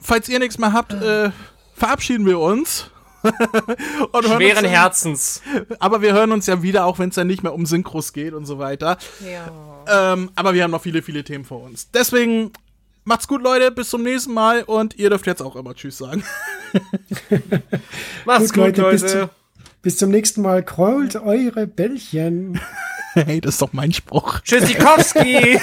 falls 0.00 0.28
ihr 0.28 0.38
nichts 0.38 0.58
mehr 0.58 0.72
habt, 0.72 0.92
äh, 0.92 1.30
verabschieden 1.74 2.26
wir 2.26 2.38
uns. 2.38 2.90
Schweren 4.22 4.64
uns- 4.64 4.72
Herzens. 4.74 5.42
Aber 5.78 6.02
wir 6.02 6.12
hören 6.12 6.32
uns 6.32 6.46
ja 6.46 6.62
wieder, 6.62 6.84
auch 6.86 6.98
wenn 6.98 7.08
es 7.10 7.14
dann 7.16 7.26
nicht 7.26 7.42
mehr 7.42 7.54
um 7.54 7.66
Synchros 7.66 8.12
geht 8.12 8.32
und 8.34 8.46
so 8.46 8.58
weiter. 8.58 8.98
Ja. 9.28 10.12
Ähm, 10.12 10.30
aber 10.34 10.54
wir 10.54 10.62
haben 10.64 10.70
noch 10.70 10.82
viele, 10.82 11.02
viele 11.02 11.24
Themen 11.24 11.44
vor 11.44 11.62
uns. 11.62 11.90
Deswegen 11.90 12.52
macht's 13.04 13.26
gut, 13.28 13.42
Leute. 13.42 13.70
Bis 13.70 13.90
zum 13.90 14.02
nächsten 14.02 14.32
Mal. 14.34 14.62
Und 14.62 14.96
ihr 14.98 15.10
dürft 15.10 15.26
jetzt 15.26 15.42
auch 15.42 15.56
immer 15.56 15.74
Tschüss 15.74 15.98
sagen. 15.98 16.22
Macht's 18.24 18.52
Gut, 18.52 18.66
gut, 18.66 18.76
Leute, 18.76 18.90
bis 18.90 19.02
Leute. 19.02 19.30
Bis 19.82 19.96
zum 19.96 20.10
nächsten 20.10 20.42
Mal. 20.42 20.62
Krault 20.62 21.16
eure 21.16 21.66
Bällchen. 21.66 22.60
hey, 23.14 23.40
das 23.40 23.54
ist 23.54 23.62
doch 23.62 23.72
mein 23.72 23.92
Spruch. 23.92 24.40
Tschüssikowski. 24.40 25.58